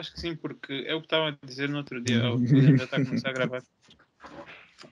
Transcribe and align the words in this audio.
acho 0.00 0.12
que 0.12 0.20
sim, 0.20 0.34
porque 0.34 0.84
é 0.86 0.94
o 0.94 1.00
que 1.00 1.06
estava 1.06 1.28
a 1.28 1.46
dizer 1.46 1.68
no 1.68 1.78
outro 1.78 2.02
dia. 2.02 2.30
O 2.30 2.36
William 2.36 2.76
já 2.78 2.84
está 2.84 2.96
a 2.96 3.04
começar 3.04 3.28
a 3.28 3.32
gravar. 3.32 3.62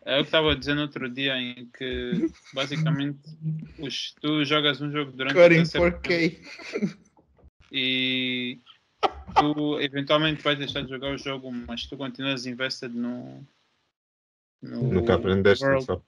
É 0.05 0.19
o 0.19 0.23
que 0.23 0.29
estava 0.29 0.53
a 0.53 0.55
dizer 0.55 0.75
no 0.75 0.83
outro 0.83 1.09
dia 1.09 1.37
em 1.37 1.67
que 1.67 2.31
basicamente 2.53 3.21
os, 3.79 4.15
tu 4.21 4.45
jogas 4.45 4.81
um 4.81 4.93
jogo 4.93 5.13
durante 5.13 5.35
Cutting 5.35 5.63
4K. 5.63 6.99
e 7.73 8.59
tu 9.35 9.81
eventualmente 9.81 10.43
vais 10.43 10.59
deixar 10.59 10.83
de 10.83 10.91
jogar 10.91 11.15
o 11.15 11.19
jogo, 11.19 11.51
mas 11.51 11.87
tu 11.87 11.97
continuas 11.97 12.47
invested 12.47 12.95
no. 12.95 13.47
no 14.63 14.83
Nunca 14.83 15.15
aprendeste 15.15 15.65
world, 15.65 15.85
só. 15.85 16.03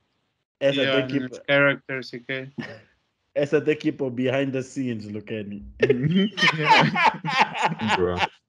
Essa 0.61 0.83
yeah, 0.83 1.01
daqui, 1.01 1.21
nos 1.21 1.41
characters 1.47 2.13
e 2.13 2.21
que 2.21 2.51
essa 3.35 3.61
daqui 3.61 3.93
para 3.93 4.11
behind 4.11 4.53
the 4.53 4.63
scenes, 4.63 5.09
Lucani. 5.09 5.65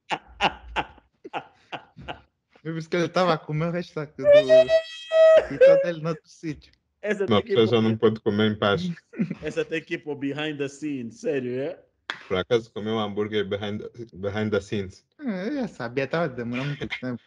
Bro. 2.64 2.74
Por 2.74 2.78
isso 2.80 2.90
que 2.90 2.96
ele 2.96 3.06
estava 3.06 3.34
a 3.34 3.38
comer 3.38 3.66
o 3.68 3.72
resto 3.72 3.94
do. 4.00 4.24
E 4.28 5.58
todo 5.58 5.80
ele 5.86 6.02
no 6.02 6.10
outro 6.10 6.28
sítio. 6.28 6.72
Essa 7.02 7.26
Uma 7.26 7.42
pessoa 7.42 7.66
já 7.68 7.82
não 7.82 7.98
pode 7.98 8.20
comer 8.20 8.52
em 8.52 8.56
paz. 8.56 8.84
essa 9.42 9.66
daqui 9.66 9.98
para 9.98 10.16
behind 10.16 10.58
the 10.58 10.68
scenes, 10.68 11.20
sério, 11.20 11.60
é? 11.60 11.80
Por 12.28 12.38
acaso 12.38 12.72
comeu 12.72 12.94
um 12.94 13.00
hambúrguer 13.00 13.44
behind, 13.48 13.82
behind 14.14 14.52
the 14.52 14.62
scenes. 14.62 15.04
Ah, 15.20 15.46
Eu 15.46 15.54
já 15.54 15.68
sabia, 15.68 16.04
estava 16.04 16.30
demorando 16.30 16.70
muito 16.78 16.88
tempo. 17.00 17.22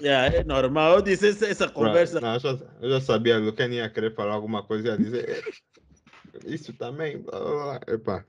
Yeah, 0.00 0.36
é 0.36 0.44
normal. 0.44 0.94
Eu 0.96 1.02
disse 1.02 1.28
essa, 1.28 1.46
essa 1.46 1.68
conversa. 1.68 2.20
não, 2.20 2.34
eu, 2.34 2.40
já, 2.40 2.50
eu 2.80 2.90
já 2.90 3.00
sabia, 3.00 3.38
o 3.40 3.52
Ken 3.52 3.68
ia 3.68 3.90
querer 3.90 4.14
falar 4.14 4.32
alguma 4.34 4.62
coisa 4.62 4.88
e 4.88 4.90
ia 4.92 4.96
dizer 4.96 5.28
"Eh, 5.28 6.38
isso 6.46 6.72
também. 6.72 7.18
Blá, 7.18 7.38
blá, 7.40 7.80
blá." 7.80 7.94
Epá. 7.94 8.24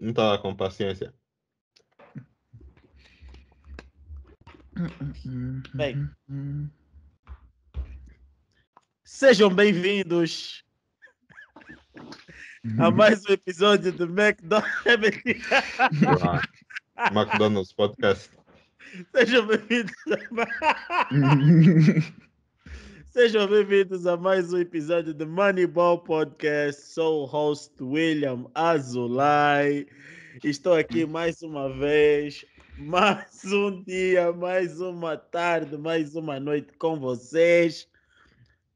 Não 0.00 0.10
estava 0.10 0.38
com 0.38 0.54
paciência. 0.54 1.12
Bem. 5.74 6.08
Sejam 9.04 9.50
bem-vindos 9.54 10.64
a 12.78 12.90
mais 12.90 13.22
um 13.26 13.32
episódio 13.32 13.92
do 13.92 14.04
McDonald's. 14.04 14.66
McDonald's 17.12 17.72
Podcast. 17.74 18.30
Sejam 19.14 19.46
bem-vindos 19.46 19.92
a 20.10 21.08
Sejam 23.12 23.46
bem-vindos 23.46 24.06
a 24.06 24.16
mais 24.16 24.54
um 24.54 24.58
episódio 24.58 25.12
do 25.12 25.26
Moneyball 25.26 25.98
Podcast. 25.98 26.94
Sou 26.94 27.24
o 27.24 27.26
host 27.26 27.74
William 27.82 28.46
Azulay. 28.54 29.86
Estou 30.42 30.72
aqui 30.74 31.04
mais 31.04 31.42
uma 31.42 31.68
vez, 31.78 32.42
mais 32.78 33.44
um 33.44 33.82
dia, 33.82 34.32
mais 34.32 34.80
uma 34.80 35.16
tarde, 35.16 35.76
mais 35.76 36.16
uma 36.16 36.40
noite 36.40 36.72
com 36.78 36.98
vocês, 36.98 37.86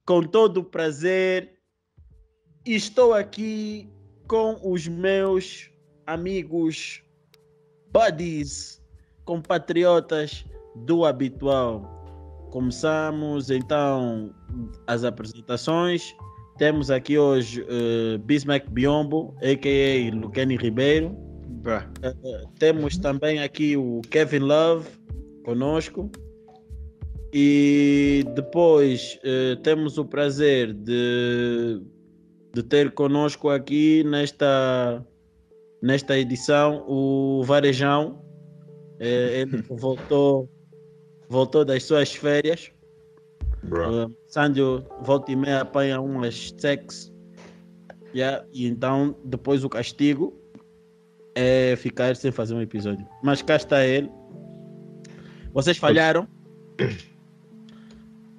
com 0.05 0.23
todo 0.23 0.59
o 0.59 0.65
prazer. 0.65 1.59
Estou 2.65 3.15
aqui 3.15 3.89
com 4.29 4.59
os 4.63 4.87
meus 4.87 5.71
amigos, 6.07 7.03
buddies, 7.93 8.83
compatriotas 9.25 10.45
do 10.85 11.05
habitual. 11.05 11.93
Começamos 12.51 13.51
então 13.51 14.35
as 14.87 15.05
apresentações. 15.05 16.15
Temos 16.59 16.91
aqui 16.91 17.19
hoje 17.19 17.63
uh, 17.63 18.19
Bismack 18.19 18.71
Biombo, 18.71 19.35
a.k.a. 19.43 20.15
Luqueni 20.15 20.57
Ribeiro. 20.57 21.26
Uh, 21.67 22.49
temos 22.59 22.97
também 22.97 23.43
aqui 23.43 23.77
o 23.77 24.01
Kevin 24.11 24.41
Love 24.41 24.89
conosco. 25.45 26.11
E 27.33 28.25
depois 28.35 29.19
uh, 29.25 29.57
temos 29.63 29.99
o 29.99 30.05
prazer 30.05 30.73
de, 30.73 31.83
de 32.55 32.63
ter 32.63 32.93
conosco 32.93 33.51
aqui 33.51 34.05
nesta, 34.05 35.05
nesta 35.83 36.19
edição 36.19 36.85
o 36.89 37.43
Varejão. 37.45 38.25
Eh, 38.99 39.43
ele 39.43 39.63
voltou, 39.69 40.49
voltou 41.29 41.65
das 41.65 41.83
suas 41.83 42.15
férias. 42.15 42.71
Uh, 43.65 44.15
Sandio 44.29 44.85
volta 45.03 45.33
e 45.33 45.37
meia 45.37 45.61
apanha 45.61 46.01
umas 46.01 46.55
sex. 46.59 47.13
Yeah, 48.15 48.47
e 48.53 48.67
então 48.67 49.15
depois 49.25 49.63
o 49.65 49.69
castigo 49.69 50.33
é 51.37 51.77
ficar 51.77 52.17
sem 52.17 52.33
fazer 52.33 52.55
um 52.55 52.63
episódio. 52.63 53.07
Mas 53.23 53.43
cá 53.43 53.57
está 53.57 53.85
ele. 53.85 54.11
Vocês 55.53 55.77
falharam. 55.77 56.27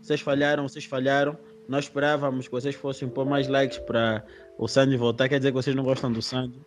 Vocês 0.01 0.21
falharam, 0.21 0.65
vocês 0.65 0.85
falharam. 0.85 1.37
Nós 1.67 1.83
esperávamos 1.83 2.47
que 2.47 2.53
vocês 2.53 2.73
fossem 2.73 3.09
pôr 3.09 3.25
mais 3.25 3.49
likes 3.49 3.77
para 3.79 4.23
o 4.57 4.65
Sandy 4.65 4.95
voltar. 4.95 5.27
Quer 5.27 5.39
dizer 5.39 5.49
que 5.49 5.55
vocês 5.55 5.75
não 5.75 5.83
gostam 5.83 6.13
do 6.13 6.21
Sandy. 6.21 6.61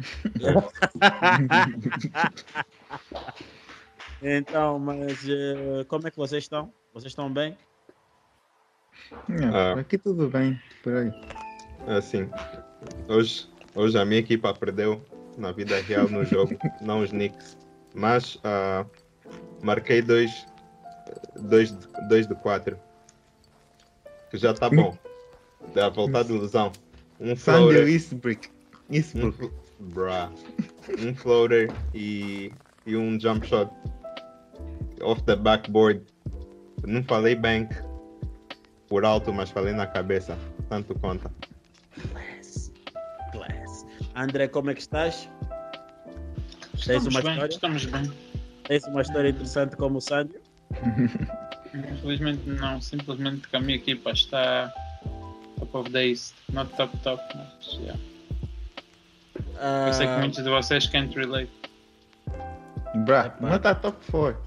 então, 4.20 4.80
mas 4.80 5.24
eh, 5.28 5.84
como 5.86 6.08
é 6.08 6.10
que 6.10 6.16
vocês 6.16 6.42
estão? 6.42 6.72
Vocês 6.92 7.12
estão 7.12 7.32
bem? 7.32 7.56
Ah. 9.54 9.78
Aqui 9.78 9.96
tudo 9.96 10.28
bem, 10.28 10.60
por 10.82 10.96
aí. 10.96 11.12
Assim, 11.86 12.28
hoje, 13.06 13.48
hoje 13.72 13.96
a 13.96 14.04
minha 14.04 14.18
equipa 14.18 14.52
perdeu 14.52 15.00
na 15.36 15.52
vida 15.52 15.80
real 15.82 16.08
no 16.08 16.24
jogo, 16.24 16.56
não 16.80 17.00
os 17.02 17.10
Knicks. 17.10 17.56
Mas 17.94 18.38
ah, 18.44 18.84
marquei 19.62 20.00
dois, 20.02 20.46
dois, 21.40 21.70
de- 21.72 22.08
dois 22.08 22.26
de 22.26 22.34
quatro. 22.36 22.78
Que 24.30 24.38
já 24.38 24.54
tá 24.54 24.70
bom. 24.70 24.96
Dá 25.74 25.88
voltar 25.88 26.22
de 26.24 26.32
lesão. 26.32 26.70
Um 27.18 27.34
floater. 27.36 27.88
Eastbrook. 27.88 28.48
Um, 28.88 28.94
Eastbrook. 28.94 29.36
flo- 29.36 29.52
bruh. 29.80 30.30
um 31.00 31.14
floater 31.14 31.70
e, 31.94 32.52
e 32.86 32.96
um 32.96 33.18
jump 33.18 33.46
shot 33.46 33.70
off 35.02 35.22
the 35.24 35.34
backboard. 35.36 36.02
Não 36.86 37.02
falei 37.02 37.34
bank 37.34 37.74
por 38.88 39.04
alto, 39.04 39.32
mas 39.32 39.50
falei 39.50 39.72
na 39.74 39.86
cabeça. 39.86 40.36
Tanto 40.68 40.94
conta. 40.98 41.30
André, 44.20 44.48
como 44.48 44.70
é 44.70 44.74
que 44.74 44.80
estás? 44.82 45.28
estamos 46.74 47.06
uma 47.06 47.22
bem, 47.22 47.32
história? 47.32 47.54
estamos 47.54 47.84
bem. 47.86 48.12
Tens 48.64 48.84
uma 48.84 49.00
história 49.00 49.30
interessante 49.30 49.76
como 49.76 49.96
o 49.96 50.00
Sandy? 50.00 50.34
Infelizmente 51.74 52.46
não, 52.48 52.80
simplesmente 52.82 53.48
que 53.48 53.56
a 53.56 53.60
minha 53.60 53.76
equipa 53.76 54.10
está 54.10 54.70
top 55.58 55.76
of 55.78 55.90
the 55.90 56.06
East, 56.08 56.34
not 56.52 56.70
top 56.76 56.94
top, 56.98 57.22
mas 57.34 57.72
yeah. 57.80 57.98
Eu 59.86 59.92
sei 59.94 60.06
que 60.06 60.12
Ah, 60.12 60.18
muitos 60.18 60.44
de 60.44 60.50
vocês 60.50 60.86
can't 60.86 61.14
relate. 61.18 61.50
Bruh, 62.94 63.32
não 63.40 63.58
tá 63.58 63.74
top 63.74 63.98
4. 64.10 64.40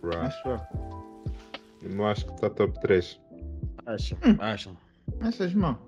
Bruh. 0.00 0.16
Acho 0.18 0.48
eu. 0.48 2.06
Acho 2.06 2.26
que 2.26 2.32
está 2.32 2.48
top 2.50 2.80
3. 2.80 3.20
acham, 3.86 4.18
acham. 4.40 4.76
Achas 5.20 5.52
mal? 5.54 5.78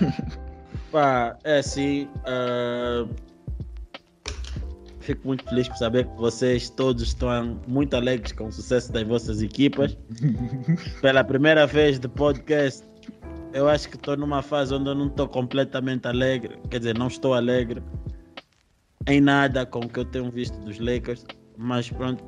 Pá, 0.92 1.38
é 1.42 1.58
assim. 1.58 2.06
ah, 2.26 3.06
fico 5.00 5.26
muito 5.26 5.44
feliz 5.48 5.66
por 5.66 5.76
saber 5.76 6.06
que 6.06 6.16
vocês 6.16 6.70
todos 6.70 7.02
estão 7.02 7.58
muito 7.66 7.94
alegres 7.94 8.32
com 8.32 8.46
o 8.46 8.52
sucesso 8.52 8.92
das 8.92 9.02
vossas 9.02 9.42
equipas. 9.42 9.96
Pela 11.00 11.24
primeira 11.24 11.66
vez 11.66 11.98
de 11.98 12.08
podcast, 12.08 12.86
eu 13.52 13.68
acho 13.68 13.88
que 13.88 13.96
estou 13.96 14.16
numa 14.16 14.42
fase 14.42 14.74
onde 14.74 14.90
eu 14.90 14.94
não 14.94 15.06
estou 15.06 15.26
completamente 15.26 16.06
alegre. 16.06 16.58
Quer 16.70 16.78
dizer, 16.78 16.98
não 16.98 17.08
estou 17.08 17.34
alegre 17.34 17.82
em 19.08 19.20
nada 19.20 19.66
com 19.66 19.80
o 19.80 19.88
que 19.88 19.98
eu 19.98 20.04
tenho 20.04 20.30
visto 20.30 20.58
dos 20.60 20.78
Lakers. 20.78 21.24
Mas 21.56 21.90
pronto, 21.90 22.22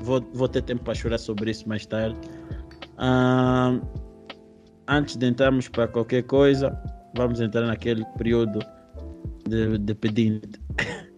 vou, 0.00 0.20
vou 0.32 0.48
ter 0.48 0.62
tempo 0.62 0.84
para 0.84 0.94
chorar 0.94 1.18
sobre 1.18 1.50
isso 1.50 1.68
mais 1.68 1.84
tarde. 1.84 2.16
Ah, 2.96 3.76
antes 4.88 5.16
de 5.16 5.26
entrarmos 5.26 5.68
para 5.68 5.88
qualquer 5.88 6.22
coisa, 6.22 6.70
vamos 7.16 7.40
entrar 7.40 7.66
naquele 7.66 8.04
período 8.16 8.60
de, 9.48 9.78
de 9.78 9.94
pedinte. 9.94 10.60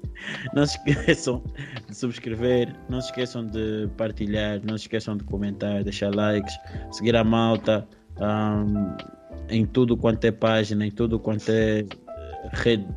Não 0.55 0.67
se 0.67 0.77
esqueçam 0.79 1.43
de 1.89 1.97
subscrever, 1.97 2.75
não 2.89 3.01
se 3.01 3.09
esqueçam 3.09 3.47
de 3.47 3.89
partilhar, 3.97 4.61
não 4.65 4.77
se 4.77 4.85
esqueçam 4.85 5.17
de 5.17 5.23
comentar, 5.25 5.85
deixar 5.85 6.13
likes, 6.15 6.59
seguir 6.91 7.15
a 7.15 7.23
malta 7.23 7.87
ahm, 8.19 8.97
em 9.49 9.65
tudo 9.67 9.97
quanto 9.97 10.25
é 10.25 10.33
página, 10.33 10.85
em 10.87 10.91
tudo 10.91 11.21
quanto 11.21 11.49
é 11.51 11.81
eh, 11.81 11.87
rede 12.53 12.89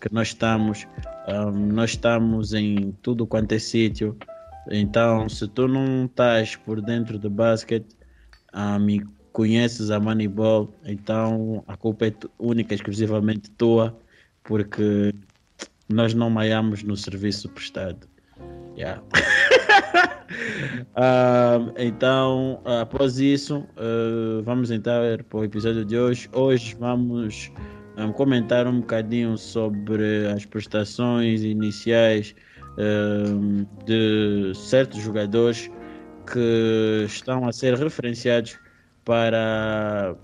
que 0.00 0.12
nós 0.12 0.28
estamos. 0.28 0.86
Ahm, 1.26 1.72
nós 1.72 1.90
estamos 1.90 2.52
em 2.52 2.92
tudo 3.02 3.26
quanto 3.26 3.52
é 3.52 3.58
sítio. 3.58 4.16
Então, 4.70 5.28
se 5.28 5.48
tu 5.48 5.66
não 5.66 6.04
estás 6.04 6.54
por 6.54 6.80
dentro 6.80 7.18
do 7.18 7.30
basquete, 7.30 7.96
me 8.80 9.04
conheces 9.38 9.92
a 9.92 10.00
Moneyball, 10.00 10.68
então 10.84 11.62
a 11.68 11.76
culpa 11.76 12.08
é 12.08 12.12
única 12.40 12.74
e 12.74 12.76
exclusivamente 12.76 13.48
tua, 13.52 13.96
porque 14.42 15.14
nós 15.88 16.12
não 16.12 16.28
maiamos 16.28 16.82
no 16.82 16.96
serviço 16.96 17.48
prestado. 17.50 18.08
Yeah. 18.76 19.00
Ah, 20.94 21.58
então, 21.78 22.60
após 22.66 23.18
isso, 23.18 23.66
ah, 23.78 24.42
vamos 24.44 24.70
entrar 24.70 25.22
para 25.24 25.38
o 25.38 25.44
episódio 25.44 25.84
de 25.84 25.96
hoje. 25.96 26.28
Hoje 26.34 26.76
vamos 26.78 27.50
um, 27.96 28.12
comentar 28.12 28.66
um 28.66 28.80
bocadinho 28.80 29.38
sobre 29.38 30.26
as 30.26 30.44
prestações 30.44 31.42
iniciais 31.42 32.34
de 33.86 34.52
certos 34.54 35.00
jogadores 35.00 35.70
que 36.30 37.04
estão 37.06 37.48
a 37.48 37.52
ser 37.52 37.74
referenciados 37.74 38.58
para 39.08 40.14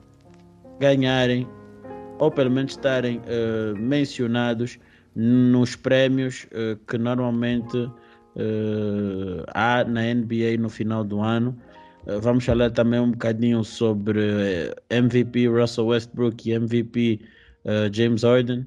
ganharem 0.78 1.48
ou 2.18 2.30
pelo 2.30 2.50
menos 2.50 2.72
estarem 2.72 3.16
uh, 3.20 3.74
mencionados 3.78 4.78
nos 5.16 5.74
prémios 5.74 6.46
uh, 6.52 6.76
que 6.86 6.98
normalmente 6.98 7.78
uh, 7.78 9.42
há 9.54 9.82
na 9.84 10.02
NBA 10.02 10.58
no 10.58 10.68
final 10.68 11.02
do 11.02 11.20
ano. 11.20 11.56
vamos 12.20 12.44
falar 12.44 12.70
também 12.72 13.00
um 13.00 13.12
bocadinho 13.12 13.64
sobre 13.64 14.20
MVP 14.90 15.48
Russell 15.48 15.86
Westbrook 15.86 16.46
e 16.46 16.52
MVP 16.52 17.20
James 17.90 18.22
Harden. 18.22 18.66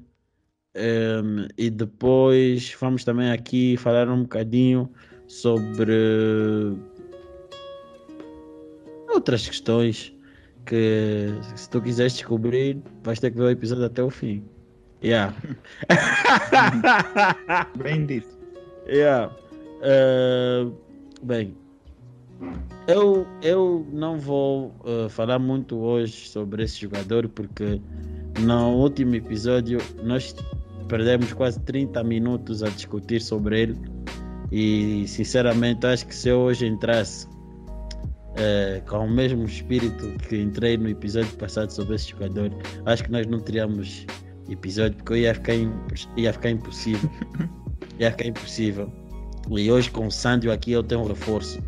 Um, 0.76 1.46
e 1.56 1.70
depois 1.70 2.76
vamos 2.80 3.04
também 3.04 3.30
aqui 3.30 3.76
falar 3.76 4.08
um 4.08 4.22
bocadinho 4.22 4.90
sobre 5.28 5.92
outras 9.18 9.46
questões 9.46 10.14
que 10.64 11.34
se 11.56 11.68
tu 11.68 11.80
quiseres 11.80 12.14
descobrir, 12.14 12.78
vais 13.02 13.18
ter 13.18 13.30
que 13.30 13.36
ver 13.36 13.44
o 13.44 13.50
episódio 13.50 13.84
até 13.84 14.02
o 14.02 14.10
fim. 14.10 14.44
Yeah. 15.02 15.34
Bem 17.82 18.06
dito. 18.06 18.28
Yeah. 18.86 19.32
Uh, 19.78 20.72
bem, 21.22 21.54
eu, 22.88 23.26
eu 23.42 23.86
não 23.92 24.18
vou 24.18 24.74
uh, 24.80 25.08
falar 25.08 25.38
muito 25.38 25.76
hoje 25.78 26.28
sobre 26.28 26.64
esse 26.64 26.80
jogador 26.80 27.28
porque 27.28 27.80
no 28.40 28.74
último 28.74 29.14
episódio 29.14 29.78
nós 30.02 30.34
perdemos 30.88 31.32
quase 31.32 31.60
30 31.60 32.02
minutos 32.02 32.62
a 32.62 32.68
discutir 32.70 33.20
sobre 33.20 33.62
ele 33.62 33.78
e 34.50 35.04
sinceramente 35.06 35.86
acho 35.86 36.06
que 36.06 36.14
se 36.14 36.28
eu 36.30 36.40
hoje 36.40 36.66
entrasse 36.66 37.28
é, 38.38 38.80
com 38.86 38.98
o 38.98 39.10
mesmo 39.10 39.44
espírito 39.44 40.12
que 40.28 40.36
entrei 40.36 40.76
no 40.76 40.88
episódio 40.88 41.32
passado 41.36 41.70
sobre 41.70 41.96
esse 41.96 42.10
jogador, 42.10 42.50
acho 42.86 43.04
que 43.04 43.10
nós 43.10 43.26
não 43.26 43.40
teríamos 43.40 44.06
episódio 44.48 44.96
porque 44.96 45.12
eu 45.12 45.16
ia 45.18 45.34
ficar, 45.34 45.54
ia 46.16 46.32
ficar 46.32 46.50
impossível. 46.50 47.10
ia 47.98 48.10
ficar 48.10 48.26
impossível. 48.26 48.92
E 49.50 49.70
hoje 49.70 49.90
com 49.90 50.06
o 50.06 50.10
Sandio 50.10 50.52
aqui 50.52 50.72
eu 50.72 50.82
tenho 50.82 51.02
um 51.02 51.06
reforço. 51.06 51.60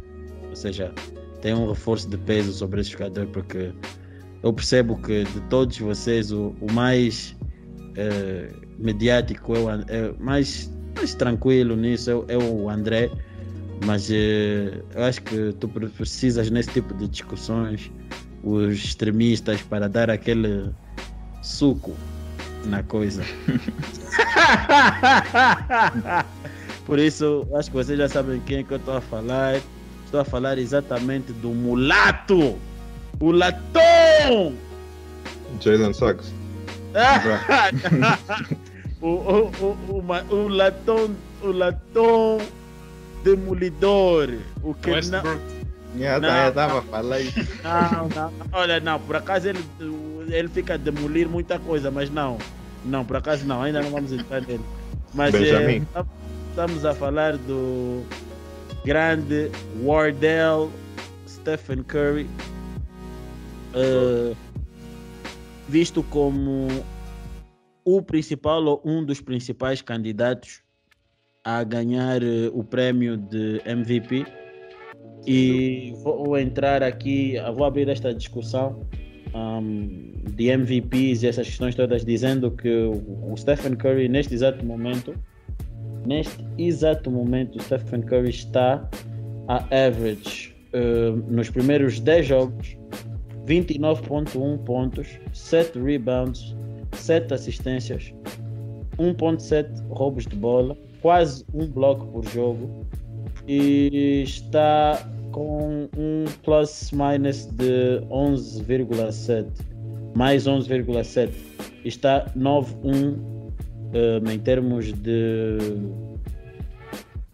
Ou 0.49 0.57
seja, 0.57 0.93
tenho 1.41 1.59
um 1.59 1.69
reforço 1.69 2.09
de 2.09 2.17
peso 2.17 2.53
sobre 2.53 2.81
esse 2.81 2.91
jogador 2.91 3.27
porque 3.29 3.73
eu 4.43 4.53
percebo 4.53 4.97
que 5.01 5.25
de 5.25 5.41
todos 5.49 5.79
vocês 5.79 6.33
o, 6.33 6.55
o 6.61 6.73
mais 6.73 7.37
é, 7.97 8.49
mediático 8.79 9.55
é 9.55 9.59
o 9.59 9.71
é, 9.71 10.15
mais, 10.19 10.73
mais 10.97 11.15
tranquilo 11.15 11.77
nisso 11.77 12.25
é, 12.29 12.35
é 12.35 12.39
o 12.39 12.69
André 12.71 13.11
mas 13.85 14.11
eh, 14.11 14.83
eu 14.95 15.05
acho 15.05 15.23
que 15.23 15.53
tu 15.55 15.69
precisas 15.69 16.51
nesse 16.51 16.71
tipo 16.71 16.93
de 16.95 17.09
discussões 17.09 17.91
os 18.43 18.75
extremistas 18.75 19.63
para 19.63 19.89
dar 19.89 20.11
aquele 20.11 20.71
suco 21.43 21.97
na 22.67 22.83
coisa. 22.83 23.23
Por 26.85 26.99
isso, 26.99 27.49
acho 27.55 27.71
que 27.71 27.77
vocês 27.77 27.99
já 27.99 28.09
sabem 28.09 28.41
quem 28.41 28.59
é 28.59 28.63
que 28.63 28.73
eu 28.73 28.79
estou 28.79 28.97
a 28.97 29.01
falar. 29.01 29.61
Estou 30.05 30.21
a 30.21 30.25
falar 30.25 30.59
exatamente 30.59 31.33
do 31.35 31.51
mulato! 31.51 32.59
O 33.21 33.31
latão! 33.31 34.53
Jalen 35.61 35.93
Suggs. 35.93 36.33
o, 39.01 39.07
o, 39.07 39.53
o, 39.61 39.77
o, 39.89 40.03
o 40.35 40.49
latão, 40.49 41.15
o 41.43 41.53
latão 41.53 42.39
demolidor. 43.23 44.29
O 44.63 44.75
que 44.75 44.91
Westbrook. 44.91 45.27
não. 45.27 45.61
Já 45.99 46.21
Não, 46.21 46.49
estava 46.49 46.79
a 46.79 46.83
falar 46.83 47.21
isso. 47.21 47.41
Não, 47.65 48.09
não. 48.09 48.33
Olha, 48.53 48.79
não, 48.81 49.01
por 49.01 49.17
acaso 49.17 49.49
ele, 49.49 49.59
ele 50.29 50.49
fica 50.49 50.75
a 50.75 50.77
demolir 50.77 51.29
muita 51.29 51.59
coisa, 51.59 51.91
mas 51.91 52.09
não. 52.11 52.39
Não, 52.85 53.05
por 53.05 53.17
acaso 53.17 53.45
não, 53.45 53.61
ainda 53.63 53.83
não 53.83 53.91
vamos 53.91 54.13
entrar 54.13 54.41
nele. 54.43 54.65
Mas 55.13 55.33
Benjamin. 55.33 55.85
eh, 55.95 56.05
estamos 56.51 56.85
a 56.85 56.95
falar 56.95 57.37
do 57.37 58.05
grande 58.85 59.51
Wardell 59.83 60.71
Stephen 61.27 61.83
Curry, 61.83 62.29
eh, 63.75 64.35
visto 65.69 66.03
como 66.05 66.69
o 67.85 68.01
principal 68.03 68.65
ou 68.65 68.81
um 68.85 69.05
dos 69.05 69.21
principais 69.21 69.83
candidatos 69.83 70.63
a 71.59 71.65
ganhar 71.65 72.23
eh, 72.23 72.51
o 72.53 72.63
prémio 72.63 73.17
de 73.17 73.61
MVP. 73.65 74.25
E 75.27 75.93
vou 76.03 76.39
entrar 76.39 76.83
aqui, 76.83 77.35
vou 77.55 77.65
abrir 77.65 77.89
esta 77.89 78.15
discussão 78.15 78.87
um, 79.35 80.13
de 80.35 80.49
MVPs 80.49 81.23
e 81.23 81.27
essas 81.29 81.47
questões 81.47 81.75
todas, 81.75 82.05
dizendo 82.05 82.51
que 82.51 82.71
o 82.71 83.35
Stephen 83.37 83.77
Curry, 83.77 84.09
neste 84.09 84.33
exato 84.33 84.65
momento, 84.65 85.15
neste 86.07 86.43
exato 86.57 87.11
momento, 87.11 87.59
o 87.59 87.63
Stephen 87.63 88.01
Curry 88.01 88.31
está 88.31 88.89
a 89.49 89.57
average 89.87 90.55
uh, 90.73 91.17
nos 91.31 91.51
primeiros 91.51 92.01
10 92.01 92.27
jogos 92.27 92.77
29.1 93.47 94.59
pontos, 94.65 95.07
7 95.35 95.79
rebounds, 95.79 96.57
7 96.93 97.35
assistências, 97.35 98.15
1.7 98.99 99.69
roubos 99.91 100.27
de 100.27 100.37
bola, 100.37 100.77
quase 101.01 101.45
um 101.55 101.67
bloco 101.67 102.07
por 102.07 102.27
jogo 102.29 102.87
e 103.47 104.23
está 104.23 105.09
com 105.33 105.89
um 105.97 106.25
plus 106.43 106.91
minus 106.93 107.47
de 107.47 108.01
11,7 108.11 109.47
mais 110.15 110.45
11,7 110.45 111.33
está 111.85 112.27
9-1 112.37 112.85
um, 112.85 114.31
em 114.31 114.39
termos 114.39 114.93
de 114.93 115.59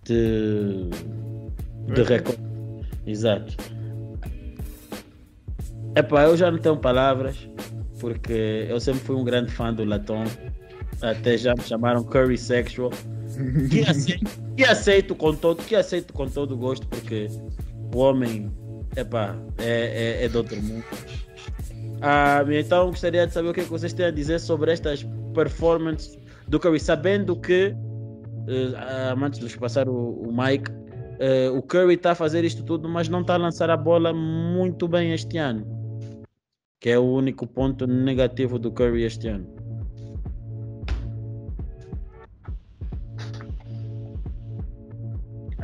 de, 0.05 0.89
de 1.95 2.03
recorde 2.03 2.41
exato. 3.07 3.57
Epá, 5.97 6.25
eu 6.25 6.37
já 6.37 6.51
não 6.51 6.59
tenho 6.59 6.77
palavras 6.77 7.49
porque 7.99 8.67
eu 8.69 8.79
sempre 8.79 9.01
fui 9.01 9.17
um 9.17 9.25
grande 9.25 9.51
fã 9.51 9.73
do 9.73 9.85
Latom 9.85 10.25
até 11.03 11.37
já 11.37 11.55
me 11.55 11.63
chamaram 11.63 12.03
Curry 12.05 12.39
Sexual 12.39 12.91
que 13.71 13.81
aceito, 13.81 14.41
que 14.57 14.65
aceito 14.65 15.15
com 15.15 15.35
todo 15.35 15.63
que 15.63 15.75
aceito 15.75 16.13
com 16.13 16.29
todo 16.29 16.57
gosto 16.57 16.87
porque 16.89 17.29
o 17.95 17.99
homem 17.99 18.51
epá, 18.97 19.37
é, 19.59 20.19
é, 20.21 20.25
é 20.25 20.29
de 20.29 20.37
outro 20.37 20.61
mundo. 20.63 20.85
Ah, 22.01 22.45
então 22.51 22.91
gostaria 22.91 23.27
de 23.27 23.33
saber 23.33 23.49
o 23.49 23.55
que, 23.55 23.61
é 23.61 23.65
que 23.65 23.71
vocês 23.71 23.93
têm 23.93 24.07
a 24.07 24.11
dizer 24.11 24.39
sobre 24.39 24.73
estas 24.73 25.03
performances. 25.35 26.19
Do 26.49 26.61
Curry 26.61 26.79
sabendo 26.79 27.35
que 27.35 27.75
uh, 28.47 29.25
antes 29.25 29.41
de 29.41 29.59
passar 29.59 29.89
o, 29.89 30.13
o 30.13 30.33
Mike 30.33 30.71
uh, 30.71 31.57
o 31.57 31.63
Curry 31.63 31.95
está 31.95 32.13
a 32.13 32.15
fazer 32.15 32.45
isto 32.45 32.63
tudo 32.63 32.89
mas 32.89 33.09
não 33.09 33.21
está 33.23 33.35
a 33.35 33.39
lançar 33.39 33.71
a 33.71 33.77
bola 33.77 34.13
muito 34.13 34.87
bem 34.87 35.13
este 35.13 35.39
ano 35.39 35.67
que 36.79 36.91
é 36.91 36.99
o 36.99 37.05
único 37.05 37.47
ponto 37.47 37.87
negativo 37.87 38.59
do 38.59 38.71
Curry 38.71 39.03
este 39.03 39.29
ano 39.29 39.56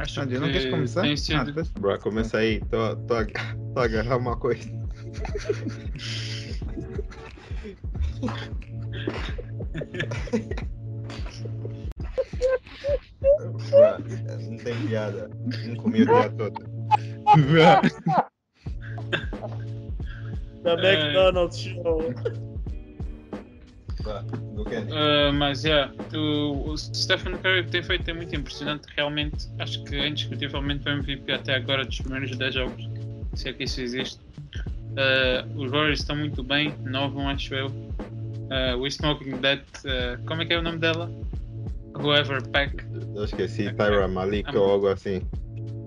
Acho 0.02 0.20
Andy, 0.20 0.38
não 0.38 0.50
queres 0.50 0.68
começar? 0.70 1.02
tem 1.02 1.12
Ah, 1.12 1.16
sido 1.16 1.44
depois- 1.44 1.68
Bro, 1.70 1.98
começa 2.00 2.38
aí. 2.38 2.60
Tô, 2.68 2.96
tô, 2.96 3.14
a, 3.14 3.24
tô 3.24 3.78
a 3.80 3.84
agarrar 3.84 4.16
uma 4.16 4.36
coisa. 4.36 4.68
Bro, 13.20 14.50
não 14.50 14.56
tem 14.58 14.86
piada. 14.86 15.30
Não 15.66 15.76
comi 15.76 16.02
o 16.02 16.06
dia 16.06 16.30
todo. 16.30 16.60
da 20.62 20.72
É. 20.72 20.94
McDonald's 20.94 21.58
Show 21.58 22.00
Uh, 24.06 25.32
mas 25.32 25.64
yeah, 25.64 25.92
o, 26.14 26.70
o 26.70 26.76
Stephen 26.76 27.36
Curry 27.38 27.64
tem 27.64 27.82
feito 27.82 28.10
é 28.10 28.12
muito 28.12 28.34
impressionante. 28.34 28.86
Realmente, 28.96 29.48
acho 29.58 29.82
que 29.84 29.96
é 29.96 30.08
indiscutivelmente 30.08 30.82
foi 30.82 30.92
o 30.92 30.98
MVP 30.98 31.32
até 31.32 31.54
agora 31.54 31.84
dos 31.84 31.98
primeiros 32.00 32.36
10 32.36 32.54
jogos. 32.54 32.88
Se 33.34 33.48
é 33.48 33.52
que 33.52 33.64
isso 33.64 33.80
existe. 33.80 34.20
Uh, 34.92 35.60
os 35.62 35.70
Warriors 35.70 36.00
estão 36.00 36.16
muito 36.16 36.42
bem, 36.42 36.74
9 36.84 37.20
acho 37.22 37.54
eu. 37.54 37.66
Uh, 37.66 38.78
we 38.78 38.90
Smoking 38.90 39.38
That, 39.40 39.64
uh, 39.86 40.22
como 40.26 40.42
é 40.42 40.44
que 40.44 40.52
é 40.52 40.58
o 40.58 40.62
nome 40.62 40.78
dela? 40.78 41.10
Whoever 41.94 42.46
Pack. 42.48 42.84
Eu 43.14 43.24
esqueci 43.24 43.72
Tyra 43.72 44.08
Malik 44.08 44.54
ou 44.56 44.70
algo 44.70 44.88
assim. 44.88 45.22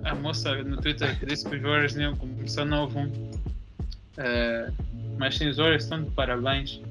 A 0.03 0.15
moça 0.15 0.55
no 0.63 0.77
Twitter 0.77 1.15
disse 1.25 1.47
que 1.47 1.55
os 1.55 1.61
Warriors 1.61 1.95
iam 1.95 2.15
começar 2.15 2.65
novo. 2.65 2.99
Uh, 3.01 4.73
mas 5.17 5.37
sim, 5.37 5.47
os 5.47 5.57
Warriors 5.57 5.83
estão 5.83 6.03
de 6.03 6.11
parabéns. 6.11 6.81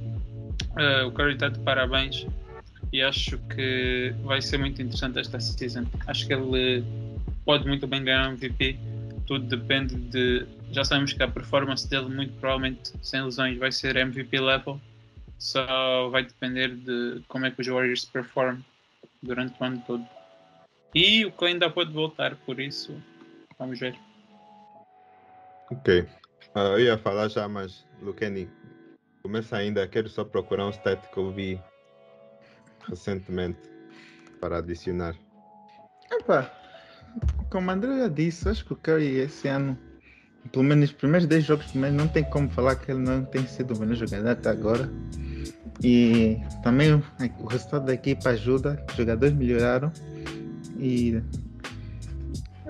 Uh, 0.77 1.07
o 1.07 1.13
Curry 1.13 1.35
está 1.35 1.49
de 1.49 1.59
parabéns. 1.61 2.27
E 2.93 3.03
acho 3.03 3.39
que 3.49 4.15
vai 4.23 4.41
ser 4.41 4.59
muito 4.59 4.81
interessante 4.81 5.19
esta 5.19 5.41
season. 5.41 5.85
Acho 6.07 6.27
que 6.27 6.33
ele 6.33 6.85
pode 7.45 7.67
muito 7.67 7.87
bem 7.87 8.05
ganhar 8.05 8.33
MVP. 8.33 8.79
Tudo 9.27 9.45
depende 9.47 9.95
de. 9.97 10.47
Já 10.71 10.85
sabemos 10.85 11.13
que 11.13 11.23
a 11.23 11.29
performance 11.29 11.89
dele, 11.89 12.09
muito 12.09 12.33
provavelmente, 12.35 12.93
sem 13.03 13.23
lesões, 13.23 13.59
vai 13.59 13.73
ser 13.73 13.97
MVP 13.97 14.39
level. 14.39 14.81
Só 15.39 16.09
vai 16.11 16.25
depender 16.25 16.75
de 16.75 17.23
como 17.29 17.47
é 17.47 17.51
que 17.51 17.61
os 17.61 17.67
Warriors 17.67 18.05
performam 18.05 18.65
durante 19.23 19.55
o 19.61 19.65
ano 19.65 19.83
todo. 19.87 20.07
E 20.95 21.25
o 21.25 21.33
que 21.33 21.45
ainda 21.45 21.69
pode 21.69 21.93
voltar, 21.93 22.37
por 22.47 22.61
isso, 22.61 22.97
vamos 23.59 23.81
ver. 23.81 23.97
Ok. 25.71 26.07
Uh, 26.55 26.59
eu 26.59 26.81
ia 26.81 26.99
falar 26.99 27.29
já, 27.29 27.49
mas 27.49 27.85
Luqueni, 28.01 28.49
começa 29.25 29.57
ainda. 29.57 29.89
Quero 29.89 30.07
só 30.09 30.23
procurar 30.23 30.67
um 30.67 30.71
stat 30.71 31.01
que 31.09 31.17
eu 31.17 31.33
vi 31.33 31.59
recentemente 32.87 33.59
para 34.39 34.59
adicionar. 34.59 35.17
Epa, 36.13 36.53
como 37.49 37.71
a 37.71 37.75
André 37.75 38.01
já 38.01 38.09
disse, 38.09 38.47
acho 38.47 38.67
que 38.67 38.75
o 38.75 38.77
Curry 38.77 39.21
esse 39.21 39.49
ano, 39.49 39.79
pelo 40.53 40.63
menos 40.63 40.91
nos 40.91 40.93
primeiros 40.93 41.27
10 41.27 41.43
jogos, 41.43 41.67
primeiro, 41.69 41.97
não 41.97 42.07
tem 42.07 42.23
como 42.23 42.51
falar 42.51 42.77
que 42.77 42.91
ele 42.91 43.01
não 43.01 43.25
tem 43.25 43.47
sido 43.47 43.75
o 43.75 43.81
melhor 43.81 43.97
jogador 43.97 44.29
até 44.29 44.51
agora. 44.51 44.91
E 45.83 46.37
também 46.63 46.93
o 46.93 47.47
resultado 47.47 47.87
da 47.87 47.95
equipe 47.95 48.29
ajuda, 48.29 48.85
os 48.91 48.95
jogadores 48.95 49.35
melhoraram. 49.35 49.91
E 50.79 51.23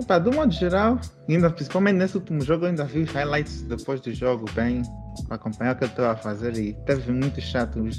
epa, 0.00 0.20
do 0.20 0.32
modo 0.32 0.54
geral, 0.54 1.00
ainda, 1.28 1.50
principalmente 1.50 1.96
nesse 1.96 2.16
último 2.16 2.40
jogo, 2.42 2.64
eu 2.64 2.68
ainda 2.68 2.84
vi 2.84 3.00
os 3.00 3.10
highlights 3.10 3.62
depois 3.62 4.00
do 4.00 4.14
jogo 4.14 4.44
bem 4.52 4.82
para 5.22 5.36
acompanhar 5.36 5.74
o 5.74 5.78
que 5.78 5.84
ele 5.84 5.92
estava 5.92 6.12
a 6.12 6.16
fazer 6.16 6.56
e 6.56 6.72
teve 6.86 7.12
muito 7.12 7.40
chato. 7.40 7.80
Um 7.80 7.90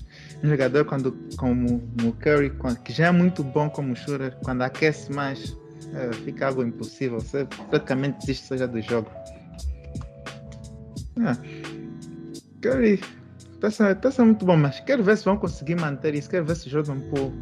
jogador 0.47 0.85
quando, 0.85 1.17
como 1.37 1.81
o 2.03 2.11
Curry, 2.13 2.51
que 2.83 2.93
já 2.93 3.07
é 3.07 3.11
muito 3.11 3.43
bom 3.43 3.69
como 3.69 3.95
shooter, 3.95 4.35
quando 4.43 4.61
aquece 4.61 5.11
mais, 5.11 5.55
é, 5.93 6.13
fica 6.13 6.47
algo 6.47 6.63
impossível. 6.63 7.19
Você 7.19 7.47
praticamente 7.69 8.19
desiste 8.19 8.47
seja 8.47 8.67
do 8.67 8.81
jogo. 8.81 9.09
É. 11.17 11.65
Curry 12.61 12.99
está 13.63 14.11
sendo 14.11 14.25
muito 14.25 14.45
bom, 14.45 14.57
mas 14.57 14.79
quero 14.81 15.03
ver 15.03 15.17
se 15.17 15.25
vão 15.25 15.37
conseguir 15.37 15.75
manter 15.75 16.13
isso. 16.13 16.29
Quero 16.29 16.45
ver 16.45 16.55
se 16.55 16.69
Jordan 16.69 16.99
Poole 17.09 17.33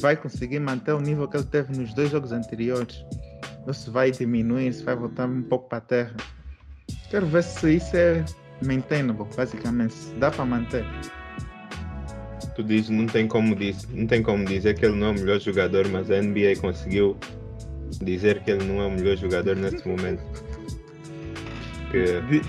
vai 0.00 0.16
conseguir 0.16 0.60
manter 0.60 0.92
o 0.92 1.00
nível 1.00 1.28
que 1.28 1.36
ele 1.36 1.46
teve 1.46 1.76
nos 1.76 1.92
dois 1.94 2.10
jogos 2.10 2.32
anteriores. 2.32 3.04
Ou 3.66 3.74
se 3.74 3.90
vai 3.90 4.10
diminuir, 4.10 4.72
se 4.72 4.82
vai 4.82 4.96
voltar 4.96 5.28
um 5.28 5.42
pouco 5.42 5.68
para 5.68 5.78
a 5.78 5.82
terra. 5.82 6.16
Quero 7.10 7.26
ver 7.26 7.42
se 7.42 7.76
isso 7.76 7.96
é 7.96 8.24
maintainable, 8.62 9.26
basicamente. 9.36 9.94
Dá 10.18 10.30
para 10.30 10.44
manter. 10.44 10.84
Tu 12.54 12.64
dizes, 12.64 12.90
não 12.90 13.06
tem 13.06 13.28
como 13.28 13.54
dizer, 13.54 13.86
não 13.90 14.06
tem 14.06 14.22
como 14.22 14.44
dizer 14.44 14.74
que 14.78 14.84
ele 14.84 14.96
não 14.96 15.08
é 15.08 15.10
o 15.10 15.14
melhor 15.14 15.40
jogador, 15.40 15.88
mas 15.88 16.10
a 16.10 16.20
NBA 16.20 16.56
conseguiu 16.60 17.16
dizer 18.02 18.42
que 18.42 18.50
ele 18.50 18.64
não 18.64 18.82
é 18.82 18.86
o 18.86 18.90
melhor 18.90 19.16
jogador 19.16 19.56
nesse 19.56 19.86
momento. 19.86 20.22
Que... 21.90 22.42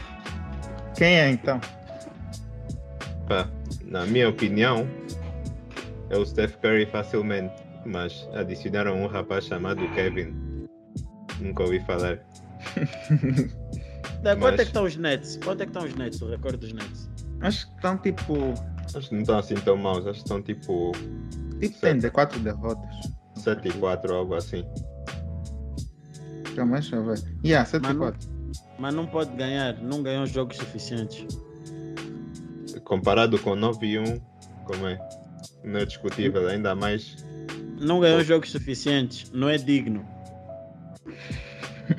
Quem 0.98 1.20
é 1.20 1.30
então? 1.30 1.62
Pá, 3.28 3.48
na 3.86 4.06
minha 4.06 4.30
opinião, 4.30 4.88
é 6.10 6.18
o 6.18 6.26
Steph 6.26 6.56
Curry 6.56 6.86
facilmente, 6.88 7.54
mas 7.86 8.28
adicionaram 8.34 9.02
um 9.02 9.08
rapaz 9.08 9.46
chamado 9.46 9.88
Kevin. 9.94 10.34
Nunca 11.40 11.64
ouvi 11.64 11.80
falar. 11.82 12.20
Da, 14.22 14.36
quanto 14.36 14.56
é 14.56 14.64
que 14.64 14.70
estão 14.70 14.84
os 14.84 14.96
Nets? 14.98 15.38
Quanto 15.44 15.62
é 15.62 15.66
que 15.66 15.70
estão 15.72 15.84
os 15.88 15.96
Nets, 15.96 16.22
o 16.22 16.30
recorde 16.30 16.58
dos 16.58 16.74
Nets? 16.74 17.10
Acho 17.42 17.68
que 17.70 17.76
estão 17.76 17.98
tipo. 17.98 18.54
Acho 18.94 19.08
que 19.10 19.16
não 19.16 19.22
estão 19.22 19.38
assim 19.40 19.56
tão 19.56 19.78
maus, 19.78 20.00
acho 20.06 20.20
que 20.20 20.26
estão 20.26 20.42
tipo. 20.42 20.92
Tipo, 21.60 21.80
tem 21.80 21.98
de 21.98 22.10
4 22.10 22.40
derrotas. 22.40 22.96
7 23.36 23.68
e 23.70 23.74
4, 23.74 24.14
algo 24.16 24.36
assim. 24.36 24.66
Calma, 26.56 26.80
deixa 26.80 26.96
eu 26.98 27.06
ver. 27.06 27.22
Yeah, 27.46 27.66
7 27.66 27.82
Mas 27.84 27.92
e 27.92 27.94
não- 27.94 28.00
4. 28.02 28.30
Mas 28.78 28.94
não 28.96 29.06
pode 29.08 29.36
ganhar, 29.36 29.78
não 29.82 30.02
ganhou 30.04 30.26
jogos 30.26 30.58
suficientes. 30.58 31.26
Comparado 32.84 33.38
com 33.40 33.56
9 33.56 33.86
e 33.86 34.00
1, 34.00 34.20
como 34.66 34.88
é? 34.88 35.00
Não 35.64 35.80
é 35.80 35.86
discutível, 35.86 36.48
ainda 36.48 36.74
mais 36.76 37.18
Não 37.80 38.00
ganhou 38.00 38.24
jogos 38.24 38.52
suficientes, 38.52 39.30
não 39.32 39.48
é 39.50 39.58
digno. 39.58 40.06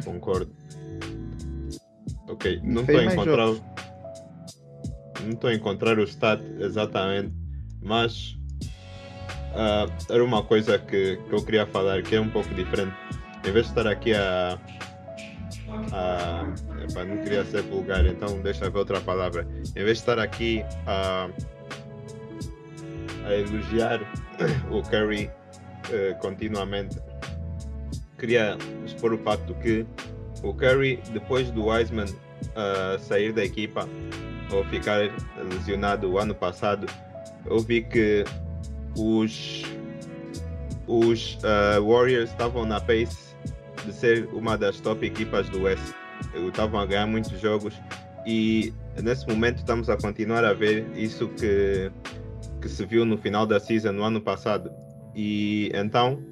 concordo. 0.05 0.53
Ok, 2.31 2.61
não 2.63 2.83
estou 2.83 2.99
a 2.99 3.05
encontrar. 3.05 3.47
Não 5.23 5.31
estou 5.33 5.51
a 5.51 5.55
encontrar 5.55 5.99
o 5.99 6.05
stat 6.05 6.43
exatamente, 6.61 7.35
mas 7.83 8.39
ah, 9.55 9.87
era 10.09 10.25
uma 10.25 10.43
coisa 10.43 10.79
que, 10.79 11.17
que 11.17 11.33
eu 11.33 11.45
queria 11.45 11.67
falar 11.67 12.03
que 12.03 12.15
é 12.15 12.21
um 12.21 12.31
pouco 12.31 12.55
diferente. 12.55 12.95
Em 13.45 13.53
vez 13.53 13.67
de 13.67 13.73
estar 13.73 13.87
aqui 13.87 14.15
a. 14.15 14.59
a 15.93 16.47
epá, 16.89 17.05
não 17.05 17.19
queria 17.19 17.45
ser 17.45 17.63
vulgar, 17.63 18.07
então 18.07 18.41
deixa 18.43 18.71
ver 18.71 18.79
outra 18.79 19.01
palavra. 19.01 19.47
Em 19.75 19.85
vez 19.85 19.99
de 19.99 20.03
estar 20.03 20.19
aqui 20.19 20.65
a, 20.87 21.29
a 23.27 23.35
elogiar 23.35 24.01
o 24.71 24.83
Curry 24.83 25.31
eh, 25.93 26.15
continuamente, 26.21 26.99
queria 28.19 28.57
expor 28.85 29.13
o 29.15 29.19
facto 29.19 29.55
que 29.55 29.85
o 30.43 30.55
Curry, 30.55 31.01
depois 31.13 31.51
do 31.51 31.67
Wiseman 31.67 32.07
ah, 32.57 32.97
sair 32.99 33.33
da 33.33 33.45
equipa 33.45 33.89
ou 34.53 34.65
ficar 34.65 35.01
lesionado 35.53 36.11
o 36.11 36.19
ano 36.19 36.35
passado, 36.35 36.87
eu 37.47 37.61
vi 37.61 37.83
que 37.83 38.25
os, 38.97 39.63
os 40.87 41.39
ah, 41.45 41.81
Warriors 41.81 42.31
estavam 42.31 42.65
na 42.65 42.81
pace 42.81 43.35
de 43.85 43.93
ser 43.93 44.29
uma 44.33 44.57
das 44.57 44.81
top 44.81 45.07
equipas 45.07 45.49
do 45.49 45.63
West. 45.63 45.95
Estavam 46.35 46.81
a 46.81 46.87
ganhar 46.87 47.07
muitos 47.07 47.41
jogos 47.41 47.75
e 48.27 48.73
nesse 49.03 49.27
momento 49.27 49.59
estamos 49.59 49.89
a 49.89 49.97
continuar 49.97 50.45
a 50.45 50.53
ver 50.53 50.87
isso 50.95 51.29
que, 51.29 51.91
que 52.61 52.69
se 52.69 52.85
viu 52.85 53.05
no 53.05 53.17
final 53.17 53.47
da 53.47 53.59
season 53.59 53.93
no 53.93 54.05
ano 54.05 54.21
passado. 54.21 54.71
E 55.15 55.71
então, 55.75 56.23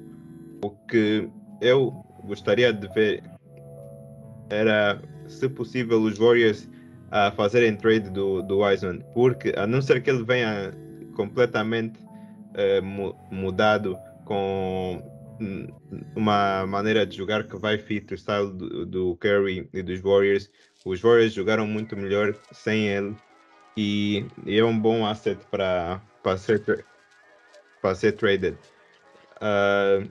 o 0.63 0.69
que 0.69 1.27
eu 1.61 1.91
gostaria 2.23 2.71
de 2.71 2.87
ver 2.89 3.23
era, 4.49 5.01
se 5.27 5.47
possível, 5.49 6.01
os 6.01 6.17
Warriors 6.17 6.67
a 7.11 7.31
fazerem 7.31 7.75
trade 7.75 8.09
do, 8.09 8.41
do 8.41 8.59
Wiseman, 8.59 8.99
porque 9.13 9.53
a 9.57 9.65
não 9.65 9.81
ser 9.81 10.01
que 10.01 10.09
ele 10.09 10.23
venha 10.23 10.73
completamente 11.15 11.99
eh, 12.53 12.81
mu- 12.81 13.15
mudado 13.31 13.99
com 14.25 15.01
hum, 15.41 15.67
uma 16.15 16.65
maneira 16.67 17.05
de 17.05 17.17
jogar 17.17 17.43
que 17.47 17.57
vai 17.57 17.77
fit 17.77 18.13
o 18.13 18.17
style 18.17 18.51
do, 18.53 18.85
do 18.85 19.15
Curry 19.17 19.67
e 19.73 19.81
dos 19.81 19.99
Warriors, 20.01 20.51
os 20.85 21.01
Warriors 21.01 21.33
jogaram 21.33 21.65
muito 21.67 21.97
melhor 21.97 22.35
sem 22.51 22.87
ele 22.87 23.15
e, 23.75 24.27
e 24.45 24.57
é 24.59 24.63
um 24.63 24.77
bom 24.79 25.05
asset 25.05 25.45
para 25.47 26.01
ser 26.37 26.85
para 27.81 27.95
ser 27.95 28.11
traded. 28.13 28.57
Ah, 29.41 30.03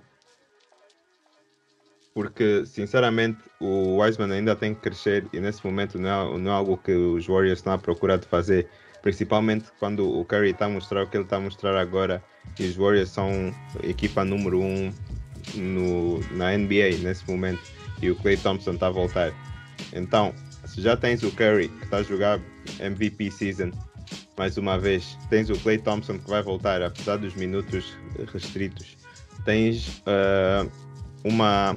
porque 2.18 2.66
sinceramente 2.66 3.38
o 3.60 3.98
Wiseman 3.98 4.32
ainda 4.32 4.56
tem 4.56 4.74
que 4.74 4.80
crescer 4.80 5.24
e 5.32 5.38
nesse 5.38 5.64
momento 5.64 6.00
não 6.00 6.08
é, 6.08 6.38
não 6.40 6.50
é 6.50 6.54
algo 6.54 6.76
que 6.76 6.90
os 6.90 7.28
Warriors 7.28 7.60
estão 7.60 7.74
à 7.74 7.78
procura 7.78 8.18
de 8.18 8.26
fazer, 8.26 8.68
principalmente 9.02 9.66
quando 9.78 10.18
o 10.18 10.24
Curry 10.24 10.50
está 10.50 10.64
a 10.64 10.68
mostrar 10.68 11.04
o 11.04 11.06
que 11.06 11.16
ele 11.16 11.22
está 11.22 11.36
a 11.36 11.40
mostrar 11.40 11.78
agora 11.78 12.20
e 12.58 12.66
os 12.66 12.74
Warriors 12.74 13.10
são 13.10 13.54
a 13.80 13.86
equipa 13.86 14.24
número 14.24 14.60
um 14.60 14.92
na 16.32 16.58
NBA 16.58 16.98
nesse 17.04 17.24
momento 17.30 17.62
e 18.02 18.10
o 18.10 18.16
Clay 18.16 18.36
Thompson 18.36 18.72
está 18.72 18.88
a 18.88 18.90
voltar. 18.90 19.32
Então, 19.92 20.34
se 20.64 20.80
já 20.80 20.96
tens 20.96 21.22
o 21.22 21.30
Curry 21.30 21.68
que 21.68 21.84
está 21.84 21.98
a 21.98 22.02
jogar 22.02 22.40
MVP 22.80 23.30
season 23.30 23.70
mais 24.36 24.58
uma 24.58 24.76
vez, 24.76 25.16
tens 25.30 25.50
o 25.50 25.54
Clay 25.60 25.78
Thompson 25.78 26.18
que 26.18 26.28
vai 26.28 26.42
voltar 26.42 26.82
apesar 26.82 27.18
dos 27.18 27.36
minutos 27.36 27.96
restritos, 28.32 28.96
tens 29.44 30.02
ah, 30.04 30.66
uma 31.24 31.76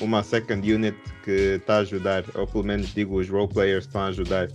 uma 0.00 0.22
second 0.22 0.72
unit 0.72 0.96
que 1.24 1.56
está 1.56 1.76
a 1.76 1.78
ajudar, 1.78 2.24
ou 2.34 2.46
pelo 2.46 2.64
menos 2.64 2.94
digo 2.94 3.18
os 3.18 3.28
role 3.28 3.48
players 3.48 3.86
estão 3.86 4.02
a 4.02 4.06
ajudar. 4.06 4.48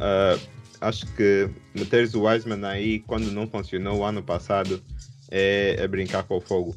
Ah, 0.00 0.38
acho 0.80 1.06
que 1.14 1.48
meteres 1.74 2.14
o 2.14 2.22
Wiseman 2.22 2.66
aí 2.66 3.00
quando 3.00 3.30
não 3.30 3.46
funcionou 3.46 4.04
ano 4.04 4.22
passado 4.22 4.82
é, 5.30 5.76
é 5.78 5.88
brincar 5.88 6.24
com 6.24 6.36
o 6.36 6.40
fogo. 6.40 6.74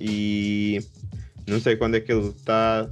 E 0.00 0.80
não 1.46 1.60
sei 1.60 1.76
quando 1.76 1.96
é 1.96 2.00
que 2.00 2.12
ele 2.12 2.28
está 2.28 2.88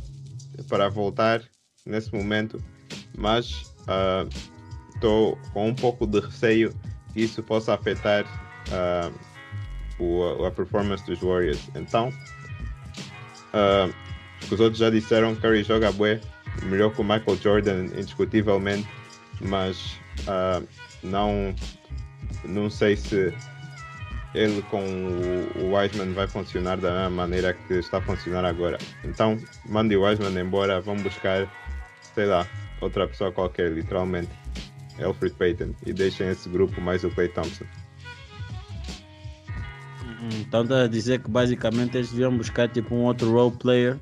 para 0.69 0.89
voltar 0.89 1.43
nesse 1.85 2.13
momento, 2.15 2.63
mas 3.17 3.75
estou 4.95 5.37
com 5.53 5.69
um 5.69 5.75
pouco 5.75 6.07
de 6.07 6.21
receio 6.21 6.73
que 7.13 7.23
isso 7.23 7.43
possa 7.43 7.75
afetar 7.75 8.25
ah, 8.73 9.11
o, 9.99 10.45
a 10.45 10.51
performance 10.51 11.05
dos 11.05 11.21
Warriors. 11.21 11.69
Então, 11.75 12.13
uh, 13.55 13.95
os 14.51 14.61
outros 14.61 14.79
já 14.79 14.91
disseram 14.91 15.35
que 15.35 15.41
Curry 15.41 15.63
joga 15.63 15.93
bué, 15.93 16.21
melhor 16.65 16.93
que 16.93 17.01
o 17.01 17.05
Michael 17.05 17.39
Jordan, 17.41 17.85
indiscutivelmente, 17.97 18.89
mas 19.41 19.99
uh, 20.29 20.67
não, 21.03 21.55
não 22.45 22.69
sei 22.69 22.97
se 22.97 23.33
ele 24.35 24.63
com 24.63 24.83
o, 24.83 25.75
Wiseman 25.75 26.13
vai 26.13 26.27
funcionar 26.27 26.77
da 26.77 26.91
mesma 26.91 27.11
maneira 27.11 27.55
que 27.55 27.75
está 27.75 27.99
a 27.99 28.03
funcionar 28.03 28.45
agora. 28.45 28.79
Então, 29.05 29.39
mande 29.67 29.97
o 29.97 30.03
Wiseman 30.03 30.41
embora, 30.41 30.81
vão 30.81 30.97
buscar, 30.97 31.49
sei 32.15 32.27
lá, 32.27 32.47
outra 32.81 33.07
pessoa 33.07 33.31
qualquer, 33.31 33.71
literalmente. 33.71 34.31
Alfred 35.03 35.35
Payton. 35.35 35.75
E 35.87 35.93
deixem 35.93 36.29
esse 36.29 36.49
grupo 36.49 36.81
mais 36.81 37.05
o 37.05 37.11
Clay 37.11 37.29
Thompson. 37.29 37.65
Então 40.41 40.63
está 40.63 40.83
a 40.85 40.87
dizer 40.87 41.21
que 41.21 41.31
basicamente 41.31 41.97
eles 41.97 42.11
deviam 42.11 42.37
buscar 42.37 42.69
tipo 42.69 42.95
um 42.95 43.05
outro 43.05 43.31
role 43.33 43.55
player 43.57 43.99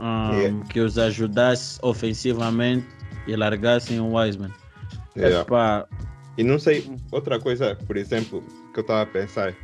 um, 0.00 0.32
yeah. 0.34 0.64
que 0.66 0.80
os 0.80 0.98
ajudasse 0.98 1.78
ofensivamente 1.82 2.86
e 3.26 3.34
largassem 3.34 4.00
o 4.00 4.12
Wiseman. 4.14 4.52
Yeah. 5.16 5.40
Epa. 5.40 5.88
E 6.36 6.44
não 6.44 6.58
sei, 6.58 6.90
outra 7.10 7.40
coisa, 7.40 7.74
por 7.86 7.96
exemplo, 7.96 8.44
que 8.74 8.80
eu 8.80 8.82
estava 8.82 9.02
a 9.02 9.06
pensar, 9.06 9.54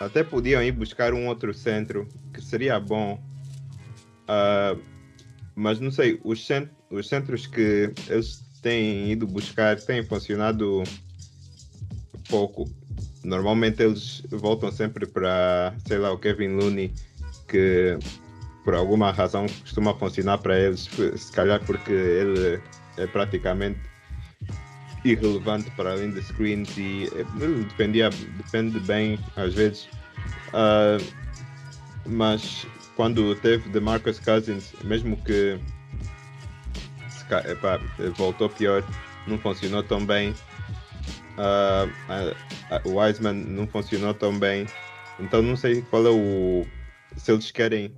até 0.00 0.24
podiam 0.24 0.62
ir 0.62 0.72
buscar 0.72 1.12
um 1.12 1.26
outro 1.26 1.52
centro 1.52 2.08
que 2.32 2.40
seria 2.40 2.80
bom, 2.80 3.22
uh, 4.24 4.80
mas 5.54 5.80
não 5.80 5.90
sei, 5.90 6.18
os, 6.24 6.46
cent 6.46 6.70
os 6.90 7.08
centros 7.08 7.46
que 7.46 7.92
eles 8.08 8.42
têm 8.62 9.10
ido 9.10 9.26
buscar 9.26 9.78
têm 9.78 10.02
funcionado 10.02 10.82
pouco 12.28 12.64
normalmente 13.24 13.82
eles 13.82 14.22
voltam 14.30 14.70
sempre 14.70 15.06
para, 15.06 15.74
sei 15.86 15.98
lá, 15.98 16.12
o 16.12 16.18
Kevin 16.18 16.56
Looney, 16.56 16.92
que 17.46 17.98
por 18.64 18.74
alguma 18.74 19.10
razão 19.10 19.46
costuma 19.62 19.94
funcionar 19.94 20.38
para 20.38 20.58
eles, 20.58 20.88
se 21.16 21.32
calhar 21.32 21.64
porque 21.64 21.92
ele 21.92 22.60
é 22.96 23.06
praticamente 23.06 23.78
irrelevante 25.04 25.70
para 25.70 25.92
além 25.92 26.10
de 26.10 26.22
screens 26.22 26.76
e 26.76 27.08
ele 27.40 27.64
dependia, 27.64 28.10
depende 28.10 28.78
bem 28.80 29.18
às 29.36 29.54
vezes. 29.54 29.88
Uh, 30.48 31.02
mas 32.06 32.66
quando 32.96 33.34
teve 33.36 33.68
de 33.70 33.80
Marcus 33.80 34.18
Cousins, 34.18 34.72
mesmo 34.82 35.16
que 35.24 35.58
epá, 37.46 37.78
voltou 38.16 38.48
pior, 38.48 38.82
não 39.26 39.38
funcionou 39.38 39.82
tão 39.82 40.04
bem. 40.04 40.34
Uh, 41.38 42.88
o 42.88 42.98
Wiseman 42.98 43.34
não 43.34 43.66
funcionou 43.66 44.12
tão 44.12 44.38
bem. 44.38 44.66
Então 45.20 45.40
não 45.42 45.56
sei 45.56 45.82
qual 45.82 46.06
é 46.06 46.10
o. 46.10 46.66
Se 47.16 47.32
eles 47.32 47.50
querem 47.50 47.92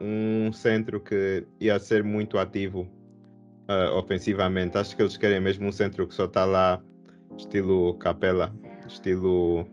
um 0.00 0.52
centro 0.52 1.00
que 1.00 1.46
ia 1.60 1.78
ser 1.78 2.02
muito 2.02 2.38
ativo 2.38 2.88
uh, 3.68 3.96
ofensivamente. 3.96 4.76
Acho 4.76 4.96
que 4.96 5.02
eles 5.02 5.16
querem 5.16 5.40
mesmo 5.40 5.66
um 5.66 5.72
centro 5.72 6.06
que 6.06 6.14
só 6.14 6.24
está 6.24 6.44
lá, 6.44 6.80
estilo 7.36 7.94
capela, 7.94 8.52
estilo. 8.86 9.66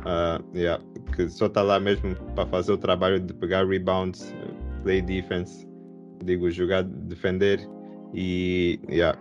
Uh, 0.00 0.56
yeah, 0.56 0.82
que 1.14 1.28
só 1.28 1.44
está 1.44 1.60
lá 1.60 1.78
mesmo 1.78 2.14
para 2.34 2.46
fazer 2.46 2.72
o 2.72 2.78
trabalho 2.78 3.20
de 3.20 3.34
pegar 3.34 3.68
rebounds, 3.68 4.34
play 4.82 5.02
defense, 5.02 5.68
digo, 6.24 6.50
jogar, 6.50 6.84
defender 6.84 7.60
e 8.14 8.80
yeah, 8.88 9.18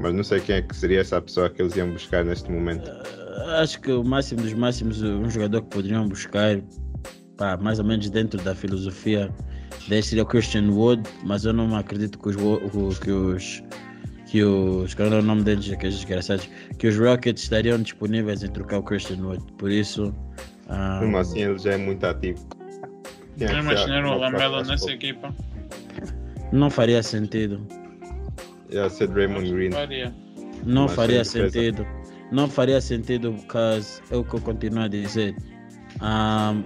mas 0.00 0.14
não 0.14 0.24
sei 0.24 0.40
quem 0.40 0.56
é 0.56 0.62
que 0.62 0.74
seria 0.74 1.00
essa 1.00 1.20
pessoa 1.20 1.50
que 1.50 1.60
eles 1.60 1.76
iam 1.76 1.90
buscar 1.90 2.24
neste 2.24 2.50
momento. 2.50 2.88
Uh, 2.88 3.50
acho 3.60 3.80
que 3.80 3.92
o 3.92 4.02
máximo 4.02 4.40
dos 4.42 4.54
máximos, 4.54 5.02
um 5.02 5.28
jogador 5.28 5.62
que 5.62 5.68
poderiam 5.68 6.08
buscar, 6.08 6.60
pá, 7.36 7.56
mais 7.58 7.78
ou 7.78 7.84
menos 7.84 8.08
dentro 8.08 8.40
da 8.42 8.54
filosofia, 8.54 9.30
seria 10.02 10.22
o 10.22 10.26
Christian 10.26 10.70
Wood, 10.70 11.02
mas 11.24 11.44
eu 11.44 11.52
não 11.52 11.76
acredito 11.76 12.18
que 12.18 12.28
os. 12.30 12.36
Que 12.98 13.10
os 13.12 13.62
que 14.30 14.42
os. 14.44 14.94
Qual 14.94 15.12
é 15.12 15.18
o 15.18 15.22
nome 15.22 15.42
deles, 15.42 15.70
aqueles 15.70 15.96
desgraçados? 15.96 16.48
Que 16.78 16.86
os 16.86 16.96
Rockets 16.96 17.42
estariam 17.42 17.82
disponíveis 17.82 18.42
em 18.42 18.48
trocar 18.48 18.78
o 18.78 18.82
Christian 18.82 19.18
Wood. 19.24 19.44
Por 19.58 19.70
isso. 19.70 20.14
Um, 20.68 21.00
Como 21.00 21.18
assim 21.18 21.42
ele 21.42 21.58
já 21.58 21.72
é 21.72 21.76
muito 21.76 22.04
ativo? 22.06 22.46
Não 23.38 23.58
imaginar 23.58 24.04
o 24.04 24.18
Lamelo 24.18 24.62
nessa 24.62 24.90
equipa? 24.90 25.34
Não 26.52 26.70
faria 26.70 27.02
sentido. 27.02 27.66
Yeah, 28.72 28.88
said 28.88 29.12
Raymond 29.14 29.50
Green. 29.50 29.72
Não 30.64 30.82
Mas 30.82 30.92
faria 30.94 31.24
sentido. 31.24 31.86
Não 32.30 32.48
faria 32.48 32.80
sentido, 32.80 33.32
porque 33.32 33.58
é 34.10 34.16
o 34.16 34.24
que 34.24 34.34
eu 34.34 34.40
continuo 34.40 34.84
a 34.84 34.88
dizer. 34.88 35.34
Um, 36.00 36.62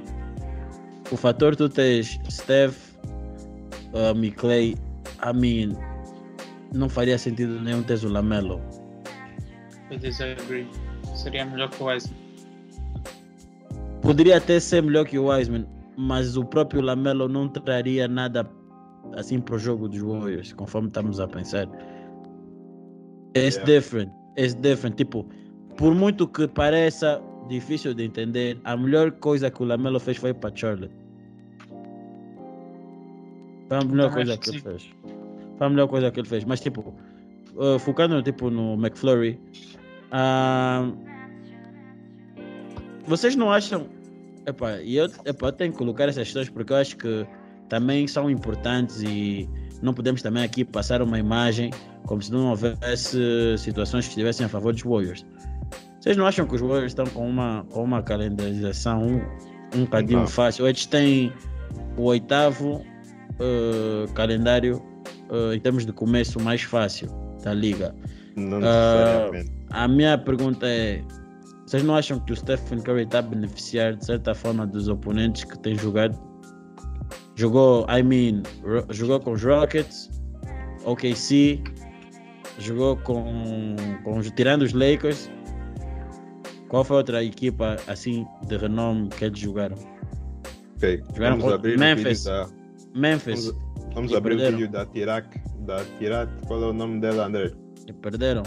o 1.10 1.16
fator 1.16 1.56
tu 1.56 1.68
tens 1.68 2.20
Steph, 2.30 2.76
um, 3.94 4.22
e 4.22 4.30
Clay, 4.30 4.74
I 5.24 5.32
mean, 5.34 5.76
não 6.74 6.88
faria 6.88 7.16
sentido 7.16 7.58
nenhum 7.60 7.82
ter 7.82 8.04
o 8.04 8.08
Lamelo. 8.08 8.60
Eu 9.90 9.98
disagree. 9.98 10.68
Seria 11.14 11.46
melhor 11.46 11.70
que 11.70 11.82
o 11.82 11.86
Wiseman. 11.86 12.18
Poderia 14.02 14.36
até 14.36 14.60
ser 14.60 14.82
melhor 14.82 15.06
que 15.06 15.18
o 15.18 15.28
Wiseman, 15.28 15.66
mas 15.96 16.36
o 16.36 16.44
próprio 16.44 16.82
Lamelo 16.82 17.28
não 17.28 17.48
traria 17.48 18.06
nada 18.06 18.46
assim 19.16 19.40
para 19.40 19.54
o 19.54 19.58
jogo 19.58 19.88
dos 19.88 20.00
Warriors, 20.00 20.52
conforme 20.52 20.88
estamos 20.88 21.20
a 21.20 21.28
pensar. 21.28 21.66
It's 23.34 23.56
yeah. 23.56 23.66
different. 23.66 24.12
It's 24.36 24.54
different. 24.54 24.96
Tipo, 24.96 25.26
por 25.76 25.94
muito 25.94 26.26
que 26.28 26.46
pareça 26.48 27.20
difícil 27.48 27.94
de 27.94 28.04
entender, 28.04 28.58
a 28.64 28.76
melhor 28.76 29.10
coisa 29.12 29.50
que 29.50 29.62
o 29.62 29.66
Lamelo 29.66 30.00
fez 30.00 30.16
foi 30.16 30.32
para 30.32 30.54
Charlotte. 30.54 30.94
Foi 33.68 33.78
a 33.78 33.84
melhor 33.84 34.12
coisa 34.12 34.36
que, 34.36 34.50
ele 34.50 34.60
fez. 34.60 34.90
Foi 35.58 35.66
a 35.66 35.70
melhor 35.70 35.88
coisa 35.88 36.10
que 36.10 36.20
ele 36.20 36.28
fez. 36.28 36.44
Mas 36.44 36.60
tipo, 36.60 36.94
uh, 37.56 37.78
focando 37.78 38.22
tipo 38.22 38.50
no 38.50 38.74
McFlurry, 38.74 39.38
uh, 40.12 40.96
vocês 43.06 43.36
não 43.36 43.50
acham? 43.50 43.86
Epá, 44.46 44.76
eu, 44.82 45.06
epá, 45.24 45.48
eu 45.48 45.52
tenho 45.52 45.72
que 45.72 45.78
colocar 45.78 46.04
essas 46.04 46.24
questões 46.24 46.50
porque 46.50 46.72
eu 46.72 46.76
acho 46.76 46.96
que 46.96 47.26
também 47.68 48.06
são 48.06 48.30
importantes 48.30 49.02
e 49.02 49.48
não 49.82 49.94
podemos 49.94 50.22
também 50.22 50.42
aqui 50.42 50.64
passar 50.64 51.02
uma 51.02 51.18
imagem 51.18 51.70
como 52.06 52.22
se 52.22 52.30
não 52.32 52.50
houvesse 52.50 53.18
situações 53.58 54.04
que 54.04 54.10
estivessem 54.10 54.46
a 54.46 54.48
favor 54.48 54.72
dos 54.72 54.82
Warriors. 54.82 55.24
Vocês 56.00 56.16
não 56.16 56.26
acham 56.26 56.46
que 56.46 56.54
os 56.54 56.60
Warriors 56.60 56.92
estão 56.92 57.06
com 57.06 57.28
uma, 57.28 57.64
com 57.70 57.82
uma 57.82 58.02
calendarização 58.02 59.02
um, 59.02 59.78
um 59.78 59.84
bocadinho 59.84 60.26
fácil? 60.26 60.66
Eles 60.68 60.84
têm 60.84 61.32
o 61.96 62.02
oitavo 62.02 62.76
uh, 62.76 64.12
calendário 64.12 64.82
uh, 65.30 65.54
em 65.54 65.60
termos 65.60 65.86
de 65.86 65.92
começo 65.92 66.38
mais 66.40 66.62
fácil 66.62 67.08
da 67.42 67.54
liga. 67.54 67.94
Não 68.36 68.60
necessariamente. 68.60 69.50
Uh, 69.50 69.54
a 69.70 69.88
minha 69.88 70.18
pergunta 70.18 70.66
é: 70.66 71.02
vocês 71.66 71.82
não 71.82 71.94
acham 71.94 72.20
que 72.20 72.32
o 72.32 72.36
Stephen 72.36 72.80
Curry 72.82 73.04
está 73.04 73.20
a 73.20 73.22
beneficiar 73.22 73.94
de 73.94 74.04
certa 74.04 74.34
forma 74.34 74.66
dos 74.66 74.88
oponentes 74.88 75.44
que 75.44 75.58
têm 75.58 75.74
jogado 75.74 76.18
Jogou, 77.36 77.86
I 77.88 78.02
mean, 78.02 78.42
jogou 78.90 79.18
com 79.18 79.32
os 79.32 79.42
Rockets, 79.42 80.08
OKC, 80.84 81.60
jogou 82.58 82.96
com, 82.98 83.74
com 84.04 84.20
tirando 84.22 84.62
os 84.62 84.72
Lakers. 84.72 85.30
Qual 86.68 86.84
foi 86.84 86.96
a 86.96 86.98
outra 86.98 87.24
equipa 87.24 87.76
assim 87.86 88.26
de 88.46 88.56
renome 88.56 89.08
que 89.08 89.24
eles 89.24 89.38
jogaram? 89.38 89.76
Ok, 90.76 91.02
jogaram 91.14 91.38
vamos 91.38 91.54
abrir 91.54 91.78
Memphis. 91.78 92.26
o 92.26 92.30
vídeo 92.30 92.54
da... 92.94 93.00
Memphis. 93.00 93.46
Vamos, 93.46 93.94
vamos 93.94 94.14
abrir 94.14 94.36
perderam. 94.36 94.56
o 94.56 94.60
vídeo 94.60 94.72
da 94.72 94.86
Tirak, 94.86 95.40
da 95.60 95.84
Tirat, 95.98 96.30
qual 96.46 96.62
é 96.62 96.66
o 96.66 96.72
nome 96.72 97.00
dela, 97.00 97.26
André? 97.26 97.52
E 97.86 97.92
perderam. 97.92 98.42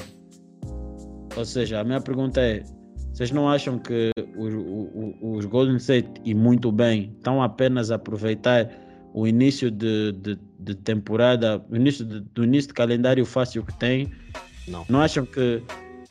Ou 1.36 1.46
seja, 1.46 1.80
a 1.80 1.84
minha 1.84 2.02
pergunta 2.02 2.42
é: 2.42 2.64
vocês 3.18 3.32
não 3.32 3.50
acham 3.50 3.80
que 3.80 4.12
os, 4.36 4.54
os, 5.24 5.46
Golden 5.46 5.78
State, 5.78 6.22
e 6.24 6.36
muito 6.36 6.72
bem, 6.72 7.16
estão 7.18 7.42
apenas 7.42 7.90
a 7.90 7.96
aproveitar 7.96 8.70
o 9.12 9.26
início 9.26 9.72
de, 9.72 10.12
de, 10.12 10.40
de 10.60 10.76
temporada, 10.76 11.60
o 11.68 11.76
início 11.76 12.06
de, 12.06 12.20
do 12.20 12.44
início 12.44 12.68
de 12.68 12.76
calendário 12.76 13.26
fácil 13.26 13.66
que 13.66 13.74
tem? 13.80 14.14
Não. 14.68 14.86
Não 14.88 15.02
acham 15.02 15.26
que 15.26 15.64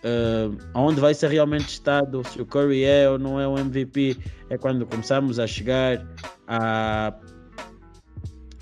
uh, 0.02 0.58
aonde 0.74 1.00
vai 1.00 1.14
ser 1.14 1.30
realmente 1.30 1.68
estado, 1.68 2.24
se 2.24 2.42
o 2.42 2.44
Curry 2.44 2.82
é 2.82 3.08
ou 3.08 3.20
não 3.20 3.40
é 3.40 3.46
o 3.46 3.56
MVP, 3.56 4.16
é 4.50 4.58
quando 4.58 4.84
começamos 4.84 5.38
a 5.38 5.46
chegar 5.46 6.04
a, 6.48 7.14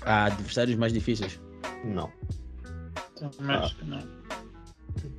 a 0.03 0.25
adversários 0.25 0.77
mais 0.77 0.93
difíceis? 0.93 1.41
Não. 1.83 2.11
Também 3.15 3.55
acho 3.55 3.75
que 3.77 3.85
não. 3.85 3.97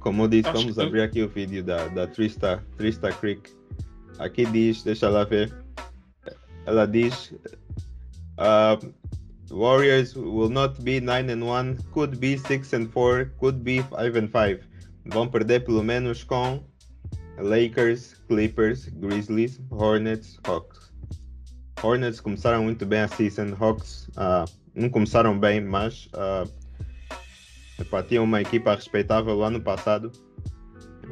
Como 0.01 0.25
eu 0.25 0.29
disse, 0.29 0.49
Acho 0.49 0.59
vamos 0.61 0.75
que... 0.75 0.83
abrir 0.83 1.03
aqui 1.03 1.23
o 1.23 1.29
vídeo 1.29 1.63
da, 1.63 1.89
da 1.89 2.07
Trista, 2.07 2.63
Trista 2.77 3.13
Creek. 3.13 3.51
Aqui 4.19 4.47
diz, 4.47 4.83
deixa 4.83 5.07
ela 5.07 5.25
ver. 5.25 5.53
Ela 6.65 6.87
diz: 6.87 7.33
uh, 8.39 8.95
Warriors 9.51 10.15
will 10.17 10.49
not 10.49 10.81
be 10.83 11.01
9 11.01 11.33
and 11.33 11.45
1, 11.45 11.77
could 11.93 12.17
be 12.19 12.39
6 12.39 12.73
and 12.75 12.89
4, 12.89 13.31
could 13.39 13.59
be 13.61 13.83
5 13.83 14.19
and 14.19 14.29
5. 14.29 14.65
Vão 15.07 15.29
perder 15.29 15.65
pelo 15.65 15.83
menos 15.83 16.25
com 16.25 16.65
Lakers, 17.39 18.15
Clippers, 18.29 18.89
Grizzlies, 18.89 19.61
Hornets, 19.71 20.39
Hawks. 20.47 20.93
Hornets 21.83 22.21
começaram 22.21 22.65
muito 22.65 22.87
bem 22.87 23.01
a 23.01 23.09
season, 23.09 23.55
Hawks 23.61 24.09
ah, 24.17 24.47
não 24.75 24.91
começaram 24.91 25.39
bem, 25.39 25.61
mas 25.61 26.09
uh, 26.15 26.51
epá, 27.81 28.03
tinham 28.03 28.25
uma 28.25 28.41
equipa 28.41 28.75
respeitável 28.75 29.43
ano 29.43 29.61
passado. 29.61 30.11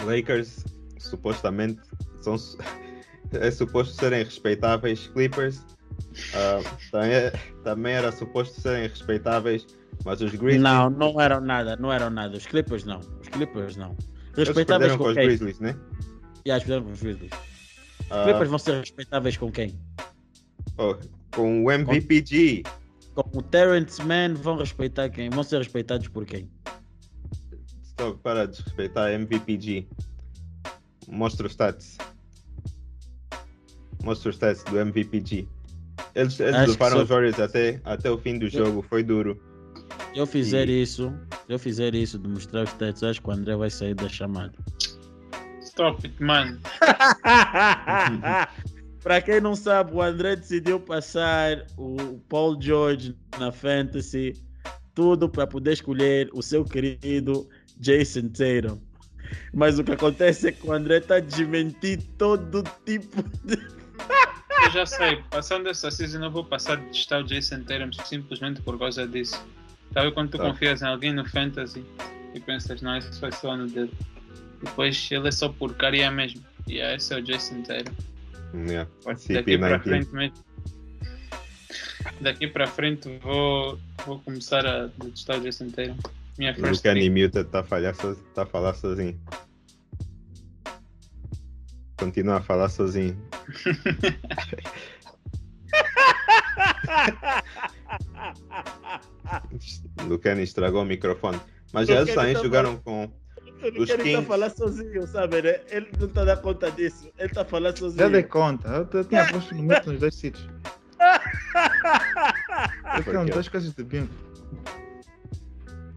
Lakers 0.05 0.65
supostamente 0.99 1.81
são 2.21 2.37
é 3.33 3.51
suposto 3.51 3.95
serem 3.95 4.25
respeitáveis. 4.25 5.07
Clippers 5.09 5.59
uh, 5.59 6.65
também, 6.91 7.33
também 7.63 7.93
era 7.95 8.13
suposto 8.13 8.61
serem 8.61 8.89
respeitáveis, 8.89 9.67
mas 10.05 10.21
os 10.21 10.31
Grizzlies. 10.31 10.63
Não, 10.63 10.91
não 10.91 11.21
eram 11.21 11.41
nada, 11.41 11.77
não 11.77 11.93
eram 11.93 12.11
nada. 12.11 12.37
Os 12.37 12.47
Clippers 12.47 12.85
não. 12.85 13.01
Os 13.21 13.29
Clippers 13.29 13.77
não. 13.77 13.97
Respeitáveis 14.37 14.93
com, 14.93 15.05
com 15.05 15.09
os 15.11 15.15
quem? 15.15 15.27
Grizzlies, 15.27 15.61
né? 15.61 15.77
E 16.45 16.49
yeah, 16.49 16.65
perderam 16.65 16.87
com 16.87 16.93
os 16.93 17.03
Grizzlies. 17.03 17.33
Os 17.33 17.55
Uh, 18.05 18.25
Clippers 18.25 18.51
vão 18.51 18.59
ser 18.59 18.81
respeitáveis 18.81 19.37
com 19.39 19.51
quem? 19.51 19.75
oh, 20.77 20.95
com 21.35 21.65
o 21.65 21.73
MVPG. 21.73 22.63
Com 22.65 22.84
o 23.17 23.43
Terrence 23.43 24.03
Mann 24.03 24.35
vão 24.35 24.57
respeitar 24.57 25.09
quem? 25.09 25.31
Vão 25.31 25.43
ser 25.43 25.59
respeitados 25.59 26.09
por 26.09 26.25
quem? 26.25 26.51
Stop, 27.83 28.19
para 28.23 28.47
de 28.47 28.61
respeitar 28.63 29.13
MVPG. 29.13 29.87
Mostra 31.09 31.47
os 31.47 31.53
stats. 31.53 31.97
Mostra 34.03 34.31
os 34.31 34.37
stats 34.37 34.65
do 34.65 34.79
MVPG. 34.79 35.47
Eles, 36.15 36.39
eles 36.41 36.69
levaram 36.69 37.03
os 37.03 37.09
Warriors 37.09 37.39
até, 37.39 37.81
até 37.85 38.11
o 38.11 38.19
fim 38.19 38.39
do 38.39 38.49
jogo, 38.49 38.83
foi 38.83 39.03
duro. 39.03 39.41
Se 40.13 40.19
eu 40.19 40.27
fizer 40.27 40.69
isso, 40.69 41.13
se 41.47 41.53
eu 41.53 41.59
fizer 41.59 41.95
isso 41.95 42.19
de 42.19 42.29
mostrar 42.29 42.65
os 42.65 42.71
stats, 42.71 43.03
acho 43.03 43.23
que 43.23 43.29
o 43.29 43.33
André 43.33 43.57
vai 43.57 43.71
sair 43.71 43.95
da 43.95 44.09
chamada. 44.09 44.53
Stop 45.61 46.07
it, 46.07 46.23
man. 46.23 46.59
Para 49.05 49.21
quem 49.21 49.39
não 49.39 49.55
sabe, 49.55 49.93
o 49.93 50.01
André 50.01 50.35
decidiu 50.35 50.81
passar 50.81 51.67
o 51.77 52.19
Paul 52.27 52.61
George 52.61 53.15
na 53.39 53.53
Fantasy, 53.53 54.33
tudo 54.95 55.29
para 55.29 55.47
poder 55.47 55.75
escolher 55.75 56.31
o 56.33 56.41
seu 56.41 56.65
querido 56.65 57.47
Jason 57.77 58.29
Tatum. 58.29 58.81
Mas 59.53 59.79
o 59.79 59.85
que 59.85 59.93
acontece 59.93 60.49
é 60.49 60.53
que 60.53 60.67
o 60.67 60.73
André 60.73 60.99
está 60.99 61.21
desmentir 61.21 62.01
todo 62.17 62.65
tipo 62.87 63.23
de. 63.45 63.59
Eu 64.65 64.71
já 64.71 64.87
sei, 64.87 65.23
passando 65.31 65.69
essa 65.69 65.91
season 65.91 66.25
eu 66.25 66.31
vou 66.31 66.43
passar 66.43 66.79
de 66.79 66.87
testar 66.87 67.21
o 67.21 67.25
Jason 67.25 67.63
Tatum 67.63 67.93
simplesmente 68.07 68.63
por 68.63 68.79
causa 68.79 69.07
disso. 69.07 69.39
Sabe 69.93 70.13
quando 70.13 70.31
tu 70.31 70.39
Tá. 70.39 70.45
confias 70.45 70.81
em 70.81 70.87
alguém 70.87 71.13
no 71.13 71.29
fantasy 71.29 71.85
e 72.33 72.41
pensas, 72.41 72.81
não, 72.81 72.97
isso 72.97 73.21
vai 73.21 73.31
ser 73.31 73.47
o 73.49 73.51
ano 73.51 73.67
dele. 73.67 73.93
Depois 74.63 75.09
ele 75.11 75.29
é 75.29 75.31
só 75.31 75.51
porcaria 75.51 76.11
mesmo. 76.11 76.43
E 76.67 76.77
yeah, 76.77 76.97
esse 76.97 77.13
é 77.13 77.19
o 77.19 77.23
Jason 77.23 77.61
Tatum. 77.63 77.93
Yeah. 78.55 78.89
Daqui 79.05 79.59
para 79.59 79.81
CP19. 79.81 80.05
frente. 80.07 80.35
Daqui 82.21 82.47
para 82.47 82.67
frente 82.67 83.19
vou, 83.19 83.79
vou 84.07 84.21
começar 84.21 84.65
a 84.67 84.89
testar 84.89 85.39
o 85.39 85.41
Jason 85.43 85.71
Tatum. 85.71 85.97
Minha 86.39 86.53
O 86.53 86.55
first 86.55 86.83
Kenny 86.83 87.11
pick. 87.11 87.25
Muted 87.25 87.47
está 87.47 87.61
a, 87.61 87.65
tá 88.35 88.43
a 88.43 88.47
falar 88.47 88.75
sozinho. 88.75 89.21
Continua 91.97 92.37
a 92.37 92.43
falar 92.43 92.69
sozinho. 92.69 93.17
Kenny 100.23 100.43
estragou 100.43 100.83
o 100.83 100.85
microfone. 100.85 101.41
Mas 101.73 101.89
eles 101.89 102.05
Kenny 102.05 102.15
também 102.15 102.35
tá 102.35 102.43
jogaram 102.43 102.77
com. 102.79 103.11
Ele 103.65 103.83
estar 103.83 104.19
a 104.19 104.23
falar 104.23 104.51
sozinho, 104.51 105.07
sabe? 105.07 105.41
Né? 105.41 105.61
Ele 105.71 105.89
não 105.99 106.07
está 106.07 106.23
a 106.23 106.25
dar 106.25 106.37
conta 106.37 106.71
disso. 106.71 107.11
Ele 107.19 107.29
está 107.29 107.43
a 107.43 107.45
falar 107.45 107.71
Já 107.71 107.77
sozinho. 107.77 108.11
dei 108.11 108.23
conta. 108.23 108.69
Eu, 108.69 108.89
eu 108.93 109.05
tinha 109.05 109.27
posto 109.33 109.55
no 109.55 109.63
momento 109.63 109.91
nos 109.91 110.01
dois 110.01 110.15
sítios. 110.15 110.47
Eu 112.97 113.05
tenho 113.05 113.27
duas 113.27 113.49
coisas 113.49 113.73
de 113.75 113.83
bingo. 113.83 114.09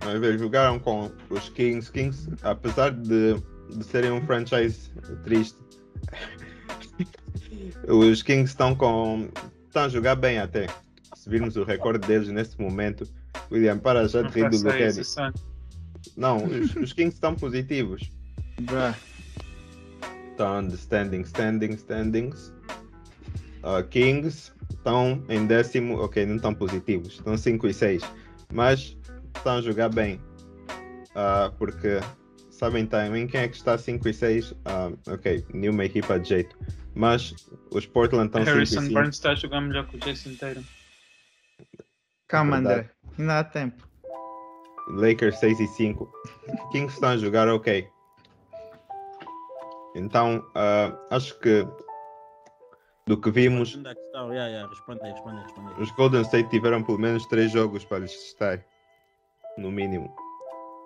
Mas 0.05 0.23
eles 0.23 0.39
jogaram 0.39 0.79
com 0.79 1.11
os 1.29 1.49
Kings. 1.49 1.91
Kings, 1.91 2.29
apesar 2.41 2.91
de, 2.91 3.35
de 3.69 3.83
serem 3.83 4.11
um 4.11 4.25
franchise 4.25 4.89
triste, 5.23 5.57
os 7.87 8.23
Kings 8.23 8.51
estão 8.51 8.73
com. 8.73 9.27
estão 9.65 9.83
a 9.83 9.89
jogar 9.89 10.15
bem 10.15 10.39
até. 10.39 10.67
Se 11.15 11.29
virmos 11.29 11.57
o 11.57 11.63
recorde 11.63 12.07
deles 12.07 12.29
neste 12.29 12.59
momento, 12.61 13.05
William, 13.51 13.77
para 13.77 14.07
já 14.07 14.21
de 14.21 14.29
rir 14.29 14.49
do 14.49 15.03
son. 15.03 15.31
Não, 16.15 16.45
os, 16.45 16.75
os 16.75 16.93
Kings 16.93 17.15
estão 17.15 17.35
positivos. 17.35 18.11
Bruh. 18.61 18.95
Estão 20.31 20.67
de 20.67 20.75
standing, 20.75 21.21
standing, 21.21 21.71
standings. 21.73 22.53
Uh, 23.63 23.83
Kings 23.89 24.51
estão 24.69 25.23
em 25.29 25.45
décimo, 25.45 25.99
ok, 25.99 26.25
não 26.25 26.35
estão 26.35 26.53
positivos, 26.53 27.13
estão 27.13 27.35
5 27.35 27.67
e 27.67 27.73
6, 27.73 28.03
mas 28.53 28.97
estão 29.35 29.57
a 29.57 29.61
jogar 29.61 29.89
bem. 29.89 30.21
Ah, 31.15 31.51
porque 31.57 31.99
sabem 32.51 32.85
também 32.85 33.25
quem 33.25 33.41
é 33.41 33.47
que 33.47 33.55
está 33.55 33.77
5 33.77 34.07
e 34.07 34.13
6, 34.13 34.53
Ah, 34.65 34.91
ok, 35.07 35.43
nenhuma 35.53 35.83
equipa 35.83 36.19
de 36.19 36.29
jeito. 36.29 36.55
Mas 36.93 37.33
os 37.71 37.85
Portland 37.85 38.27
estão 38.27 38.41
5 38.41 38.49
e 38.49 38.53
Harrison 38.53 38.81
5. 38.81 38.93
Barnes 38.93 39.15
está 39.15 39.31
a 39.31 39.35
jogar 39.35 39.61
melhor 39.61 39.87
que 39.87 39.97
o 39.97 39.99
Jason 39.99 40.35
Tatum. 40.35 40.63
Calma, 42.27 42.57
Verdade. 42.57 42.79
André. 42.81 42.91
Ainda 43.17 43.39
há 43.39 43.43
tempo. 43.43 43.86
Lakers 44.89 45.37
6 45.39 45.59
e 45.59 45.67
5. 45.67 46.11
Kings 46.71 46.93
estão 46.93 47.09
a 47.09 47.17
jogar 47.17 47.47
ok. 47.47 47.89
Então, 49.95 50.43
ah, 50.55 50.93
acho 51.11 51.37
que 51.39 51.67
do 53.07 53.17
que 53.19 53.31
vimos, 53.31 53.75
questão, 53.75 54.33
yeah, 54.33 54.47
yeah. 54.47 54.69
Responde 54.69 55.01
responde 55.01 55.41
responde 55.41 55.81
os 55.81 55.91
Golden 55.91 56.21
State 56.21 56.49
tiveram 56.49 56.83
pelo 56.83 56.99
menos 56.99 57.25
3 57.27 57.51
jogos 57.51 57.85
para 57.85 57.99
lhes 57.99 58.11
testar. 58.11 58.63
No 59.57 59.71
mínimo. 59.71 60.13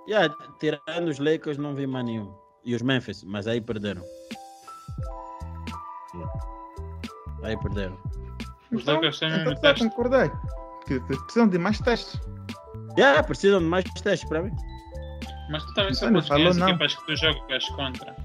Yeah, 0.07 0.33
tirando 0.59 1.09
os 1.09 1.19
Lakers, 1.19 1.57
não 1.57 1.75
vi 1.75 1.85
mais 1.85 2.05
nenhum. 2.05 2.33
E 2.63 2.73
os 2.73 2.81
Memphis, 2.81 3.23
mas 3.23 3.47
aí 3.47 3.59
perderam. 3.59 4.01
Aí 7.43 7.57
perderam. 7.57 7.97
Os 8.71 8.83
Então, 8.83 8.95
Lakers 8.95 9.19
têm 9.19 9.29
então 9.33 9.55
tá 9.55 9.61
teste. 9.61 9.89
concordar 9.89 10.29
que 10.85 10.99
que 11.01 11.17
precisam 11.17 11.47
de 11.47 11.57
mais 11.57 11.79
testes. 11.79 12.19
Yeah, 12.97 13.23
precisam 13.23 13.60
de 13.60 13.65
mais 13.65 13.84
testes 14.01 14.27
para 14.27 14.41
mim. 14.43 14.51
Mas 15.49 15.63
tu 15.65 15.73
também 15.73 15.93
só 15.93 16.06
Olha, 16.06 16.13
podes 16.13 16.27
falou 16.30 16.54
não. 16.54 16.69
equipas 16.69 16.95
que 16.95 17.06
tu 17.06 17.15
jogas 17.15 17.65
contra. 17.69 18.15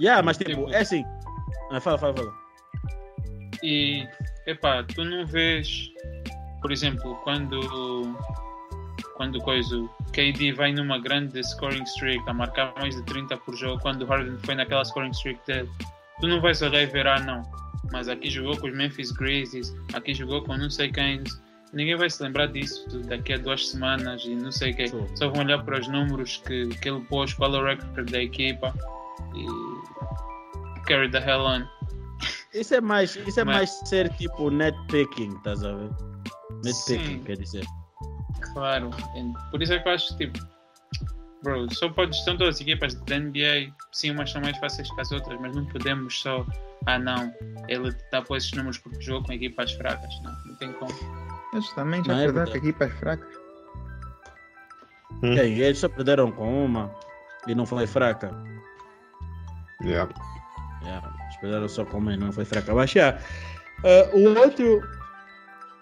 Yeah, 0.00 0.22
mas 0.22 0.36
Tipo- 0.36 0.50
tipo, 0.50 0.70
é 0.70 0.78
assim. 0.80 1.04
Ah, 1.70 1.80
fala, 1.80 1.98
fala, 1.98 2.14
fala. 2.14 2.32
E, 3.62 4.06
epá, 4.46 4.82
tu 4.82 5.04
não 5.04 5.26
vês, 5.26 5.88
por 6.60 6.70
exemplo, 6.72 7.14
quando 7.24 7.60
quando 9.16 9.40
coisa, 9.40 9.76
o 9.78 9.88
KD 10.12 10.52
vai 10.54 10.72
numa 10.72 10.98
grande 10.98 11.40
scoring 11.44 11.84
streak, 11.84 12.28
a 12.28 12.34
marcar 12.34 12.74
mais 12.78 12.96
de 12.96 13.02
30 13.04 13.36
por 13.38 13.54
jogo, 13.56 13.80
quando 13.80 14.02
o 14.02 14.06
Harden 14.06 14.36
foi 14.38 14.56
naquela 14.56 14.84
scoring 14.84 15.12
streak 15.12 15.40
dele, 15.46 15.70
tu 16.20 16.26
não 16.26 16.40
vais 16.40 16.60
olhar 16.62 16.82
e 16.82 16.86
ver, 16.86 17.06
ah 17.06 17.20
não, 17.20 17.42
mas 17.92 18.08
aqui 18.08 18.28
jogou 18.28 18.56
com 18.58 18.66
os 18.66 18.74
Memphis 18.76 19.12
Grizzlies, 19.12 19.72
aqui 19.94 20.14
jogou 20.14 20.42
com 20.42 20.56
não 20.56 20.68
sei 20.68 20.90
quem, 20.90 21.22
ninguém 21.74 21.96
vai 21.96 22.08
se 22.08 22.22
lembrar 22.22 22.46
disso 22.46 22.86
daqui 23.00 23.34
a 23.34 23.38
duas 23.38 23.68
semanas 23.68 24.24
e 24.24 24.34
não 24.34 24.50
sei 24.52 24.72
o 24.72 24.76
que, 24.76 24.88
Sim. 24.88 25.06
só 25.16 25.28
vão 25.28 25.44
olhar 25.44 25.62
para 25.64 25.80
os 25.80 25.88
números 25.88 26.36
que, 26.46 26.68
que 26.68 26.88
ele 26.88 27.00
pôs, 27.02 27.32
qual 27.34 27.54
é 27.54 27.58
o 27.58 27.64
recorde 27.64 28.12
da 28.12 28.22
equipa 28.22 28.74
e 29.34 30.84
carry 30.86 31.10
the 31.10 31.18
hell 31.18 31.40
on. 31.42 31.64
Isso 32.52 32.74
é 32.74 32.80
mais, 32.80 33.16
isso 33.16 33.40
é 33.40 33.44
Mas- 33.44 33.56
mais 33.56 33.70
ser 33.88 34.08
tipo 34.14 34.50
netpicking, 34.50 35.34
estás 35.36 35.64
a 35.64 35.72
ver? 35.74 35.90
Netpicking, 36.64 37.22
quer 37.24 37.36
dizer. 37.38 37.64
Claro, 38.52 38.90
por 39.50 39.60
isso 39.62 39.72
é 39.72 39.78
que 39.80 39.88
eu 39.88 39.92
acho 39.92 40.16
tipo, 40.16 40.38
bro, 41.42 41.66
só 41.74 41.88
pode, 41.88 42.16
são 42.24 42.36
todas 42.36 42.56
as 42.56 42.60
equipas 42.60 42.94
da 42.94 43.18
NBA, 43.18 43.72
sim, 43.92 44.12
umas 44.12 44.30
são 44.30 44.40
mais 44.40 44.56
fáceis 44.58 44.88
que 44.94 45.00
as 45.00 45.10
outras, 45.10 45.40
mas 45.40 45.56
não 45.56 45.64
podemos 45.66 46.20
só, 46.20 46.46
ah 46.86 46.98
não, 46.98 47.34
ele 47.68 47.88
está 47.88 48.22
por 48.22 48.36
esses 48.36 48.52
números 48.52 48.78
porque 48.78 49.00
jogou 49.02 49.24
com 49.24 49.32
equipas 49.32 49.72
fracas, 49.72 50.14
não, 50.22 50.32
não 50.46 50.54
tem 50.56 50.72
como. 50.74 50.92
Já 51.60 51.84
Não, 51.84 51.94
é 51.94 52.02
perderam 52.02 52.32
verdade. 52.32 52.50
com 52.50 52.56
equipas 52.56 52.92
fracas. 52.94 53.34
Hum. 55.22 55.32
É, 55.32 55.46
e 55.48 55.62
eles 55.62 55.78
só 55.78 55.88
perderam 55.88 56.30
com 56.32 56.64
uma 56.66 56.90
e 57.46 57.54
não 57.54 57.64
foi 57.64 57.86
fraca. 57.86 58.30
Yeah. 59.82 60.12
Yeah, 60.82 61.14
eles 61.24 61.36
perderam 61.36 61.68
só 61.68 61.84
com 61.84 61.98
uma 61.98 62.14
e 62.14 62.16
não 62.16 62.32
foi 62.32 62.44
fraca. 62.44 62.74
Mas 62.74 62.94
yeah, 62.94 63.18
ah, 63.84 64.10
o 64.12 64.38
outro 64.38 64.82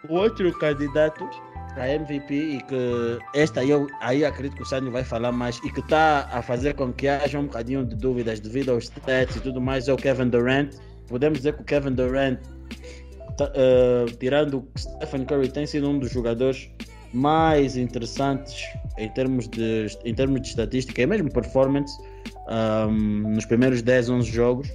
o 0.08 0.14
outro 0.14 0.52
candidato 0.58 1.28
a 1.76 1.88
MVP 1.88 2.34
e 2.34 2.62
que 2.62 3.18
esta 3.34 3.60
aí 3.60 3.70
eu 3.70 3.86
aí 4.00 4.24
acredito 4.24 4.56
que 4.56 4.62
o 4.62 4.66
Sânio 4.66 4.92
vai 4.92 5.04
falar 5.04 5.32
mais 5.32 5.58
e 5.64 5.70
que 5.70 5.80
está 5.80 6.28
a 6.30 6.42
fazer 6.42 6.74
com 6.74 6.92
que 6.92 7.08
haja 7.08 7.38
um 7.38 7.46
bocadinho 7.46 7.84
de 7.84 7.96
dúvidas 7.96 8.40
devido 8.40 8.70
aos 8.70 8.84
stats 8.84 9.36
e 9.36 9.40
tudo 9.40 9.60
mais 9.60 9.88
é 9.88 9.92
o 9.92 9.96
Kevin 9.96 10.28
Durant. 10.28 10.74
Podemos 11.08 11.38
dizer 11.38 11.54
que 11.54 11.62
o 11.62 11.64
Kevin 11.64 11.92
Durant, 11.92 12.38
ah, 13.40 14.06
tirando 14.18 14.58
o 14.58 14.78
Stephen 14.78 15.24
Curry, 15.24 15.48
tem 15.48 15.66
sido 15.66 15.88
um 15.88 15.98
dos 15.98 16.10
jogadores 16.10 16.68
mais 17.12 17.76
interessantes 17.76 18.62
em 18.98 19.08
termos 19.10 19.46
de, 19.48 19.86
em 20.04 20.14
termos 20.14 20.40
de 20.40 20.48
estatística 20.48 21.02
e 21.02 21.06
mesmo 21.06 21.30
performance 21.30 21.92
um, 22.88 23.34
nos 23.34 23.44
primeiros 23.44 23.82
10, 23.82 24.08
11 24.10 24.30
jogos. 24.30 24.68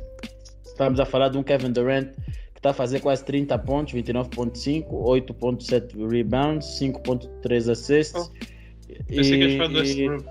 Estamos 0.66 1.00
a 1.00 1.06
falar 1.06 1.30
de 1.30 1.38
um 1.38 1.44
Kevin 1.44 1.72
Durant 1.72 2.10
que 2.54 2.60
está 2.60 2.70
a 2.72 2.74
fazer 2.74 3.00
quase 3.00 3.24
30 3.24 3.58
pontos, 3.60 3.94
29.5, 3.94 4.88
8.7 4.90 6.10
rebounds, 6.10 6.66
5.3 6.80 7.72
assists. 7.72 8.32
Que 8.88 9.16
do 9.16 9.22
e- 9.22 9.60
Westbrook. 9.60 10.26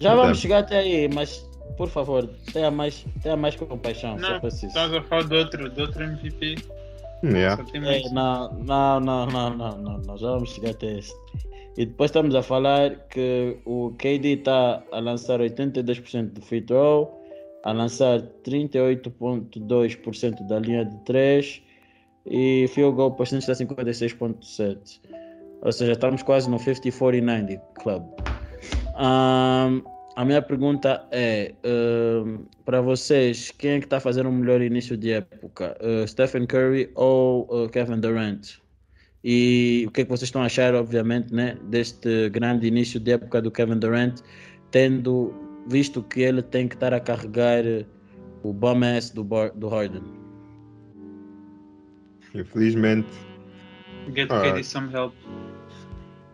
já 0.00 0.10
vamos 0.14 0.28
Então. 0.30 0.34
chegar 0.34 0.58
até 0.58 0.78
aí, 0.78 1.08
mas 1.12 1.44
por 1.76 1.88
favor, 1.88 2.28
tenha 2.52 2.70
mais, 2.70 3.04
tenha 3.22 3.36
mais 3.36 3.54
compaixão, 3.56 4.16
Não, 4.16 4.40
preciso. 4.40 4.66
estás 4.66 4.92
a 4.92 5.02
falar 5.02 5.22
do 5.24 5.36
outro, 5.36 5.70
do 5.70 5.80
outro 5.82 6.02
MVP. 6.02 6.56
Yeah. 7.24 7.64
É, 7.74 7.80
mais. 7.80 8.12
não, 8.12 8.52
não, 8.54 9.00
não, 9.00 9.26
não, 9.26 9.50
não, 9.50 9.78
não, 9.78 9.98
não, 9.98 10.18
já 10.18 10.30
vamos 10.30 10.52
chegar 10.52 10.70
até 10.70 10.98
esse. 10.98 11.12
E 11.76 11.84
depois 11.86 12.10
estamos 12.10 12.34
a 12.34 12.42
falar 12.42 12.96
que 13.08 13.56
o 13.64 13.92
KD 13.98 14.38
está 14.38 14.82
a 14.90 14.98
lançar 14.98 15.38
82% 15.40 16.32
do 16.32 16.42
free 16.42 16.62
throw, 16.62 17.22
a 17.64 17.70
lançar 17.72 18.20
38,2% 18.44 20.46
da 20.46 20.58
linha 20.58 20.84
de 20.84 20.96
3 21.04 21.62
e 22.26 22.66
field 22.68 22.96
goal 22.96 23.12
percentage 23.12 23.52
está 23.52 23.64
56,7%. 23.64 25.00
Ou 25.62 25.72
seja, 25.72 25.92
estamos 25.92 26.22
quase 26.22 26.50
no 26.50 26.56
50-40-90 26.56 27.60
club. 27.80 28.02
Ahm, 28.96 29.82
a 30.18 30.24
minha 30.24 30.42
pergunta 30.42 31.06
é: 31.12 31.54
ahm, 31.62 32.38
para 32.64 32.80
vocês, 32.80 33.52
quem 33.52 33.70
é 33.70 33.78
que 33.78 33.86
está 33.86 33.98
a 33.98 34.00
fazer 34.00 34.26
um 34.26 34.32
melhor 34.32 34.60
início 34.60 34.96
de 34.96 35.12
época? 35.12 35.78
Uh, 35.80 36.08
Stephen 36.08 36.44
Curry 36.44 36.90
ou 36.96 37.46
uh, 37.48 37.68
Kevin 37.68 38.00
Durant? 38.00 38.58
E 39.22 39.84
o 39.86 39.92
que 39.92 40.00
é 40.00 40.04
que 40.04 40.10
vocês 40.10 40.26
estão 40.26 40.42
a 40.42 40.46
achar, 40.46 40.74
obviamente, 40.74 41.32
né, 41.32 41.56
deste 41.70 42.30
grande 42.30 42.66
início 42.66 42.98
de 42.98 43.12
época 43.12 43.40
do 43.40 43.48
Kevin 43.48 43.78
Durant, 43.78 44.20
tendo 44.72 45.32
visto 45.68 46.02
que 46.02 46.22
ele 46.22 46.42
tem 46.42 46.66
que 46.66 46.74
estar 46.74 46.92
a 46.92 46.98
carregar 46.98 47.64
uh, 47.64 47.86
o 48.42 48.52
bum 48.52 48.82
ass 48.82 49.10
do, 49.10 49.22
Bar- 49.22 49.52
do 49.54 49.68
Harden? 49.68 50.02
Infelizmente, 52.34 53.08
Get 54.12 54.32
Ah. 54.32 54.40
KD 54.40 54.64
some 54.64 54.92
help. 54.92 55.14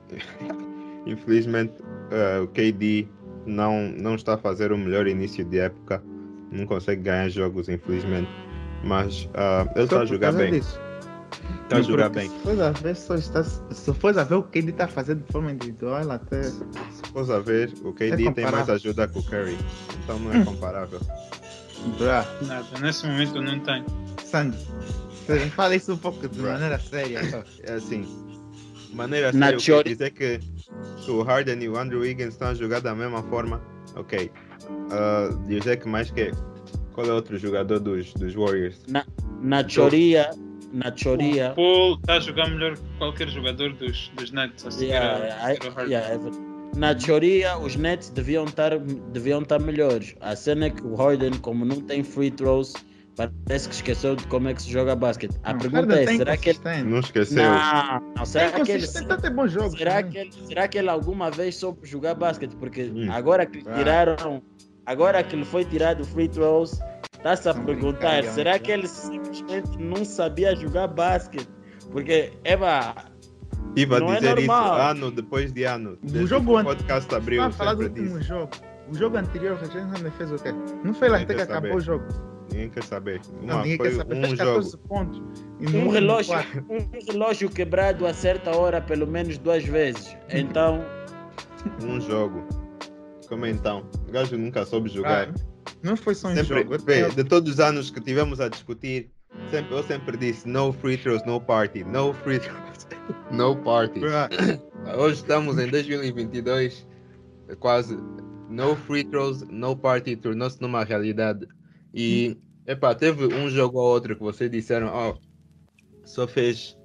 infelizmente 1.06 1.74
eh, 2.10 2.38
o 2.40 2.46
KD 2.48 3.06
não, 3.46 3.82
não 3.98 4.14
está 4.14 4.34
a 4.34 4.38
fazer 4.38 4.72
o 4.72 4.78
melhor 4.78 5.06
início 5.06 5.44
de 5.44 5.58
época. 5.58 6.02
Não 6.50 6.66
consegue 6.66 7.02
ganhar 7.02 7.28
jogos, 7.28 7.68
infelizmente. 7.68 8.28
Mas 8.84 9.28
ah, 9.34 9.66
ele 9.74 9.84
está 9.84 9.96
Só 9.96 10.02
a 10.02 10.06
jogar 10.06 10.32
bem. 10.32 10.52
disso. 10.52 10.78
Está 11.64 11.76
a 11.78 11.82
jogar 11.82 12.08
bem. 12.10 12.28
Se 12.28 12.38
fores 12.40 12.60
a 12.60 12.70
ver, 12.70 12.96
só 12.96 13.14
está, 13.14 13.42
se 13.42 13.94
fores 13.94 14.18
a 14.18 14.24
ver 14.24 14.34
o 14.34 14.42
que 14.42 14.58
ele 14.58 14.70
está 14.70 14.86
fazendo 14.86 15.24
de 15.24 15.32
forma 15.32 15.50
individual, 15.50 16.10
até. 16.10 16.42
Se 16.44 16.62
fores 17.12 17.30
a 17.30 17.40
ver, 17.40 17.72
o 17.82 17.92
KD 17.92 18.16
tem 18.16 18.24
comparável. 18.26 18.56
mais 18.56 18.70
ajuda 18.70 19.08
que 19.08 19.18
o 19.18 19.22
Curry. 19.22 19.58
Então 20.02 20.18
não 20.18 20.32
é 20.32 20.44
comparável. 20.44 21.00
Brá, 21.98 22.24
Nada, 22.42 22.66
nesse 22.80 23.06
momento 23.06 23.40
não 23.42 23.58
tem. 23.60 23.84
Sandy. 24.24 24.58
Fala 25.56 25.74
isso 25.74 25.92
um 25.94 25.96
pouco 25.96 26.28
de 26.28 26.40
Brá. 26.40 26.52
maneira 26.52 26.78
séria. 26.78 27.20
É 27.62 27.72
assim. 27.72 28.06
Maneira 28.94 29.32
Na 29.32 29.52
teoria- 29.52 29.92
dizer 29.92 30.10
que, 30.10 30.38
que 31.04 31.10
o 31.10 31.22
Harden 31.22 31.62
e 31.62 31.68
o 31.68 31.76
Andrew 31.76 32.00
Wiggins 32.00 32.28
estão 32.34 32.48
a 32.48 32.54
jogar 32.54 32.80
da 32.80 32.94
mesma 32.94 33.22
forma. 33.24 33.60
Ok. 33.96 34.30
Uh, 34.68 35.36
dizer 35.46 35.78
que 35.78 35.88
mais 35.88 36.10
que. 36.10 36.30
Qual 36.92 37.06
é 37.06 37.12
outro 37.12 37.36
jogador 37.38 37.80
dos, 37.80 38.12
dos 38.14 38.34
Warriors? 38.34 38.80
Na 39.42 39.64
teoria, 39.64 40.30
na 40.72 40.90
teoria, 40.92 41.50
O 41.52 41.54
Paul 41.56 41.94
está 41.96 42.14
a 42.14 42.20
jogar 42.20 42.48
melhor 42.48 42.76
que 42.76 42.82
qualquer 42.98 43.28
jogador 43.28 43.72
dos, 43.74 44.08
dos 44.16 44.30
Nets. 44.30 44.64
A 44.64 44.70
seguir 44.70 44.86
Yeah, 44.92 45.36
ao- 45.40 45.44
a 45.46 45.54
I- 45.54 45.90
yeah, 45.90 46.14
é 46.14 46.18
na 46.78 46.94
teoria, 46.94 47.58
os 47.58 47.74
Nets 47.76 48.10
deviam 48.10 48.44
estar 48.44 48.78
deviam 48.78 49.42
estar 49.42 49.60
melhores. 49.60 50.14
A 50.20 50.34
cena 50.36 50.66
é 50.66 50.70
que 50.70 50.82
o 50.86 50.94
Harden, 50.94 51.32
como 51.40 51.64
não 51.64 51.80
tem 51.80 52.02
free 52.04 52.30
throws, 52.30 52.72
parece 53.16 53.68
que 53.68 53.74
esqueceu 53.74 54.16
de 54.16 54.26
como 54.26 54.48
é 54.48 54.54
que 54.54 54.62
se 54.62 54.70
joga 54.70 54.94
basquete. 54.96 55.36
A 55.42 55.52
Não, 55.52 55.58
pergunta 55.60 55.94
é: 56.00 56.06
será 56.06 56.36
que 56.36 56.50
ele. 56.50 56.58
Não 56.84 56.98
esqueceu. 57.00 57.42
Não, 57.42 58.00
não, 58.16 58.26
será 58.26 58.50
Tem 58.52 58.64
que 58.64 58.72
ele. 58.72 58.80
consistente, 58.80 59.12
até 59.12 59.30
bons 59.30 59.52
jogos. 59.52 59.78
Será 59.78 60.02
que, 60.02 60.18
ele, 60.18 60.32
será 60.32 60.68
que 60.68 60.78
ele 60.78 60.88
alguma 60.90 61.30
vez 61.30 61.56
soube 61.56 61.80
jogar 61.86 62.14
basquete? 62.14 62.54
Porque 62.56 62.84
Hum. 62.84 63.10
agora 63.12 63.46
que 63.46 63.62
Ah. 63.66 63.74
tiraram, 63.74 64.42
agora 64.86 65.22
que 65.22 65.34
ele 65.36 65.44
foi 65.44 65.64
tirado 65.64 66.04
free 66.04 66.28
throws, 66.28 66.78
está-se 67.16 67.48
a 67.48 67.54
Não 67.54 67.64
perguntar: 67.64 68.16
brincar, 68.18 68.32
será 68.34 68.58
que 68.58 68.70
ele 68.72 68.86
simplesmente 68.86 69.76
não 69.78 70.04
sabia 70.04 70.54
jogar 70.56 70.88
basquete? 70.88 71.48
Porque, 71.92 72.32
Eva, 72.44 72.94
Estive 73.68 73.94
a 73.96 74.00
não 74.00 74.12
é 74.12 74.16
dizer 74.16 74.38
isso 74.38 74.46
normal. 74.46 74.80
ano 74.80 75.10
depois 75.10 75.52
de 75.52 75.64
ano. 75.64 75.98
Desde 76.02 76.26
jogo 76.26 76.58
o 76.60 76.64
podcast 76.64 77.14
abriu, 77.14 77.40
Vamos 77.42 77.54
eu 77.54 77.58
falar 77.58 77.74
do 77.74 77.84
último 77.84 78.20
jogo. 78.22 78.50
O 78.88 78.94
jogo 78.94 79.16
anterior, 79.16 79.58
o 79.62 79.68
Jason 79.68 80.10
fez 80.16 80.30
o 80.32 80.36
quê? 80.36 80.52
Não 80.84 80.92
foi 80.92 81.08
lá 81.08 81.18
até 81.18 81.34
que 81.34 81.40
acabou 81.42 81.70
saber. 81.70 81.76
o 81.76 81.80
jogo. 81.80 82.04
Ninguém 82.54 82.70
quer 82.70 82.84
saber. 82.84 83.20
Não, 83.42 83.56
Uma, 83.56 83.62
ninguém 83.62 83.76
foi 83.76 83.88
quer 83.90 83.96
saber. 83.96 84.14
um 84.16 84.20
Fez 84.22 84.34
14 84.38 84.70
jogo. 84.70 84.88
pontos. 84.88 85.22
Um 85.74 85.88
relógio, 85.88 86.34
um 86.70 87.12
relógio 87.12 87.50
quebrado 87.50 88.06
a 88.06 88.14
certa 88.14 88.56
hora 88.56 88.80
pelo 88.80 89.06
menos 89.08 89.38
duas 89.38 89.64
vezes. 89.64 90.16
Então, 90.30 90.84
Um 91.82 92.00
jogo. 92.00 92.44
Como 93.28 93.44
então? 93.46 93.84
O 94.08 94.12
gajo 94.12 94.36
nunca 94.38 94.64
soube 94.64 94.88
jogar. 94.88 95.30
Ah, 95.30 95.34
não 95.82 95.96
foi 95.96 96.14
só 96.14 96.28
um 96.28 96.34
sempre, 96.34 96.58
jogo. 96.62 96.78
vê, 96.84 97.08
de 97.10 97.24
todos 97.24 97.54
os 97.54 97.58
anos 97.60 97.90
que 97.90 98.00
tivemos 98.00 98.40
a 98.40 98.48
discutir, 98.48 99.10
sempre, 99.50 99.74
eu 99.74 99.82
sempre 99.82 100.16
disse 100.16 100.46
no 100.48 100.72
free 100.72 100.96
throws, 100.96 101.24
no 101.26 101.40
party. 101.40 101.82
No 101.82 102.12
free 102.12 102.38
throws, 102.38 102.86
no 103.32 103.56
party. 103.56 104.00
Hoje 104.96 105.14
estamos 105.16 105.58
em 105.58 105.66
2022, 105.68 106.86
quase 107.58 107.98
no 108.48 108.76
free 108.76 109.02
throws, 109.04 109.42
no 109.48 109.74
party 109.74 110.14
tornou-se 110.14 110.60
numa 110.62 110.84
realidade. 110.84 111.48
E, 111.94 112.36
epá, 112.66 112.94
teve 112.94 113.26
um 113.26 113.48
jogo 113.48 113.78
ou 113.78 113.86
outro 113.86 114.16
que 114.16 114.22
vocês 114.22 114.50
disseram, 114.50 114.90
oh, 114.92 115.16
só 116.04 116.26
fez 116.26 116.76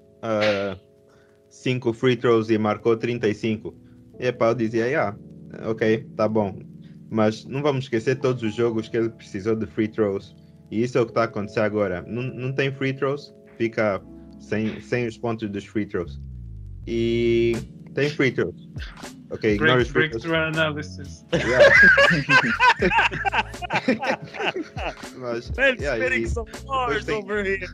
5 1.50 1.94
free 1.94 2.16
throws 2.16 2.50
e 2.50 2.58
marcou 2.58 2.96
35. 2.96 3.76
E, 4.20 4.28
epá, 4.28 4.50
eu 4.50 4.56
dizia, 4.56 4.86
yeah, 4.86 5.18
ok, 5.66 6.06
tá 6.16 6.28
bom. 6.28 6.60
Mas 7.10 7.44
não 7.46 7.64
vamos 7.64 7.86
esquecer 7.86 8.20
todos 8.20 8.44
os 8.44 8.54
jogos 8.54 8.88
que 8.88 8.98
ele 8.98 9.10
precisou 9.10 9.56
de 9.56 9.66
free 9.66 9.88
throws. 9.88 10.36
E 10.70 10.84
isso 10.84 10.98
é 10.98 11.02
o 11.02 11.06
que 11.06 11.12
está 11.12 11.22
a 11.22 11.26
acontecer 11.26 11.62
agora. 11.62 12.04
Não, 12.08 12.22
não 12.22 12.54
tem 12.54 12.72
free 12.72 12.94
throws, 12.94 13.34
fica 13.58 14.00
sem, 14.40 14.80
sem 14.80 15.08
os 15.08 15.18
pontos 15.18 15.50
dos 15.50 15.66
free 15.66 15.88
throws. 15.88 16.22
E 16.86 17.54
tem 17.96 18.10
free 18.10 18.32
throws. 18.32 18.70
Ok, 19.32 19.54
ignore 19.54 19.84
Break, 19.84 19.92
throws. 19.92 20.24
breakthrough 20.26 20.36
analysis. 20.48 21.24
Yeah. 21.34 21.70
Mas, 25.20 25.52
yeah, 25.80 26.16
e 26.16 26.28
some 26.28 26.50
bars 26.66 27.06
tem- 27.06 27.22
over 27.24 27.46
here. 27.46 27.68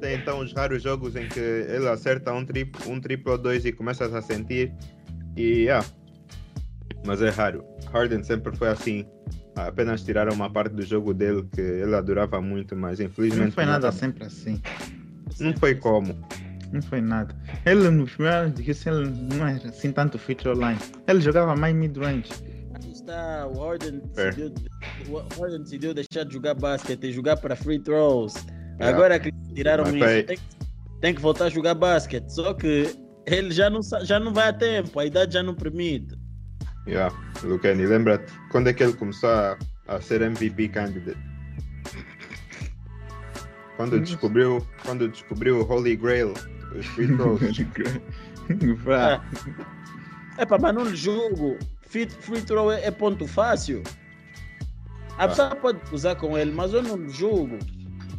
tem 0.00 0.14
então 0.16 0.40
os 0.40 0.52
raros 0.52 0.82
jogos 0.82 1.14
em 1.16 1.28
que 1.28 1.38
ele 1.40 1.88
acerta 1.88 2.32
um, 2.32 2.44
tri 2.44 2.70
um 2.86 3.00
triplo 3.00 3.32
ou 3.32 3.38
dois 3.38 3.64
e 3.64 3.72
começas 3.72 4.12
a 4.14 4.20
sentir. 4.22 4.72
E 5.36 5.64
yeah. 5.64 5.86
Mas 7.04 7.22
é 7.22 7.30
raro. 7.30 7.64
Harden 7.92 8.22
sempre 8.24 8.56
foi 8.56 8.68
assim. 8.68 9.06
Apenas 9.54 10.02
tiraram 10.02 10.32
uma 10.34 10.50
parte 10.50 10.74
do 10.74 10.82
jogo 10.82 11.14
dele 11.14 11.46
que 11.52 11.60
ele 11.60 11.94
adorava 11.94 12.40
muito, 12.42 12.74
mas 12.76 13.00
infelizmente 13.00 13.44
não 13.46 13.52
foi 13.52 13.64
nada 13.64 13.86
tá- 13.86 13.92
sempre 13.92 14.24
assim. 14.24 14.60
Não 15.40 15.54
foi 15.56 15.74
como. 15.76 16.18
Não 16.72 16.82
foi 16.82 17.00
nada. 17.00 17.34
Ele 17.64 17.88
nos 17.90 18.12
primeiros 18.12 18.40
anos 18.46 18.54
de 18.60 18.68
Houston, 18.70 18.90
ele 18.90 19.10
não 19.34 19.46
era 19.46 19.68
assim 19.68 19.92
tanto 19.92 20.18
feature 20.18 20.54
line. 20.58 20.78
Ele 21.06 21.20
jogava 21.20 21.54
mais 21.56 21.74
mid-range. 21.74 22.30
Aí 22.74 22.92
está, 22.92 23.46
o 23.46 23.58
Harden, 23.62 24.00
decidiu, 24.14 24.52
o 25.08 25.18
Harden 25.40 25.62
decidiu 25.62 25.94
deixar 25.94 26.24
de 26.24 26.34
jogar 26.34 26.54
basquete 26.54 27.04
e 27.04 27.12
jogar 27.12 27.36
para 27.36 27.54
free 27.56 27.78
throws. 27.78 28.34
Yeah. 28.78 28.88
Agora 28.88 29.18
que 29.18 29.30
tiraram 29.54 29.84
Mas 29.84 29.94
isso, 29.94 30.26
tem, 30.26 30.36
que- 30.36 30.42
tem 31.00 31.14
que 31.14 31.20
voltar 31.20 31.46
a 31.46 31.48
jogar 31.48 31.74
basquete. 31.74 32.28
Só 32.28 32.52
que 32.52 32.94
ele 33.26 33.50
já 33.52 33.70
não, 33.70 33.80
já 34.02 34.20
não 34.20 34.32
vai 34.34 34.48
a 34.48 34.52
tempo, 34.52 34.98
a 35.00 35.06
idade 35.06 35.34
já 35.34 35.42
não 35.42 35.54
permite. 35.54 36.14
Yeah. 36.86 37.14
Lucani, 37.42 37.86
lembra-te 37.86 38.32
quando 38.50 38.68
é 38.68 38.72
que 38.74 38.82
ele 38.82 38.92
começou 38.92 39.30
a, 39.30 39.58
a 39.88 40.00
ser 40.00 40.20
MVP 40.22 40.68
candidate? 40.68 41.18
Quando 43.76 44.00
descobriu, 44.00 44.66
quando 44.84 45.08
descobriu 45.08 45.60
o 45.60 45.70
Holy 45.70 45.96
Grail, 45.96 46.32
os 46.78 46.86
free 46.86 47.08
throws. 47.16 47.40
É 50.38 50.44
para 50.44 50.58
mas 50.58 50.74
não 50.74 50.84
lhe 50.84 50.96
julgo. 50.96 51.56
Free, 51.82 52.08
free 52.08 52.42
throw 52.42 52.70
é, 52.70 52.84
é 52.86 52.90
ponto 52.90 53.26
fácil. 53.26 53.82
A 55.18 55.24
Ah. 55.24 55.28
pessoa 55.28 55.56
pode 55.56 55.80
usar 55.92 56.14
com 56.16 56.36
ele, 56.36 56.52
mas 56.52 56.72
eu 56.72 56.82
não 56.82 56.96
lhe 56.96 57.08
julgo. 57.08 57.58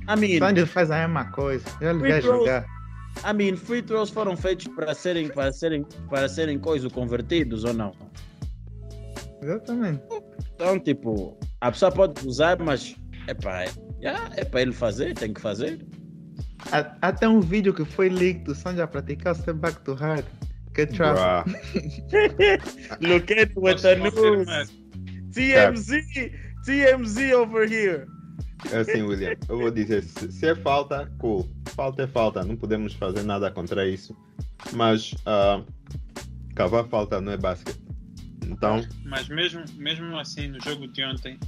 I 0.09 0.19
mean, 0.19 0.39
Sandy 0.39 0.65
faz 0.65 0.89
a 0.89 0.99
mesma 1.07 1.25
coisa. 1.31 1.65
Ele 1.81 1.99
vai 1.99 2.21
throws. 2.21 2.39
jogar. 2.39 2.65
I 3.27 3.33
mean, 3.33 3.55
free 3.55 3.81
throws 3.81 4.09
foram 4.09 4.35
feitos 4.37 4.67
para 4.69 4.93
serem, 4.93 5.27
para 5.27 5.51
serem, 5.51 5.83
para 6.09 6.27
serem 6.29 6.57
coisa 6.57 6.89
convertidos 6.89 7.63
ou 7.63 7.73
não? 7.73 7.91
Exatamente. 9.43 10.01
Então, 10.55 10.79
tipo, 10.79 11.37
a 11.61 11.71
pessoa 11.71 11.91
pode 11.91 12.27
usar, 12.27 12.57
mas 12.59 12.95
é 13.27 13.33
para 13.33 13.65
é 14.01 14.45
para 14.45 14.61
ele 14.61 14.71
fazer, 14.73 15.13
tem 15.13 15.33
que 15.33 15.41
fazer. 15.41 15.85
Até 17.01 17.27
um 17.27 17.39
vídeo 17.39 17.73
que 17.73 17.85
foi 17.85 18.09
leaked 18.09 18.43
do 18.43 18.55
Sandy 18.55 18.81
a 18.81 18.87
praticar 18.87 19.33
o 19.33 19.37
step 19.37 19.59
back 19.59 19.79
to 19.81 19.93
hard. 19.93 20.25
Que 20.73 20.85
trap. 20.85 21.15
Bruh. 21.15 21.57
Look 23.01 23.31
at 23.31 23.53
Posso 23.53 23.87
confirmar. 23.97 24.67
TMZ, 25.33 25.91
TMZ 26.65 27.33
over 27.33 27.71
here. 27.71 28.05
É 28.71 28.79
assim, 28.79 29.01
William, 29.03 29.35
eu 29.47 29.57
vou 29.59 29.71
dizer, 29.71 30.03
se, 30.03 30.45
é 30.45 30.55
falta, 30.55 31.11
cool. 31.19 31.47
Falta 31.75 32.03
é 32.03 32.07
falta, 32.07 32.43
não 32.43 32.55
podemos 32.55 32.93
fazer 32.93 33.23
nada 33.23 33.51
contra 33.51 33.87
isso. 33.87 34.15
Mas 34.73 35.13
uh, 35.13 35.65
cavar 36.55 36.85
falta 36.87 37.21
não 37.21 37.31
é 37.31 37.37
basquete. 37.37 37.79
Então, 38.45 38.81
Mas 39.05 39.27
mesmo, 39.27 39.63
mesmo 39.75 40.17
assim, 40.17 40.47
no 40.47 40.61
jogo 40.61 40.87
de 40.87 41.03
ontem, 41.03 41.39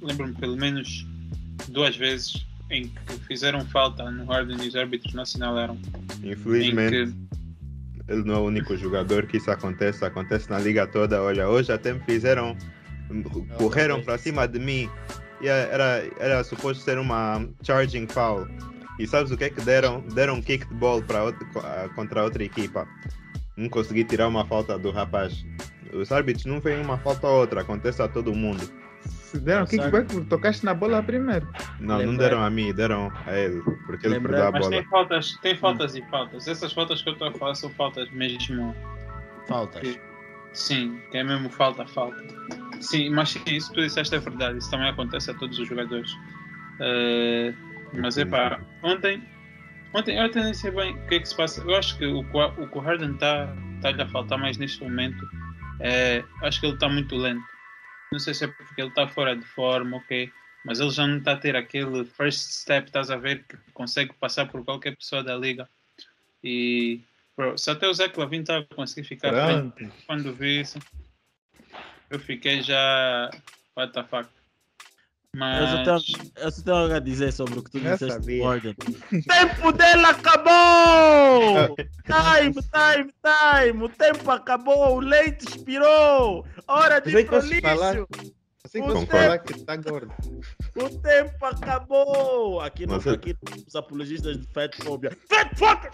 lembro-me 0.00 0.34
pelo 0.34 0.56
menos 0.56 1.06
duas 1.68 1.96
vezes 1.96 2.46
em 2.70 2.88
que 2.88 3.18
fizeram 3.26 3.60
falta 3.66 4.10
no 4.10 4.24
Harden 4.24 4.56
e 4.62 4.68
os 4.68 4.76
árbitros 4.76 5.12
não 5.12 5.22
assinalaram. 5.22 5.78
Infelizmente, 6.22 7.12
que, 7.12 8.12
ele 8.12 8.24
não 8.24 8.34
é 8.34 8.38
o 8.38 8.44
único 8.44 8.76
jogador 8.76 9.26
que 9.26 9.36
isso 9.36 9.50
acontece. 9.50 10.04
Acontece 10.04 10.48
na 10.50 10.58
liga 10.58 10.86
toda. 10.86 11.22
Olha, 11.22 11.48
hoje 11.48 11.72
até 11.72 11.92
me 11.92 12.00
fizeram. 12.00 12.56
Correram 13.56 14.02
para 14.02 14.18
cima 14.18 14.46
de 14.46 14.58
mim. 14.58 14.88
E 15.40 15.48
era, 15.48 16.04
era 16.18 16.44
suposto 16.44 16.82
ser 16.82 16.98
uma 16.98 17.46
charging 17.62 18.06
foul. 18.06 18.46
E 18.98 19.06
sabes 19.06 19.32
o 19.32 19.36
que 19.36 19.44
é 19.44 19.50
que 19.50 19.60
deram? 19.62 20.00
Deram 20.14 20.34
um 20.34 20.42
kick 20.42 20.66
de 20.66 20.74
ball 20.74 21.02
para 21.02 21.24
outra, 21.24 21.46
contra 21.94 22.22
outra 22.22 22.44
equipa. 22.44 22.86
Não 23.56 23.68
consegui 23.68 24.04
tirar 24.04 24.28
uma 24.28 24.44
falta 24.44 24.78
do 24.78 24.90
rapaz. 24.90 25.44
Os 25.92 26.12
árbitros 26.12 26.44
não 26.46 26.60
veem 26.60 26.82
uma 26.82 26.98
falta 26.98 27.26
ou 27.26 27.40
outra, 27.40 27.62
acontece 27.62 28.02
a 28.02 28.08
todo 28.08 28.34
mundo. 28.34 28.79
Se 29.30 29.38
deram 29.38 29.64
kickback 29.64 30.24
tocaste 30.24 30.64
na 30.64 30.74
bola 30.74 31.00
primeiro. 31.02 31.46
Não, 31.78 31.98
Lembra- 31.98 32.06
não 32.12 32.16
deram 32.18 32.42
a 32.44 32.50
mim, 32.50 32.72
deram 32.74 33.12
a 33.26 33.32
ele, 33.38 33.62
porque 33.86 34.06
ele 34.08 34.18
perdeu 34.20 34.48
a 34.48 34.50
mas 34.50 34.60
bola. 34.62 34.70
tem 34.72 34.84
faltas, 34.88 35.38
tem 35.40 35.56
faltas 35.56 35.94
e 35.94 36.02
faltas. 36.10 36.48
Essas 36.48 36.72
faltas 36.72 37.00
que 37.00 37.08
eu 37.10 37.12
estou 37.12 37.28
a 37.28 37.32
falar 37.32 37.54
são 37.54 37.70
faltas 37.70 38.10
mesmo. 38.10 38.74
Faltas. 39.46 39.98
Sim, 40.52 41.00
que 41.12 41.18
é 41.18 41.22
mesmo 41.22 41.48
falta, 41.48 41.86
falta. 41.86 42.20
Sim, 42.80 43.10
mas 43.10 43.30
sim, 43.30 43.40
isso 43.46 43.68
que 43.68 43.74
tu 43.76 43.82
disseste 43.82 44.14
é 44.16 44.18
verdade. 44.18 44.58
Isso 44.58 44.68
também 44.68 44.88
acontece 44.88 45.30
a 45.30 45.34
todos 45.34 45.56
os 45.60 45.68
jogadores. 45.68 46.10
Eh, 46.80 47.54
mas 47.94 48.18
é 48.18 48.24
pá, 48.24 48.58
ontem, 48.82 49.22
ontem 49.94 50.18
eu 50.18 50.24
até 50.24 50.42
nem 50.42 50.54
sei 50.54 50.72
bem 50.72 50.92
o 50.94 51.06
que 51.06 51.14
é 51.14 51.20
que 51.20 51.28
se 51.28 51.36
passa. 51.36 51.60
Eu 51.62 51.76
acho 51.76 51.96
que 51.96 52.04
o, 52.06 52.24
que 52.24 52.36
o 52.36 52.66
que 52.68 52.78
o 52.78 52.80
Harden 52.80 53.12
está 53.12 53.54
tá 53.80 53.92
lhe 53.92 54.02
a 54.02 54.08
faltar 54.08 54.38
mais 54.38 54.58
neste 54.58 54.82
momento 54.82 55.24
é. 55.78 56.24
Acho 56.42 56.58
que 56.58 56.66
ele 56.66 56.74
está 56.74 56.88
muito 56.88 57.14
lento. 57.16 57.44
Não 58.12 58.18
sei 58.18 58.34
se 58.34 58.44
é 58.44 58.48
porque 58.48 58.80
ele 58.80 58.88
está 58.88 59.06
fora 59.06 59.36
de 59.36 59.44
forma, 59.44 59.96
ok. 59.96 60.30
Mas 60.64 60.80
ele 60.80 60.90
já 60.90 61.06
não 61.06 61.18
está 61.18 61.32
a 61.32 61.36
ter 61.36 61.56
aquele 61.56 62.04
first 62.04 62.40
step, 62.40 62.86
estás 62.86 63.10
a 63.10 63.16
ver, 63.16 63.44
que 63.44 63.56
consegue 63.72 64.12
passar 64.14 64.46
por 64.46 64.64
qualquer 64.64 64.96
pessoa 64.96 65.22
da 65.22 65.36
liga. 65.36 65.68
E 66.42 67.00
bro, 67.36 67.56
se 67.56 67.70
até 67.70 67.88
o 67.88 67.94
Zé 67.94 68.08
Clavin 68.08 68.40
está 68.40 68.58
a 68.58 68.64
conseguir 68.74 69.06
ficar 69.06 69.32
frente 69.32 69.90
quando 70.06 70.34
vi 70.34 70.60
isso, 70.60 70.78
eu 72.10 72.18
fiquei 72.18 72.62
já. 72.62 73.30
What 73.76 73.92
the 73.92 74.02
fuck. 74.04 74.28
Eu 75.32 75.38
Mas. 75.38 75.70
só, 75.70 75.84
tenho, 75.84 76.30
eu 76.38 76.50
só 76.50 76.62
tenho 76.62 76.76
algo 76.76 76.94
a 76.94 76.98
dizer 76.98 77.32
sobre 77.32 77.58
o 77.60 77.62
que 77.62 77.70
tu 77.70 77.78
Eu 77.78 77.92
disseste 77.92 78.12
sabia. 78.14 78.38
do 78.38 78.42
Gordon. 78.44 78.74
tempo 79.28 79.72
dele 79.72 80.04
acabou! 80.06 81.76
time, 81.76 82.54
time, 82.54 83.14
time! 83.22 83.82
O 83.84 83.88
tempo 83.88 84.28
acabou, 84.30 84.96
o 84.96 85.00
leite 85.00 85.46
expirou! 85.48 86.44
Hora 86.66 87.00
de 87.00 87.16
ir 87.16 87.26
pro 87.26 87.40
falar? 87.62 87.92
lixo! 87.94 88.08
Assim 88.64 88.82
que 88.82 89.06
falar 89.06 89.38
que 89.38 89.52
está 89.52 89.76
gordo. 89.76 90.12
O 90.76 90.98
tempo 90.98 91.44
acabou! 91.46 92.60
Aqui 92.60 92.84
não 92.86 92.96
Mas 92.96 93.06
eu- 93.06 93.14
aqui 93.14 93.36
os 93.66 93.74
apologistas 93.76 94.36
de 94.36 94.46
fat 94.52 94.74
phobia. 94.82 95.16
Fat 95.28 95.56
fucker! 95.56 95.90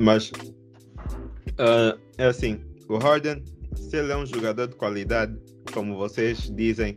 Mas 0.00 0.30
ah, 1.58 1.96
é 2.18 2.26
assim, 2.26 2.60
o 2.88 2.98
Harden, 2.98 3.42
se 3.74 3.96
ele 3.96 4.12
é 4.12 4.16
um 4.16 4.26
jogador 4.26 4.68
de 4.68 4.76
qualidade, 4.76 5.36
como 5.72 5.96
vocês 5.96 6.50
dizem, 6.54 6.96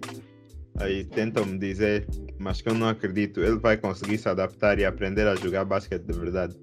aí 0.79 1.03
tentam 1.05 1.45
me 1.45 1.57
dizer, 1.57 2.07
mas 2.39 2.61
que 2.61 2.69
eu 2.69 2.73
não 2.73 2.89
acredito, 2.89 3.39
ele 3.41 3.57
vai 3.57 3.77
conseguir 3.77 4.17
se 4.17 4.27
adaptar 4.29 4.79
e 4.79 4.85
aprender 4.85 5.27
a 5.27 5.35
jogar 5.35 5.65
basquete 5.65 6.03
de 6.03 6.17
verdade. 6.17 6.55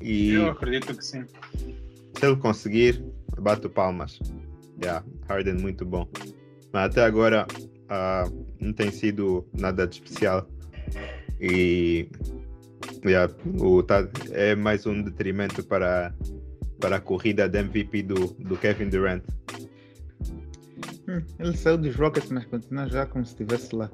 E 0.00 0.32
Eu 0.34 0.50
acredito 0.50 0.94
que 0.96 1.04
sim. 1.04 1.24
se 2.18 2.26
ele 2.26 2.36
conseguir, 2.36 3.04
bato 3.38 3.68
palmas. 3.70 4.18
Yeah, 4.82 5.04
Harden 5.28 5.54
muito 5.54 5.84
bom. 5.84 6.08
Mas 6.72 6.86
até 6.90 7.04
agora 7.04 7.46
ah, 7.88 8.24
não 8.60 8.72
tem 8.72 8.90
sido 8.90 9.46
nada 9.52 9.86
de 9.86 9.96
especial. 9.96 10.48
E 11.40 12.08
yeah, 13.04 13.32
o, 13.60 13.82
tá- 13.82 14.08
é 14.32 14.54
mais 14.54 14.86
um 14.86 15.02
detrimento 15.02 15.62
para, 15.64 16.14
para 16.82 16.96
a 16.96 17.00
corrida 17.00 17.48
de 17.48 17.58
MVP 17.60 18.02
do, 18.02 18.26
do 18.40 18.56
Kevin 18.58 18.88
Durant. 18.90 19.22
Hum, 21.08 21.22
ele 21.38 21.56
saiu 21.56 21.78
dos 21.78 21.94
Rockets, 21.96 22.30
mas 22.30 22.44
continua 22.46 22.88
já 22.88 23.06
como 23.06 23.24
se 23.24 23.30
estivesse 23.32 23.74
lá. 23.74 23.88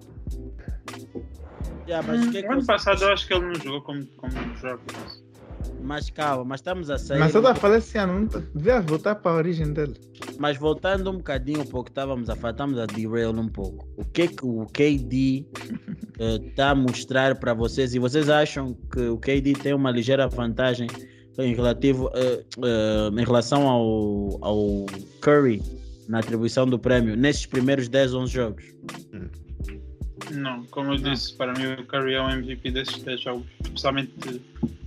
Yeah, 1.87 2.07
mas, 2.07 2.27
o 2.27 2.31
que 2.31 2.39
é 2.39 2.43
que 2.43 2.49
No 2.49 2.53
ano 2.55 2.63
você- 2.63 2.67
passado 2.67 3.03
eu 3.03 3.13
acho 3.13 3.27
que 3.27 3.35
ele 3.35 3.47
não 3.47 3.55
jogou 3.55 3.83
como, 3.83 4.05
como 4.17 4.33
os 4.55 4.61
Rockets. 4.63 5.25
mas 5.83 6.11
calma, 6.11 6.45
mas 6.45 6.61
estamos 6.61 6.91
a 6.91 6.99
sair. 6.99 7.19
Mas 7.19 7.35
eu 7.35 7.47
a 7.47 7.55
falar 7.55 7.79
esse 7.79 7.97
ano, 7.99 8.21
não 8.21 8.27
tá- 8.27 8.43
devia 8.55 8.81
voltar 8.81 9.15
para 9.17 9.33
a 9.33 9.35
origem 9.37 9.73
dele. 9.73 9.95
Mas 10.39 10.57
voltando 10.57 11.11
um 11.11 11.17
bocadinho 11.19 11.65
para 11.67 11.79
o 11.79 11.85
que 11.85 11.91
estávamos 11.91 12.29
a 12.31 12.37
falar, 12.37 12.53
estamos 12.53 12.79
a 12.79 12.87
derail 12.87 13.31
um 13.31 13.49
pouco. 13.49 13.87
O 13.97 14.05
que 14.05 14.23
é 14.23 14.27
que 14.29 14.45
o 14.45 14.67
KD 14.67 15.47
está 16.19 16.71
a 16.71 16.75
mostrar 16.75 17.35
para 17.39 17.53
vocês? 17.55 17.95
E 17.95 17.99
vocês 17.99 18.29
acham 18.29 18.75
que 18.93 19.01
o 19.09 19.19
KD 19.19 19.55
tem 19.55 19.75
uma 19.75 19.91
ligeira 19.91 20.29
vantagem 20.29 20.87
em, 21.39 21.55
relativo, 21.55 22.11
eh, 22.15 22.45
eh, 22.65 23.11
em 23.21 23.25
relação 23.25 23.69
ao, 23.69 24.39
ao 24.43 24.87
Curry 25.21 25.63
na 26.09 26.19
atribuição 26.21 26.67
do 26.67 26.79
prémio 26.79 27.17
nesses 27.17 27.47
primeiros 27.47 27.89
10, 27.89 28.15
11 28.15 28.33
jogos? 28.33 28.65
Não, 30.33 30.65
como 30.67 30.93
eu 30.93 30.97
disse, 30.97 31.35
para 31.35 31.53
mim 31.55 31.81
o 31.81 31.85
Curry 31.87 32.15
é 32.15 32.21
o 32.21 32.29
MVP 32.31 32.71
desses 32.71 33.03
10 33.03 33.21
jogos, 33.21 33.47
especialmente 33.63 34.13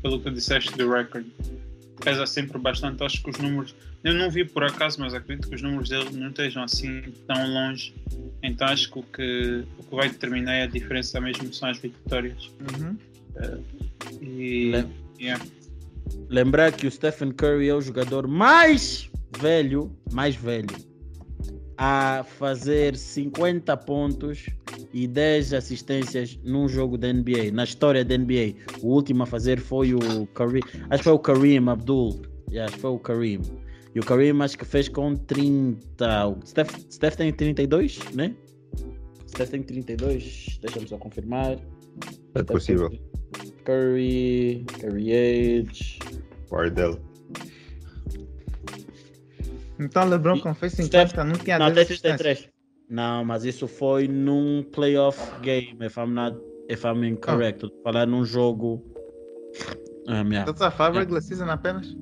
pelo 0.02 0.20
que 0.20 0.30
disseste 0.30 0.76
do 0.78 0.92
record. 0.92 1.26
Pesa 2.04 2.26
sempre 2.26 2.58
bastante, 2.58 3.04
acho 3.04 3.22
que 3.24 3.30
os 3.30 3.38
números. 3.38 3.76
Eu 4.04 4.16
não 4.16 4.30
vi 4.32 4.44
por 4.44 4.64
acaso, 4.64 5.00
mas 5.00 5.14
acredito 5.14 5.48
que 5.48 5.56
os 5.56 5.62
números 5.62 5.90
dele 5.90 6.10
não 6.14 6.30
estejam 6.30 6.64
assim 6.64 7.04
tão 7.28 7.48
longe. 7.54 7.94
Então 8.42 8.68
acho 8.68 8.92
que 8.92 9.00
o 9.00 9.04
que, 9.04 9.64
o 9.78 9.84
que 9.84 9.96
vai 9.96 10.10
determinar 10.10 10.54
é 10.54 10.64
a 10.64 10.68
diferença 10.68 11.22
mesmo 11.22 11.54
são 11.54 11.70
as 11.70 11.78
vitórias. 11.78 12.50
Uhum. 12.60 12.98
E. 14.20 14.72
Le- 14.72 14.88
yeah. 15.20 15.44
Lembrar 16.30 16.72
que 16.72 16.88
o 16.88 16.92
Stephen 16.92 17.32
Curry 17.32 17.70
é 17.70 17.76
o 17.76 17.82
jogador 17.82 18.28
mais 18.28 19.10
velho, 19.40 19.92
mais 20.12 20.36
velho, 20.36 20.76
a 21.78 22.24
fazer 22.38 22.96
50 22.96 23.76
pontos 23.78 24.46
e 24.94 25.08
10 25.08 25.54
assistências 25.54 26.40
num 26.44 26.68
jogo 26.68 26.98
da 26.98 27.12
NBA, 27.12 27.52
na 27.52 27.64
história 27.64 28.06
da 28.06 28.18
NBA. 28.18 28.54
O 28.82 28.88
último 28.88 29.24
a 29.24 29.26
fazer 29.26 29.60
foi 29.60 29.94
o 29.94 30.28
Kareem, 30.28 30.64
acho 30.90 31.00
que 31.00 31.04
foi 31.04 31.14
o 31.14 31.20
Kareem 31.20 31.68
Abdul, 31.68 32.22
yeah, 32.50 32.66
acho 32.66 32.76
que 32.76 32.82
foi 32.82 32.92
o 32.92 33.00
Kareem. 33.00 33.42
E 33.94 34.00
o 34.00 34.04
Kareem 34.06 34.42
acho 34.42 34.58
que 34.58 34.66
fez 34.66 34.88
com 34.88 35.16
30. 35.16 36.28
O 36.28 36.38
Steph, 36.46 36.76
Steph 36.90 37.16
tem 37.16 37.34
32, 37.34 38.00
né? 38.14 38.34
Steph 39.28 39.50
tem 39.50 39.64
32, 39.64 40.60
deixa-me 40.62 40.88
só 40.88 40.98
confirmar. 40.98 41.58
É 42.36 42.44
possível. 42.44 42.92
Curry, 43.66 44.66
Curry 44.80 45.12
Age. 45.12 46.00
Wardell. 46.52 47.00
Então 49.80 50.08
LeBron, 50.08 50.40
como 50.40 50.54
fez 50.56 50.74
Steph- 50.74 51.10
50, 51.10 51.24
não 51.24 51.34
tinha 51.36 51.58
Não, 51.60 51.66
10 51.68 51.76
tem 51.76 51.84
assistências. 51.84 52.22
33. 52.40 52.50
Não, 52.90 53.24
mas 53.26 53.46
isso 53.46 53.68
foi 53.68 54.08
num 54.08 54.64
playoff 54.64 55.18
game, 55.42 55.78
if 55.82 55.98
I'm 55.98 56.14
not, 56.14 56.38
if 56.70 56.84
I'm 56.84 57.04
incorrect. 57.08 57.62
Tô 57.62 57.72
Falar 57.84 58.06
num 58.06 58.26
jogo. 58.26 58.84
Ah, 60.08 60.24
minha. 60.24 60.42
Estás 60.42 60.62
a 60.62 60.72
falar 60.72 61.00
regular 61.00 61.22
season 61.22 61.50
apenas? 61.50 61.96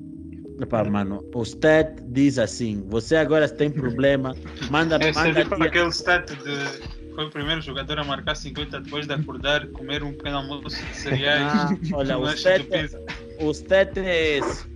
Epá, 0.60 0.84
mano, 0.84 1.24
o 1.34 1.42
stat 1.42 2.02
diz 2.08 2.38
assim: 2.38 2.84
você 2.88 3.16
agora 3.16 3.48
tem 3.48 3.70
problema, 3.72 4.34
manda, 4.70 4.96
é 4.96 5.12
manda 5.12 5.40
aquele 5.64 5.88
stat 5.88 6.34
de. 6.34 6.99
Foi 7.14 7.24
o 7.26 7.30
primeiro 7.30 7.60
jogador 7.60 7.98
a 7.98 8.04
marcar 8.04 8.34
50 8.34 8.80
depois 8.80 9.06
de 9.06 9.12
acordar, 9.14 9.66
comer 9.68 10.02
um 10.02 10.12
pequeno 10.12 10.38
almoço 10.38 10.76
de 10.84 10.96
cereais. 10.96 11.42
Ah, 11.44 11.76
olha, 11.92 12.18
o 12.18 12.26
pizza. 12.26 13.00
o 13.40 13.50
stat 13.50 13.98
é 13.98 14.38
esse. 14.38 14.66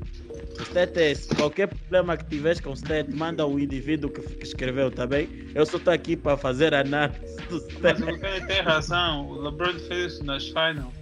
O 0.58 0.62
stat 0.62 0.98
é 0.98 1.10
esse. 1.12 1.34
Qualquer 1.34 1.68
problema 1.68 2.16
que 2.16 2.24
tiveres 2.26 2.60
com 2.60 2.70
o 2.70 2.74
stat, 2.74 3.10
manda 3.14 3.46
o 3.46 3.58
indivíduo 3.58 4.10
que, 4.10 4.20
que 4.20 4.44
escreveu, 4.44 4.90
tá 4.90 5.06
bem? 5.06 5.28
Eu 5.54 5.64
só 5.66 5.76
estou 5.76 5.92
aqui 5.92 6.16
para 6.16 6.36
fazer 6.36 6.74
análise 6.74 7.18
do 7.48 7.54
Mas 7.82 7.98
stat. 7.98 8.02
o 8.02 8.06
Lucas 8.10 8.46
tem 8.46 8.60
razão, 8.62 9.28
o 9.28 9.40
LeBron 9.42 9.74
fez 9.80 10.12
isso 10.14 10.24
nas 10.24 10.46
finals. 10.48 10.92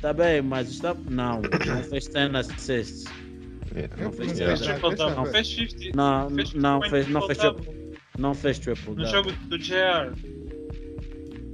Tá 0.00 0.12
bem, 0.12 0.42
mas 0.42 0.68
está. 0.70 0.94
Não, 1.08 1.40
não 1.40 1.82
fez 1.84 2.06
10 2.08 2.34
assists. 2.34 3.04
Yeah. 3.74 3.94
Não 4.02 4.12
fez 4.12 4.28
Fez 4.32 4.38
Yeah. 4.38 4.52
eu 4.62 5.26
fez 5.26 5.48
50 5.48 5.92
Não, 5.94 6.30
Fez 6.30 6.54
não 6.54 6.82
50 6.82 6.90
fez, 6.90 7.08
não 7.08 7.22
fez 7.22 7.38
triple 7.38 7.64
triple. 7.64 7.96
Não 8.18 8.34
fez 8.34 8.58
triple. 8.58 8.94
no 8.94 9.06
jogo 9.06 9.32
do 9.32 9.58
JR. 9.58 10.12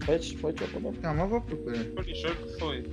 Foi 0.04 0.18
triple 0.18 0.52
double. 0.52 1.00
Calma, 1.00 1.22
eu 1.24 1.28
vou 1.28 1.40
procurar. 1.40 1.84
Sure 2.14 2.34
que 2.34 2.58
foi. 2.58 2.84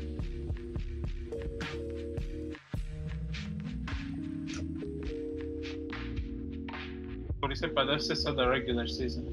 por 7.41 7.51
isso 7.53 7.65
é 7.65 7.69
para 7.69 7.87
deve 7.91 8.03
ser 8.03 8.15
só 8.15 8.31
da 8.31 8.47
regular 8.51 8.87
season. 8.87 9.23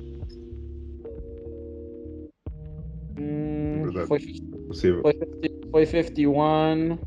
Hum, 3.19 3.83
Verdade. 3.85 4.07
foi, 4.07 4.21
Possível. 4.69 5.03
foi, 5.03 5.13
50 5.13 5.69
foi 5.71 5.87
51. 5.87 6.99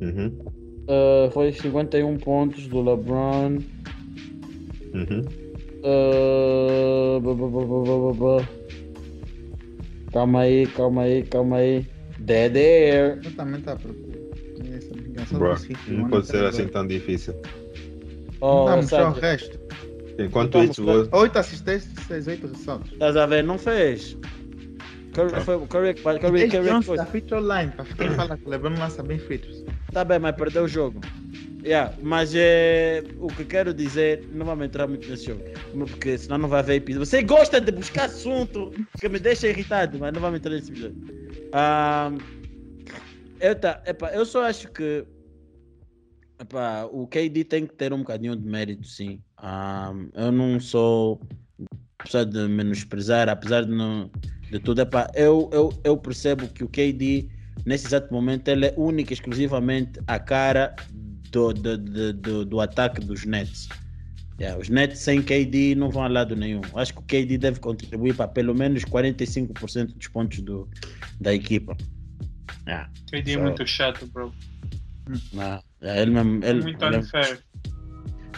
Uhum. 0.00 0.38
Uh, 0.88 1.30
foi 1.32 1.52
51 1.52 2.16
pontos 2.18 2.66
do 2.68 2.80
LeBron. 2.80 3.58
Uhum. 4.94 5.24
Uh, 5.84 7.20
bu- 7.20 7.34
bu- 7.34 7.50
bu- 7.50 7.66
bu- 7.66 7.84
bu- 7.84 8.14
bu- 8.14 8.14
bu. 8.14 8.65
Calma 10.16 10.40
aí, 10.40 10.66
calma 10.68 11.02
aí, 11.02 11.22
calma 11.24 11.56
aí. 11.58 11.86
Dead 12.20 12.56
air. 12.56 13.20
Eu 13.22 13.32
também 13.36 13.60
tá 13.60 13.72
à 13.72 13.76
procura. 13.76 14.18
Essa 14.74 14.94
ligação 14.94 15.38
Bro, 15.38 15.52
desse 15.52 15.66
fifty 15.66 15.90
não 15.92 16.08
pode 16.08 16.26
ser 16.26 16.42
assim 16.46 16.66
tão 16.68 16.86
difícil. 16.86 17.34
Oh, 18.40 18.64
Não, 18.66 18.76
mostrar 18.78 19.10
o 19.10 19.12
resto. 19.12 19.60
Enquanto 20.18 20.56
isso, 20.64 20.82
vou... 20.82 21.06
8 21.12 21.38
assistências, 21.38 21.92
6, 22.06 22.28
8 22.28 22.46
ressaltos. 22.46 22.92
estás 22.92 23.14
a 23.14 23.26
ver? 23.26 23.44
Não 23.44 23.58
fez. 23.58 24.16
Curry, 25.12 25.30
Tá. 25.32 25.40
foi, 25.42 25.58
Curry, 25.66 25.94
Curry, 25.94 26.18
Curry, 26.18 26.48
Curry, 26.48 26.82
foi. 26.82 26.96
da 26.96 27.04
feature 27.04 27.42
line, 27.42 27.72
para 27.72 27.84
quem 27.84 28.10
fala 28.12 28.38
que 28.38 28.46
o 28.46 28.48
LeBron 28.48 28.74
lança 28.78 29.02
bem 29.02 29.18
feitos. 29.18 29.62
Tá 29.92 30.02
bem, 30.02 30.18
mas 30.18 30.34
perdeu 30.34 30.64
o 30.64 30.68
jogo. 30.68 30.98
Yeah, 31.66 31.92
mas 32.00 32.32
é, 32.32 33.02
o 33.18 33.26
que 33.26 33.44
quero 33.44 33.74
dizer, 33.74 34.24
não 34.30 34.46
vamos 34.46 34.66
entrar 34.66 34.86
muito 34.86 35.10
nesse 35.10 35.26
jogo, 35.26 35.42
porque 35.88 36.16
senão 36.16 36.38
não 36.38 36.48
vai 36.48 36.60
haver 36.60 36.76
episódio. 36.76 37.04
Você 37.04 37.22
gosta 37.22 37.60
de 37.60 37.72
buscar 37.72 38.04
assunto 38.04 38.72
que 39.00 39.08
me 39.08 39.18
deixa 39.18 39.48
irritado, 39.48 39.98
mas 39.98 40.12
não 40.14 40.20
vamos 40.20 40.38
entrar 40.38 40.52
nesse 40.52 40.70
episódio. 40.70 40.96
Ah, 41.52 42.12
eu, 43.40 43.56
tá, 43.56 43.82
epa, 43.84 44.10
eu 44.10 44.24
só 44.24 44.44
acho 44.44 44.70
que 44.70 45.04
epa, 46.38 46.88
o 46.92 47.04
KD 47.08 47.42
tem 47.42 47.66
que 47.66 47.74
ter 47.74 47.92
um 47.92 47.98
bocadinho 47.98 48.36
de 48.36 48.46
mérito, 48.46 48.86
sim. 48.86 49.20
Ah, 49.36 49.92
eu 50.14 50.30
não 50.30 50.60
sou, 50.60 51.20
apesar 51.98 52.22
de 52.26 52.46
menosprezar, 52.46 53.28
apesar 53.28 53.64
de, 53.64 53.72
não, 53.72 54.08
de 54.48 54.60
tudo, 54.60 54.82
epa, 54.82 55.10
eu, 55.16 55.50
eu, 55.52 55.72
eu 55.82 55.96
percebo 55.96 56.46
que 56.46 56.62
o 56.62 56.68
KD 56.68 57.28
nesse 57.64 57.88
exato 57.88 58.14
momento 58.14 58.46
ele 58.46 58.66
é 58.66 58.74
única 58.76 59.12
e 59.12 59.14
exclusivamente 59.14 59.98
a 60.06 60.20
cara 60.20 60.72
do, 61.30 61.52
do, 61.52 61.78
do, 61.78 62.12
do, 62.12 62.44
do 62.44 62.60
ataque 62.60 63.00
dos 63.00 63.24
Nets. 63.24 63.68
Yeah, 64.38 64.60
os 64.60 64.68
Nets 64.68 64.98
sem 65.00 65.22
KD 65.22 65.74
não 65.74 65.90
vão 65.90 66.02
a 66.04 66.08
lado 66.08 66.36
nenhum. 66.36 66.60
Acho 66.74 66.92
que 66.92 66.98
o 67.00 67.02
KD 67.02 67.38
deve 67.38 67.58
contribuir 67.60 68.14
para 68.14 68.28
pelo 68.28 68.54
menos 68.54 68.84
45% 68.84 69.94
dos 69.94 70.08
pontos 70.08 70.40
do, 70.40 70.68
da 71.20 71.32
equipa. 71.32 71.76
Yeah. 72.66 72.90
KD 73.10 73.30
é 73.30 73.34
Só- 73.34 73.40
muito 73.40 73.66
chato, 73.66 74.06
bro. 74.08 74.32
Nah, 75.32 75.60
yeah, 75.82 76.02
ele 76.02 76.10
mesmo. 76.10 76.44
Ele, 76.44 76.62
Muito 76.62 76.84
ele, 76.84 76.96
unfair. 76.98 77.38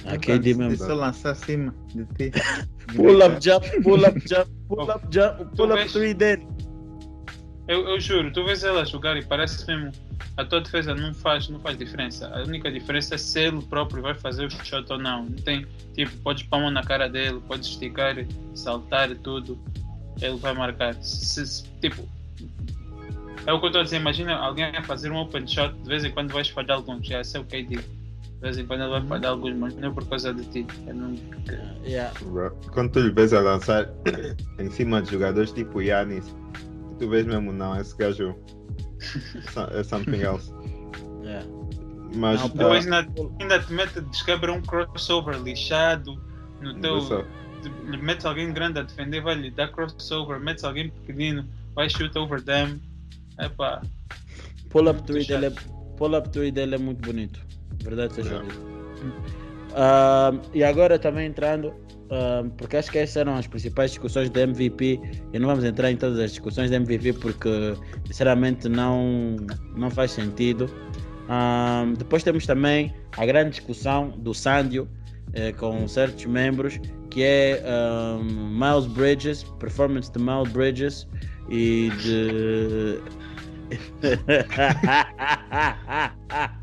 ah, 0.04 0.18
KD 0.18 0.54
mesmo. 0.54 0.84
eu 0.84 0.94
lançar 0.96 1.30
acima 1.32 1.74
de 1.94 2.04
ti. 2.14 2.30
Pull 2.94 3.22
up 3.22 3.38
jump, 3.44 3.66
pull 3.82 4.02
up 4.02 4.18
jump, 4.26 4.50
pull 4.66 4.90
up 4.90 5.06
jump, 5.10 5.44
pull 5.56 5.72
up 5.72 5.88
three 5.92 6.14
dele. 6.14 6.46
Eu, 7.66 7.86
eu 7.86 8.00
juro, 8.00 8.32
tu 8.32 8.44
vês 8.46 8.64
ela 8.64 8.84
jogar 8.86 9.14
e 9.18 9.24
parece 9.24 9.66
mesmo. 9.66 9.92
A 10.36 10.44
tua 10.44 10.60
defesa 10.60 10.94
não 10.94 11.12
faz, 11.14 11.48
não 11.48 11.58
faz 11.60 11.76
diferença. 11.76 12.28
A 12.28 12.42
única 12.42 12.70
diferença 12.70 13.14
é 13.14 13.18
se 13.18 13.40
ele 13.40 13.60
próprio 13.62 14.02
vai 14.02 14.14
fazer 14.14 14.46
o 14.46 14.50
shot 14.50 14.84
ou 14.92 14.98
não. 14.98 15.24
Não 15.24 15.36
tem, 15.36 15.66
tipo, 15.94 16.16
podes 16.18 16.44
pôr 16.44 16.56
a 16.56 16.60
mão 16.60 16.70
na 16.70 16.82
cara 16.82 17.08
dele, 17.08 17.40
podes 17.46 17.68
esticar, 17.68 18.16
saltar 18.54 19.10
e 19.10 19.14
tudo. 19.16 19.58
Ele 20.20 20.36
vai 20.36 20.52
marcar. 20.52 20.94
Se, 21.02 21.46
se- 21.46 21.64
tipo, 21.80 22.08
é 23.46 23.52
o 23.52 23.58
que 23.58 23.66
eu 23.66 23.68
estou 23.68 23.80
a 23.80 23.84
dizer. 23.84 23.96
Imagina 23.96 24.34
alguém 24.36 24.66
a 24.66 24.82
fazer 24.82 25.10
um 25.10 25.16
open 25.16 25.46
shot, 25.46 25.74
de 25.74 25.88
vez 25.88 26.04
em 26.04 26.10
quando 26.10 26.32
vais 26.32 26.48
falhar 26.48 26.76
alguns. 26.76 27.06
Já 27.06 27.20
esse 27.20 27.36
é 27.36 27.40
o 27.40 27.44
KD. 27.44 27.76
De 27.76 28.42
vez 28.42 28.58
em 28.58 28.66
quando 28.66 28.82
ele 28.82 28.90
vai 28.90 29.06
falhar 29.06 29.32
alguns, 29.32 29.56
mas 29.56 29.74
não 29.74 29.88
é 29.88 29.92
por 29.92 30.06
causa 30.08 30.32
de 30.32 30.44
ti. 30.44 30.66
É 30.86 30.92
não... 30.92 31.14
Yeah. 31.84 32.12
Bro, 32.20 32.52
Quando 32.72 32.92
tu 32.92 33.00
lhe 33.00 33.10
vês 33.10 33.32
a 33.32 33.40
lançar 33.40 33.88
em 34.58 34.70
cima 34.70 35.02
de 35.02 35.10
jogadores 35.10 35.50
tipo 35.50 35.82
Yannis, 35.82 36.32
tu 36.98 37.08
vês 37.08 37.26
mesmo, 37.26 37.52
não, 37.52 37.78
esse 37.80 37.96
gajo 37.96 38.30
é 38.30 38.57
something 39.84 40.22
else. 40.22 40.52
Yeah. 41.22 41.44
Mas, 42.14 42.40
Não, 42.40 42.48
Depois 42.48 42.86
ah, 42.90 42.98
ainda, 43.00 43.12
ainda 43.38 43.58
te 43.60 43.72
mete, 43.72 44.00
desquebra 44.00 44.50
um 44.52 44.62
crossover 44.62 45.36
lixado 45.42 46.18
no 46.60 46.74
teu. 46.80 47.26
metes 48.00 48.24
alguém 48.24 48.50
grande 48.52 48.78
a 48.78 48.82
defender, 48.82 49.20
vai 49.20 49.34
lhe 49.34 49.50
dar 49.50 49.68
crossover, 49.68 50.40
metes 50.40 50.64
alguém 50.64 50.88
pequenino, 50.90 51.46
vai 51.74 51.90
shoot 51.90 52.16
over 52.18 52.40
them. 52.42 52.80
Epá, 53.38 53.82
Pull 54.70 54.88
up 54.88 55.02
three 55.02 55.22
chato. 55.22 55.40
dele, 55.40 55.54
é, 55.54 55.96
pull 55.98 56.16
up 56.16 56.28
three 56.30 56.50
dele 56.50 56.76
é 56.76 56.78
muito 56.78 57.00
bonito. 57.06 57.40
Verdade 57.82 58.14
seja 58.14 58.34
Yeah. 58.34 58.48
dita. 58.48 58.60
Ah, 59.76 60.32
e 60.54 60.64
agora 60.64 60.98
também 60.98 61.26
entrando, 61.26 61.74
porque 62.56 62.76
acho 62.76 62.90
que 62.90 62.98
essas 62.98 63.16
eram 63.16 63.36
as 63.36 63.46
principais 63.46 63.90
discussões 63.90 64.30
da 64.30 64.42
MVP. 64.42 65.00
E 65.32 65.38
não 65.38 65.48
vamos 65.48 65.64
entrar 65.64 65.90
em 65.90 65.96
todas 65.96 66.18
as 66.18 66.30
discussões 66.30 66.70
da 66.70 66.76
MVP 66.76 67.14
porque 67.14 67.74
sinceramente 68.06 68.68
não, 68.68 69.36
não 69.76 69.90
faz 69.90 70.12
sentido. 70.12 70.70
Depois 71.98 72.22
temos 72.22 72.46
também 72.46 72.94
a 73.16 73.26
grande 73.26 73.50
discussão 73.50 74.10
do 74.10 74.32
Sandio 74.32 74.88
eh, 75.34 75.52
com 75.52 75.86
certos 75.86 76.24
membros, 76.24 76.80
que 77.10 77.22
é 77.22 77.62
ah, 77.66 78.18
Miles 78.22 78.86
Bridges, 78.86 79.42
performance 79.58 80.10
de 80.10 80.18
Miles 80.18 80.50
Bridges 80.52 81.06
e 81.50 81.90
de. 82.02 82.98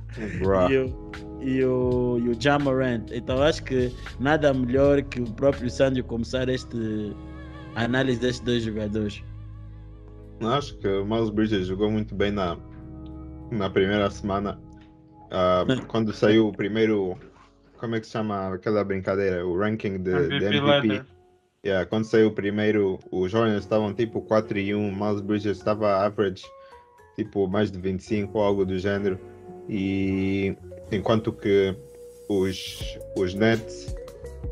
E 0.71 0.77
o, 0.77 1.11
e 1.45 1.63
o, 1.63 2.17
e 2.19 2.29
o 2.29 2.41
Jamarant. 2.41 3.11
Então 3.11 3.41
acho 3.41 3.63
que 3.63 3.93
nada 4.19 4.53
melhor 4.53 5.01
que 5.03 5.21
o 5.21 5.31
próprio 5.33 5.69
Sandio 5.69 6.03
começar 6.03 6.49
este 6.49 7.15
a 7.75 7.83
análise 7.83 8.19
destes 8.19 8.39
dois 8.39 8.63
jogadores. 8.63 9.23
Acho 10.41 10.77
que 10.77 10.87
o 10.87 11.05
Miles 11.05 11.29
Bridges 11.29 11.67
jogou 11.67 11.91
muito 11.91 12.15
bem 12.15 12.31
na, 12.31 12.57
na 13.51 13.69
primeira 13.69 14.09
semana. 14.09 14.59
Ah, 15.31 15.65
quando 15.87 16.11
saiu 16.11 16.47
o 16.47 16.51
primeiro. 16.51 17.17
Como 17.77 17.95
é 17.95 17.99
que 17.99 18.05
se 18.05 18.13
chama 18.13 18.53
aquela 18.53 18.83
brincadeira? 18.83 19.45
O 19.45 19.57
ranking 19.57 19.97
de, 19.97 20.11
de 20.11 20.35
MVP 20.35 20.45
MVP. 20.45 20.59
ladder. 20.61 21.05
Yeah, 21.65 21.85
quando 21.87 22.05
saiu 22.05 22.27
o 22.27 22.31
primeiro, 22.31 22.99
os 23.11 23.33
Hornets 23.33 23.63
estavam 23.63 23.91
tipo 23.91 24.21
4 24.21 24.59
e 24.59 24.75
1, 24.75 24.95
Miles 24.95 25.21
Bridges 25.21 25.57
estava 25.57 26.05
average 26.05 26.45
tipo 27.15 27.47
mais 27.47 27.71
de 27.71 27.79
25 27.79 28.37
ou 28.37 28.43
algo 28.43 28.65
do 28.65 28.77
gênero. 28.77 29.19
E 29.67 30.55
enquanto 30.91 31.31
que 31.31 31.75
os, 32.29 32.97
os 33.17 33.33
Nets 33.33 33.95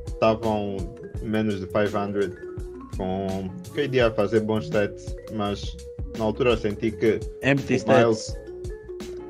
estavam 0.07 0.77
menos 1.21 1.59
de 1.59 1.67
500 1.67 2.53
com 2.97 3.49
KD 3.73 4.01
a 4.01 4.11
fazer 4.11 4.41
bons 4.41 4.65
stats, 4.65 5.15
mas 5.34 5.75
na 6.17 6.25
altura 6.25 6.55
senti 6.55 6.91
que 6.91 7.19
Empty 7.43 7.73
O 7.73 7.77
stats. 7.77 8.38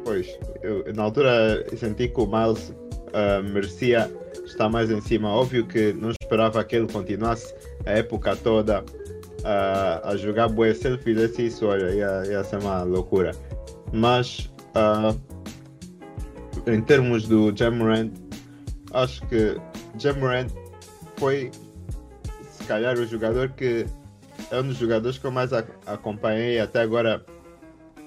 Pois, 0.04 0.38
eu, 0.62 0.84
na 0.93 1.04
altura 1.04 1.66
senti 1.78 2.10
que 2.10 2.20
o 2.20 2.28
Miles 2.28 2.74
ah, 3.14 3.41
merecia 3.41 4.12
estar 4.45 4.70
mais 4.70 4.91
em 4.91 5.01
cima. 5.01 5.30
Óbvio 5.30 5.66
que 5.66 5.93
não 5.93 6.12
esperava 6.12 6.64
que 6.64 6.76
ele 6.76 6.91
continuasse 6.91 7.54
a 7.86 7.91
época 7.91 8.36
toda 8.36 8.84
ah, 9.45 10.01
a 10.04 10.18
jogar 10.18 10.49
bué. 10.49 10.74
Se 10.74 10.88
ele 10.88 10.97
fizesse 10.97 11.45
isso, 11.45 11.66
olha, 11.66 11.89
ia, 11.91 12.24
ia 12.28 12.43
ser 12.43 12.60
uma 12.60 12.84
loucura. 12.84 13.32
Mas 13.93 14.51
ah, 14.76 15.16
em 16.68 16.82
termos 16.82 17.28
do 17.28 17.56
Jamorant, 17.56 18.12
acho 18.93 19.26
que 19.28 19.58
Jamorant 19.97 20.47
foi 21.18 21.51
se 22.51 22.64
calhar 22.66 22.97
o 22.97 23.06
jogador 23.06 23.49
que 23.49 23.86
é 24.51 24.60
um 24.60 24.68
dos 24.68 24.78
jogadores 24.78 25.18
que 25.18 25.26
eu 25.26 25.32
mais 25.32 25.51
acompanhei 25.86 26.60
até 26.60 26.82
agora 26.82 27.26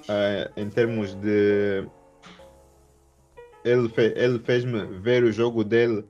eh, 0.09 0.51
em 0.57 0.69
termos 0.69 1.15
de 1.15 1.85
ele, 3.65 3.89
fe- 3.89 4.15
ele 4.17 4.39
fez-me 4.39 4.85
ver 5.01 5.25
o 5.25 5.33
jogo 5.33 5.65
dele 5.65 6.05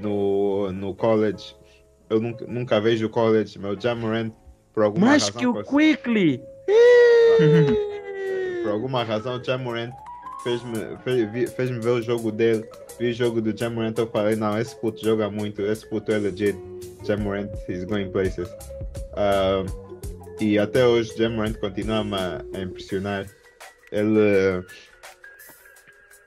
no, 0.00 0.70
no 0.72 0.94
college. 0.94 1.56
Eu 2.08 2.20
nunca, 2.20 2.46
nunca 2.46 2.80
vejo 2.80 3.06
o 3.06 3.10
college, 3.10 3.58
meu 3.58 3.78
Jamorant 3.80 4.30
por 4.72 4.84
alguma 4.84 5.06
Mais 5.06 5.24
razão 5.28 5.40
que 5.40 5.46
o 5.46 5.64
Quickly! 5.64 6.40
por 8.62 8.70
alguma 8.70 9.02
razão 9.02 9.38
o 9.38 9.44
Jamorant 9.44 9.92
fez-me 10.42 10.96
fez, 11.04 11.52
fez-me 11.52 11.80
ver 11.80 11.90
o 11.90 12.02
jogo 12.02 12.30
dele. 12.32 12.64
Vi 12.98 13.10
o 13.10 13.12
jogo 13.12 13.40
do 13.40 13.56
Jamorant 13.56 13.94
eu 13.96 14.06
falei, 14.06 14.36
não, 14.36 14.58
esse 14.58 14.76
puto 14.76 15.02
joga 15.02 15.30
muito, 15.30 15.62
esse 15.62 15.86
puto 15.86 16.12
é 16.12 16.18
legit. 16.18 16.58
Jamorant 17.04 17.50
is 17.68 17.84
going 17.84 18.10
places. 18.10 18.48
Ah, 19.14 19.64
e 20.40 20.58
até 20.58 20.86
hoje 20.86 21.16
Jamorant 21.16 21.54
continua-me 21.54 22.14
a, 22.14 22.44
a 22.54 22.60
impressionar. 22.60 23.26
Ele 23.90 24.64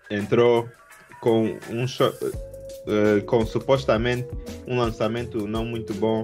entrou 0.09 0.69
com 1.21 1.57
um 1.69 1.87
shot, 1.87 2.15
eh, 2.87 3.21
com 3.25 3.45
supostamente 3.45 4.27
um 4.67 4.77
lançamento 4.77 5.47
não 5.47 5.65
muito 5.65 5.93
bom 5.95 6.23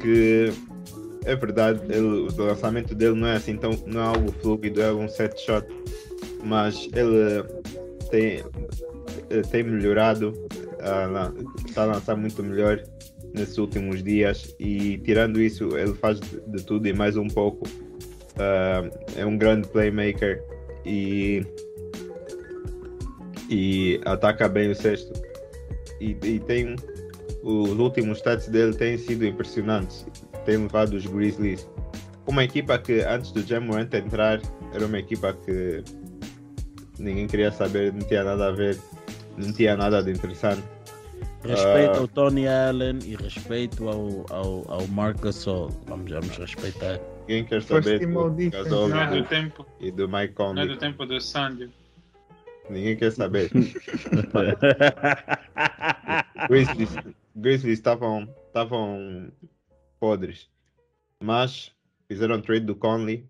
que 0.00 0.52
é 1.24 1.36
verdade, 1.36 1.80
ele, 1.84 2.28
o 2.28 2.36
lançamento 2.36 2.94
dele 2.94 3.14
não 3.14 3.28
é 3.28 3.36
assim 3.36 3.56
tão, 3.56 3.70
não 3.86 4.00
é 4.00 4.04
algo 4.04 4.32
fluido, 4.32 4.82
é 4.82 4.92
um 4.92 5.08
set 5.08 5.40
shot, 5.40 5.64
mas 6.42 6.88
ele 6.94 7.42
tem, 8.10 8.44
tem 9.50 9.62
melhorado 9.62 10.34
está 11.66 11.82
a 11.82 11.86
lançar 11.86 12.16
muito 12.16 12.42
melhor 12.42 12.82
nesses 13.32 13.56
últimos 13.58 14.02
dias 14.02 14.54
e 14.58 14.98
tirando 14.98 15.40
isso 15.40 15.76
ele 15.76 15.94
faz 15.94 16.20
de, 16.20 16.64
tudo 16.64 16.86
e 16.86 16.92
mais 16.92 17.16
um 17.16 17.28
pouco. 17.28 17.66
Ah, 18.38 18.88
é 19.16 19.24
um 19.24 19.36
grande 19.36 19.68
playmaker 19.68 20.42
e 20.84 21.44
e 23.48 24.00
ataca 24.04 24.48
bem 24.48 24.70
o 24.70 24.74
sexto. 24.74 25.12
E, 26.00 26.16
e 26.22 26.40
tem 26.40 26.74
os 27.42 27.78
últimos 27.78 28.18
stats 28.18 28.48
dele 28.48 28.74
têm 28.74 28.98
sido 28.98 29.24
impressionantes. 29.26 30.06
Tem 30.44 30.56
levado 30.56 30.94
os 30.94 31.06
Grizzlies. 31.06 31.68
Uma 32.26 32.44
equipa 32.44 32.78
que 32.78 33.00
antes 33.02 33.32
do 33.32 33.42
Jamorant 33.42 33.92
entrar 33.92 34.40
era 34.72 34.86
uma 34.86 34.98
equipa 34.98 35.32
que 35.44 35.82
ninguém 37.02 37.26
queria 37.26 37.50
saber, 37.52 37.92
não 37.92 38.00
tinha 38.00 38.24
nada 38.24 38.48
a 38.48 38.52
ver, 38.52 38.78
não 39.36 39.52
tinha 39.52 39.76
nada 39.76 40.02
de 40.02 40.10
interessante. 40.12 40.62
Respeito 41.44 41.94
Ah. 41.94 41.98
ao 41.98 42.08
Tony 42.08 42.46
Allen 42.46 42.98
e 43.04 43.16
respeito 43.16 43.88
ao, 43.88 44.24
ao, 44.30 44.70
ao 44.70 44.86
Marc 44.88 45.20
Gasol. 45.20 45.70
Vamos, 45.86 46.10
vamos 46.10 46.36
respeitar. 46.36 47.00
Ninguém 47.26 47.44
quer 47.44 47.62
saber 47.62 47.98
do 48.06 48.50
Gasol 48.50 48.88
Não 48.88 49.00
é 49.00 49.06
do 49.08 49.16
e 49.16 49.22
do- 49.22 49.28
tempo, 49.28 49.66
e 49.80 49.90
do 49.90 50.08
Mike 50.08 50.34
não 50.38 50.50
é 50.50 50.54
Conley. 50.54 50.68
do 50.68 50.76
tempo 50.76 51.04
do 51.04 51.20
Sandy. 51.20 51.68
Ninguém 52.70 52.96
quer 52.96 53.10
saber. 53.10 53.50
Grizzlies 56.48 56.90
Grizzlies 57.34 57.78
estavam 57.78 58.28
estavam 58.46 59.28
podres, 59.98 60.48
mas 61.22 61.72
fizeram 62.08 62.40
trade 62.40 62.66
do 62.66 62.74
Conley, 62.76 63.26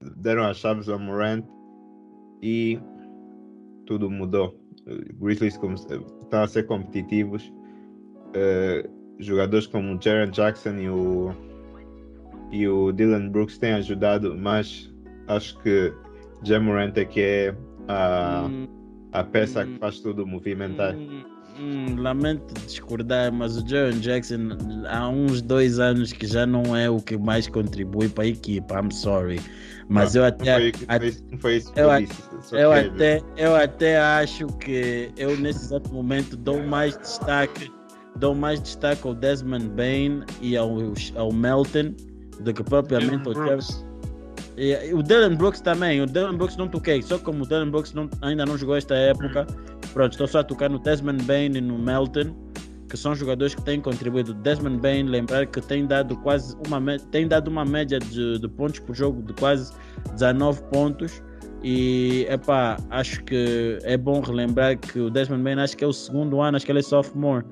deram 0.00 0.44
as 0.44 0.58
chaves 0.58 0.88
ao 0.88 0.98
Morant 0.98 1.44
e 2.42 2.78
tudo 3.88 4.10
mudou. 4.10 4.54
Grizzlies 5.18 5.56
come- 5.56 5.74
estão 5.74 6.42
a 6.42 6.46
ser 6.46 6.66
competitivos. 6.66 7.50
Eh, 8.34 8.88
jogadores 9.18 9.66
como 9.66 9.96
o 9.96 10.00
Jaron 10.00 10.30
Jackson 10.30 10.76
e 10.76 10.88
o 10.90 11.32
e 12.52 12.66
o 12.68 12.92
Dylan 12.92 13.28
Brooks 13.30 13.58
têm 13.58 13.72
ajudado, 13.74 14.34
mas 14.36 14.92
acho 15.26 15.58
que 15.60 15.92
Jamorant 16.42 16.96
é 16.96 17.04
que 17.04 17.20
é 17.20 17.54
a, 17.88 18.46
Hum, 18.50 18.66
a 19.12 19.24
peça 19.24 19.64
que 19.66 19.72
hum, 19.72 19.78
faz 19.80 20.00
tudo 20.00 20.26
movimentar. 20.26 20.94
hum, 20.94 21.22
hum, 21.60 21.96
lamento 21.98 22.54
discordar, 22.64 23.30
mas 23.32 23.56
o 23.58 23.66
Jaron 23.68 23.98
Jackson 24.00 24.48
há 24.88 25.08
uns 25.10 25.42
dois 25.42 25.78
anos 25.78 26.12
que 26.12 26.26
já 26.26 26.46
não 26.46 26.74
é 26.76 26.88
o 26.88 27.00
que 27.00 27.18
mais 27.18 27.46
contribui 27.48 28.08
para 28.08 28.24
a 28.24 28.28
equipa. 28.28 28.78
I'm 28.80 28.90
sorry. 28.90 29.40
Mas 29.88 30.14
eu 30.14 30.22
Não 30.22 30.28
até. 30.28 30.54
foi, 30.54 30.72
a- 30.88 30.98
foi, 31.00 31.14
não 31.32 31.38
foi 31.38 31.56
isso 31.56 31.72
que 31.72 31.80
eu 31.80 32.72
até, 32.72 33.22
eu 33.36 33.56
até 33.56 33.98
acho 33.98 34.46
que 34.58 35.10
eu 35.16 35.36
nesse 35.38 35.64
exato 35.64 35.90
momento 35.92 36.36
dou 36.36 36.62
mais 36.62 36.96
destaque, 36.98 37.72
dou 38.16 38.34
mais 38.34 38.60
destaque 38.60 39.06
ao 39.06 39.14
Desmond 39.14 39.68
Bain 39.70 40.22
e 40.42 40.56
ao, 40.56 40.70
ao 41.16 41.32
Melton 41.32 41.94
do 42.40 42.52
que 42.52 42.62
propriamente 42.62 43.26
ao 43.28 43.32
Dylan. 43.34 43.46
Brooks. 43.46 43.84
E, 44.58 44.92
o 44.92 45.02
Dylan 45.02 45.36
Brooks 45.36 45.60
também, 45.60 46.02
o 46.02 46.06
Dylan 46.06 46.36
Brooks 46.36 46.56
não 46.56 46.68
toquei, 46.68 47.00
só 47.00 47.18
como 47.18 47.44
o 47.44 47.46
Dylan 47.46 47.70
Brooks 47.70 47.94
não- 47.94 48.10
ainda 48.20 48.44
não 48.44 48.58
jogou 48.58 48.76
esta 48.76 48.94
época, 48.94 49.46
pronto, 49.94 50.12
estou 50.12 50.26
só 50.26 50.40
a 50.40 50.44
tocar 50.44 50.68
no 50.68 50.78
Desmond 50.80 51.22
Bain 51.24 51.52
e 51.56 51.60
no 51.60 51.78
Melton, 51.78 52.34
que 52.88 52.96
são 52.96 53.14
jogadores 53.14 53.54
que 53.54 53.62
têm 53.62 53.80
contribuído. 53.80 54.32
Desmond 54.34 54.80
Bain, 54.80 55.04
lembrar 55.04 55.46
que 55.46 55.60
tem 55.60 55.86
dado 55.86 56.16
quase 56.16 56.56
uma 56.66 56.80
tem 57.10 57.28
dado 57.28 57.48
uma 57.48 57.64
média 57.64 57.98
de, 57.98 58.38
de 58.38 58.48
pontos 58.48 58.80
por 58.80 58.94
jogo 58.94 59.22
de 59.22 59.32
quase 59.34 59.72
19 60.12 60.62
pontos. 60.72 61.22
E 61.62 62.24
epá, 62.30 62.76
acho 62.90 63.22
que 63.24 63.78
é 63.82 63.96
bom 63.96 64.20
relembrar 64.20 64.78
que 64.78 65.00
o 65.00 65.10
Desmond 65.10 65.42
Bain 65.42 65.58
acho 65.58 65.76
que 65.76 65.84
é 65.84 65.86
o 65.86 65.92
segundo 65.92 66.40
ano, 66.40 66.56
acho 66.56 66.64
que 66.64 66.70
ele 66.72 66.78
é 66.78 66.82
sophomore. 66.82 67.44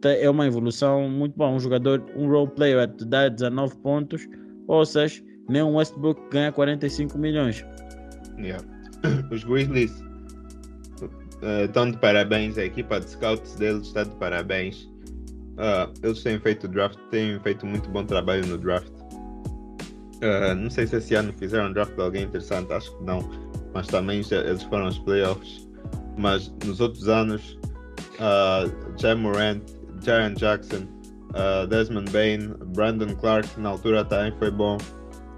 Te- 0.00 0.18
é 0.20 0.30
uma 0.30 0.46
evolução 0.46 1.08
muito 1.08 1.36
boa. 1.36 1.50
Um 1.50 1.60
jogador, 1.60 2.02
um 2.16 2.28
role 2.28 2.50
player 2.50 2.88
te 2.88 3.04
dar 3.04 3.28
19 3.30 3.76
pontos, 3.76 4.26
ou 4.66 4.84
seja, 4.84 5.22
nem 5.48 5.62
um 5.62 5.76
Westbrook 5.76 6.20
ganha 6.30 6.50
45 6.50 7.18
milhões. 7.18 7.64
Yeah. 8.38 8.64
Os 9.30 9.44
Grizzlies 9.44 10.02
eh, 11.42 11.64
estão 11.64 11.90
de 11.90 11.96
parabéns, 11.98 12.56
a 12.58 12.64
equipa 12.64 13.00
de 13.00 13.10
scouts 13.10 13.54
deles 13.56 13.86
está 13.88 14.04
de 14.04 14.10
parabéns. 14.16 14.88
Ah, 15.58 15.88
eles 16.02 16.22
têm 16.22 16.38
feito 16.40 16.66
draft, 16.68 16.98
têm 17.10 17.38
feito 17.40 17.66
muito 17.66 17.88
bom 17.90 18.04
trabalho 18.04 18.46
no 18.46 18.56
draft. 18.58 18.90
Ah, 20.22 20.54
não 20.54 20.70
sei 20.70 20.86
se 20.86 20.96
esse 20.96 21.14
ano 21.14 21.32
fizeram 21.38 21.68
um 21.68 21.72
draft 21.72 21.94
de 21.94 22.00
alguém 22.02 22.22
interessante, 22.24 22.72
acho 22.72 22.96
que 22.96 23.04
não, 23.04 23.20
mas 23.74 23.86
também 23.86 24.22
já- 24.22 24.38
eles 24.40 24.62
foram 24.64 24.86
aos 24.86 24.98
playoffs. 24.98 25.68
Mas 26.18 26.52
nos 26.66 26.80
outros 26.80 27.08
anos, 27.08 27.58
uh, 28.18 28.70
Jam 29.00 29.16
Morant, 29.18 29.62
Jaron 30.04 30.34
Jackson, 30.34 30.86
ah, 31.34 31.64
Desmond 31.66 32.10
Bain, 32.10 32.48
Brandon 32.74 33.14
Clark, 33.16 33.48
na 33.60 33.70
altura 33.70 34.04
também 34.04 34.32
foi 34.38 34.50
bom. 34.50 34.76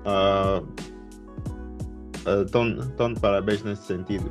Ah, 0.05 0.63
Estão 2.45 3.13
de 3.13 3.21
parabéns 3.21 3.65
nesse 3.65 3.83
sentido. 3.83 4.31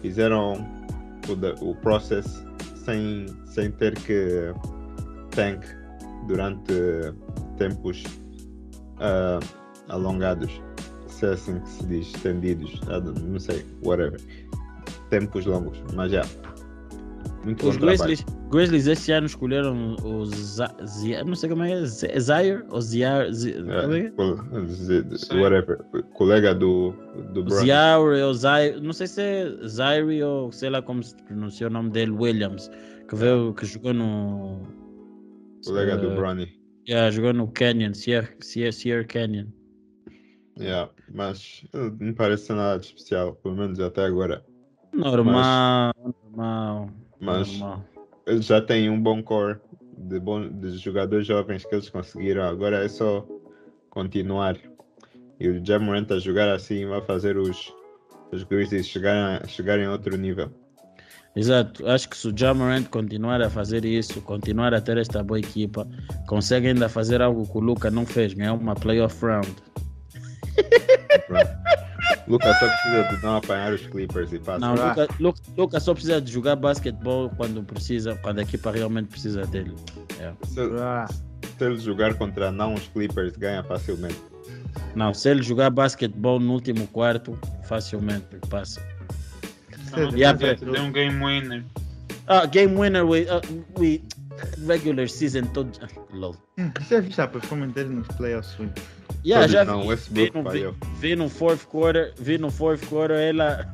Fizeram 0.00 0.66
o, 1.60 1.74
process 1.76 2.44
sem, 2.84 3.26
sem 3.46 3.70
ter 3.70 3.94
que 4.00 4.52
tank 5.30 5.64
durante 6.26 6.72
tempos 7.56 8.02
ah, 8.98 9.38
alongados. 9.88 10.60
Se 11.08 11.26
é 11.26 11.30
assim 11.30 11.60
que 11.60 11.68
se 11.68 11.86
diz, 11.86 12.06
estendidos, 12.14 12.80
não 13.22 13.38
sei, 13.38 13.64
whatever. 13.84 14.20
Tempos 15.10 15.46
longos, 15.46 15.78
mas 15.94 16.10
já. 16.10 16.22
Muito 17.44 17.68
Os. 17.68 17.76
Grizzlies, 17.76 18.24
Grizzlies 18.50 18.86
este 18.86 19.10
ano 19.12 19.26
escolheram 19.26 19.96
o 20.04 20.24
Za- 20.26 20.74
Zia- 20.86 21.24
não 21.24 21.34
sei 21.34 21.48
como 21.50 21.64
é, 21.64 21.84
Z- 21.84 22.20
Zaire 22.20 22.64
ou 22.70 22.78
é 22.78 23.02
é? 23.02 24.06
É, 24.06 24.10
col- 24.10 24.38
z- 24.68 25.18
Sei. 25.18 25.40
whatever. 25.40 25.78
Colega 26.14 26.54
do, 26.54 26.92
do 27.32 27.42
Brown. 27.44 27.60
Ziaure 27.60 28.20
ou 28.22 28.32
Zaire, 28.34 28.80
não 28.80 28.92
sei 28.92 29.06
se 29.08 29.20
é 29.20 29.66
Zaire 29.66 30.22
ou 30.22 30.52
sei 30.52 30.70
lá 30.70 30.80
como 30.80 31.02
se 31.02 31.16
pronuncia 31.24 31.66
o 31.66 31.70
nome 31.70 31.90
dele, 31.90 32.12
Williams, 32.12 32.70
que 33.08 33.16
veio, 33.16 33.52
que 33.54 33.66
jogou 33.66 33.92
no. 33.92 34.60
Colega 35.64 35.96
do 35.96 36.12
eh, 36.12 36.14
Brownie. 36.16 36.62
Yeah, 36.88 37.10
jogou 37.10 37.32
no 37.32 37.48
Canyon, 37.48 37.94
Sierra, 37.94 38.28
Sierra, 38.40 38.72
Sierra 38.72 39.04
Canyon. 39.04 39.46
Yeah, 40.58 40.90
mas 41.12 41.64
eh, 41.72 41.90
não 41.98 42.12
parece 42.14 42.52
nada 42.52 42.78
de 42.78 42.86
especial, 42.86 43.34
pelo 43.36 43.56
menos 43.56 43.80
até 43.80 44.04
agora. 44.04 44.44
Normal, 44.92 45.92
normal. 46.36 46.90
Mas 47.22 47.58
normal. 47.58 47.84
eles 48.26 48.46
já 48.46 48.60
têm 48.60 48.90
um 48.90 49.00
bom 49.00 49.22
core 49.22 49.58
de, 49.96 50.18
bom, 50.18 50.48
de 50.48 50.76
jogadores 50.76 51.26
jovens 51.26 51.64
que 51.64 51.74
eles 51.74 51.88
conseguiram. 51.88 52.42
Agora 52.42 52.84
é 52.84 52.88
só 52.88 53.24
continuar. 53.90 54.56
E 55.38 55.48
o 55.48 55.64
Jamorant 55.64 56.10
a 56.10 56.18
jogar 56.18 56.52
assim 56.52 56.86
vai 56.86 57.00
fazer 57.02 57.36
os, 57.36 57.72
os 58.32 58.42
Grizzlies 58.42 58.88
chegarem, 58.88 59.36
a- 59.42 59.46
chegarem 59.46 59.84
a 59.86 59.92
outro 59.92 60.16
nível. 60.16 60.50
Exato, 61.34 61.86
acho 61.88 62.08
que 62.10 62.16
se 62.16 62.28
o 62.28 62.36
Jamorant 62.36 62.84
continuar 62.88 63.40
a 63.40 63.48
fazer 63.48 63.84
isso, 63.86 64.20
continuar 64.20 64.74
a 64.74 64.80
ter 64.80 64.98
esta 64.98 65.22
boa 65.22 65.38
equipa, 65.40 65.88
consegue 66.26 66.68
ainda 66.68 66.88
fazer 66.88 67.22
algo 67.22 67.50
que 67.50 67.56
o 67.56 67.60
Luca 67.60 67.90
não 67.90 68.04
fez, 68.04 68.34
ganhar 68.34 68.52
uma 68.52 68.74
playoff 68.74 69.24
round. 69.24 69.48
Lucas 72.28 72.58
só 72.58 72.66
precisa 72.68 73.16
de 73.16 73.22
não 73.22 73.36
apanhar 73.36 73.72
os 73.72 73.86
Clippers 73.86 74.32
e 74.32 74.38
passa. 74.38 74.58
Não, 74.58 74.74
Ah. 74.74 75.06
Luca, 75.20 75.40
Luca, 75.56 75.80
só 75.80 75.92
precisa 75.94 76.20
de 76.20 76.30
jogar 76.32 76.56
basquetebol 76.56 77.30
quando 77.36 77.62
precisa, 77.62 78.16
quando 78.22 78.38
a 78.38 78.42
equipa 78.42 78.70
realmente 78.70 79.08
precisa 79.08 79.42
dele. 79.46 79.74
É. 80.20 80.32
Se, 80.46 80.60
se 81.58 81.64
ele 81.64 81.78
jogar 81.78 82.14
contra 82.14 82.50
não 82.50 82.74
os 82.74 82.86
Clippers, 82.88 83.36
ganha 83.36 83.62
facilmente. 83.64 84.20
Não, 84.94 85.12
se 85.12 85.28
ele 85.28 85.42
jogar 85.42 85.70
basquetebol 85.70 86.38
no 86.40 86.52
último 86.54 86.86
quarto, 86.88 87.38
facilmente 87.64 88.24
passa. 88.48 88.80
Não 89.96 90.10
Yeah, 90.16 90.38
but- 90.38 90.58
de 90.72 90.80
um 90.80 90.90
game 90.90 91.22
winner. 91.24 91.64
Ah, 92.26 92.46
game 92.46 92.74
winner 92.78 93.04
with, 93.04 93.26
uh, 93.28 93.40
with 93.78 94.00
regular 94.66 95.08
season 95.08 95.42
todo. 95.52 95.70
ah, 95.82 95.88
Lol. 96.12 96.36
hum, 96.58 96.70
Você 96.80 96.94
já 96.96 97.00
viu 97.00 97.24
a 97.24 97.28
performance 97.28 97.72
dele 97.74 97.90
nos 97.90 98.08
playoffs? 98.08 98.56
Yeah, 99.24 99.46
já 99.46 99.64
não, 99.64 99.82
vi, 99.82 99.88
Westbrook 99.88 100.32
vi, 100.32 100.42
no, 100.42 100.50
vi, 100.50 100.76
vi 101.00 101.16
no 101.16 101.28
fourth 101.28 101.64
quarter, 101.66 102.12
vi 102.18 102.38
no 102.38 102.50
fourth 102.50 102.84
quarter 102.88 103.16
ela. 103.16 103.66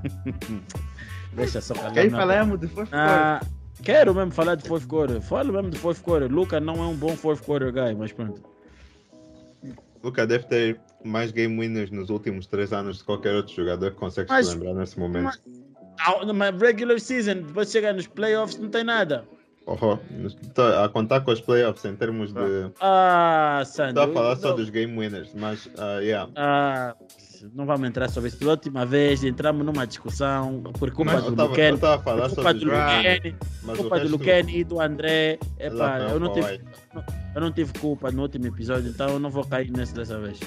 Deixa 1.35 1.61
só 1.61 1.75
calar. 1.75 1.93
Quem 1.93 2.07
minha 2.07 2.17
falamos 2.19 2.61
de 2.61 2.67
fourth 2.69 2.91
quarter? 2.91 3.09
Ah, 3.11 3.41
quero 3.83 4.15
mesmo 4.15 4.33
falar 4.33 4.57
de 4.57 4.67
fourth 4.69 4.87
quarter. 4.87 5.21
Falo 5.21 5.53
mesmo 5.53 5.71
de 5.71 5.79
fourth 5.79 6.01
quarter. 6.03 6.31
Luca 6.31 6.59
não 6.61 6.75
é 6.83 6.87
um 6.87 6.97
bom 6.97 7.17
fourth 7.17 7.43
quarter 7.43 7.73
guy, 7.73 7.95
mas 7.97 8.13
pronto. 8.13 8.43
Lucas 10.03 10.29
deve 10.29 10.45
ter 10.45 10.81
mais 11.05 11.33
game 11.33 11.59
winners 11.59 11.91
nos 11.91 12.09
últimos 12.11 12.47
três 12.47 12.73
anos 12.73 12.99
de 12.99 13.05
qualquer 13.05 13.35
outro 13.35 13.55
jogador 13.55 13.91
que 13.93 13.97
consegue 13.97 14.29
Mas- 14.31 14.47
se 14.49 14.55
lembrar 14.57 14.75
nesse 14.75 14.99
momento. 14.99 15.25
mas- 15.25 15.41
Ah, 16.01 16.25
Mas 16.33 16.61
regular 16.61 17.01
season, 17.01 17.43
depois 17.43 17.71
chega 17.73 17.93
nos 17.93 18.07
playoffs, 18.07 18.57
não 18.57 18.69
tem 18.71 18.85
nada. 18.85 19.25
Tá 20.55 20.85
a 20.85 20.89
contar 20.89 21.21
com 21.21 21.31
os 21.31 21.41
playoffs 21.41 21.85
em 21.85 21.95
termos 21.95 22.33
de. 22.33 22.71
Ah, 22.81 23.63
Sandro. 23.67 24.03
Estou 24.03 24.05
a 24.05 24.13
falar 24.23 24.37
só 24.37 24.49
não- 24.51 24.57
dos 24.57 24.71
game 24.71 24.97
winners, 24.99 25.31
mas 25.35 25.67
uh, 25.67 26.01
yeah. 26.01 26.31
Ah, 26.37 26.95
não 27.55 27.67
vamos 27.67 27.89
entrar 27.89 28.09
sobre 28.09 28.29
isso. 28.31 28.41
Da 28.43 28.51
última 28.51 28.87
vez 28.87 29.23
entramos 29.23 29.65
numa 29.65 29.87
discussão 29.87 30.63
por 30.79 30.91
culpa 30.91 31.13
Mas 31.13 31.25
do 31.25 31.31
eu 31.31 31.37
tava, 31.37 31.49
Luquene. 31.51 31.71
eu 31.71 31.79
tava 31.79 31.95
a 31.95 31.99
falar 31.99 32.29
sobre 32.31 32.53
do 32.55 32.65
Luquene, 32.67 33.37
mas 33.63 33.77
culpa 33.77 34.01
do 34.01 34.09
Luquene 34.09 34.59
e 34.59 34.65
do 34.65 34.81
André. 34.81 35.39
Epá, 35.59 35.99
Ela 35.99 36.11
eu 36.11 36.21
não, 36.21 36.33
tive, 36.33 36.61
eu 37.35 37.41
não 37.41 37.53
tive 37.53 37.73
culpa 37.79 38.11
no 38.11 38.23
último 38.23 38.47
episódio, 38.47 38.89
então 38.91 39.09
eu 39.11 39.19
não 39.21 39.31
vou 39.31 39.45
cair 39.45 39.71
nesse 39.71 39.95
dessa 39.95 40.19
vez. 40.19 40.41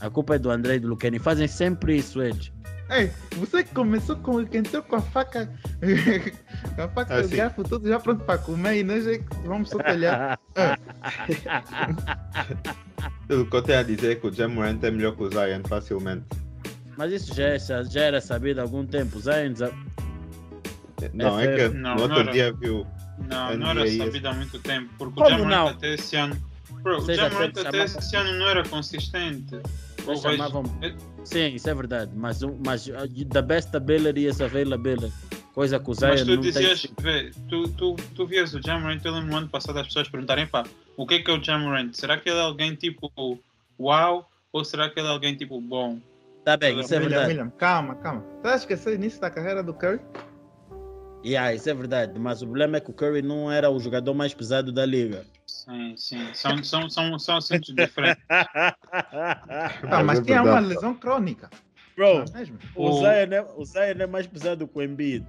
A 0.00 0.10
culpa 0.10 0.34
é 0.36 0.38
do 0.38 0.50
André 0.50 0.76
e 0.76 0.78
do 0.80 0.88
Luquene. 0.88 1.18
Fazem 1.18 1.48
sempre 1.48 1.96
isso 1.96 2.20
eles. 2.22 2.52
Ei, 2.90 3.10
você 3.36 3.62
que 3.64 3.74
começou 3.74 4.16
com 4.16 4.44
que 4.46 4.56
entrou 4.58 4.82
com 4.82 4.96
a 4.96 5.02
faca, 5.02 5.46
com 6.74 6.82
a 6.82 6.88
faca 6.88 7.16
Ah, 7.16 7.20
e 7.20 7.24
o 7.24 7.28
sim. 7.28 7.36
garfo 7.36 7.62
tudo 7.62 7.86
já 7.86 8.00
pronto 8.00 8.24
para 8.24 8.38
comer 8.38 8.78
e 8.78 8.82
nós 8.84 9.06
é 9.06 9.18
que 9.18 9.24
vamos 9.44 9.68
só 9.70 9.76
olhar. 9.86 10.38
O 13.30 13.44
que 13.44 13.56
eu 13.56 13.62
tenho 13.62 13.78
a 13.78 13.82
dizer 13.82 14.12
é 14.12 14.14
que 14.14 14.26
o 14.26 14.32
Jamorant 14.32 14.82
é 14.82 14.90
melhor 14.90 15.14
que 15.14 15.22
o 15.22 15.28
Zion 15.30 15.60
facilmente. 15.68 16.24
Mas 16.96 17.12
isso 17.12 17.34
já, 17.34 17.44
é- 17.48 17.58
já 17.58 18.00
era 18.00 18.20
sabido 18.22 18.58
há 18.58 18.62
algum 18.62 18.86
tempo. 18.86 19.20
Zion, 19.20 19.54
já- 19.54 19.70
Não, 21.12 21.38
é 21.38 21.44
fair. 21.44 21.70
que 21.70 21.76
Não, 21.76 21.94
no 21.94 22.02
outro 22.02 22.20
era. 22.20 22.32
dia 22.32 22.52
viu. 22.54 22.86
Não, 23.28 23.54
não 23.56 23.70
era 23.70 23.86
sabido 23.92 24.28
há 24.28 24.32
muito 24.32 24.58
tempo. 24.60 24.88
Porque 24.96 25.14
Como 25.14 25.26
o 25.26 25.30
Jamorant 25.30 25.68
até 25.76 25.94
esse 25.94 26.16
ano. 26.16 26.36
Bro, 26.82 27.02
o 27.02 27.14
Jamorant 27.14 27.52
até 27.58 27.84
esse 27.84 28.16
ano 28.16 28.32
não 28.38 28.48
era 28.48 28.64
consistente. 28.66 29.60
Ou 30.08 30.16
chamavam. 30.16 30.62
Sim, 31.24 31.54
isso 31.54 31.68
é 31.68 31.74
verdade. 31.74 32.12
Mas, 32.14 32.40
mas 32.64 32.86
the 33.30 33.42
best 33.42 33.74
ability 33.74 34.26
is 34.26 34.40
availability. 34.40 35.12
Coisa 35.54 35.80
que 35.80 35.90
o 35.90 35.94
Zion 35.94 36.10
Mas 36.10 36.22
tu 36.24 36.36
dizias, 36.36 36.82
tem. 36.82 36.92
vê, 37.00 37.30
tu, 37.48 37.68
tu, 37.70 37.96
tu 38.14 38.26
vias 38.26 38.54
o 38.54 38.62
Jamorant, 38.62 39.00
eu 39.04 39.12
lembro 39.12 39.30
no 39.30 39.36
ano 39.38 39.48
passado 39.48 39.78
as 39.80 39.88
pessoas 39.88 40.08
perguntarem, 40.08 40.46
pá, 40.46 40.64
o 40.96 41.04
que 41.04 41.14
é 41.14 41.18
que 41.18 41.28
é 41.30 41.34
o 41.34 41.42
Jamorant? 41.42 41.92
Será 41.94 42.16
que 42.16 42.28
ele 42.28 42.38
é 42.38 42.42
alguém 42.42 42.74
tipo 42.76 43.10
uau 43.78 44.30
ou 44.52 44.64
será 44.64 44.88
que 44.88 45.00
ele 45.00 45.08
é 45.08 45.10
alguém 45.10 45.34
tipo 45.34 45.60
bom? 45.60 45.98
Tá 46.44 46.56
bem, 46.56 46.78
isso 46.78 46.94
é 46.94 46.98
William, 46.98 47.10
verdade. 47.10 47.32
William, 47.32 47.50
calma, 47.58 47.96
calma. 47.96 48.24
Estás 48.36 48.54
a 48.54 48.58
esquecer 48.58 48.90
o 48.90 48.94
início 48.94 49.20
da 49.20 49.30
carreira 49.30 49.62
do 49.62 49.74
Curry? 49.74 50.00
Yeah, 51.24 51.52
isso 51.52 51.68
é 51.68 51.74
verdade. 51.74 52.18
Mas 52.18 52.40
o 52.40 52.46
problema 52.46 52.76
é 52.76 52.80
que 52.80 52.90
o 52.90 52.94
Curry 52.94 53.22
não 53.22 53.50
era 53.50 53.68
o 53.68 53.80
jogador 53.80 54.14
mais 54.14 54.32
pesado 54.32 54.70
da 54.72 54.86
liga. 54.86 55.26
Sim, 55.68 55.94
sim, 55.96 56.30
são, 56.34 56.64
são, 56.64 56.88
são, 56.88 57.18
são 57.18 57.36
assuntos 57.36 57.74
diferentes. 57.74 58.22
Ah, 59.90 60.02
mas 60.04 60.18
é 60.20 60.22
tinha 60.22 60.42
uma 60.42 60.58
lesão 60.60 60.94
crônica. 60.94 61.50
Bro, 61.96 62.24
é 62.34 62.38
mesmo? 62.38 62.58
o 62.74 62.88
O- 62.88 62.92
Zion, 63.00 63.32
é, 63.32 63.46
o 63.56 63.64
Zion 63.64 63.82
é 64.00 64.06
mais 64.06 64.26
pesado 64.26 64.66
que 64.66 64.78
o 64.78 64.82
Embiid. 64.82 65.26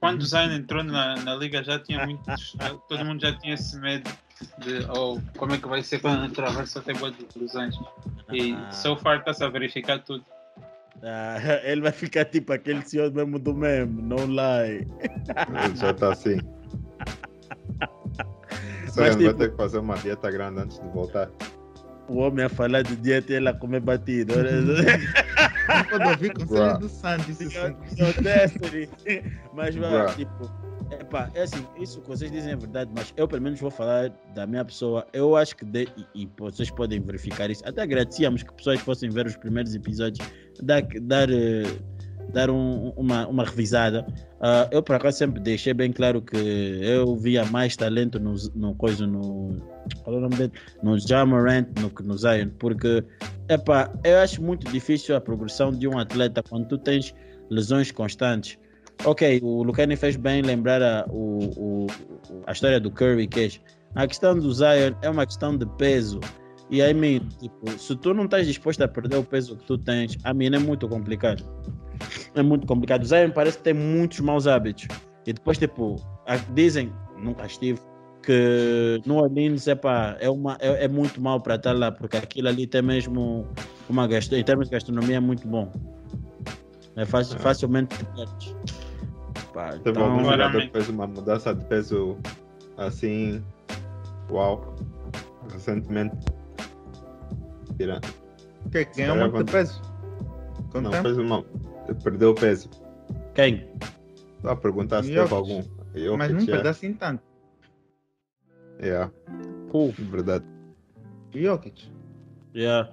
Quando 0.00 0.22
o 0.22 0.26
Zion 0.26 0.50
entrou 0.52 0.82
na, 0.82 1.16
na 1.16 1.34
liga 1.36 1.62
já 1.62 1.78
tinha 1.78 2.04
muitos, 2.04 2.56
todo 2.88 3.04
mundo 3.04 3.20
já 3.20 3.32
tinha 3.38 3.54
esse 3.54 3.78
medo 3.78 4.10
de 4.58 4.84
oh, 4.90 5.20
como 5.38 5.54
é 5.54 5.58
que 5.58 5.68
vai 5.68 5.82
ser 5.82 6.00
quando 6.00 6.24
atravessa 6.24 6.80
até 6.80 6.92
boa 6.94 7.10
de 7.12 7.26
ilusões. 7.36 7.76
E 8.32 8.54
Ah. 8.54 8.70
so 8.72 8.96
far 8.96 9.18
está-se 9.18 9.44
a 9.44 9.48
verificar 9.48 9.98
tudo. 10.00 10.24
Ah, 11.02 11.36
ele 11.64 11.80
vai 11.80 11.92
ficar 11.92 12.24
tipo 12.24 12.52
aquele 12.52 12.82
senhor 12.82 13.12
mesmo 13.12 13.38
do 13.38 13.54
meme, 13.54 14.02
não 14.02 14.26
lie. 14.26 14.86
Ele 15.64 15.76
já 15.76 15.90
está 15.90 16.12
assim. 16.12 16.38
Mas, 19.02 19.14
ele 19.16 19.24
vai 19.24 19.32
tipo- 19.32 19.38
ter 19.44 19.50
que 19.50 19.56
fazer 19.56 19.78
uma 19.78 19.94
dieta 19.96 20.30
grande 20.30 20.60
antes 20.60 20.78
de 20.80 20.88
voltar. 20.88 21.30
O 22.08 22.18
homem 22.18 22.44
a 22.44 22.48
falar 22.50 22.82
de 22.82 22.96
dieta 22.96 23.32
e 23.32 23.36
ele 23.36 23.48
a 23.48 23.54
comer 23.54 23.80
batido. 23.80 24.34
Não 24.36 25.84
pode 25.84 26.08
ouvir 26.10 26.32
conselho 26.34 26.78
do. 26.78 26.88
Senhor 26.88 28.12
Destiny. 28.22 28.88
Mas, 29.54 29.74
vai, 29.74 29.90
Bruh. 29.90 30.14
tipo, 30.14 30.52
epá, 31.00 31.30
é 31.34 31.42
assim, 31.42 31.66
isso 31.80 32.02
que 32.02 32.08
vocês 32.08 32.30
dizem 32.30 32.52
é 32.52 32.56
verdade, 32.56 32.90
mas 32.94 33.14
eu 33.16 33.26
pelo 33.26 33.40
menos 33.40 33.58
vou 33.58 33.70
falar 33.70 34.10
da 34.34 34.46
minha 34.46 34.64
pessoa. 34.64 35.06
Eu 35.14 35.34
acho 35.34 35.56
que, 35.56 35.64
de, 35.64 35.88
e, 36.14 36.24
e 36.24 36.30
vocês 36.38 36.70
podem 36.70 37.00
verificar 37.00 37.50
isso, 37.50 37.66
até 37.66 37.80
agradecíamos 37.82 38.42
que 38.42 38.52
pessoas 38.52 38.80
fossem 38.80 39.08
ver 39.08 39.26
os 39.26 39.36
primeiros 39.36 39.74
episódios, 39.74 40.26
dar, 40.62 40.82
dar, 41.02 41.30
eh, 41.30 41.62
dar 42.32 42.50
um- 42.50 42.90
uma, 42.96 43.26
uma 43.26 43.44
revisada. 43.44 44.06
Ah, 44.40 44.68
eu, 44.70 44.82
por 44.82 44.96
acaso, 44.96 45.18
sempre 45.18 45.40
deixei 45.40 45.72
bem 45.72 45.92
claro 45.92 46.20
que 46.20 46.36
eu 46.36 47.16
via 47.16 47.44
mais 47.46 47.76
talento 47.76 48.18
no, 48.20 48.34
no 48.54 48.74
coisa, 48.74 49.06
no. 49.06 49.56
Qual 50.02 50.16
é 50.16 50.18
o 50.18 50.22
nome 50.22 50.36
dele? 50.36 50.52
No 50.82 50.98
Jamorant 50.98 51.66
no 51.80 51.90
que 51.90 52.02
no 52.02 52.16
Zion, 52.16 52.48
porque 52.58 53.04
epá, 53.48 53.90
eu 54.04 54.18
acho 54.18 54.42
muito 54.42 54.70
difícil 54.70 55.14
a 55.16 55.20
progressão 55.20 55.70
de 55.70 55.86
um 55.88 55.98
atleta 55.98 56.42
quando 56.42 56.66
tu 56.68 56.78
tens 56.78 57.14
lesões 57.50 57.90
constantes. 57.90 58.58
Ok, 59.04 59.40
o 59.42 59.62
Lucani 59.62 59.96
fez 59.96 60.16
bem 60.16 60.40
lembrar 60.42 60.80
a, 60.82 61.04
o, 61.10 61.50
o- 61.56 61.86
a 62.46 62.52
história 62.52 62.78
do 62.80 62.90
Curry 62.90 63.26
Cash. 63.26 63.60
A 63.94 64.06
questão 64.06 64.38
do 64.38 64.52
Zion 64.52 64.94
é 65.02 65.10
uma 65.10 65.26
questão 65.26 65.56
de 65.56 65.66
peso. 65.78 66.20
E 66.70 66.80
aí, 66.80 66.94
tipo, 67.38 67.70
se 67.78 67.94
tu 67.96 68.14
não 68.14 68.24
estás 68.24 68.46
disposto 68.46 68.82
a 68.82 68.88
perder 68.88 69.16
o 69.18 69.24
peso 69.24 69.56
que 69.56 69.66
tu 69.66 69.76
tens, 69.76 70.16
a 70.24 70.32
mim 70.32 70.46
é 70.46 70.58
muito 70.58 70.88
complicado. 70.88 71.44
É 72.34 72.42
muito 72.42 72.66
complicado. 72.66 73.02
O 73.02 73.06
Zion 73.06 73.30
parece 73.30 73.58
que 73.58 73.64
tem 73.64 73.74
muitos 73.74 74.20
maus 74.20 74.46
hábitos. 74.46 74.88
E 75.26 75.32
depois, 75.32 75.56
tipo, 75.58 75.96
dizem, 76.54 76.92
nunca 77.18 77.46
estive, 77.46 77.80
que 78.22 79.00
no 79.06 79.16
Orleans 79.16 79.66
epá, 79.66 80.16
é, 80.20 80.28
uma, 80.30 80.56
é, 80.60 80.84
é 80.84 80.88
muito 80.88 81.20
mal 81.20 81.40
para 81.40 81.54
estar 81.56 81.72
lá, 81.72 81.92
porque 81.92 82.16
aquilo 82.16 82.48
ali 82.48 82.66
tem 82.66 82.82
mesmo 82.82 83.46
uma 83.88 84.06
gastronomia, 84.06 84.40
em 84.40 84.44
termos 84.44 84.66
de 84.68 84.72
gastronomia 84.72 85.16
é 85.16 85.20
muito 85.20 85.46
bom. 85.46 85.70
É 86.96 87.04
fácil, 87.04 87.36
É. 87.36 87.38
facilmente 87.40 87.96
te 87.96 88.04
perdes. 88.06 88.56
Pá, 89.52 89.70
Teve 89.70 89.90
então, 89.90 90.04
algum 90.04 90.24
jogador 90.24 90.60
que 90.62 90.70
fez 90.70 90.88
uma 90.88 91.06
mudança 91.06 91.54
de 91.54 91.64
peso 91.66 92.16
assim. 92.76 93.42
Uau. 94.30 94.74
Recentemente. 95.52 96.16
Tira. 97.78 98.00
Que 98.72 98.84
ganhou 98.96 99.16
muito 99.16 99.32
Caramba. 99.32 99.52
peso. 99.52 99.82
Com 100.72 100.78
o 100.78 100.80
Não, 100.82 100.90
tempo. 100.90 101.02
fez 101.04 101.18
uma. 101.18 101.44
Perdeu 102.02 102.34
peso. 102.34 102.68
quem? 103.34 103.66
Só 104.42 104.50
a 104.50 104.56
perguntar 104.56 105.02
se 105.02 105.12
teve 105.12 105.34
algum. 105.34 105.62
Eu 105.94 106.16
Mas 106.16 106.30
não 106.32 106.44
perdeu 106.44 106.70
assim 106.70 106.92
tanto. 106.94 107.22
Yeah, 108.80 109.10
Cool. 109.70 109.92
verdade. 110.10 110.44
Jokic. 111.34 111.88
Yeah. 112.54 112.90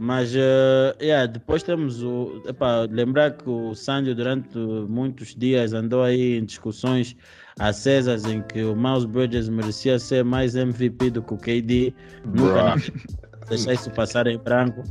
Mas 0.00 0.34
eh, 0.34 0.96
yeah, 1.00 1.26
depois 1.26 1.62
temos 1.62 2.02
o. 2.02 2.42
Epá, 2.46 2.80
lembrar 2.90 3.32
que 3.36 3.48
o 3.48 3.74
Sandio 3.74 4.14
durante 4.14 4.58
muitos 4.58 5.34
dias 5.36 5.72
andou 5.72 6.02
aí 6.02 6.36
em 6.38 6.44
discussões 6.44 7.16
acesas 7.60 8.24
em 8.24 8.42
que 8.42 8.64
o 8.64 8.74
Miles 8.74 9.04
Bridges 9.04 9.48
merecia 9.48 9.98
ser 10.00 10.24
mais 10.24 10.56
MVP 10.56 11.10
do 11.10 11.22
que 11.22 11.34
o 11.34 11.36
KD. 11.38 11.94
Nunca 12.24 12.74
Bruh. 12.74 13.48
deixar 13.48 13.74
isso 13.74 13.90
passar 13.92 14.26
em 14.26 14.36
branco. 14.38 14.82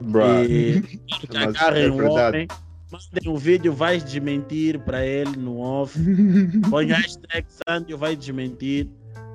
Bruh. 0.00 0.44
E 0.48 0.80
que 1.28 1.36
agarrem 1.36 1.86
é 1.86 1.90
o 1.90 1.96
verdade. 1.96 2.36
homem. 2.36 2.48
Mandem 2.94 3.32
um 3.32 3.36
vídeo, 3.36 3.72
vai 3.72 3.98
desmentir 4.00 4.78
para 4.80 5.04
ele 5.04 5.36
no 5.36 5.58
off. 5.58 5.98
Põe 6.70 6.86
hashtag 6.86 7.46
Sandio 7.66 7.98
vai 7.98 8.14
desmentir. 8.14 8.88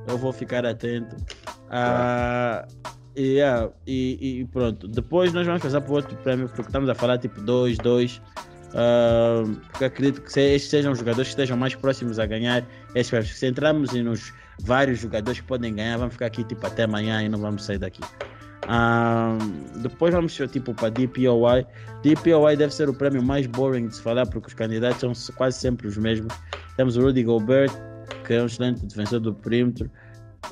Eu 0.08 0.18
vou 0.18 0.32
ficar 0.32 0.66
atento. 0.66 1.16
Ah, 1.70 2.66
e, 3.16 3.34
yeah, 3.34 3.70
e, 3.86 4.40
e 4.42 4.46
pronto. 4.46 4.88
Depois 4.88 5.34
nós 5.34 5.46
vamos 5.46 5.62
passar 5.62 5.82
para 5.82 5.94
outro 5.94 6.16
prémio, 6.18 6.48
porque 6.48 6.62
estamos 6.62 6.90
a 6.90 6.96
falar 6.96 7.18
tipo 7.18 7.42
2, 7.42 7.78
2. 7.80 8.22
porque 9.72 9.86
acredito 9.86 10.22
que 10.22 10.32
se- 10.32 10.42
estes 10.56 10.70
sejam 10.70 10.92
os 10.94 11.00
jogadores 11.00 11.28
que 11.28 11.34
estejam 11.34 11.58
mais 11.58 11.76
próximos 11.76 12.18
a 12.18 12.26
ganhar 12.26 12.66
estes 12.96 13.10
prémios. 13.10 13.38
Se 13.38 13.46
entrarmos 13.48 13.92
nos 13.94 14.34
vários 14.62 15.00
jogadores 15.00 15.40
que 15.42 15.46
podem 15.48 15.76
ganhar, 15.76 15.98
vamos 15.98 16.14
ficar 16.14 16.28
aqui 16.28 16.44
tipo 16.44 16.66
até 16.66 16.84
amanhã 16.84 17.22
e 17.24 17.30
não 17.30 17.40
vamos 17.40 17.66
sair 17.66 17.78
daqui. 17.78 18.02
Ah, 18.72 19.36
depois 19.82 20.14
vamos 20.14 20.32
tipo 20.48 20.76
para 20.76 20.90
DPOI. 20.90 21.66
DPOI 22.04 22.56
deve 22.56 22.72
ser 22.72 22.88
o 22.88 22.94
prêmio 22.94 23.24
mais 23.24 23.48
boring 23.48 23.88
de 23.88 23.96
se 23.96 24.02
falar, 24.02 24.28
porque 24.28 24.48
os 24.48 24.54
candidatos 24.54 25.00
são 25.00 25.12
se- 25.16 25.32
quase 25.32 25.58
sempre 25.58 25.88
os 25.88 25.98
mesmos. 25.98 26.32
Temos 26.78 26.96
o 26.96 27.02
Rudy 27.02 27.24
Gobert, 27.24 27.72
que 28.28 28.34
é 28.34 28.44
um 28.44 28.46
excelente 28.46 28.86
defensor 28.86 29.20
do 29.22 29.34
perímetro, 29.34 29.90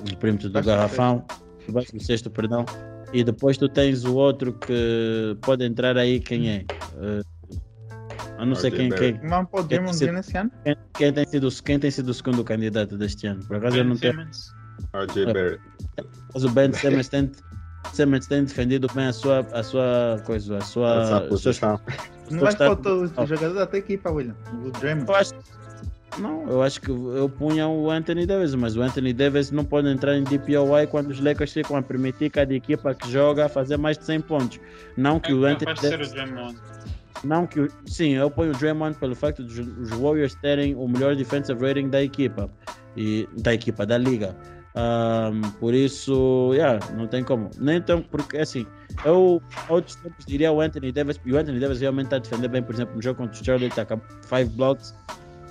do 0.04 0.18
perímetro 0.18 0.50
do 0.50 0.62
garrafão, 0.64 1.24
debaixo 1.66 1.94
do 1.94 2.02
sexto, 2.04 2.30
perdão. 2.32 2.66
E 3.14 3.24
depois 3.24 3.56
tu 3.56 3.70
tens 3.70 4.04
o 4.04 4.16
outro 4.16 4.52
que 4.52 5.38
pode 5.42 5.64
entrar 5.64 5.96
aí, 5.96 6.20
quem 6.20 6.50
é? 6.50 6.66
Eh, 7.00 7.22
eu 8.40 8.46
não 8.48 8.56
sei 8.56 8.72
RJ 8.72 8.90
quem, 8.90 8.90
quem, 9.20 9.30
Vamos 9.30 9.50
para 9.52 9.60
o 9.62 9.64
Quer 9.64 9.76
Draymond 9.76 9.92
dizer- 9.92 10.08
Green 10.08 10.20
esse 10.20 10.38
ano? 10.38 10.52
quem, 10.64 10.76
quem 10.96 11.14
tem 11.14 11.26
sido, 11.28 11.50
quem 11.64 11.80
tem 11.80 11.92
sido 11.92 12.10
o 12.10 12.14
segundo 12.16 12.44
candidato 12.44 12.98
deste 12.98 13.28
ano. 13.28 13.46
Por 13.46 13.58
acaso 13.58 13.78
eu 13.78 13.84
Ben 13.84 13.90
não 13.94 13.96
tenho. 13.98 14.14
Simmons. 14.14 14.52
RJ 14.94 15.26
Barrett. 15.28 15.62
Mas 16.34 16.44
o 16.44 16.50
Ben 16.50 16.74
Simmons 16.74 17.08
tem, 17.08 17.32
Simmons 17.94 18.28
tem 18.28 18.44
defendido 18.44 18.88
bem 18.94 19.06
a 19.08 19.14
sua, 19.14 19.40
a 19.54 19.64
sua 19.64 20.22
coisa, 20.26 20.58
a 20.58 20.62
sua, 20.62 21.02
Essa 21.04 21.22
posição. 21.22 21.80
Não 22.30 22.40
vai 22.42 22.52
faltar 22.56 22.94
os 22.94 23.12
jogadores 23.12 23.56
da 23.56 23.66
tua 23.66 23.80
equipa, 23.80 24.10
William. 24.12 24.36
O 24.66 24.72
Draymond. 24.72 25.08
Eu 25.10 25.16
acho, 25.16 25.34
não, 26.20 26.50
eu 26.50 26.62
acho 26.62 26.82
que 26.82 26.90
eu 26.92 27.30
punha 27.38 27.68
o 27.68 27.90
Anthony 27.90 28.26
Davis, 28.26 28.54
mas 28.56 28.76
o 28.76 28.82
Anthony 28.82 29.14
Davis 29.14 29.52
não 29.52 29.64
pode 29.64 29.88
entrar 29.88 30.18
em 30.18 30.24
DPOI 30.24 30.88
quando 30.88 31.10
os 31.12 31.20
Lakers 31.20 31.54
ficam 31.54 31.78
a 31.78 31.82
permitir 31.82 32.30
cada 32.30 32.54
equipa 32.54 32.94
que 32.94 33.10
joga 33.10 33.48
fazer 33.48 33.78
mais 33.78 33.98
de 33.98 34.06
100 34.06 34.22
pontos. 34.22 34.60
Não 34.98 35.20
que 35.20 35.32
o 35.34 35.46
É 35.46 35.52
Anthony 35.54 35.72
o 35.72 35.82
Davis, 35.82 36.12
Draymond. 36.12 36.58
não 37.24 37.48
que 37.48 37.62
o- 37.62 37.70
sim, 37.86 38.10
eu 38.16 38.30
ponho 38.30 38.52
o 38.52 38.58
Draymond 38.58 38.98
pelo 38.98 39.16
facto 39.16 39.44
de 39.44 39.62
os 39.62 39.90
Warriors 39.92 40.36
terem 40.36 40.76
o 40.76 40.88
melhor 40.88 41.16
defensive 41.16 41.66
rating 41.66 41.88
da 41.90 42.04
equipa 42.04 42.50
e 42.98 43.28
da 43.38 43.54
equipa 43.54 43.86
da 43.86 43.98
liga. 43.98 44.36
Um, 44.78 45.42
por 45.60 45.74
isso, 45.74 46.52
yeah, 46.54 46.80
não 46.96 47.08
tem 47.08 47.24
como. 47.24 47.50
Nem 47.58 47.82
tão, 47.82 48.02
porque 48.02 48.38
assim, 48.38 48.68
eu 49.04 49.42
outros 49.70 49.96
tempos 49.96 50.26
diria 50.26 50.52
o 50.52 50.62
Anthony 50.62 50.92
Davis, 50.92 51.20
e 51.26 51.34
o 51.34 51.38
Anthony 51.38 51.60
Davis 51.60 51.82
realmente 51.82 52.06
está 52.06 52.18
a 52.18 52.20
defender 52.20 52.48
bem, 52.48 52.62
por 52.62 52.76
exemplo, 52.76 52.96
no 52.96 53.02
jogo 53.02 53.18
contra 53.18 53.42
o 53.42 53.44
Charlotte, 53.44 53.70
está 53.70 53.86
com 53.86 54.00
5 54.22 54.52
blocks 54.52 54.94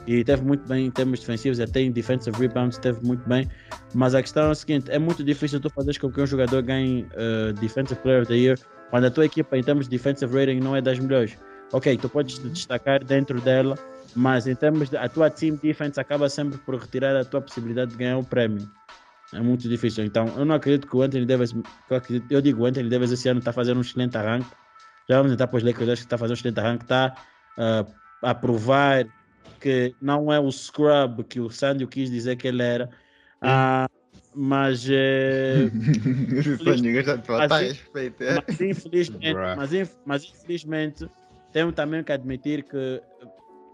e 0.06 0.22
teve 0.22 0.42
muito 0.44 0.66
bem 0.68 0.86
em 0.86 0.90
termos 0.90 1.18
defensivos, 1.18 1.58
até 1.58 1.80
em 1.80 1.90
defensive 1.90 2.38
rebounds 2.38 2.78
teve 2.78 3.04
muito 3.04 3.28
bem. 3.28 3.48
Mas 3.92 4.14
a 4.14 4.22
questão 4.22 4.48
é 4.48 4.50
a 4.52 4.54
seguinte: 4.54 4.90
é 4.90 4.98
muito 4.98 5.24
difícil 5.24 5.60
tu 5.60 5.68
fazeres 5.68 5.98
com 5.98 6.10
que 6.10 6.20
um 6.20 6.26
jogador 6.26 6.62
ganhe 6.62 7.02
uh, 7.02 7.52
Defensive 7.54 8.00
Player 8.00 8.22
of 8.22 8.28
the 8.28 8.36
Year 8.36 8.58
quando 8.90 9.06
a 9.06 9.10
tua 9.10 9.26
equipa, 9.26 9.56
em 9.56 9.62
termos 9.62 9.88
de 9.88 9.96
defensive 9.96 10.32
rating, 10.32 10.60
não 10.60 10.76
é 10.76 10.80
das 10.80 10.98
melhores. 10.98 11.36
Ok, 11.72 11.96
tu 11.96 12.08
podes 12.08 12.38
te 12.38 12.48
destacar 12.48 13.02
dentro 13.02 13.40
dela, 13.40 13.76
mas 14.14 14.46
em 14.46 14.54
termos 14.54 14.88
de 14.88 14.96
a 14.96 15.08
tua 15.08 15.28
team 15.28 15.56
defense 15.56 15.98
acaba 15.98 16.28
sempre 16.28 16.56
por 16.58 16.76
retirar 16.76 17.16
a 17.16 17.24
tua 17.24 17.40
possibilidade 17.40 17.90
de 17.90 17.96
ganhar 17.96 18.18
o 18.18 18.24
prémio. 18.24 18.70
É 19.32 19.40
muito 19.40 19.68
difícil. 19.68 20.04
Então, 20.04 20.26
eu 20.36 20.44
não 20.44 20.54
acredito 20.54 20.86
que 20.86 20.96
o 20.96 21.02
Anthony 21.02 21.26
Davis, 21.26 21.54
eu, 21.90 21.96
acredito, 21.96 22.30
eu 22.30 22.40
digo, 22.40 22.62
o 22.62 22.66
Anthony 22.66 22.88
Davis 22.88 23.10
esse 23.10 23.28
ano 23.28 23.40
está 23.40 23.52
fazendo 23.52 23.78
um 23.78 23.80
excelente 23.80 24.16
arranque. 24.16 24.50
Já 25.08 25.18
vamos 25.18 25.32
entrar 25.32 25.46
para 25.46 25.56
os 25.56 25.62
Lakers, 25.62 25.88
acho 25.88 26.02
que 26.02 26.06
está 26.06 26.18
fazendo 26.18 26.36
um 26.36 26.38
excelente 26.38 26.60
arranque, 26.60 26.84
está 26.84 27.16
uh, 27.58 27.94
a 28.22 28.34
provar 28.34 29.06
que 29.60 29.94
não 30.00 30.32
é 30.32 30.38
o 30.38 30.50
scrub 30.50 31.24
que 31.24 31.40
o 31.40 31.50
Sandy 31.50 31.86
quis 31.86 32.10
dizer 32.10 32.36
que 32.36 32.48
ele 32.48 32.62
era. 32.62 32.88
Uh, 33.42 33.90
mas, 34.38 34.86
eh, 34.90 35.70
tá 37.24 37.48
mas, 37.48 37.80
mas, 38.46 38.60
infelizmente, 38.60 39.34
mas, 39.56 39.98
mas 40.04 40.24
infelizmente 40.24 41.08
tenho 41.52 41.72
também 41.72 42.04
que 42.04 42.12
admitir 42.12 42.62
que 42.64 43.00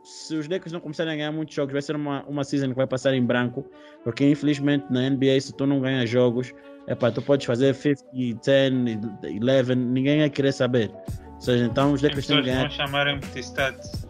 se 0.02 0.34
os 0.34 0.48
Lakers 0.48 0.72
não 0.72 0.80
começarem 0.80 1.12
a 1.12 1.16
ganhar 1.16 1.32
muitos 1.32 1.54
jogos, 1.54 1.72
vai 1.72 1.82
ser 1.82 1.96
uma, 1.96 2.24
uma 2.24 2.44
season 2.44 2.68
que 2.70 2.74
vai 2.74 2.86
passar 2.86 3.14
em 3.14 3.24
branco, 3.24 3.64
porque 4.02 4.28
infelizmente 4.28 4.84
na 4.90 5.08
NBA, 5.08 5.40
se 5.40 5.52
tu 5.52 5.66
não 5.66 5.80
ganhas 5.80 6.08
jogos, 6.10 6.52
epá, 6.88 7.10
tu 7.10 7.22
podes 7.22 7.46
fazer 7.46 7.74
50, 7.74 8.40
10, 9.20 9.70
11, 9.70 9.74
ninguém 9.74 10.20
vai 10.20 10.30
querer 10.30 10.52
saber. 10.52 10.90
Ou 11.34 11.40
seja, 11.40 11.64
então 11.64 11.92
os 11.92 12.00
Lakers 12.02 12.26
têm 12.26 12.36
que 12.36 12.42
ganhar. 12.44 12.60
vão 12.60 12.70
chamar 12.70 13.08
empty 13.08 13.42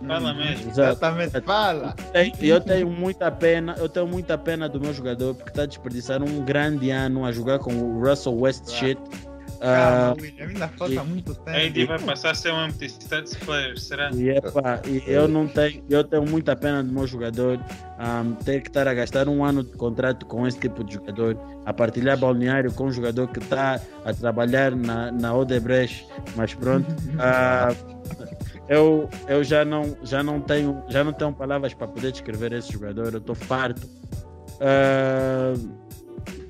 Fala 0.06 0.34
mesmo. 0.34 0.70
Exatamente, 0.70 1.40
fala. 1.40 1.96
Eu 2.38 2.60
tenho 2.60 2.90
muita 2.90 3.30
pena, 3.30 3.74
eu 3.78 3.88
tenho 3.88 4.06
muita 4.06 4.36
pena 4.36 4.68
do 4.68 4.78
meu 4.78 4.92
jogador, 4.92 5.34
porque 5.34 5.48
está 5.48 5.62
a 5.62 5.66
desperdiçar 5.66 6.22
um 6.22 6.44
grande 6.44 6.90
ano 6.90 7.24
a 7.24 7.32
jogar 7.32 7.58
com 7.58 7.72
o 7.72 8.06
Russell 8.06 8.38
West 8.38 8.70
shit 8.70 8.98
Calma, 9.62 10.12
uh, 10.12 10.20
William, 10.20 10.48
ainda 10.48 10.68
falta 10.68 10.94
e, 10.94 10.98
muito 10.98 11.34
tempo. 11.36 11.56
AD 11.56 11.84
vai 11.86 11.98
passar 12.00 12.30
a 12.30 12.34
ser 12.34 12.52
um 12.52 12.66
empty 12.66 12.86
stats 12.86 13.36
player, 13.36 13.78
será? 13.78 14.10
E, 14.12 14.30
epa, 14.30 14.82
e 14.86 15.04
eu 15.06 15.28
não 15.28 15.46
tenho, 15.46 15.84
eu 15.88 16.02
tenho 16.02 16.28
muita 16.28 16.56
pena 16.56 16.82
do 16.82 16.92
meu 16.92 17.06
jogador 17.06 17.60
um, 18.00 18.34
ter 18.34 18.60
que 18.60 18.68
estar 18.68 18.88
a 18.88 18.94
gastar 18.94 19.28
um 19.28 19.44
ano 19.44 19.62
de 19.62 19.72
contrato 19.76 20.26
com 20.26 20.44
esse 20.48 20.58
tipo 20.58 20.82
de 20.82 20.94
jogador, 20.94 21.38
a 21.64 21.72
partilhar 21.72 22.18
balneário 22.18 22.72
com 22.72 22.86
um 22.86 22.92
jogador 22.92 23.28
que 23.28 23.38
está 23.38 23.80
a 24.04 24.12
trabalhar 24.12 24.74
na, 24.74 25.12
na 25.12 25.32
Odebrecht, 25.32 26.08
mas 26.34 26.52
pronto. 26.54 26.90
uh, 26.90 28.02
eu, 28.68 29.08
eu 29.28 29.44
já 29.44 29.64
não 29.64 29.96
já 30.02 30.24
não 30.24 30.40
tenho 30.40 30.82
já 30.88 31.04
não 31.04 31.12
tenho 31.12 31.32
palavras 31.32 31.72
para 31.72 31.86
poder 31.86 32.10
descrever 32.10 32.52
esse 32.52 32.72
jogador 32.72 33.12
eu 33.12 33.18
estou 33.18 33.34
farto 33.34 33.86
uh, 34.56 35.81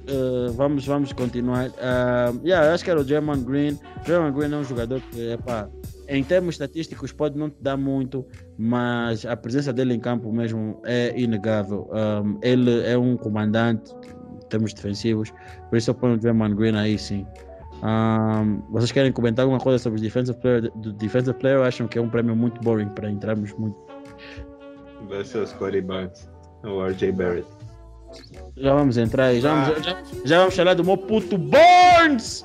uh, 0.08 0.52
vamos, 0.52 0.86
vamos 0.86 1.12
continuar. 1.12 1.68
Uh, 1.68 2.40
yeah, 2.44 2.72
acho 2.72 2.84
que 2.84 2.90
era 2.90 3.00
o 3.00 3.04
German 3.04 3.42
Green. 3.42 3.78
German 4.04 4.32
Green 4.32 4.52
é 4.52 4.56
um 4.56 4.64
jogador 4.64 5.00
que, 5.10 5.32
epá, 5.32 5.68
em 6.08 6.22
termos 6.22 6.54
estatísticos, 6.54 7.12
pode 7.12 7.38
não 7.38 7.48
te 7.48 7.56
dar 7.60 7.76
muito, 7.76 8.26
mas 8.58 9.24
a 9.24 9.36
presença 9.36 9.72
dele 9.72 9.94
em 9.94 10.00
campo 10.00 10.32
mesmo 10.32 10.80
é 10.84 11.18
inegável. 11.18 11.90
Um, 11.92 12.38
ele 12.42 12.86
é 12.86 12.98
um 12.98 13.16
comandante 13.16 13.94
em 14.44 14.48
termos 14.48 14.74
defensivos, 14.74 15.32
por 15.70 15.76
isso 15.78 15.90
eu 15.90 15.94
ponho 15.94 16.16
o 16.16 16.20
German 16.20 16.54
Green 16.54 16.76
aí 16.76 16.98
sim. 16.98 17.26
Um, 17.82 18.62
vocês 18.70 18.92
querem 18.92 19.10
comentar 19.10 19.44
alguma 19.44 19.58
coisa 19.58 19.78
sobre 19.78 19.98
o 19.98 20.02
Defensive 20.02 20.38
Player? 20.38 20.70
Do 20.76 20.92
Defensive 20.92 21.36
Player 21.38 21.60
acham 21.62 21.88
que 21.88 21.98
é 21.98 22.00
um 22.00 22.08
prêmio 22.08 22.36
muito 22.36 22.60
boring 22.60 22.88
para 22.90 23.10
entrarmos 23.10 23.52
muito? 23.54 23.76
Vai 25.08 25.24
ser 25.24 25.42
o 25.42 25.82
Barnes 25.82 26.30
ou 26.62 26.86
RJ 26.86 27.12
Barrett. 27.12 27.48
Já 28.56 28.74
vamos 28.74 28.96
entrar 28.96 29.26
aí. 29.26 29.40
Já, 29.40 29.64
vamos, 29.64 29.84
já, 29.84 30.02
já 30.24 30.38
vamos 30.38 30.56
falar 30.56 30.74
do 30.74 30.84
meu 30.84 30.96
puto 30.96 31.36
Burns! 31.38 32.44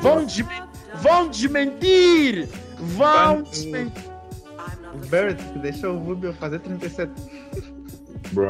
Vão, 0.00 0.24
desmentir! 0.24 0.62
Vão 0.96 1.28
desmentir! 1.28 2.48
Vão 2.78 3.42
desmentir! 3.42 4.04
Deixou 5.60 5.94
o 5.94 5.98
Rubio 5.98 6.32
fazer 6.34 6.60
37. 6.60 7.10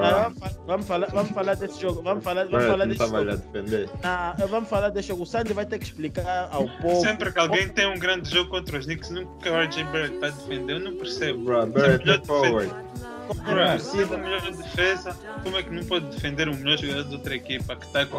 Ah, 0.02 0.32
vamos, 0.66 0.86
falar, 0.86 1.08
vamos 1.10 1.30
falar 1.32 1.54
desse 1.54 1.80
jogo. 1.80 2.02
Vamos 2.02 2.24
falar, 2.24 2.46
vamos 2.46 2.66
falar 2.66 2.86
desse 2.86 3.06
jogo. 3.06 3.24
defender. 3.24 3.90
Ah, 4.02 4.34
vamos 4.48 4.68
falar 4.68 4.88
desse 4.88 5.08
jogo. 5.08 5.24
O 5.24 5.26
Sandy 5.26 5.52
vai 5.52 5.66
ter 5.66 5.78
que 5.78 5.84
explicar 5.84 6.48
ao 6.50 6.68
povo. 6.80 7.00
Sempre 7.02 7.32
que 7.32 7.38
alguém 7.38 7.68
tem 7.68 7.86
um 7.86 7.98
grande 7.98 8.30
jogo 8.30 8.50
contra 8.50 8.78
os 8.78 8.86
Knicks, 8.86 9.10
nunca 9.10 9.50
o 9.50 9.56
RJ 9.60 9.84
Barrett 9.84 10.18
vai 10.18 10.32
defender. 10.32 10.72
Eu 10.74 10.80
não 10.80 10.96
percebo. 10.96 11.44
Bro, 11.44 11.66
Barrett 11.66 12.08
é 12.08 12.18
forward. 12.24 12.74
Como 13.26 13.58
é 13.58 13.76
possível? 13.76 14.18
melhor 14.18 14.40
defesa, 14.42 15.16
como 15.42 15.56
é 15.56 15.62
que 15.62 15.70
não 15.70 15.84
pode 15.84 16.06
defender 16.06 16.48
o 16.48 16.54
melhor 16.54 16.78
jogador 16.78 17.04
de 17.04 17.14
outra 17.14 17.34
equipa 17.34 17.76
que 17.76 17.86
está 17.86 18.06
com. 18.06 18.18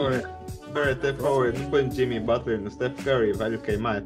Barrett 0.72 1.06
é 1.06 1.14
forward, 1.14 1.60
não 1.60 1.70
põe 1.70 1.90
Jimmy 1.92 2.20
Butler 2.20 2.60
no 2.60 2.70
Steph 2.70 3.02
Curry, 3.04 3.34
vai 3.34 3.50
lhe 3.50 3.58
queimar. 3.58 4.04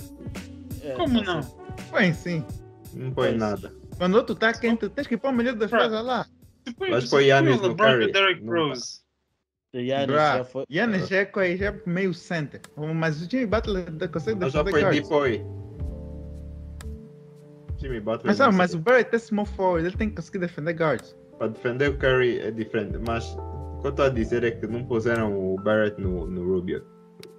É, 0.84 0.92
como 0.94 1.22
não? 1.22 1.42
Põe 1.90 2.14
sim. 2.14 2.46
Não 2.94 3.12
põe 3.12 3.36
nada. 3.36 3.74
Quando 3.98 4.16
outro 4.16 4.36
tá 4.36 4.54
quente, 4.54 4.88
tens 4.90 5.08
que 5.08 5.18
pôr 5.18 5.32
o 5.32 5.34
melhor 5.34 5.56
defesa 5.56 6.02
lá. 6.02 6.26
Mas 6.80 7.10
põe 7.10 7.26
Yannis 7.26 7.62
no 7.62 7.76
Curry. 7.76 8.12
Derek 8.12 8.46
Rose. 8.46 9.00
Yannis 9.74 11.08
já 11.08 11.18
é, 11.18 11.58
já 11.58 11.66
é 11.68 11.82
meio 11.86 12.14
center. 12.14 12.62
Mas 12.96 13.22
o 13.22 13.30
Jimmy 13.30 13.46
Butler 13.46 13.86
consegue 14.10 14.40
defender. 14.40 14.72
Mas 14.72 14.82
já 14.82 14.90
Depoy. 14.90 15.44
Jimmy 17.80 18.00
Butler. 18.00 18.28
Mas, 18.28 18.40
não, 18.40 18.52
mas 18.52 18.74
o 18.74 18.80
Barrett 18.80 19.16
é 19.16 19.20
small 19.20 19.46
forward, 19.46 19.88
ele 19.88 19.98
tem 19.98 20.10
que 20.10 20.16
conseguir 20.16 20.40
defender 20.40 20.74
guards. 20.74 21.16
Para 21.38 21.48
defender 21.48 21.90
o 21.90 21.98
Curry 21.98 22.40
é 22.40 22.52
diferente, 22.52 22.98
mas 23.08 23.26
o 23.38 23.82
que 23.82 23.88
eu 23.88 23.92
estou 23.92 24.06
a 24.06 24.10
dizer 24.10 24.44
é 24.44 24.52
que 24.52 24.68
não 24.68 24.84
puseram 24.84 25.34
o 25.34 25.56
Barrett 25.56 26.00
no, 26.00 26.28
no 26.28 26.44
Rubio. 26.44 26.84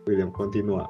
William, 0.08 0.30
continua. 0.30 0.88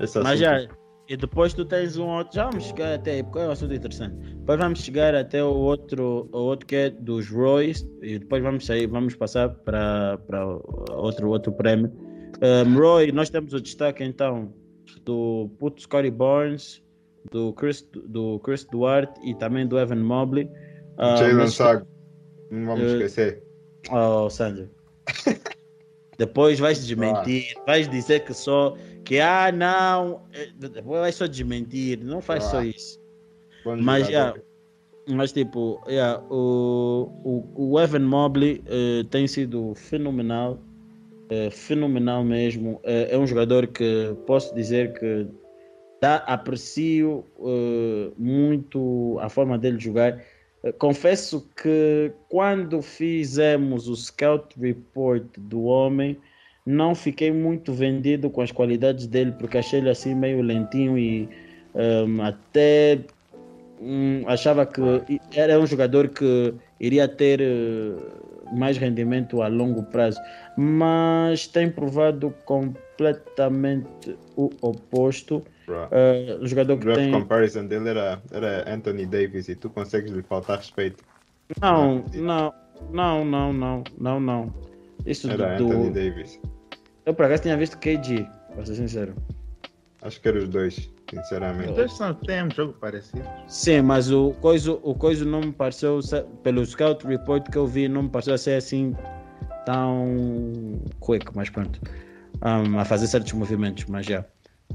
Esse 0.00 0.18
mas 0.20 0.40
já, 0.40 0.66
e 1.08 1.16
depois 1.16 1.52
tu 1.52 1.64
tens 1.64 1.96
um 1.96 2.06
outro. 2.06 2.34
Já 2.34 2.48
vamos 2.48 2.64
chegar 2.64 2.94
até 2.94 3.14
aí, 3.14 3.22
porque 3.22 3.40
é 3.40 3.48
um 3.48 3.50
assunto 3.50 3.74
interessante. 3.74 4.14
Depois 4.36 4.58
vamos 4.58 4.80
chegar 4.80 5.14
até 5.14 5.42
o 5.42 5.52
outro, 5.52 6.28
o 6.32 6.38
outro 6.38 6.66
que 6.66 6.76
é 6.76 6.90
dos 6.90 7.28
Royce, 7.28 7.84
e 8.00 8.18
depois 8.18 8.42
vamos 8.42 8.64
sair, 8.64 8.86
vamos 8.86 9.14
passar 9.16 9.48
para, 9.48 10.18
para 10.18 10.46
outro, 10.92 11.28
outro 11.30 11.52
prémio. 11.52 11.92
Um, 12.40 12.78
Roy, 12.78 13.12
nós 13.12 13.28
temos 13.28 13.52
o 13.52 13.60
destaque 13.60 14.04
então 14.04 14.54
do 15.04 15.50
puto 15.58 15.82
Scotty 15.82 16.10
Barnes, 16.10 16.82
do 17.30 17.52
Chris, 17.54 17.86
do 17.92 18.38
Chris 18.40 18.64
Duarte 18.64 19.20
e 19.22 19.34
também 19.34 19.66
do 19.66 19.78
Evan 19.78 19.96
Mobley. 19.96 20.44
Uh, 20.98 21.16
Jalen 21.16 21.48
Sag, 21.48 21.84
não 22.50 22.66
vamos 22.66 22.92
uh, 22.92 22.94
esquecer. 22.96 23.42
Oh, 23.90 24.28
Sandro. 24.28 24.68
Depois 26.18 26.58
vais 26.58 26.86
desmentir, 26.86 27.54
ah. 27.56 27.62
vais 27.66 27.88
dizer 27.88 28.24
que 28.24 28.34
só 28.34 28.76
que 29.04 29.18
ah 29.18 29.50
não, 29.50 30.20
eh, 30.34 30.50
depois 30.54 31.00
vai 31.00 31.12
só 31.12 31.26
desmentir, 31.26 31.98
não 32.04 32.20
faz 32.20 32.44
ah. 32.44 32.50
só 32.50 32.62
isso. 32.62 33.00
Bom 33.64 33.76
mas 33.76 34.06
já, 34.06 34.34
mas 35.08 35.32
tipo, 35.32 35.82
yeah, 35.88 36.22
o, 36.30 37.10
o, 37.24 37.70
o 37.72 37.80
Evan 37.80 38.00
Mobley 38.00 38.62
uh, 38.66 39.04
tem 39.04 39.26
sido 39.26 39.74
fenomenal, 39.74 40.58
uh, 41.32 41.50
fenomenal 41.50 42.22
mesmo. 42.22 42.72
Uh, 42.84 43.08
é 43.08 43.16
um 43.16 43.26
jogador 43.26 43.66
que 43.66 44.14
posso 44.26 44.54
dizer 44.54 44.92
que 44.98 45.26
dá, 46.00 46.16
aprecio 46.16 47.24
uh, 47.38 48.12
muito 48.18 49.18
a 49.20 49.28
forma 49.28 49.58
dele 49.58 49.78
jogar. 49.78 50.22
Uh, 50.62 50.72
confesso 50.74 51.48
que 51.60 52.12
quando 52.28 52.82
fizemos 52.82 53.88
o 53.88 53.96
scout 53.96 54.58
report 54.60 55.24
do 55.38 55.64
homem, 55.64 56.16
não 56.64 56.94
fiquei 56.94 57.32
muito 57.32 57.72
vendido 57.72 58.30
com 58.30 58.40
as 58.42 58.52
qualidades 58.52 59.06
dele, 59.06 59.32
porque 59.32 59.58
achei 59.58 59.80
ele 59.80 59.90
assim 59.90 60.14
meio 60.14 60.42
lentinho 60.42 60.96
e 60.98 61.28
um, 61.74 62.22
até 62.22 63.00
um, 63.80 64.22
achava 64.26 64.66
que 64.66 64.80
era 65.34 65.58
um 65.58 65.66
jogador 65.66 66.08
que 66.08 66.54
iria 66.78 67.08
ter 67.08 67.40
uh, 67.40 68.56
mais 68.56 68.76
rendimento 68.76 69.42
a 69.42 69.48
longo 69.48 69.82
prazo, 69.84 70.20
mas 70.56 71.46
tem 71.46 71.70
provado 71.70 72.34
completamente 72.44 74.16
o 74.36 74.50
oposto. 74.60 75.42
Uh, 75.72 76.46
jogador 76.46 76.76
que 76.78 76.84
Draft 76.84 77.00
tem... 77.00 77.12
comparison 77.12 77.66
dele 77.66 77.90
era, 77.90 78.22
era 78.32 78.72
Anthony 78.72 79.06
Davis 79.06 79.48
e 79.48 79.54
tu 79.54 79.70
consegues 79.70 80.10
lhe 80.12 80.22
faltar 80.22 80.58
respeito. 80.58 81.04
Não, 81.60 82.04
não, 82.14 82.54
não, 82.92 83.24
não, 83.24 83.52
não, 83.52 83.84
não, 83.98 84.20
não. 84.20 84.54
Isso 85.06 85.30
era 85.30 85.56
do... 85.56 85.66
Anthony 85.66 85.90
Davis. 85.90 86.40
Eu 87.06 87.14
por 87.14 87.24
acaso 87.24 87.42
tinha 87.42 87.56
visto 87.56 87.78
KG, 87.78 88.26
para 88.54 88.66
ser 88.66 88.74
sincero. 88.74 89.14
Acho 90.02 90.20
que 90.20 90.28
eram 90.28 90.38
os 90.38 90.48
dois, 90.48 90.90
sinceramente. 91.10 91.70
Os 91.70 91.76
dois 91.76 91.92
são, 91.92 92.14
têm 92.14 92.44
um 92.44 92.50
jogo 92.50 92.72
parecido. 92.74 93.22
Sim, 93.48 93.82
mas 93.82 94.10
o 94.10 94.32
coisa, 94.40 94.72
o 94.72 94.94
coisa 94.94 95.24
não 95.24 95.40
me 95.40 95.52
pareceu, 95.52 96.00
pelo 96.42 96.64
scout 96.64 97.06
report 97.06 97.50
que 97.50 97.58
eu 97.58 97.66
vi, 97.66 97.88
não 97.88 98.04
me 98.04 98.08
pareceu 98.08 98.38
ser 98.38 98.54
assim 98.54 98.94
tão 99.66 100.80
quick, 101.00 101.26
mas 101.34 101.50
pronto, 101.50 101.80
um, 102.42 102.78
a 102.78 102.84
fazer 102.84 103.06
certos 103.06 103.32
movimentos, 103.32 103.84
mas 103.86 104.06
já. 104.06 104.24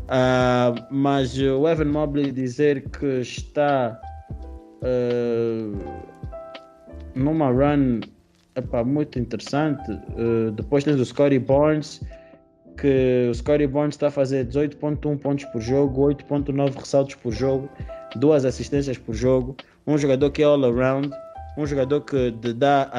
Uh, 0.04 0.86
mas 0.92 1.38
o 1.40 1.68
Evan 1.68 1.86
Mobley 1.86 2.32
dizer 2.32 2.88
que 2.90 3.22
está 3.22 4.00
uh, 4.82 5.80
numa 7.16 7.50
run 7.50 8.02
muito 8.86 9.20
interessante. 9.20 9.92
Uh, 9.92 10.52
depois 10.52 10.84
tens 10.84 11.00
o 11.00 11.06
Scotty 11.06 11.40
Barnes, 11.40 12.02
que 12.78 13.28
o 13.30 13.34
Scotty 13.34 13.68
Barnes 13.68 13.96
está 13.96 14.08
a 14.08 14.12
fazer 14.12 14.46
18.1 14.46 15.18
pontos 15.20 15.46
por 15.46 15.62
jogo, 15.62 16.02
8.9 16.08 16.76
ressaltos 16.76 17.16
por 17.16 17.32
jogo, 17.32 17.70
duas 18.18 18.46
assistências 18.46 18.98
por 18.98 19.14
jogo. 19.14 19.56
Um 19.88 19.98
jogador 19.98 20.32
que 20.32 20.42
é 20.42 20.46
all 20.46 20.64
around, 20.66 21.12
um 21.58 21.66
jogador 21.66 22.02
que 22.02 22.32
dá, 22.32 22.92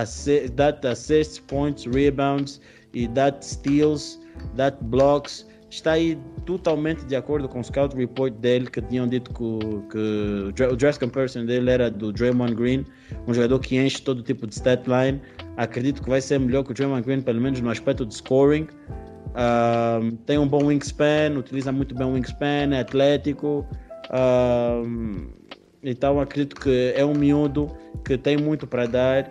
dá 0.55 0.91
assists, 0.91 1.39
points, 1.39 1.85
rebounds 1.87 2.61
e 2.93 3.07
dá 3.07 3.33
steals, 3.41 4.21
dá 4.55 4.71
blocks 4.71 5.47
está 5.71 5.93
aí 5.93 6.19
totalmente 6.45 7.05
de 7.05 7.17
acordo 7.17 7.49
com 7.49 7.61
o 7.61 7.65
scout 7.65 7.97
report 7.97 8.35
dele, 8.35 8.67
que 8.67 8.81
tinham 8.83 9.09
dito 9.09 9.31
que, 9.33 10.53
que 10.55 10.63
o 10.63 10.77
dress 10.77 10.99
comparison 10.99 11.45
dele 11.45 11.71
era 11.71 11.91
do 11.91 12.13
Draymond 12.13 12.55
Green, 12.55 12.85
um 13.27 13.35
jogador 13.35 13.59
que 13.59 13.77
enche 13.77 14.01
todo 14.03 14.23
tipo 14.23 14.47
de 14.47 14.55
stat 14.55 14.85
line. 14.89 15.21
Acredito 15.57 16.03
que 16.03 16.09
vai 16.09 16.21
ser 16.21 16.39
melhor 16.39 16.63
que 16.65 16.71
o 16.71 16.75
Draymond 16.75 17.03
Green, 17.03 17.21
pelo 17.21 17.41
menos 17.41 17.61
no 17.61 17.71
aspecto 17.71 18.07
de 18.07 18.15
scoring. 18.15 18.69
Tem 20.25 20.39
um 20.39 20.49
bom 20.49 20.65
wingspan, 20.67 21.37
utiliza 21.37 21.71
muito 21.73 21.95
bem 21.95 22.07
o 22.07 22.13
wingspan, 22.13 22.73
é 22.73 22.81
atlético. 22.81 23.67
Um, 24.13 25.29
então 25.83 26.21
acredito 26.21 26.57
que 26.57 26.93
é 26.97 27.05
um 27.05 27.15
miúdo 27.15 27.71
que 28.05 28.17
tem 28.17 28.37
muito 28.37 28.67
para 28.67 28.87
dar. 28.87 29.31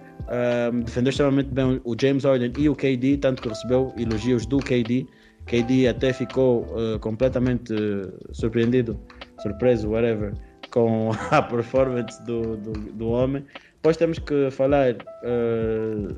Um, 0.73 0.81
defendeu 0.81 1.09
extremamente 1.09 1.49
bem 1.49 1.81
o 1.83 1.95
James 1.99 2.23
Harden 2.23 2.51
e 2.57 2.69
o 2.69 2.75
KD, 2.75 3.17
tanto 3.17 3.41
que 3.41 3.49
recebeu 3.49 3.93
elogios 3.97 4.45
do 4.45 4.59
KD. 4.59 5.07
KD 5.45 5.87
até 5.87 6.11
ficou 6.11 6.63
uh, 6.63 6.99
completamente 6.99 7.73
uh, 7.73 8.11
surpreendido, 8.33 8.99
surpreso, 9.41 9.89
whatever, 9.89 10.33
com 10.71 11.11
a 11.31 11.41
performance 11.41 12.21
do, 12.23 12.57
do, 12.57 12.71
do 12.71 13.07
homem. 13.09 13.45
Depois 13.75 13.97
temos 13.97 14.17
que 14.17 14.49
falar 14.49 14.95
uh, 14.95 16.15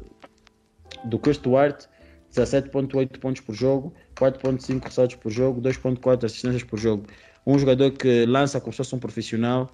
do 1.05 1.19
Chris 1.19 1.37
Duarte, 1.37 1.87
17.8 2.33 3.19
pontos 3.19 3.41
por 3.41 3.53
jogo, 3.53 3.93
4.5 4.15 4.83
ressaltos 4.83 5.15
por 5.17 5.31
jogo, 5.31 5.61
2.4 5.61 6.23
assistências 6.23 6.63
por 6.63 6.79
jogo. 6.79 7.05
Um 7.45 7.57
jogador 7.59 7.91
que 7.91 8.25
lança 8.25 8.59
como 8.59 8.71
se 8.71 8.77
fosse 8.77 8.95
um 8.95 8.99
profissional, 8.99 9.69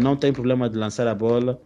não 0.00 0.14
tem 0.14 0.30
problema 0.30 0.68
de 0.68 0.76
lançar 0.76 1.06
a 1.06 1.14
bola, 1.14 1.58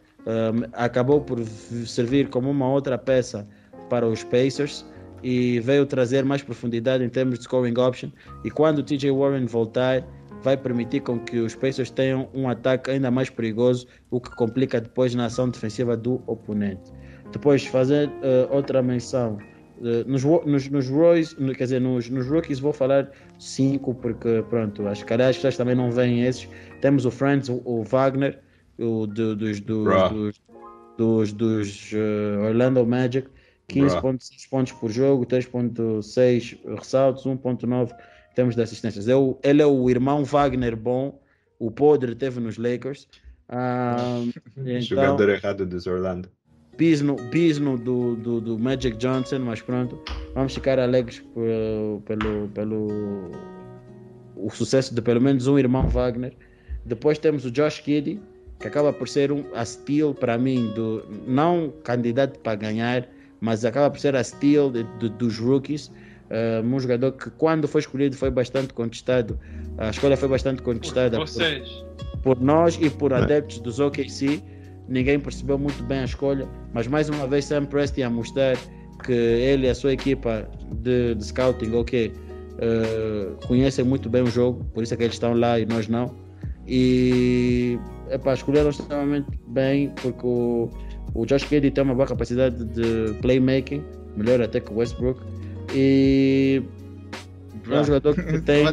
acabou 0.73 1.21
por 1.21 1.41
servir 1.85 2.29
como 2.29 2.49
uma 2.49 2.69
outra 2.69 2.97
peça 2.97 3.47
para 3.89 4.07
os 4.07 4.23
Pacers 4.23 4.85
e 5.23 5.61
veio 5.61 5.87
trazer 5.87 6.25
mais 6.25 6.43
profundidade 6.43 7.05
em 7.05 7.09
termos 7.09 7.39
de 7.39 7.45
scoring 7.45 7.79
option. 7.79 8.11
E 8.45 8.51
quando 8.51 8.79
o 8.79 8.83
TJ 8.83 9.11
Warren 9.11 9.47
voltar, 9.47 10.05
vai 10.43 10.57
permitir 10.57 11.01
com 11.01 11.19
que 11.19 11.39
os 11.39 11.55
Pacers 11.55 11.91
tenham 11.91 12.29
um 12.33 12.49
ataque 12.49 12.91
ainda 12.91 13.11
mais 13.11 13.31
perigoso, 13.31 13.87
o 14.11 14.21
que 14.21 14.31
complica 14.37 14.81
depois 14.81 15.15
na 15.15 15.27
ação 15.27 15.49
defensiva 15.49 15.97
do 15.97 16.23
oponente. 16.27 16.93
Depois, 17.33 17.65
fazer 17.67 18.09
uh, 18.09 18.55
outra 18.55 18.83
menção. 18.83 19.39
Uh, 19.79 20.09
nos, 20.09 20.25
nos, 20.25 20.69
nos 20.69 20.89
Royce, 20.89 21.41
no, 21.41 21.55
quer 21.55 21.65
dizer, 21.65 21.81
nos, 21.81 22.09
nos 22.09 22.27
rookies 22.27 22.59
vou 22.59 22.73
falar 22.73 23.11
cinco, 23.39 23.95
porque 23.95 24.43
pronto, 24.49 24.87
acho 24.89 25.05
que 25.05 25.13
as 25.15 25.37
pessoas 25.37 25.57
também 25.57 25.75
não 25.75 25.91
veem 25.91 26.25
esses. 26.25 26.49
Temos 26.81 27.05
o 27.05 27.11
Friends, 27.11 27.49
o, 27.49 27.61
o 27.65 27.83
Wagner, 27.85 28.39
o 28.79 29.07
do, 29.07 29.37
dos, 29.37 29.61
dos, 29.61 30.11
dos, 30.11 30.41
dos, 30.97 31.33
dos 31.33 31.93
uh, 31.93 32.47
Orlando 32.47 32.85
Magic, 32.87 33.29
15.6 33.69 34.49
pontos 34.49 34.73
por 34.73 34.91
jogo, 34.91 35.27
3.6 35.27 36.59
ressaltos, 36.77 37.25
1.9 37.25 37.93
em 37.93 38.35
termos 38.35 38.55
de 38.55 38.63
assistências. 38.63 39.07
ele 39.43 39.63
é 39.63 39.67
o 39.67 39.91
irmão 39.91 40.25
Wagner 40.25 40.77
bom, 40.77 41.21
o 41.59 41.71
podre 41.71 42.15
teve 42.15 42.41
nos 42.41 42.57
Lakers. 42.57 43.09
Um, 43.51 44.31
então, 44.57 44.81
Jogador 44.81 45.29
errado 45.29 45.67
dos 45.67 45.87
Orlando. 45.87 46.29
Bisno, 46.77 47.17
bisno 47.31 47.77
do, 47.77 48.15
do, 48.17 48.41
do, 48.41 48.59
Magic 48.59 48.97
Johnson, 48.99 49.41
mas 49.41 49.61
pronto, 49.61 50.01
vamos 50.33 50.55
ficar 50.55 50.79
alegres 50.79 51.19
por, 51.35 51.43
pelo, 52.07 52.49
pelo 52.51 53.33
o 54.37 54.49
sucesso 54.49 54.95
de 54.95 55.03
pelo 55.03 55.21
menos 55.21 55.49
um 55.49 55.59
irmão 55.59 55.89
Wagner. 55.89 56.33
Depois 56.85 57.19
temos 57.19 57.45
o 57.45 57.51
Josh 57.51 57.81
Kidd, 57.81 58.21
que 58.61 58.69
acaba 58.69 58.93
por 58.93 59.09
ser 59.09 59.33
um 59.33 59.45
a 59.55 59.65
steal 59.65 60.15
para 60.15 60.39
mim, 60.39 60.73
do, 60.75 61.05
não 61.27 61.73
candidato 61.83 62.39
para 62.39 62.55
ganhar, 62.55 63.09
mas 63.41 63.65
acaba 63.65 63.91
por 63.91 63.99
ser 63.99 64.17
a 64.17 64.23
steal 64.23 64.71
de, 64.71 64.85
de, 64.99 65.09
dos 65.11 65.39
rookies. 65.39 65.89
Uh, 66.29 66.63
um 66.65 66.79
jogador 66.79 67.13
que, 67.13 67.31
quando 67.31 67.67
foi 67.67 67.81
escolhido, 67.81 68.17
foi 68.17 68.31
bastante 68.31 68.75
contestado. 68.75 69.39
A 69.79 69.91
escolha 69.91 70.17
foi 70.17 70.29
bastante 70.29 70.61
contestada 70.61 71.17
por, 71.17 71.27
vocês. 71.27 71.69
por, 72.23 72.37
por 72.37 72.41
nós 72.41 72.79
e 72.81 72.91
por 72.91 73.13
adeptos 73.15 73.61
dos 73.61 73.81
OKC. 73.81 74.43
Ninguém 74.89 75.21
percebeu 75.21 75.59
muito 75.59 75.83
bem 75.85 76.01
a 76.01 76.05
escolha, 76.05 76.49
mas 76.73 76.87
mais 76.87 77.09
uma 77.09 77.27
vez 77.27 77.45
Sam 77.45 77.67
Preston 77.67 78.05
a 78.05 78.11
mostrar 78.11 78.57
que 79.05 79.13
ele 79.13 79.67
e 79.67 79.71
a 79.71 79.75
sua 79.75 79.93
equipa 79.93 80.49
de, 80.83 81.15
de 81.15 81.25
scouting, 81.25 81.75
ok, 81.75 82.13
uh, 82.59 83.47
conhecem 83.47 83.85
muito 83.85 84.09
bem 84.09 84.23
o 84.23 84.27
jogo, 84.27 84.65
por 84.73 84.83
isso 84.83 84.95
é 84.95 84.97
que 84.97 85.05
eles 85.05 85.15
estão 85.15 85.35
lá 85.35 85.59
e 85.61 85.67
nós 85.67 85.89
não. 85.89 86.15
E 86.67 87.79
epá, 88.11 88.35
escolheram 88.35 88.71
extremamente 88.71 89.29
bem, 89.49 89.91
porque 90.03 90.27
o, 90.27 90.69
o 91.19 91.27
Josh 91.27 91.49
Giddy 91.49 91.73
tem 91.73 91.83
uma 91.83 91.97
boa 91.97 92.07
capacidade 92.07 92.65
de 92.65 93.13
playmaking, 93.21 93.83
melhor 94.17 94.41
até 94.41 94.61
que 94.61 94.73
o 94.73 94.77
Westbrook. 94.77 95.21
E 95.75 96.63
é 97.69 97.81
um 97.81 97.85
jogador 97.85 98.15
que 98.15 98.41
tem. 98.43 98.65
uh, 98.65 98.71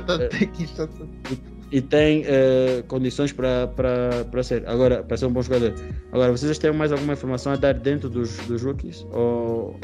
e 1.71 1.81
tem 1.81 2.21
uh, 2.21 2.83
condições 2.87 3.33
para 3.33 4.43
ser 4.43 4.67
agora 4.67 5.03
para 5.03 5.17
ser 5.17 5.25
um 5.25 5.33
bom 5.33 5.41
jogador. 5.41 5.73
Agora, 6.11 6.31
vocês 6.31 6.57
têm 6.59 6.71
mais 6.71 6.91
alguma 6.91 7.13
informação 7.13 7.51
a 7.51 7.55
dar 7.55 7.73
dentro 7.73 8.09
dos, 8.09 8.37
dos 8.45 8.61
rookies? 8.61 9.03
Ou... 9.11 9.79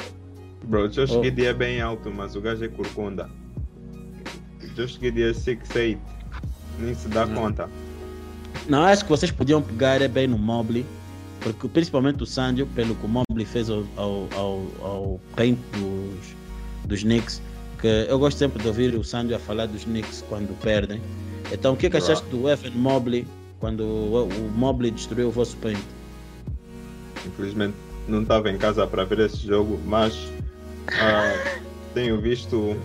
Bro, 0.66 0.90
Josh 0.90 1.10
ou... 1.10 1.24
Giddy 1.24 1.48
é 1.48 1.54
bem 1.56 1.82
alto, 1.82 2.12
mas 2.12 2.36
o 2.36 2.42
gajo 2.42 2.64
é 2.64 2.68
curcunda. 2.68 3.28
Josh 4.76 5.00
Giddy 5.02 5.24
é 5.24 5.32
6'8, 5.32 5.98
nem 6.80 6.94
se 6.94 7.08
dá 7.08 7.26
não. 7.26 7.42
conta. 7.42 7.68
Não, 8.70 8.84
acho 8.84 9.04
que 9.04 9.10
vocês 9.10 9.32
podiam 9.32 9.64
pegar 9.64 10.00
é 10.00 10.08
bem 10.08 10.28
no 10.28 10.38
Mobley 10.38 10.86
porque 11.42 11.68
principalmente 11.68 12.24
o 12.24 12.26
Sandio, 12.26 12.68
pelo 12.68 12.96
que 12.96 13.06
o 13.06 13.10
Mobley 13.10 13.46
fez 13.46 13.70
ao, 13.70 13.84
ao, 13.96 14.28
ao, 14.36 14.68
ao 14.82 15.20
paint 15.36 15.58
dos, 15.74 16.36
dos 16.86 17.04
Knicks, 17.04 17.42
que 17.80 17.88
eu 18.08 18.18
gosto 18.20 18.38
sempre 18.38 18.62
de 18.62 18.68
ouvir 18.68 18.96
o 18.96 19.04
Sandio 19.04 19.36
a 19.36 19.40
falar 19.40 19.66
dos 19.66 19.84
Knicks 19.84 20.24
quando 20.30 20.58
perdem. 20.62 21.02
Então, 21.52 21.74
o 21.74 21.78
que, 21.78 21.88
é 21.88 21.90
que 21.90 21.98
achaste 21.98 22.26
do 22.30 22.48
Evan 22.48 22.72
Mobley 22.72 23.28
quando 23.60 23.82
o, 23.82 24.24
o 24.28 24.52
Mobley 24.56 24.92
destruiu 24.92 25.28
o 25.28 25.32
vosso 25.32 25.58
paint? 25.58 25.82
Infelizmente 27.26 27.76
não 28.08 28.22
estava 28.22 28.50
em 28.50 28.58
casa 28.58 28.86
para 28.86 29.04
ver 29.04 29.20
esse 29.20 29.46
jogo, 29.46 29.80
mas 29.86 30.16
uh, 30.16 31.62
tenho 31.94 32.20
visto. 32.20 32.78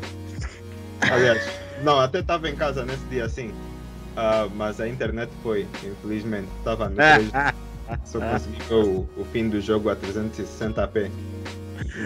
Aliás, 1.00 1.42
não, 1.82 1.98
até 1.98 2.20
estava 2.20 2.48
em 2.48 2.56
casa 2.56 2.84
nesse 2.84 3.04
dia 3.06 3.24
assim, 3.24 3.48
uh, 3.48 4.50
mas 4.54 4.80
a 4.80 4.88
internet 4.88 5.30
foi, 5.42 5.66
infelizmente, 5.84 6.48
estava 6.58 6.88
no 6.88 6.96
Só 8.04 8.20
consegui 8.20 8.62
ver 8.64 8.74
o, 8.74 9.08
o 9.16 9.24
fim 9.32 9.48
do 9.48 9.60
jogo 9.60 9.90
a 9.90 9.96
360p. 9.96 11.10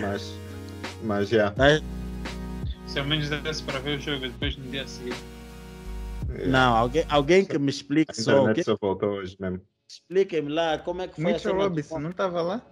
Mas, 0.01 0.35
mas 1.03 1.29
já. 1.29 1.55
Yeah. 1.59 1.85
Se 2.87 2.99
ao 2.99 3.05
menos 3.05 3.29
desse 3.29 3.63
para 3.63 3.79
ver 3.79 3.99
o 3.99 4.01
jogo 4.01 4.21
depois 4.21 4.57
no 4.57 4.65
dia 4.71 4.87
seguinte. 4.87 5.23
Yeah. 6.29 6.51
Não, 6.51 6.77
alguém, 6.77 7.05
alguém 7.09 7.45
que 7.45 7.59
me 7.59 7.71
explique 7.71 8.15
só. 8.15 8.31
A 8.31 8.41
internet 8.41 8.65
só 8.65 8.77
voltou 8.81 9.11
hoje 9.11 9.37
mesmo. 9.41 9.61
Expliquem-me 9.89 10.51
lá 10.51 10.79
como 10.79 11.03
é 11.03 11.09
que 11.09 11.21
foi 11.21 11.25
Mitchell 11.25 11.51
a 11.51 11.55
cena. 11.55 11.65
Robinson 11.65 11.99
não 11.99 12.11
estava 12.11 12.43
lá? 12.43 12.63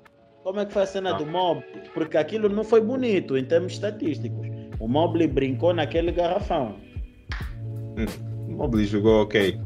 Como 0.45 0.61
é 0.61 0.67
que 0.67 0.73
foi 0.73 0.83
a 0.83 0.87
cena 0.87 1.11
não. 1.11 1.19
do 1.19 1.27
Mob? 1.27 1.65
Porque 1.93 2.17
aquilo 2.17 2.49
não 2.49 2.63
foi 2.63 2.81
bonito 2.81 3.37
em 3.37 3.45
termos 3.45 3.73
estatísticos. 3.73 4.47
O 4.79 4.87
Mobley 4.87 5.27
brincou 5.27 5.75
naquele 5.75 6.13
garrafão. 6.13 6.77
Hum, 7.97 8.07
o 8.49 8.53
Mobley 8.53 8.87
jogou 8.87 9.23
ok. 9.23 9.61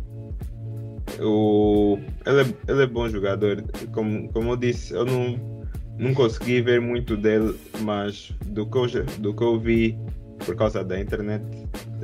O, 1.20 1.98
ele, 2.26 2.40
é, 2.40 2.72
ele 2.72 2.82
é 2.82 2.86
bom 2.86 3.08
jogador. 3.08 3.62
Como, 3.92 4.30
como 4.32 4.52
eu 4.52 4.56
disse, 4.56 4.92
eu 4.94 5.04
não, 5.04 5.66
não 5.98 6.14
consegui 6.14 6.60
ver 6.60 6.80
muito 6.80 7.16
dele, 7.16 7.58
mas 7.80 8.32
do 8.46 8.66
que, 8.66 8.78
eu, 8.78 9.04
do 9.18 9.34
que 9.34 9.42
eu 9.42 9.58
vi, 9.58 9.98
por 10.44 10.56
causa 10.56 10.84
da 10.84 10.98
internet, 11.00 11.44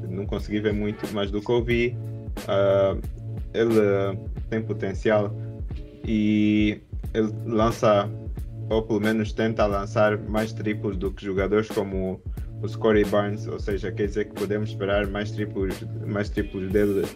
não 0.09 0.27
consegui 0.27 0.61
ver 0.61 0.73
muito, 0.73 1.07
mas 1.12 1.31
do 1.31 1.41
que 1.41 1.51
eu 1.51 1.62
vi, 1.62 1.97
uh, 2.49 3.01
ele 3.55 4.19
tem 4.51 4.62
potencial 4.62 5.35
e 6.05 6.81
ele 7.14 7.33
lança, 7.47 8.09
ou 8.71 8.83
pelo 8.83 9.01
menos 9.01 9.33
tenta 9.33 9.66
lançar 9.66 10.19
mais 10.19 10.53
triplos 10.53 10.97
do 10.97 11.11
que 11.11 11.25
jogadores 11.25 11.69
como 11.69 12.21
o 12.62 12.69
Scottie 12.69 13.05
Barnes, 13.05 13.47
ou 13.47 13.59
seja, 13.59 13.93
quer 13.93 14.07
dizer 14.07 14.27
que 14.27 14.35
podemos 14.35 14.71
esperar 14.71 15.07
mais 15.07 15.31
triplos, 15.31 15.75
mais 16.07 16.29
triplos 16.29 16.71
dele 16.73 17.07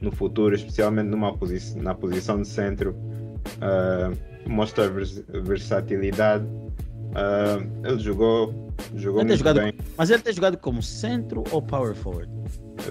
no 0.00 0.10
futuro, 0.12 0.54
especialmente 0.54 1.08
numa 1.08 1.36
posi 1.36 1.78
na 1.78 1.94
posição 1.94 2.40
de 2.40 2.48
centro, 2.48 2.90
uh, 2.92 4.16
mostra 4.48 4.88
vers 4.88 5.22
versatilidade 5.28 6.46
Ah, 7.14 7.58
ele 7.84 7.98
jogou, 7.98 8.72
jogou 8.94 9.20
Ele 9.20 9.28
tem 9.30 9.36
muito 9.36 9.38
jogado 9.38 9.60
bem, 9.60 9.74
Mas 9.98 10.10
ele 10.10 10.22
tem 10.22 10.32
jogado 10.32 10.56
como 10.58 10.80
centro 10.82 11.42
ou 11.50 11.60
power 11.60 11.94
forward? 11.94 12.30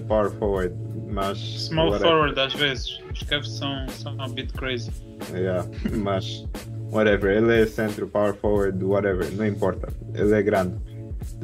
power 0.07 0.29
forward, 0.31 0.75
mas 1.09 1.37
Small 1.39 1.89
whatever. 1.89 2.11
forward 2.11 2.39
às 2.39 2.53
vezes. 2.53 2.99
Os 3.11 3.23
Cavs 3.23 3.49
são, 3.57 3.87
são 3.89 4.15
a 4.21 4.27
bit 4.27 4.53
crazy. 4.53 4.91
Yeah, 5.33 5.65
mas 6.03 6.45
whatever, 6.91 7.35
ele 7.35 7.61
é 7.63 7.65
centro, 7.65 8.07
power 8.07 8.33
forward, 8.35 8.83
whatever, 8.83 9.31
não 9.35 9.45
importa. 9.47 9.87
Ele 10.13 10.33
é 10.33 10.41
grande. 10.43 10.75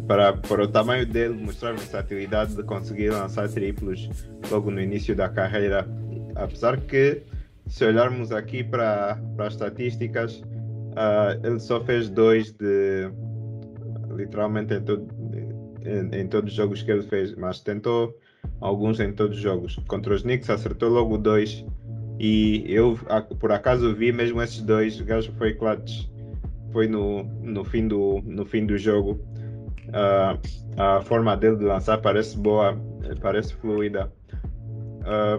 Para, 0.08 0.34
para 0.34 0.64
o 0.64 0.68
tamanho 0.68 1.06
dele, 1.06 1.34
mostrar 1.34 1.72
versatilidade 1.72 2.56
de 2.56 2.64
conseguir 2.64 3.10
lançar 3.10 3.50
triplos 3.50 4.10
logo 4.52 4.70
no 4.70 4.80
início 4.82 5.16
da 5.16 5.30
carreira. 5.30 5.88
Apesar 6.36 6.80
que, 6.82 7.22
se 7.68 7.86
olharmos 7.86 8.32
aqui 8.32 8.64
para, 8.64 9.20
para 9.36 9.48
as 9.48 9.54
estatísticas, 9.54 10.44
ah, 10.96 11.38
ele 11.44 11.60
só 11.60 11.84
fez 11.84 12.10
dois 12.10 12.52
de 12.52 13.10
literalmente 14.16 14.74
em, 14.74 14.82
todo, 14.82 15.08
em, 15.84 16.22
em 16.22 16.28
todos 16.28 16.52
os 16.52 16.56
jogos 16.56 16.82
que 16.84 16.92
ele 16.92 17.04
fez, 17.04 17.34
mas 17.36 17.60
tentou 17.60 18.18
alguns 18.62 19.00
em 19.00 19.12
todos 19.12 19.38
os 19.38 19.42
jogos. 19.42 19.78
Contra 19.88 20.14
os 20.14 20.22
Knicks 20.22 20.50
acertou 20.50 20.90
logo 20.90 21.18
dois 21.18 21.66
e 22.20 22.64
eu, 22.68 22.98
a- 23.10 23.22
por 23.22 23.52
acaso, 23.52 23.94
vi 23.96 24.12
mesmo 24.12 24.42
esses 24.42 24.62
dois. 24.62 25.00
O 25.00 25.06
gajo 25.06 25.32
foi 25.38 25.54
clutch. 25.54 26.06
Foi 26.72 26.88
no, 26.88 27.24
no, 27.42 27.64
fim, 27.64 27.88
do, 27.88 28.22
no 28.26 28.46
fim 28.46 28.66
do 28.66 28.78
jogo. 28.78 29.20
Ah, 29.94 30.38
a 30.78 31.02
forma 31.02 31.36
dele 31.38 31.58
de 31.58 31.64
lançar 31.66 32.00
parece 32.02 32.38
boa, 32.38 32.78
eh, 33.04 33.16
parece 33.22 33.54
fluida. 33.56 34.12
Ah, 35.06 35.38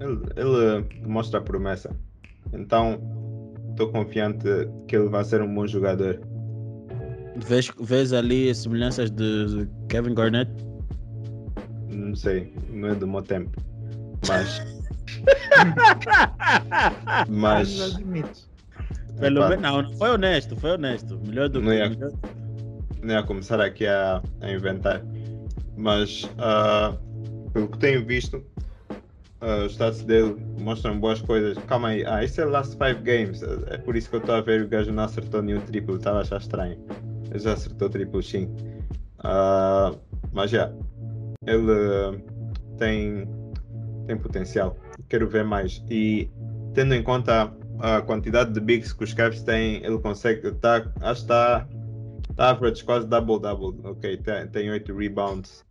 ele, 0.00 0.20
ele 0.36 0.86
mostra 1.06 1.40
promessa. 1.40 1.90
Então, 2.52 3.00
estou 3.70 3.90
confiante 3.90 4.46
que 4.86 4.96
ele 4.96 5.08
vai 5.08 5.24
ser 5.24 5.42
um 5.42 5.54
bom 5.54 5.66
jogador. 5.66 6.20
Vês, 7.36 7.70
vês 7.80 8.12
ali 8.12 8.50
as 8.50 8.58
semelhanças 8.58 9.10
de 9.10 9.68
Kevin 9.88 10.14
Garnett? 10.14 10.50
Não 11.88 12.14
sei, 12.16 12.52
não 12.70 12.88
é 12.88 12.94
do 12.94 13.06
meu 13.06 13.22
tempo. 13.22 13.50
Mas. 14.28 14.60
Mas. 17.28 17.96
Pelo 19.18 19.48
menos, 19.48 19.62
não, 19.62 19.82
não, 19.82 19.92
foi 19.94 20.10
honesto, 20.10 20.56
foi 20.56 20.70
honesto. 20.72 21.18
Melhor 21.26 21.48
do 21.48 21.60
que. 21.60 21.66
Não 21.66 21.72
ia- 21.72 21.88
melhor- 21.90 22.12
não 23.02 23.14
ia 23.14 23.22
começar 23.22 23.60
aqui 23.60 23.86
a, 23.86 24.22
a 24.40 24.52
inventar. 24.52 25.02
Mas, 25.76 26.28
ah, 26.38 26.96
pelo 27.52 27.68
que 27.68 27.78
tenho 27.78 28.04
visto, 28.04 28.44
ah, 29.40 29.64
os 29.66 29.72
stats 29.72 30.02
dele 30.02 30.36
mostram 30.60 30.98
boas 30.98 31.20
coisas. 31.20 31.56
Calma 31.64 31.88
aí, 31.88 32.04
ah, 32.04 32.22
isso 32.24 32.40
é 32.40 32.44
last 32.44 32.76
five 32.76 33.00
games. 33.02 33.42
É 33.68 33.78
por 33.78 33.96
isso 33.96 34.10
que 34.10 34.16
eu 34.16 34.20
estou 34.20 34.34
a 34.34 34.40
ver 34.40 34.62
o 34.62 34.68
gajo 34.68 34.92
não 34.92 35.04
acertou 35.04 35.42
nenhum 35.42 35.60
triplo. 35.60 35.96
Estava 35.96 36.18
a 36.18 36.20
achar 36.22 36.40
estranho. 36.40 36.78
Ele 37.30 37.38
já 37.38 37.52
acertou 37.52 37.88
triplo 37.88 38.22
sim. 38.22 38.48
Ah, 39.20 39.94
mas 40.32 40.50
já, 40.50 40.72
ele 41.46 41.72
ah, 41.72 42.14
tem, 42.76 43.28
tem 44.06 44.16
potencial. 44.16 44.76
Quero 45.08 45.28
ver 45.28 45.44
mais. 45.44 45.82
E 45.88 46.28
tendo 46.74 46.94
em 46.94 47.02
conta 47.02 47.52
a 47.80 48.02
quantidade 48.02 48.52
de 48.52 48.60
bigs 48.60 48.92
que 48.92 49.04
os 49.04 49.14
Cavs 49.14 49.42
têm, 49.42 49.76
ele 49.84 49.98
consegue. 49.98 50.50
Tá, 50.52 50.84
acho 51.00 51.20
que 51.26 51.32
está 51.32 51.60
Tá 51.60 51.77
average 52.38 52.84
quase 52.84 53.06
double-double. 53.06 53.80
Ok, 53.84 54.16
tem, 54.18 54.48
tem 54.48 54.70
8 54.70 54.94
rebounds. 54.94 55.64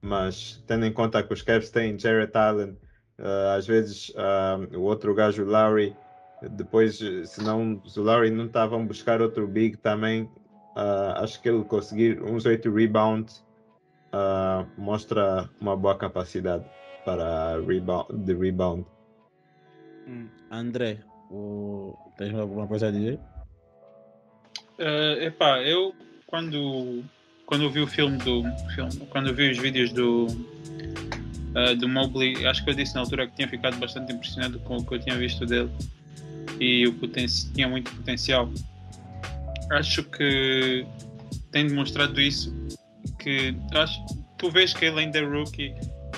Mas 0.00 0.62
tendo 0.66 0.84
em 0.84 0.92
conta 0.92 1.22
que 1.22 1.32
os 1.32 1.42
Cavs 1.42 1.70
têm 1.70 1.98
Jarrett 1.98 2.36
Allen, 2.36 2.76
ah, 3.18 3.54
às 3.54 3.66
vezes 3.66 4.12
ah, 4.16 4.58
o 4.74 4.80
outro 4.80 5.14
gajo, 5.14 5.42
o 5.42 5.46
Lowry, 5.46 5.96
depois, 6.50 6.98
se, 6.98 7.42
não, 7.42 7.80
se 7.86 7.98
o 7.98 8.02
Lowry 8.02 8.30
não 8.30 8.48
tá, 8.48 8.66
vão 8.66 8.86
buscar 8.86 9.22
outro 9.22 9.46
big 9.46 9.76
também. 9.78 10.28
ah, 10.76 11.20
acho 11.22 11.40
que 11.40 11.48
ele 11.48 11.64
conseguir 11.64 12.22
uns 12.22 12.44
8 12.46 12.70
rebounds 12.70 13.44
mostra 14.76 15.50
uma 15.60 15.76
boa 15.76 15.96
capacidade 15.98 16.64
para 17.04 17.60
rebound, 17.66 18.06
de 18.12 18.32
rebound. 18.32 18.86
Hum, 20.06 20.28
André, 20.50 21.00
o... 21.30 21.96
tens 22.16 22.32
alguma 22.34 22.68
coisa 22.68 22.88
a 22.88 22.90
dizer? 22.92 23.18
Eh, 24.78 25.26
epá, 25.26 25.60
eu 25.62 25.92
quando, 26.34 27.04
quando 27.46 27.62
eu 27.62 27.70
vi 27.70 27.80
o 27.80 27.86
filme 27.86 28.18
do 28.18 28.42
filme, 28.74 29.06
quando 29.08 29.28
eu 29.28 29.34
vi 29.34 29.52
os 29.52 29.58
vídeos 29.58 29.92
do, 29.92 30.26
eh, 31.54 31.76
do 31.76 31.88
Mobley, 31.88 32.44
acho 32.44 32.64
que 32.64 32.70
eu 32.70 32.74
disse 32.74 32.92
na 32.96 33.02
altura 33.02 33.28
que 33.28 33.36
tinha 33.36 33.46
ficado 33.46 33.76
bastante 33.76 34.12
impressionado 34.12 34.58
com 34.58 34.78
o 34.78 34.84
que 34.84 34.96
eu 34.96 34.98
tinha 34.98 35.16
visto 35.16 35.46
dele 35.46 35.70
e 36.58 36.88
o 36.88 36.92
tinha 37.54 37.68
muito 37.68 37.88
potencial. 37.92 38.50
Acho 39.70 40.02
que 40.02 40.84
tem 41.52 41.68
demonstrado 41.68 42.20
isso, 42.20 42.52
que 43.20 43.56
acho, 43.72 44.04
tu 44.36 44.50
vês 44.50 44.74
que 44.74 44.86
ele 44.86 45.02
ainda 45.02 45.20
é 45.20 45.24
rookie 45.24 45.72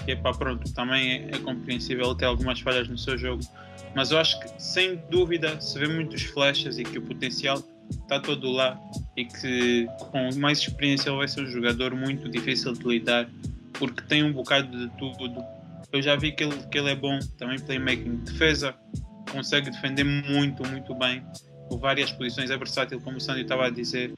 e 0.07 0.13
epá, 0.13 0.33
pronto, 0.33 0.73
também 0.73 1.13
é, 1.13 1.37
é 1.37 1.39
compreensível 1.41 2.15
ter 2.15 2.25
algumas 2.25 2.59
falhas 2.61 2.89
no 2.89 2.97
seu 2.97 3.19
jogo, 3.19 3.43
mas 3.95 4.13
eu 4.13 4.19
acho 4.19 4.41
que 4.41 4.49
sem 4.57 4.97
dúvida 5.11 5.61
se 5.61 5.79
vê 5.79 5.87
muitos 5.87 6.23
flashes 6.23 6.79
e 6.79 6.85
que 6.85 6.97
o 6.97 7.03
potencial 7.03 7.63
está 7.91 8.21
todo 8.21 8.51
lá 8.51 8.79
e 9.17 9.25
que 9.25 9.87
com 10.11 10.35
mais 10.37 10.59
experiência 10.59 11.13
vai 11.13 11.29
ser 11.29 11.43
um 11.43 11.51
jogador 11.51 11.95
muito 11.95 12.29
difícil 12.29 12.73
de 12.73 12.85
lidar 12.87 13.29
porque 13.75 14.03
tem 14.03 14.23
um 14.23 14.33
bocado 14.33 14.77
de 14.77 14.97
tudo. 14.97 15.45
Eu 15.93 16.03
já 16.03 16.17
vi 16.17 16.33
que 16.33 16.45
ele, 16.45 16.57
que 16.71 16.79
ele 16.79 16.91
é 16.91 16.97
bom 16.97 17.19
também 17.39 17.59
playmaking, 17.59 18.17
defesa, 18.25 18.75
consegue 19.31 19.71
defender 19.71 20.05
muito, 20.05 20.67
muito 20.67 20.95
bem 20.95 21.23
por 21.69 21.79
várias 21.79 22.13
posições, 22.13 22.51
é 22.51 22.57
versátil, 22.57 23.01
como 23.01 23.17
o 23.17 23.21
Sandy 23.21 23.43
estava 23.43 23.67
a 23.67 23.71
dizer, 23.71 24.13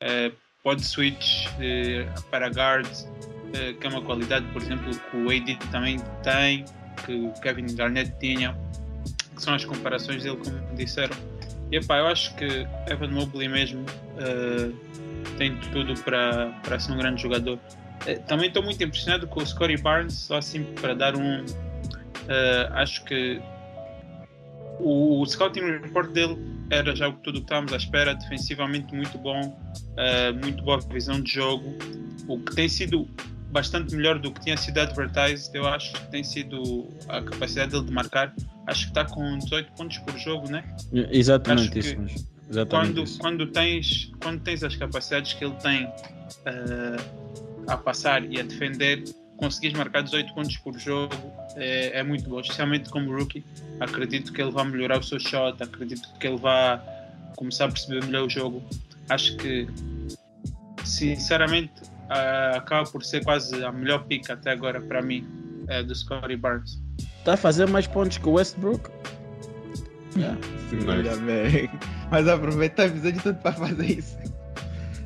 Eh, 0.00 0.30
pode 0.62 0.84
switch 0.84 1.46
eh, 1.60 2.06
para 2.30 2.48
guard, 2.48 2.86
eh, 3.54 3.72
que 3.74 3.86
é 3.86 3.90
uma 3.90 4.02
qualidade, 4.02 4.44
por 4.52 4.60
exemplo, 4.60 4.90
que 4.90 5.16
o 5.16 5.30
AD 5.30 5.56
também 5.70 5.98
tem, 6.22 6.64
que 7.04 7.12
o 7.14 7.32
Kevin 7.40 7.74
Garnett 7.74 8.12
tinha, 8.20 8.54
que 9.34 9.42
são 9.42 9.54
as 9.54 9.64
comparações 9.64 10.22
dele, 10.22 10.36
como 10.36 10.76
disseram. 10.76 11.16
Epá, 11.70 11.98
eu 11.98 12.06
acho 12.06 12.34
que 12.36 12.66
Evan 12.88 13.08
Mobley 13.08 13.48
mesmo 13.48 13.84
eh, 14.18 14.70
tem 15.36 15.56
tudo 15.72 15.94
para, 16.02 16.52
para 16.62 16.78
ser 16.78 16.92
um 16.92 16.96
grande 16.96 17.22
jogador. 17.22 17.58
Eh, 18.06 18.16
também 18.20 18.48
estou 18.48 18.62
muito 18.62 18.82
impressionado 18.82 19.26
com 19.26 19.40
o 19.40 19.46
Scottie 19.46 19.76
Barnes, 19.76 20.14
só 20.14 20.36
assim 20.36 20.62
para 20.80 20.94
dar 20.94 21.16
um. 21.16 21.44
eh, 22.28 22.68
acho 22.72 23.04
que 23.04 23.40
o, 24.78 25.20
o 25.20 25.26
scouting 25.26 25.60
report 25.60 26.10
dele 26.12 26.38
era 26.70 26.94
já 26.94 27.08
o 27.08 27.14
que 27.14 27.30
estávamos 27.30 27.72
à 27.72 27.76
espera, 27.76 28.14
defensivamente 28.14 28.94
muito 28.94 29.16
bom, 29.18 29.56
muito 30.42 30.62
boa 30.64 30.80
visão 30.80 31.20
de 31.20 31.32
jogo, 31.32 31.74
o 32.28 32.38
que 32.40 32.54
tem 32.56 32.68
sido 32.68 33.08
bastante 33.56 33.96
melhor 33.96 34.18
do 34.18 34.30
que 34.30 34.42
tinha 34.42 34.56
sido 34.58 34.78
advertised, 34.78 35.50
eu 35.54 35.66
acho 35.66 35.90
que 35.94 36.10
tem 36.10 36.22
sido 36.22 36.90
a 37.08 37.22
capacidade 37.22 37.70
dele 37.70 37.86
de 37.86 37.90
marcar, 37.90 38.34
acho 38.66 38.82
que 38.82 38.90
está 38.90 39.06
com 39.06 39.38
18 39.38 39.72
pontos 39.72 39.96
por 39.98 40.18
jogo, 40.18 40.50
né? 40.50 40.62
Exatamente 41.10 41.78
Acho 41.78 41.78
isso. 41.78 42.26
Exatamente 42.50 42.68
quando, 42.68 43.02
isso. 43.02 43.18
quando, 43.18 43.46
tens, 43.46 44.12
quando 44.20 44.42
tens 44.42 44.62
as 44.62 44.76
capacidades 44.76 45.32
que 45.32 45.42
ele 45.42 45.54
tem 45.54 45.90
eh, 46.44 46.96
a 47.66 47.78
passar 47.78 48.30
e 48.30 48.38
a 48.38 48.42
defender, 48.42 49.04
conseguires 49.38 49.74
marcar 49.74 50.02
18 50.02 50.34
pontos 50.34 50.58
por 50.58 50.78
jogo 50.78 51.14
é, 51.56 51.98
é 51.98 52.02
muito 52.02 52.28
bom, 52.28 52.38
especialmente 52.40 52.90
como 52.90 53.10
rookie. 53.10 53.42
Acredito 53.80 54.34
que 54.34 54.42
ele 54.42 54.50
vai 54.50 54.66
melhorar 54.66 54.98
o 54.98 55.02
seu 55.02 55.18
shot, 55.18 55.62
acredito 55.62 56.06
que 56.20 56.26
ele 56.26 56.36
vai 56.36 56.78
começar 57.36 57.64
a 57.64 57.68
perceber 57.68 58.04
melhor 58.04 58.26
o 58.26 58.28
jogo. 58.28 58.62
Acho 59.08 59.34
que, 59.38 59.66
sinceramente, 60.84 61.95
ah, 62.10 62.52
acaba 62.56 62.88
por 62.88 63.04
ser 63.04 63.24
quase 63.24 63.62
a 63.64 63.72
melhor 63.72 64.04
pick 64.04 64.30
até 64.30 64.52
agora 64.52 64.80
para 64.80 65.02
mim 65.02 65.26
é 65.68 65.82
do 65.82 65.94
Scottie 65.94 66.36
Barnes. 66.36 66.80
Está 67.18 67.34
a 67.34 67.36
fazer 67.36 67.66
mais 67.68 67.86
pontos 67.86 68.18
que 68.18 68.28
o 68.28 68.32
Westbrook? 68.32 68.88
Yeah. 70.16 70.38
Olha 70.88 71.16
bem. 71.16 71.70
Mas 72.10 72.26
aproveita 72.28 72.82
o 72.82 72.86
episódio 72.86 73.22
todo 73.22 73.36
para 73.36 73.52
fazer 73.52 73.84
isso. 73.98 74.16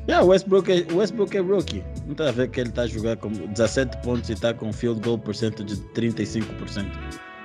Yeah, 0.07 0.25
o 0.25 0.29
Westbrook 0.29 0.71
é, 0.71 0.93
Westbrook 0.93 1.35
é 1.35 1.41
rookie. 1.41 1.83
Não 2.05 2.13
está 2.13 2.29
a 2.29 2.31
ver 2.31 2.49
que 2.49 2.59
ele 2.59 2.69
está 2.69 2.83
a 2.83 2.87
jogar 2.87 3.17
com 3.17 3.29
17 3.29 3.97
pontos 4.01 4.29
e 4.29 4.33
está 4.33 4.53
com 4.53 4.71
field 4.71 5.01
goal 5.01 5.17
percentage 5.17 5.75
de 5.75 5.83
35%. 5.89 6.85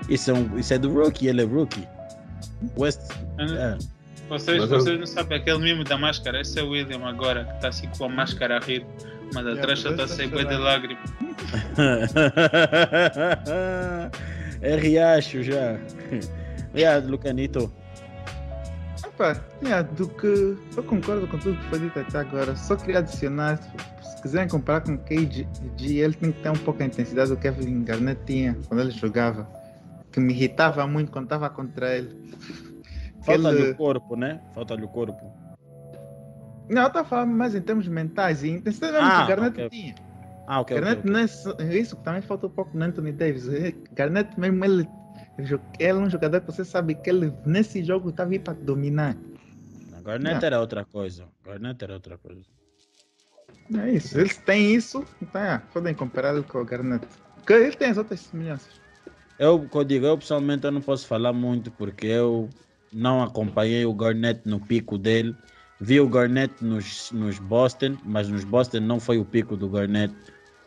Isso 0.09 0.31
é, 0.31 0.35
um, 0.35 0.59
isso 0.59 0.73
é 0.75 0.79
do 0.79 0.93
rookie, 0.93 1.27
ele 1.27 1.43
é 1.43 1.45
rookie. 1.45 1.87
West. 2.79 3.01
é. 3.39 3.77
Vocês, 4.29 4.59
Mas 4.61 4.71
eu- 4.73 4.81
vocês 4.81 4.99
não 4.99 5.07
sabem 5.07 5.39
aquele 5.39 5.59
mimo 5.59 5.85
da 5.85 5.97
máscara, 5.97 6.41
esse 6.41 6.59
é 6.59 6.63
o 6.63 6.71
William 6.71 7.05
agora, 7.07 7.45
que 7.45 7.53
está 7.55 7.69
assim 7.69 7.89
com 7.97 8.05
a 8.07 8.09
máscara 8.09 8.57
a 8.57 8.61
rir, 8.61 8.85
mas 9.35 9.47
atrás 9.47 9.81
já 9.81 9.91
mas 9.91 10.01
está 10.01 10.17
sem 10.17 10.27
é 10.27 10.45
de 10.45 10.57
lágrimas. 10.57 11.11
é 14.61 14.77
riacho 14.77 15.43
já. 15.43 15.79
Yeah, 16.75 17.07
Lucanito. 17.07 17.73
Opa, 19.07 19.41
yeah, 19.63 19.83
do 19.83 20.09
que 20.09 20.57
eu 20.77 20.83
concordo 20.83 21.27
com 21.27 21.39
tudo 21.39 21.57
que 21.57 21.65
foi 21.71 21.79
dito 21.79 21.99
até 21.99 22.19
agora. 22.19 22.55
Só 22.57 22.77
queria 22.77 22.99
adicionar, 22.99 23.59
se 24.03 24.23
quiserem 24.23 24.49
comparar 24.49 24.83
com 24.83 24.93
o 24.93 24.99
KG, 24.99 25.47
ele 25.81 26.15
tem 26.15 26.33
que 26.33 26.43
ter 26.43 26.51
um 26.51 26.55
pouco 26.55 26.83
a 26.83 26.87
intensidade 26.87 27.31
do 27.31 27.37
que 27.37 27.43
Kevin 27.43 27.85
Garnett 27.85 28.21
tinha 28.27 28.57
quando 28.69 28.81
ele 28.81 28.91
jogava. 28.91 29.49
Que 30.13 30.21
me 30.21 30.33
irritava 30.33 30.87
muito 30.87 31.13
quando 31.13 31.25
estava 31.25 31.49
contra 31.51 31.97
ele. 31.97 32.17
Falta-lhe 33.23 33.59
Ele- 33.59 33.71
o 33.71 33.75
corpo, 33.75 34.17
né? 34.17 34.41
Falta-lhe 34.55 34.85
o 34.85 34.89
corpo. 34.89 35.46
Não, 36.69 36.83
eu 36.83 36.89
estava 36.89 37.09
falando 37.09 37.33
mais 37.33 37.55
em 37.55 37.61
termos 37.61 37.87
mentais 37.87 38.43
e 38.43 38.49
intensidade 38.51 38.99
Ah, 39.01 39.19
que 39.19 39.23
o 39.25 39.27
Garnett 39.37 39.61
ok. 39.61 39.71
tinha. 39.71 39.95
Ah, 40.47 40.61
ok. 40.61 40.77
Garnett 40.77 41.01
ok. 41.01 41.11
não 41.11 41.21
é 41.21 41.27
só- 41.27 41.57
isso 41.71 41.97
que 41.97 42.05
também 42.05 42.23
falta 42.23 42.47
um 42.47 42.51
pouco 42.51 42.77
no 42.77 42.85
Anthony 42.85 43.13
Davis. 43.13 43.49
É, 43.49 43.73
Garnett 43.93 44.39
mesmo, 44.39 44.65
ele, 44.65 44.89
ele 45.39 45.61
é 45.79 45.95
um 45.95 46.11
jogador 46.11 46.41
que 46.41 46.47
você 46.47 46.65
sabe 46.65 46.95
que 46.95 47.09
ele 47.11 47.33
nesse 47.45 47.85
jogo 47.85 48.11
estava 48.11 48.33
aí 48.33 48.39
para 48.39 48.55
dominar. 48.55 49.17
Garnett 50.05 50.41
Não. 50.41 50.47
era 50.47 50.61
outra 50.61 50.85
coisa. 50.85 51.27
Garnett 51.45 51.83
era 51.83 51.95
outra 51.95 52.17
coisa. 52.17 52.43
É 53.77 53.91
isso. 53.91 54.19
Eles 54.19 54.37
têm 54.37 54.75
isso, 54.75 55.05
então 55.21 55.41
é, 55.41 55.59
podem 55.73 55.95
comparar 55.95 56.33
ele 56.35 56.45
com 56.45 56.59
o 56.59 56.65
Garnett. 56.65 57.07
Porque 57.35 57.53
ele 57.53 57.77
tem 57.77 57.91
as 57.91 57.99
outras 57.99 58.21
semelhanças. 58.21 58.81
Eu, 59.39 59.69
eu 59.73 59.85
digo, 59.85 60.07
eu 60.07 60.17
pessoalmente 60.17 60.65
eu 60.65 60.73
não 60.73 60.81
posso 60.81 61.07
falar 61.07 61.33
muito 61.33 61.71
porque 61.73 62.07
eu 62.07 62.49
não 62.93 63.23
acompanhei 63.23 63.85
o 63.85 63.93
Garnett 63.93 64.41
no 64.49 64.61
pico 64.61 64.97
dele. 64.97 65.37
Vi 65.81 66.01
o 66.01 66.09
Garnett 66.09 66.65
nos, 66.65 67.11
nos 67.13 67.39
Boston, 67.39 67.97
mas 68.05 68.29
nos 68.29 68.45
Boston 68.45 68.81
não 68.81 68.99
foi 68.99 69.19
o 69.19 69.25
pico 69.25 69.57
do 69.57 69.69
Garnett, 69.69 70.15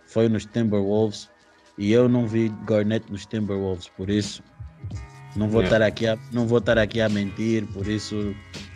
foi 0.06 0.30
nos 0.30 0.46
Timberwolves. 0.46 1.30
E 1.78 1.92
eu 1.92 2.08
não 2.10 2.28
vi 2.28 2.50
Garnett 2.68 3.10
nos 3.12 3.26
Timberwolves, 3.26 3.88
por 3.90 4.10
isso 4.10 4.44
não 5.36 5.48
vou 5.50 5.64
estar 5.64 5.82
aqui 5.82 6.08
a, 6.08 6.18
não 6.32 6.46
vou 6.48 6.58
estar 6.60 6.78
aqui 6.78 7.00
a 7.02 7.08
mentir, 7.10 7.66
por 7.68 7.88
isso 7.88 8.36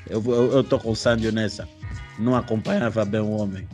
eu, 0.09 0.21
vou- 0.21 0.33
eu, 0.35 0.51
eu 0.53 0.63
tô 0.63 0.79
com 0.79 0.91
o 0.91 0.95
Sandio 0.95 1.31
nessa. 1.31 1.67
Não 2.19 2.35
acompanhava 2.35 3.03
bem 3.05 3.21
o 3.21 3.31
homem. 3.31 3.67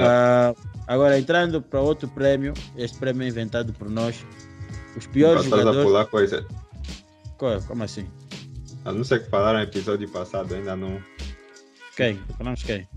Ah, 0.00 0.54
agora, 0.86 1.18
entrando 1.18 1.62
para 1.62 1.80
outro 1.80 2.08
prêmio, 2.08 2.52
este 2.76 2.98
prêmio 2.98 3.22
é 3.24 3.28
inventado 3.28 3.72
por 3.72 3.88
nós. 3.90 4.24
Os 4.96 5.06
piores 5.06 5.44
Estás 5.44 5.60
a 5.60 5.64
jogadores. 5.64 5.86
pular 5.88 6.06
coisa. 6.06 6.46
Como 7.66 7.82
assim? 7.84 8.06
A 8.88 8.92
não 8.92 9.04
ser 9.04 9.22
que 9.22 9.28
falaram 9.28 9.58
no 9.58 9.64
episódio 9.64 10.08
passado, 10.08 10.54
ainda 10.54 10.74
não. 10.74 10.98
Quem? 11.94 12.18
Falamos 12.38 12.62
quem? 12.62 12.88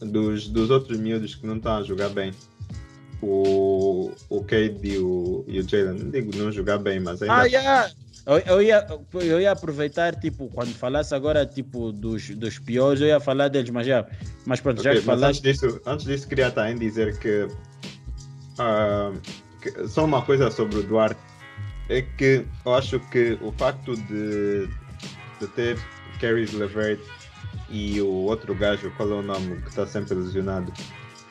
Dos, 0.00 0.48
dos 0.48 0.68
outros 0.68 0.98
miúdos 0.98 1.36
que 1.36 1.46
não 1.46 1.58
estão 1.58 1.76
a 1.76 1.82
jogar 1.84 2.08
bem. 2.08 2.32
O, 3.22 4.10
o 4.28 4.42
Cade 4.42 4.80
e 4.82 4.98
o, 4.98 5.44
e 5.46 5.60
o 5.60 5.68
Jalen. 5.68 6.02
Não 6.02 6.10
digo 6.10 6.36
não 6.36 6.50
jogar 6.50 6.78
bem, 6.78 6.98
mas 6.98 7.22
ainda. 7.22 7.34
Ah, 7.34 7.44
yeah. 7.44 7.90
eu, 8.26 8.38
eu, 8.38 8.62
ia, 8.62 8.84
eu 9.14 9.40
ia 9.40 9.52
aproveitar, 9.52 10.16
tipo, 10.16 10.48
quando 10.48 10.74
falasse 10.74 11.14
agora, 11.14 11.46
tipo, 11.46 11.92
dos, 11.92 12.30
dos 12.30 12.58
piores, 12.58 13.00
eu 13.00 13.06
ia 13.06 13.20
falar 13.20 13.46
deles, 13.46 13.70
mas 13.70 13.86
já. 13.86 14.04
Mas 14.44 14.60
pronto, 14.60 14.82
já 14.82 14.90
Ok, 14.90 15.00
que 15.00 15.06
mas 15.06 15.22
antes 15.22 15.38
falaste. 15.38 15.42
disso, 15.42 15.80
antes 15.86 16.04
disso, 16.04 16.26
queria 16.26 16.50
também 16.50 16.76
dizer 16.76 17.16
que, 17.20 17.46
ah, 18.58 19.12
que 19.62 19.86
só 19.86 20.04
uma 20.04 20.20
coisa 20.20 20.50
sobre 20.50 20.78
o 20.78 20.82
Duarte 20.82 21.20
é 21.88 22.02
que 22.02 22.44
eu 22.66 22.74
acho 22.74 22.98
que 23.10 23.38
o 23.40 23.52
facto 23.52 23.96
de, 23.96 24.68
de 25.40 25.46
ter 25.48 25.78
Caris 26.20 26.52
LeVert 26.52 27.00
e 27.70 28.00
o 28.00 28.08
outro 28.08 28.54
gajo, 28.54 28.90
qual 28.96 29.10
é 29.10 29.14
o 29.14 29.22
nome 29.22 29.60
que 29.62 29.68
está 29.68 29.86
sempre 29.86 30.14
lesionado? 30.14 30.72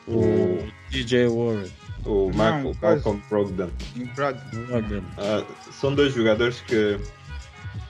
O 0.06 0.66
DJ 0.90 1.28
Warren. 1.28 1.70
O. 2.06 2.30
Malcolm 2.32 3.22
Brogdon. 3.28 3.70
Warren. 4.16 5.04
Ah, 5.18 5.44
são 5.70 5.94
dois 5.94 6.14
jogadores 6.14 6.60
que 6.62 6.98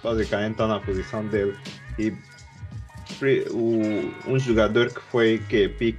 basicamente 0.03 0.53
estão 0.53 0.69
na 0.69 0.81
posição 0.81 1.27
dele 1.27 1.57
e 1.99 2.12
o, 3.51 4.31
um 4.31 4.39
jogador 4.39 4.93
que 4.93 5.01
foi 5.01 5.43
que 5.49 5.64
é 5.64 5.69
pick 5.69 5.97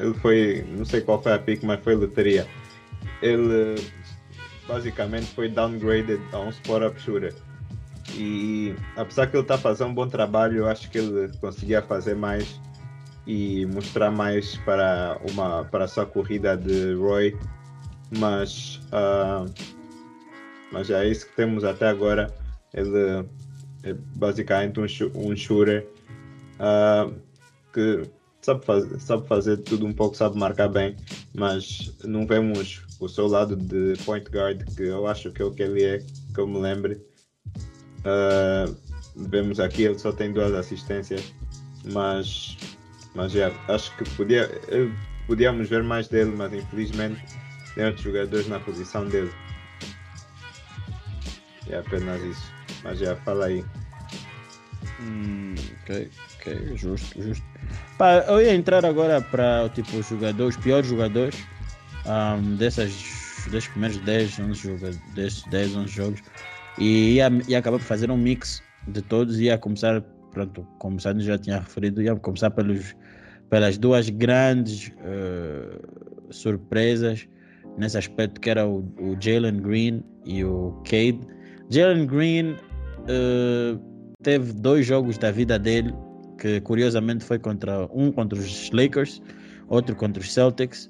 ele 0.00 0.14
foi 0.14 0.64
não 0.68 0.84
sei 0.84 1.00
qual 1.00 1.22
foi 1.22 1.32
a 1.32 1.38
pick 1.38 1.62
mas 1.62 1.80
foi 1.80 1.94
loteria 1.94 2.46
ele 3.22 3.76
basicamente 4.66 5.26
foi 5.26 5.48
downgraded 5.48 6.20
a 6.32 6.40
um 6.40 6.48
spot 6.48 6.82
up 6.82 7.00
shooter 7.00 7.34
e 8.14 8.74
apesar 8.96 9.26
que 9.26 9.36
ele 9.36 9.42
está 9.42 9.56
a 9.56 9.58
fazer 9.58 9.84
um 9.84 9.94
bom 9.94 10.06
trabalho 10.06 10.58
eu 10.58 10.68
acho 10.68 10.90
que 10.90 10.98
ele 10.98 11.30
conseguia 11.38 11.82
fazer 11.82 12.14
mais 12.14 12.60
e 13.26 13.66
mostrar 13.66 14.10
mais 14.10 14.56
para 14.58 15.20
uma 15.30 15.64
para 15.64 15.84
a 15.84 15.88
sua 15.88 16.06
corrida 16.06 16.56
de 16.56 16.94
Roy 16.94 17.36
mas 18.18 18.80
ah, 18.92 19.44
mas 20.72 20.90
é 20.90 21.08
isso 21.08 21.26
que 21.26 21.36
temos 21.36 21.64
até 21.64 21.88
agora. 21.88 22.32
Ele 22.74 23.26
é 23.82 23.94
basicamente 24.16 24.80
um, 24.80 24.86
um 25.14 25.36
shooter 25.36 25.86
ah, 26.58 27.10
que 27.72 28.02
sabe 28.42 28.64
fazer, 28.64 29.00
sabe 29.00 29.26
fazer 29.26 29.56
tudo 29.58 29.86
um 29.86 29.92
pouco, 29.92 30.16
sabe 30.16 30.38
marcar 30.38 30.68
bem, 30.68 30.96
mas 31.34 31.96
não 32.04 32.26
vemos 32.26 32.82
o 33.00 33.08
seu 33.08 33.26
lado 33.26 33.56
de 33.56 33.94
point 34.04 34.28
guard, 34.30 34.64
que 34.74 34.84
eu 34.84 35.06
acho 35.06 35.30
que 35.32 35.42
é 35.42 35.44
o 35.44 35.50
que 35.50 35.62
ele 35.62 35.84
é, 35.84 35.98
que 35.98 36.40
eu 36.40 36.46
me 36.46 36.58
lembre. 36.58 37.00
Ah, 38.06 38.72
vemos 39.16 39.58
aqui, 39.58 39.82
ele 39.82 39.98
só 39.98 40.12
tem 40.12 40.32
duas 40.32 40.54
assistências, 40.54 41.34
mas, 41.84 42.56
mas 43.14 43.34
é, 43.34 43.52
acho 43.66 43.96
que 43.96 44.04
podia, 44.16 44.48
eu- 44.68 44.92
podíamos 45.26 45.68
ver 45.68 45.82
mais 45.82 46.06
dele, 46.06 46.30
mas 46.36 46.52
infelizmente 46.52 47.20
tem 47.74 47.84
outros 47.86 48.04
jogadores 48.04 48.46
na 48.46 48.60
posição 48.60 49.04
dele. 49.06 49.32
É 51.68 51.78
apenas 51.78 52.22
isso. 52.22 52.52
Mas 52.84 53.00
já 53.00 53.16
fala 53.16 53.46
aí. 53.46 53.64
Hum, 55.00 55.54
ok, 55.82 56.08
ok, 56.38 56.76
justo, 56.76 57.20
justo. 57.22 57.44
Pá, 57.98 58.24
eu 58.28 58.40
ia 58.40 58.54
entrar 58.54 58.84
agora 58.84 59.20
para 59.20 59.68
tipo, 59.70 59.96
os 59.96 60.06
jogadores, 60.06 60.56
os 60.56 60.62
piores 60.62 60.88
jogadores 60.88 61.34
ahm, 62.04 62.54
dessas, 62.56 62.92
desses 63.50 63.66
primeiros 63.68 63.98
10, 63.98 64.38
11 64.38 64.60
jogos, 64.60 64.96
desses 65.14 65.42
10, 65.44 65.74
11 65.74 65.88
jogos 65.92 66.22
e 66.78 67.14
ia, 67.14 67.30
ia 67.48 67.58
acabar 67.58 67.78
por 67.78 67.84
fazer 67.84 68.10
um 68.10 68.16
mix 68.16 68.62
de 68.88 69.02
todos 69.02 69.40
ia 69.40 69.58
começar, 69.58 70.00
pronto, 70.32 70.66
como 70.78 70.96
o 70.96 71.00
Sandro 71.00 71.22
já 71.22 71.38
tinha 71.38 71.58
referido, 71.58 72.02
ia 72.02 72.14
começar 72.16 72.50
pelos, 72.50 72.94
pelas 73.50 73.78
duas 73.78 74.08
grandes 74.08 74.92
eh, 75.00 75.80
surpresas 76.30 77.28
nesse 77.76 77.98
aspecto 77.98 78.40
que 78.40 78.50
era 78.50 78.66
o, 78.66 78.78
o 79.00 79.16
Jalen 79.20 79.60
Green 79.60 80.04
e 80.24 80.44
o 80.44 80.72
Cade. 80.84 81.20
Jalen 81.70 82.06
Green 82.06 82.56
eh, 83.08 83.78
teve 84.22 84.52
dois 84.52 84.86
jogos 84.86 85.18
da 85.18 85.30
vida 85.30 85.58
dele, 85.58 85.92
que 86.38 86.60
curiosamente 86.60 87.24
foi 87.24 87.38
contra 87.38 87.88
um 87.92 88.12
contra 88.12 88.38
os 88.38 88.70
Lakers, 88.70 89.20
outro 89.68 89.96
contra 89.96 90.22
os 90.22 90.32
Celtics, 90.32 90.88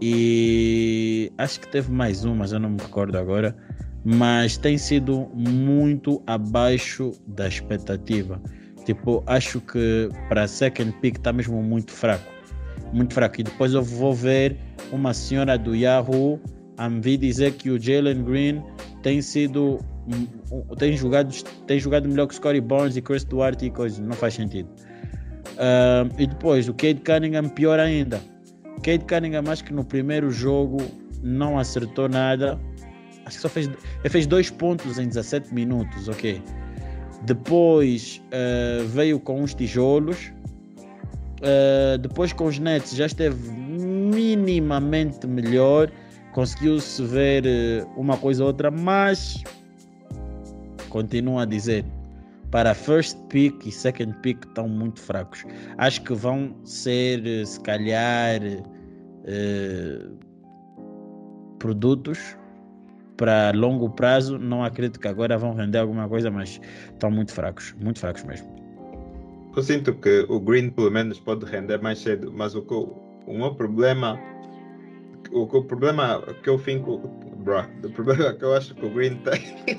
e 0.00 1.30
acho 1.38 1.60
que 1.60 1.68
teve 1.68 1.90
mais 1.90 2.24
um, 2.24 2.34
mas 2.34 2.52
eu 2.52 2.60
não 2.60 2.70
me 2.70 2.80
recordo 2.80 3.18
agora. 3.18 3.56
Mas 4.04 4.56
tem 4.56 4.78
sido 4.78 5.28
muito 5.34 6.22
abaixo 6.26 7.12
da 7.26 7.48
expectativa. 7.48 8.40
Tipo, 8.84 9.22
acho 9.26 9.60
que 9.60 10.08
para 10.28 10.46
second 10.48 10.92
pick 11.00 11.16
está 11.16 11.32
mesmo 11.32 11.62
muito 11.62 11.92
fraco. 11.92 12.24
Muito 12.92 13.12
fraco. 13.12 13.40
E 13.40 13.44
depois 13.44 13.74
eu 13.74 13.82
vou 13.82 14.14
ver 14.14 14.56
uma 14.92 15.12
senhora 15.12 15.58
do 15.58 15.74
Yahoo 15.74 16.40
a 16.78 16.88
me 16.88 17.16
dizer 17.16 17.52
que 17.52 17.70
o 17.70 17.78
Jalen 17.78 18.22
Green 18.22 18.62
tem 19.02 19.20
sido 19.20 19.78
tem 20.78 20.96
jogado 20.96 21.34
tem 21.66 21.78
jogado 21.78 22.08
melhor 22.08 22.26
que 22.26 22.34
Scottie 22.34 22.60
Barnes 22.60 22.96
e 22.96 23.02
Chris 23.02 23.24
Duarte 23.24 23.66
e 23.66 23.70
coisas 23.70 23.98
não 23.98 24.14
faz 24.14 24.34
sentido 24.34 24.68
Ah, 25.58 26.08
e 26.18 26.26
depois 26.26 26.68
o 26.68 26.72
Cade 26.72 27.02
Cunningham 27.04 27.48
pior 27.50 27.78
ainda 27.78 28.20
Cade 28.82 29.04
Cunningham 29.04 29.44
acho 29.48 29.64
que 29.64 29.72
no 29.72 29.84
primeiro 29.84 30.30
jogo 30.30 30.78
não 31.22 31.58
acertou 31.58 32.08
nada 32.08 32.58
acho 33.28 33.36
que 33.36 33.42
só 33.42 33.48
fez 33.48 33.66
ele 33.66 34.08
fez 34.08 34.26
dois 34.26 34.50
pontos 34.50 34.98
em 34.98 35.06
17 35.06 35.54
minutos 35.54 36.08
ok. 36.08 36.42
Depois 37.22 38.22
ah, 38.32 38.82
veio 38.88 39.20
com 39.20 39.42
uns 39.42 39.54
tijolos. 39.54 40.32
Ah, 41.42 41.96
depois 41.98 42.32
com 42.32 42.46
os 42.46 42.58
Nets 42.58 42.94
já 42.94 43.06
esteve 43.06 43.50
minimamente 43.52 45.26
melhor. 45.26 45.90
Conseguiu-se 46.32 47.02
ver 47.04 47.44
eh, 47.46 47.84
uma 47.96 48.16
coisa 48.16 48.44
ou 48.44 48.48
outra, 48.48 48.70
mas 48.70 49.42
continuo 50.88 51.38
a 51.38 51.44
dizer, 51.44 51.84
para 52.50 52.74
first 52.74 53.18
pick 53.28 53.66
e 53.66 53.72
second 53.72 54.14
pick 54.22 54.44
estão 54.46 54.68
muito 54.68 55.00
fracos. 55.00 55.44
Acho 55.78 56.02
que 56.02 56.14
vão 56.14 56.54
ser, 56.64 57.22
se 57.44 57.58
calhar, 57.60 58.40
produtos 61.58 62.37
para 63.18 63.50
longo 63.50 63.90
prazo. 63.90 64.38
Não 64.38 64.64
acredito 64.64 64.98
que 64.98 65.06
agora 65.06 65.36
vão 65.36 65.52
render 65.52 65.78
alguma 65.78 66.08
coisa, 66.08 66.30
mas 66.30 66.58
estão 66.90 67.10
muito 67.10 67.34
fracos, 67.34 67.74
muito 67.78 67.98
fracos 67.98 68.24
mesmo. 68.24 68.48
Eu 69.54 69.62
sinto 69.62 69.92
que 69.92 70.24
o 70.28 70.40
Green 70.40 70.70
pelo 70.70 70.90
menos 70.90 71.20
pode 71.20 71.44
render 71.44 71.82
mais 71.82 71.98
cedo, 71.98 72.32
mas 72.32 72.54
o, 72.54 72.62
que 72.62 72.72
o 72.72 72.96
meu 73.26 73.54
problema. 73.54 74.18
O, 75.32 75.42
o 75.42 75.64
problema 75.64 76.22
que 76.42 76.48
eu 76.48 76.58
fico. 76.58 76.98
Bro, 77.38 77.66
o 77.84 77.90
problema 77.90 78.32
que 78.32 78.44
eu 78.44 78.54
acho 78.54 78.74
que 78.74 78.86
o 78.86 78.90
Green 78.90 79.16
tem. 79.16 79.78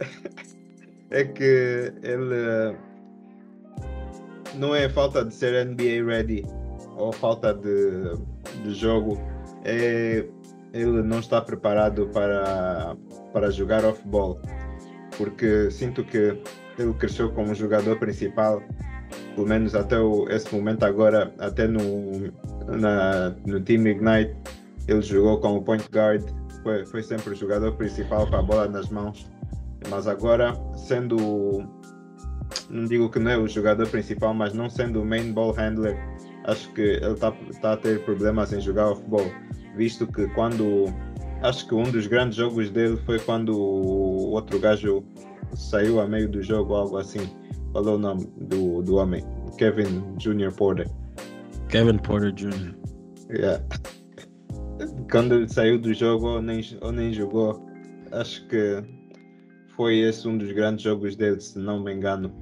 é 1.10 1.24
que 1.24 1.92
ele. 2.02 2.76
Não 4.56 4.74
é 4.74 4.88
falta 4.88 5.24
de 5.24 5.32
ser 5.32 5.64
NBA 5.64 6.04
ready 6.04 6.44
ou 6.96 7.12
falta 7.12 7.54
de, 7.54 8.12
de 8.64 8.74
jogo, 8.74 9.16
é 9.64 10.26
ele 10.72 11.02
não 11.02 11.20
está 11.20 11.40
preparado 11.40 12.08
para, 12.08 12.96
para 13.32 13.50
jogar 13.50 13.84
off-ball. 13.84 14.40
Porque 15.16 15.70
sinto 15.70 16.04
que 16.04 16.38
ele 16.78 16.94
cresceu 16.94 17.30
como 17.32 17.54
jogador 17.54 17.98
principal 17.98 18.62
pelo 19.34 19.46
menos 19.46 19.74
até 19.74 19.98
o, 19.98 20.28
esse 20.28 20.52
momento 20.54 20.84
agora, 20.84 21.32
até 21.38 21.66
no, 21.66 22.32
na, 22.66 23.30
no 23.46 23.60
Team 23.60 23.86
Ignite, 23.86 24.34
ele 24.86 25.02
jogou 25.02 25.38
como 25.38 25.62
point 25.62 25.84
guard, 25.92 26.24
foi, 26.62 26.84
foi 26.86 27.02
sempre 27.02 27.32
o 27.32 27.36
jogador 27.36 27.72
principal 27.76 28.26
com 28.26 28.36
a 28.36 28.42
bola 28.42 28.68
nas 28.68 28.88
mãos. 28.88 29.30
Mas 29.88 30.08
agora, 30.08 30.54
sendo, 30.74 31.64
não 32.68 32.84
digo 32.84 33.08
que 33.08 33.18
não 33.18 33.30
é 33.30 33.38
o 33.38 33.46
jogador 33.46 33.88
principal, 33.88 34.34
mas 34.34 34.52
não 34.52 34.68
sendo 34.68 35.02
o 35.02 35.04
main 35.04 35.32
ball 35.32 35.52
handler, 35.52 35.96
acho 36.44 36.72
que 36.72 36.80
ele 36.80 37.12
está 37.12 37.30
tá 37.62 37.72
a 37.74 37.76
ter 37.76 38.04
problemas 38.04 38.52
em 38.52 38.60
jogar 38.60 38.94
futebol, 38.96 39.30
visto 39.76 40.06
que 40.06 40.26
quando, 40.28 40.86
acho 41.42 41.66
que 41.66 41.74
um 41.74 41.84
dos 41.84 42.06
grandes 42.06 42.36
jogos 42.36 42.70
dele 42.70 42.96
foi 43.04 43.18
quando 43.18 43.50
o 43.50 44.30
outro 44.30 44.58
gajo 44.58 45.04
saiu 45.54 46.00
a 46.00 46.06
meio 46.06 46.28
do 46.28 46.42
jogo, 46.42 46.74
algo 46.74 46.96
assim. 46.96 47.28
Qual 47.72 47.86
é 47.86 47.90
o 47.90 47.98
nome 47.98 48.26
do, 48.36 48.82
do 48.82 48.96
homem? 48.96 49.22
Kevin 49.58 50.16
Jr. 50.16 50.52
Porter. 50.52 50.88
Kevin 51.68 51.98
Porter 51.98 52.32
Jr. 52.32 52.74
Yeah. 53.30 53.62
Quando 55.10 55.34
ele 55.34 55.48
saiu 55.48 55.78
do 55.78 55.92
jogo 55.92 56.26
ou 56.26 56.42
nem, 56.42 56.62
ou 56.80 56.92
nem 56.92 57.12
jogou, 57.12 57.66
acho 58.12 58.46
que 58.48 58.82
foi 59.76 59.98
esse 59.98 60.26
um 60.26 60.38
dos 60.38 60.50
grandes 60.52 60.82
jogos 60.82 61.14
dele, 61.14 61.40
se 61.40 61.58
não 61.58 61.82
me 61.82 61.92
engano. 61.92 62.32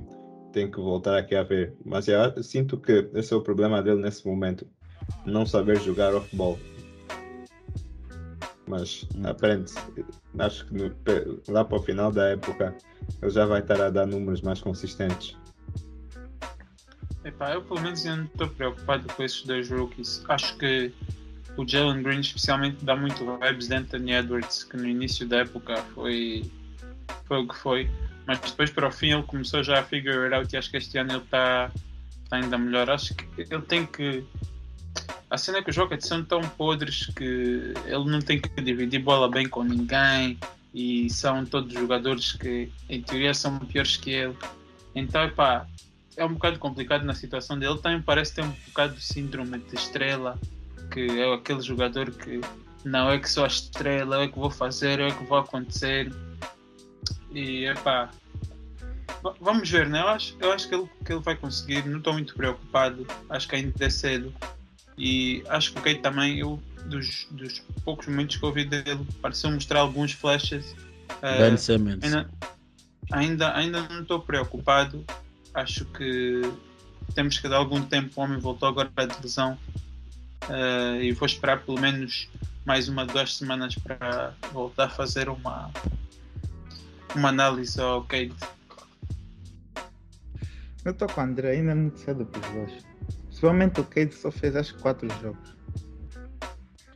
Tenho 0.52 0.70
que 0.70 0.78
voltar 0.78 1.18
aqui 1.18 1.34
a 1.34 1.42
ver. 1.42 1.76
Mas 1.84 2.08
eu 2.08 2.42
sinto 2.42 2.78
que 2.78 3.10
esse 3.14 3.32
é 3.32 3.36
o 3.36 3.42
problema 3.42 3.82
dele 3.82 4.00
nesse 4.00 4.26
momento. 4.26 4.66
Não 5.26 5.44
saber 5.44 5.80
jogar 5.80 6.12
futebol. 6.12 6.58
Mas 8.66 9.06
aprende. 9.24 9.72
Acho 10.38 10.66
que 10.66 10.74
no, 10.74 10.94
lá 11.48 11.64
para 11.64 11.78
o 11.78 11.82
final 11.82 12.10
da 12.10 12.30
época 12.30 12.76
ele 13.22 13.30
já 13.30 13.46
vai 13.46 13.60
estar 13.60 13.80
a 13.80 13.90
dar 13.90 14.06
números 14.06 14.42
mais 14.42 14.60
consistentes. 14.60 15.36
Epá, 17.24 17.54
eu 17.54 17.62
pelo 17.62 17.80
menos 17.80 18.04
ainda 18.06 18.18
não 18.18 18.24
estou 18.24 18.48
preocupado 18.48 19.12
com 19.12 19.22
esses 19.22 19.42
dois 19.42 19.68
rookies. 19.70 20.24
Acho 20.28 20.56
que 20.58 20.92
o 21.56 21.66
Jalen 21.66 22.02
Green 22.02 22.20
especialmente 22.20 22.84
dá 22.84 22.94
muito 22.94 23.24
vibes 23.38 23.68
de 23.68 23.74
Anthony 23.74 24.12
Edwards, 24.12 24.64
que 24.64 24.76
no 24.76 24.86
início 24.86 25.26
da 25.26 25.38
época 25.38 25.76
foi, 25.94 26.50
foi 27.24 27.38
o 27.38 27.48
que 27.48 27.56
foi. 27.56 27.90
Mas 28.26 28.40
depois 28.40 28.70
para 28.70 28.88
o 28.88 28.92
fim 28.92 29.12
ele 29.12 29.22
começou 29.22 29.62
já 29.62 29.80
a 29.80 29.82
figure 29.82 30.24
it 30.24 30.34
out 30.34 30.54
e 30.54 30.56
acho 30.56 30.70
que 30.70 30.76
este 30.76 30.98
ano 30.98 31.12
ele 31.12 31.22
está 31.22 31.70
tá 32.28 32.36
ainda 32.36 32.58
melhor. 32.58 32.90
Acho 32.90 33.14
que 33.14 33.26
ele 33.40 33.62
tem 33.62 33.86
que. 33.86 34.24
A 35.30 35.36
cena 35.36 35.58
é 35.58 35.62
que 35.62 35.70
os 35.70 35.76
Rockets 35.76 36.06
são 36.06 36.24
tão 36.24 36.40
podres 36.40 37.06
que 37.16 37.74
ele 37.84 38.04
não 38.04 38.20
tem 38.20 38.40
que 38.40 38.48
dividir 38.60 39.02
bola 39.02 39.28
bem 39.28 39.48
com 39.48 39.64
ninguém 39.64 40.38
e 40.72 41.10
são 41.10 41.44
todos 41.44 41.72
jogadores 41.72 42.32
que 42.32 42.70
em 42.88 43.02
teoria 43.02 43.34
são 43.34 43.58
piores 43.58 43.96
que 43.96 44.10
ele. 44.10 44.36
Então, 44.94 45.24
epá, 45.24 45.66
é 46.16 46.24
um 46.24 46.34
bocado 46.34 46.58
complicado 46.58 47.04
na 47.04 47.14
situação 47.14 47.58
dele. 47.58 47.78
Também 47.78 48.00
parece 48.00 48.34
ter 48.34 48.42
um 48.42 48.52
bocado 48.68 48.94
de 48.94 49.04
síndrome 49.04 49.58
de 49.58 49.74
estrela, 49.74 50.38
que 50.92 51.06
é 51.20 51.34
aquele 51.34 51.60
jogador 51.60 52.10
que 52.10 52.40
não 52.84 53.10
é 53.10 53.18
que 53.18 53.28
sou 53.28 53.44
a 53.44 53.48
estrela, 53.48 54.22
é 54.22 54.28
que 54.28 54.38
vou 54.38 54.50
fazer, 54.50 55.00
é 55.00 55.10
que 55.10 55.24
vou 55.24 55.38
acontecer. 55.38 56.12
E 57.32 57.64
epá, 57.64 58.10
vamos 59.40 59.68
ver, 59.68 59.88
né? 59.88 60.00
Eu 60.00 60.08
acho, 60.08 60.36
eu 60.40 60.52
acho 60.52 60.68
que, 60.68 60.74
ele, 60.74 60.88
que 61.04 61.12
ele 61.12 61.20
vai 61.20 61.36
conseguir, 61.36 61.84
não 61.86 61.98
estou 61.98 62.12
muito 62.12 62.34
preocupado, 62.34 63.06
acho 63.28 63.48
que 63.48 63.56
ainda 63.56 63.84
é 63.84 63.90
cedo. 63.90 64.32
E 64.98 65.42
acho 65.48 65.72
que 65.72 65.78
o 65.78 65.82
Kate 65.82 66.00
também, 66.00 66.38
eu, 66.38 66.60
dos, 66.86 67.26
dos 67.30 67.60
poucos 67.84 68.06
momentos 68.06 68.36
que 68.36 68.44
ouvi 68.44 68.64
dele, 68.64 69.06
pareceu 69.20 69.50
mostrar 69.50 69.80
alguns 69.80 70.12
flashes. 70.12 70.72
Uh. 71.22 71.38
Ainda, 72.04 72.30
ainda, 73.12 73.56
ainda 73.56 73.88
não 73.88 74.02
estou 74.02 74.20
preocupado. 74.20 75.04
Acho 75.52 75.84
que 75.86 76.42
temos 77.14 77.38
que 77.38 77.48
dar 77.48 77.56
algum 77.56 77.82
tempo. 77.82 78.12
O 78.16 78.24
homem 78.24 78.38
voltou 78.38 78.68
agora 78.68 78.90
de 78.90 79.22
lesão. 79.22 79.58
Uh, 80.44 81.02
e 81.02 81.12
vou 81.12 81.26
esperar 81.26 81.62
pelo 81.62 81.80
menos 81.80 82.28
mais 82.64 82.88
uma, 82.88 83.04
duas 83.04 83.36
semanas 83.36 83.74
para 83.74 84.34
voltar 84.52 84.84
a 84.84 84.88
fazer 84.88 85.28
uma, 85.28 85.70
uma 87.14 87.28
análise 87.28 87.80
ao 87.80 88.04
Cade. 88.04 88.34
Eu 90.84 90.92
estou 90.92 91.08
com 91.08 91.20
o 91.20 91.24
André, 91.24 91.52
ainda 91.52 91.72
é 91.72 91.74
muito 91.74 91.98
cedo 91.98 92.24
para 92.26 92.40
os 92.40 92.54
dois. 92.54 92.86
Principalmente 93.36 93.80
o 93.82 93.84
Cade 93.84 94.14
só 94.14 94.30
fez 94.30 94.56
acho 94.56 94.74
que 94.74 94.80
4 94.80 95.06
jogos. 95.20 95.54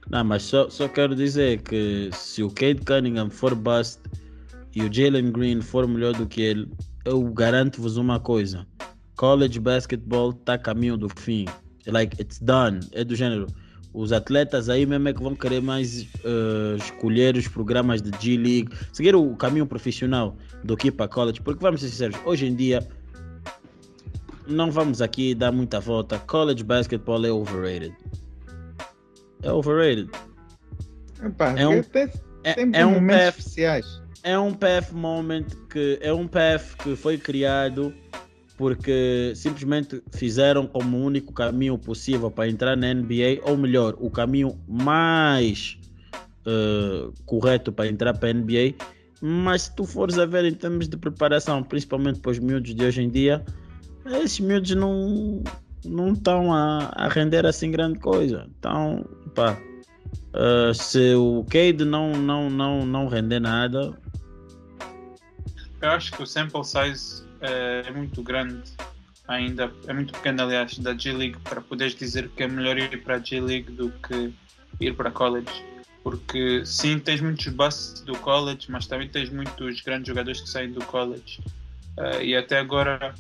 Não, 0.09 0.25
mas 0.25 0.43
só, 0.43 0.71
só 0.71 0.89
quero 0.89 1.15
dizer 1.15 1.61
que 1.61 2.09
se 2.15 2.43
o 2.43 2.49
Cade 2.49 2.81
Cunningham 2.81 3.29
for 3.29 3.55
bust 3.55 4.01
e 4.75 4.83
o 4.83 4.91
Jalen 4.91 5.33
Green 5.33 5.61
for 5.61 5.87
melhor 5.87 6.15
do 6.15 6.27
que 6.27 6.41
ele, 6.41 6.67
eu 7.05 7.23
garanto-vos 7.25 7.99
uma 7.99 8.19
coisa: 8.19 8.67
college 9.17 9.61
basketball 9.61 10.31
está 10.31 10.57
caminho 10.57 10.97
do 10.97 11.11
fim. 11.11 11.45
Like, 11.87 12.19
it's 12.19 12.39
done. 12.41 12.81
É 12.93 13.05
do 13.05 13.15
gênero. 13.15 13.47
Os 13.93 14.11
atletas 14.11 14.71
aí 14.71 14.87
mesmo 14.87 15.09
é 15.09 15.13
que 15.13 15.23
vão 15.23 15.35
querer 15.35 15.61
mais 15.61 16.05
uh, 16.25 16.77
escolher 16.79 17.37
os 17.37 17.49
programas 17.49 18.01
de 18.01 18.11
G-League, 18.19 18.71
seguir 18.95 19.15
o 19.15 19.37
caminho 19.37 19.67
profissional 19.67 20.39
do 20.65 20.75
que 20.75 20.91
para 20.91 21.07
college, 21.07 21.43
porque 21.43 21.61
vamos 21.61 21.83
ser 21.83 21.89
sinceros, 21.89 22.17
hoje 22.25 22.47
em 22.47 22.55
dia 22.55 22.89
não 24.51 24.71
vamos 24.71 25.01
aqui 25.01 25.35
dar 25.35 25.53
muita 25.53 25.81
volta. 25.81 26.19
College 26.19 26.63
basketball 26.65 27.25
é 27.25 27.31
overrated. 27.31 27.95
É 29.43 29.51
overrated. 29.53 30.11
Epá, 31.25 31.55
É 31.59 31.67
um- 31.69 31.83
tem, 31.83 32.09
É, 32.45 32.55
tem 32.55 32.71
é 32.75 32.85
um 32.87 33.07
PF, 33.07 33.39
especiais. 33.41 34.03
é 34.23 34.39
um 34.39 34.53
PF 34.55 34.95
moment 34.95 35.45
que 35.71 35.99
é 36.01 36.13
um 36.13 36.27
PF 36.27 36.77
que 36.79 36.97
foi 36.97 37.19
criado 37.19 37.95
porque 38.57 39.33
simplesmente 39.35 40.03
fizeram 40.13 40.67
como 40.67 40.99
o 40.99 41.03
único 41.03 41.33
caminho 41.33 41.79
possível 41.79 42.31
para 42.31 42.47
entrar 42.49 42.77
na 42.77 42.89
NBA, 42.93 43.41
ou 43.43 43.57
melhor, 43.57 43.97
o 43.99 44.11
caminho 44.11 44.59
mais 44.69 45.79
uh, 46.47 47.11
correto 47.25 47.73
para 47.73 47.87
entrar 47.89 48.13
para 48.19 48.29
a 48.29 48.33
NBA. 48.35 48.75
Mas 49.23 49.63
se 49.63 49.75
tu 49.77 49.85
fores 49.85 50.19
a 50.19 50.27
ver 50.27 50.45
em 50.45 50.53
termos 50.53 50.89
de 50.89 50.97
preparação, 50.99 51.63
principalmente 51.63 52.21
para 52.21 52.33
os 52.33 52.39
miúdos 52.39 52.75
de 52.75 52.85
hoje 52.85 53.03
em 53.03 53.09
dia, 53.09 53.43
esses 54.07 54.41
miúdos 54.41 54.75
não 54.75 55.43
não 55.85 56.13
estão 56.13 56.53
a, 56.53 56.91
a 56.95 57.09
render 57.09 57.47
assim 57.47 57.71
grande 57.71 57.99
coisa. 57.99 58.47
Então, 58.59 59.05
pá, 59.35 59.57
uh, 60.35 60.75
se 60.75 61.15
o 61.15 61.45
Cade 61.49 61.85
não, 61.85 62.13
não, 62.13 62.51
não, 62.51 62.85
não 62.85 63.09
render 63.09 63.41
nada, 63.41 63.93
Eu 65.81 65.91
acho 65.91 66.13
que 66.13 66.23
o 66.23 66.27
sample 66.27 66.65
size 66.65 67.25
é, 67.41 67.85
é 67.87 67.91
muito 67.91 68.23
grande 68.23 68.63
ainda, 69.27 69.73
é 69.87 69.93
muito 69.93 70.13
pequeno 70.13 70.43
aliás, 70.43 70.79
da 70.79 70.93
G-League 70.95 71.39
para 71.45 71.61
poderes 71.61 71.95
dizer 71.95 72.29
que 72.31 72.43
é 72.43 72.49
melhor 72.49 72.77
ir 72.77 73.03
para 73.03 73.17
a 73.17 73.19
G-League 73.19 73.71
do 73.73 73.91
que 74.07 74.33
ir 74.81 74.95
para 74.95 75.11
college. 75.11 75.65
Porque 76.03 76.65
sim, 76.65 76.99
tens 76.99 77.21
muitos 77.21 77.47
busts 77.49 78.01
do 78.01 78.17
college, 78.19 78.67
mas 78.71 78.87
também 78.87 79.09
tens 79.09 79.31
muitos 79.31 79.81
grandes 79.83 80.09
jogadores 80.09 80.41
que 80.41 80.49
saem 80.49 80.73
do 80.73 80.85
college. 80.87 81.41
Eh, 81.99 82.25
e 82.25 82.37
até 82.37 82.59
agora 82.59 83.15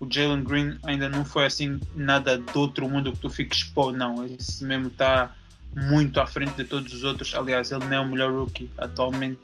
o 0.00 0.06
Jalen 0.10 0.42
Green 0.44 0.78
ainda 0.84 1.08
não 1.08 1.24
foi 1.24 1.46
assim 1.46 1.80
nada 1.94 2.38
do 2.38 2.60
outro 2.60 2.88
mundo 2.88 3.12
que 3.12 3.18
tu 3.18 3.30
fiques 3.30 3.62
pô, 3.64 3.92
não. 3.92 4.24
Esse 4.26 4.64
mesmo 4.64 4.88
está 4.88 5.32
muito 5.74 6.20
à 6.20 6.26
frente 6.26 6.54
de 6.54 6.64
todos 6.64 6.92
os 6.92 7.04
outros. 7.04 7.34
Aliás, 7.34 7.70
ele 7.72 7.84
não 7.86 7.92
é 7.94 8.00
o 8.00 8.06
melhor 8.08 8.32
rookie 8.32 8.70
atualmente. 8.78 9.40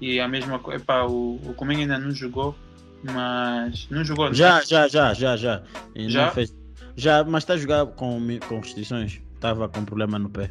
E 0.00 0.20
a 0.20 0.28
mesma 0.28 0.58
coisa, 0.58 0.84
o, 1.06 1.36
o 1.44 1.54
Kuminga 1.54 1.80
ainda 1.82 1.98
não 1.98 2.12
jogou, 2.12 2.56
mas 3.02 3.86
não 3.90 4.04
jogou. 4.04 4.32
já, 4.32 4.62
já, 4.64 4.86
já, 4.88 5.12
já, 5.14 5.36
já. 5.36 5.62
E 5.94 6.04
não 6.04 6.10
Já? 6.10 6.30
fez- 6.30 6.54
já, 6.96 7.22
mas 7.24 7.42
está 7.44 7.54
a 7.54 7.56
jogar 7.56 7.86
com, 7.86 8.20
com 8.48 8.60
restrições. 8.60 9.20
Estava 9.34 9.68
com 9.68 9.84
problema 9.84 10.18
no 10.18 10.28
pé. 10.28 10.50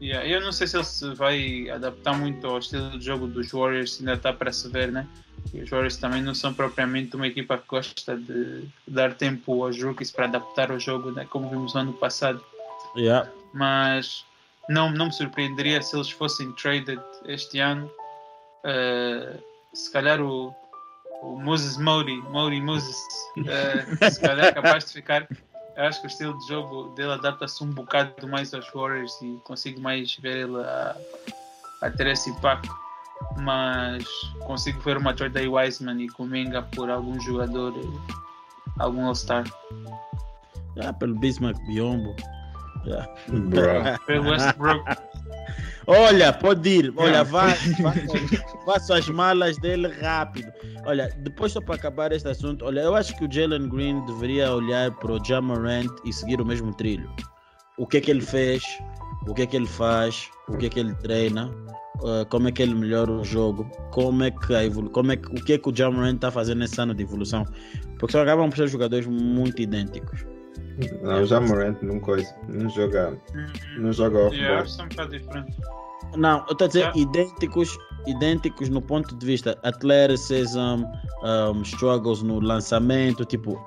Yeah, 0.00 0.26
eu 0.28 0.40
não 0.40 0.52
sei 0.52 0.66
se 0.66 0.76
ele 0.76 0.84
se 0.84 1.14
vai 1.14 1.70
adaptar 1.70 2.12
muito 2.18 2.46
ao 2.46 2.58
estilo 2.58 2.98
de 2.98 3.04
jogo 3.04 3.26
dos 3.26 3.50
Warriors, 3.50 3.98
ainda 3.98 4.14
está 4.14 4.32
para 4.32 4.52
se 4.52 4.68
ver, 4.68 4.92
né? 4.92 5.06
E 5.54 5.62
os 5.62 5.70
Warriors 5.70 5.96
também 5.96 6.22
não 6.22 6.34
são 6.34 6.52
propriamente 6.52 7.16
uma 7.16 7.26
equipa 7.26 7.56
que 7.56 7.66
gosta 7.66 8.16
de 8.16 8.68
dar 8.86 9.14
tempo 9.14 9.64
aos 9.64 9.82
rookies 9.82 10.10
para 10.10 10.26
adaptar 10.26 10.70
ao 10.70 10.78
jogo, 10.78 11.12
né? 11.12 11.26
Como 11.30 11.48
vimos 11.48 11.72
no 11.72 11.80
ano 11.80 11.92
passado. 11.94 12.44
Yeah. 12.94 13.30
Mas 13.54 14.24
não, 14.68 14.90
não 14.90 15.06
me 15.06 15.12
surpreenderia 15.12 15.80
se 15.80 15.96
eles 15.96 16.10
fossem 16.10 16.52
traded 16.52 17.00
este 17.26 17.58
ano. 17.58 17.90
Uh, 18.64 19.40
se 19.72 19.90
calhar 19.90 20.20
o, 20.20 20.54
o 21.22 21.36
Moses 21.38 21.78
Mori, 21.78 22.16
Mori 22.30 22.60
Moses, 22.60 22.96
uh, 23.38 24.10
se 24.10 24.20
calhar 24.20 24.46
é 24.46 24.52
capaz 24.52 24.84
de 24.84 24.92
ficar. 24.92 25.28
Acho 25.76 26.00
que 26.00 26.06
o 26.06 26.08
estilo 26.08 26.38
de 26.38 26.48
jogo 26.48 26.88
dele 26.94 27.12
adapta-se 27.12 27.62
um 27.62 27.70
bocado 27.70 28.26
mais 28.26 28.54
aos 28.54 28.66
Warriors 28.72 29.20
e 29.20 29.38
consigo 29.44 29.80
mais 29.80 30.16
ver 30.16 30.48
ele 30.48 30.56
a, 30.58 30.96
a 31.82 31.90
ter 31.90 32.06
esse 32.06 32.30
impacto. 32.30 32.74
Mas 33.38 34.04
consigo 34.46 34.80
ver 34.80 34.96
uma 34.96 35.16
Jordan 35.16 35.50
Wiseman 35.50 36.02
e 36.02 36.08
Kuminga 36.08 36.62
por 36.62 36.90
algum 36.90 37.20
jogador, 37.20 37.74
algum 38.78 39.06
All-Star. 39.06 39.44
Já 40.76 40.92
pelo 40.94 41.14
Bismarck 41.14 41.58
Biombo. 41.66 42.14
Olha, 45.86 46.32
pode 46.32 46.68
ir. 46.68 46.92
Olha, 46.96 47.22
vá, 47.22 47.46
vá, 47.80 47.94
faça 48.66 48.96
as 48.96 49.08
malas 49.08 49.56
dele 49.58 49.88
rápido. 49.88 50.52
Olha, 50.84 51.08
depois 51.18 51.52
só 51.52 51.60
para 51.60 51.76
acabar 51.76 52.10
este 52.10 52.28
assunto, 52.28 52.64
olha, 52.64 52.80
eu 52.80 52.94
acho 52.96 53.16
que 53.16 53.24
o 53.24 53.32
Jalen 53.32 53.68
Green 53.68 54.04
deveria 54.06 54.52
olhar 54.52 54.90
para 54.90 55.12
o 55.12 55.24
Jamarant 55.24 55.90
e 56.04 56.12
seguir 56.12 56.40
o 56.40 56.44
mesmo 56.44 56.74
trilho. 56.74 57.08
O 57.78 57.86
que 57.86 57.98
é 57.98 58.00
que 58.00 58.10
ele 58.10 58.20
fez, 58.20 58.64
o 59.28 59.34
que 59.34 59.42
é 59.42 59.46
que 59.46 59.56
ele 59.56 59.66
faz, 59.66 60.28
o 60.48 60.56
que 60.56 60.66
é 60.66 60.68
que 60.68 60.80
ele 60.80 60.94
treina, 60.94 61.46
uh, 62.00 62.26
como 62.30 62.48
é 62.48 62.52
que 62.52 62.62
ele 62.62 62.74
melhora 62.74 63.12
o 63.12 63.24
jogo, 63.24 63.70
como 63.92 64.24
é 64.24 64.30
que 64.32 64.54
a 64.54 64.64
evolu 64.64 64.90
como 64.90 65.12
é 65.12 65.16
que, 65.16 65.28
o 65.28 65.44
que 65.44 65.52
é 65.52 65.58
que 65.58 65.68
o 65.68 65.76
Jamarant 65.76 66.16
está 66.16 66.32
fazendo 66.32 66.58
nesse 66.58 66.80
ano 66.80 66.94
de 66.94 67.04
evolução. 67.04 67.44
Porque 67.98 68.12
só 68.12 68.22
acabam 68.22 68.50
por 68.50 68.56
ser 68.56 68.68
jogadores 68.68 69.06
muito 69.06 69.62
idênticos. 69.62 70.24
Não, 71.02 71.24
já 71.24 71.40
Morant 71.40 71.76
não 71.82 71.98
coisa. 72.00 72.28
Não 72.48 72.68
joga. 72.68 73.18
Não 73.76 73.92
joga 73.92 74.18
off 74.18 74.36
Yeah, 74.36 74.58
ball. 74.58 74.66
são 74.68 74.84
um 74.84 74.88
bocado 74.88 75.10
diferentes. 75.18 75.56
Não, 76.16 76.38
eu 76.46 76.52
estou 76.52 76.64
a 76.64 76.68
dizer 76.68 76.80
Yeah. 76.80 76.98
idênticos, 77.00 77.78
idênticos 78.06 78.68
no 78.68 78.80
ponto 78.80 79.14
de 79.16 79.26
vista 79.26 79.58
athleticism, 79.62 80.84
um, 81.22 81.62
struggles 81.62 82.22
no 82.22 82.40
lançamento, 82.40 83.24
tipo, 83.24 83.58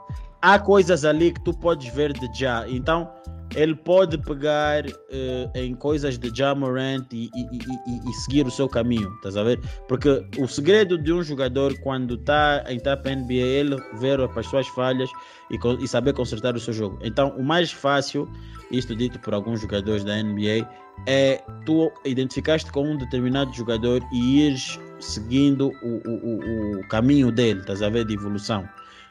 há 0.42 0.58
coisas 0.58 1.04
ali 1.06 1.32
que 1.34 1.42
tu 1.42 1.54
podes 1.54 1.94
ver 1.94 2.14
de 2.14 2.30
já. 2.40 2.68
Então, 2.70 3.10
ele 3.56 3.76
pode 3.76 4.18
pegar 4.18 4.86
eh, 4.86 5.50
em 5.56 5.74
coisas 5.74 6.18
de 6.18 6.30
Ja 6.36 6.54
Morant 6.54 7.06
e, 7.12 7.30
e- 7.36 7.58
e- 7.58 8.10
e- 8.10 8.14
seguir 8.14 8.46
o 8.46 8.52
seu 8.52 8.68
caminho, 8.68 9.10
estás 9.16 9.36
a 9.36 9.44
ver? 9.44 9.60
Porque 9.88 10.24
o 10.38 10.48
segredo 10.48 10.98
de 10.98 11.12
um 11.12 11.24
jogador 11.24 11.78
quando 11.80 12.16
está 12.16 12.64
para 12.98 13.12
a 13.12 13.16
NBA 13.16 13.34
é 13.34 13.60
ele 13.60 13.78
ver 14.00 14.20
as 14.22 14.46
suas 14.46 14.68
falhas 14.68 15.10
e, 15.50 15.88
saber 15.88 16.14
consertar 16.14 16.56
o 16.56 16.60
seu 16.60 16.74
jogo. 16.74 17.00
Então, 17.02 17.30
o 17.38 17.44
mais 17.44 17.72
fácil, 17.72 18.30
isto 18.72 18.96
dito 18.96 19.20
por 19.20 19.34
alguns 19.34 19.62
jogadores 19.62 20.04
da 20.04 20.22
NBA, 20.22 20.68
é 21.08 21.42
tu 21.66 21.92
identificaste 22.06 22.72
com 22.72 22.84
um 22.84 22.98
determinado 22.98 23.52
jogador 23.54 24.02
e 24.12 24.48
ires 24.48 24.80
seguindo 25.00 25.72
o, 25.82 26.02
o, 26.08 26.12
o, 26.12 26.80
o 26.80 26.88
caminho 26.88 27.32
dele, 27.32 27.62
estás 27.62 27.82
a 27.82 27.90
ver, 27.90 28.06
de 28.06 28.14
evolução. 28.14 28.68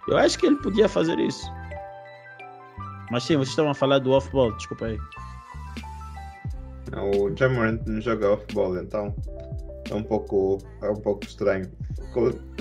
Eu 0.06 0.16
acho 0.16 0.38
que 0.38 0.46
ele 0.46 0.56
podia 0.56 0.88
fazer 0.88 1.18
isso. 1.18 1.46
Mas 3.10 3.24
sim, 3.24 3.36
vocês 3.36 3.50
estavam 3.50 3.70
a 3.70 3.74
falar 3.74 3.98
do 3.98 4.10
off-ball, 4.12 4.52
desculpa 4.56 4.86
aí. 4.86 4.98
O 6.96 7.34
Jamorant 7.36 7.80
não 7.86 8.00
joga 8.00 8.32
off 8.32 8.44
ball, 8.54 8.78
então 8.78 9.14
é 9.90 9.94
um 9.94 10.02
pouco, 10.02 10.58
é 10.82 10.90
um 10.90 10.96
pouco 10.96 11.24
estranho. 11.24 11.70
É 12.00 12.02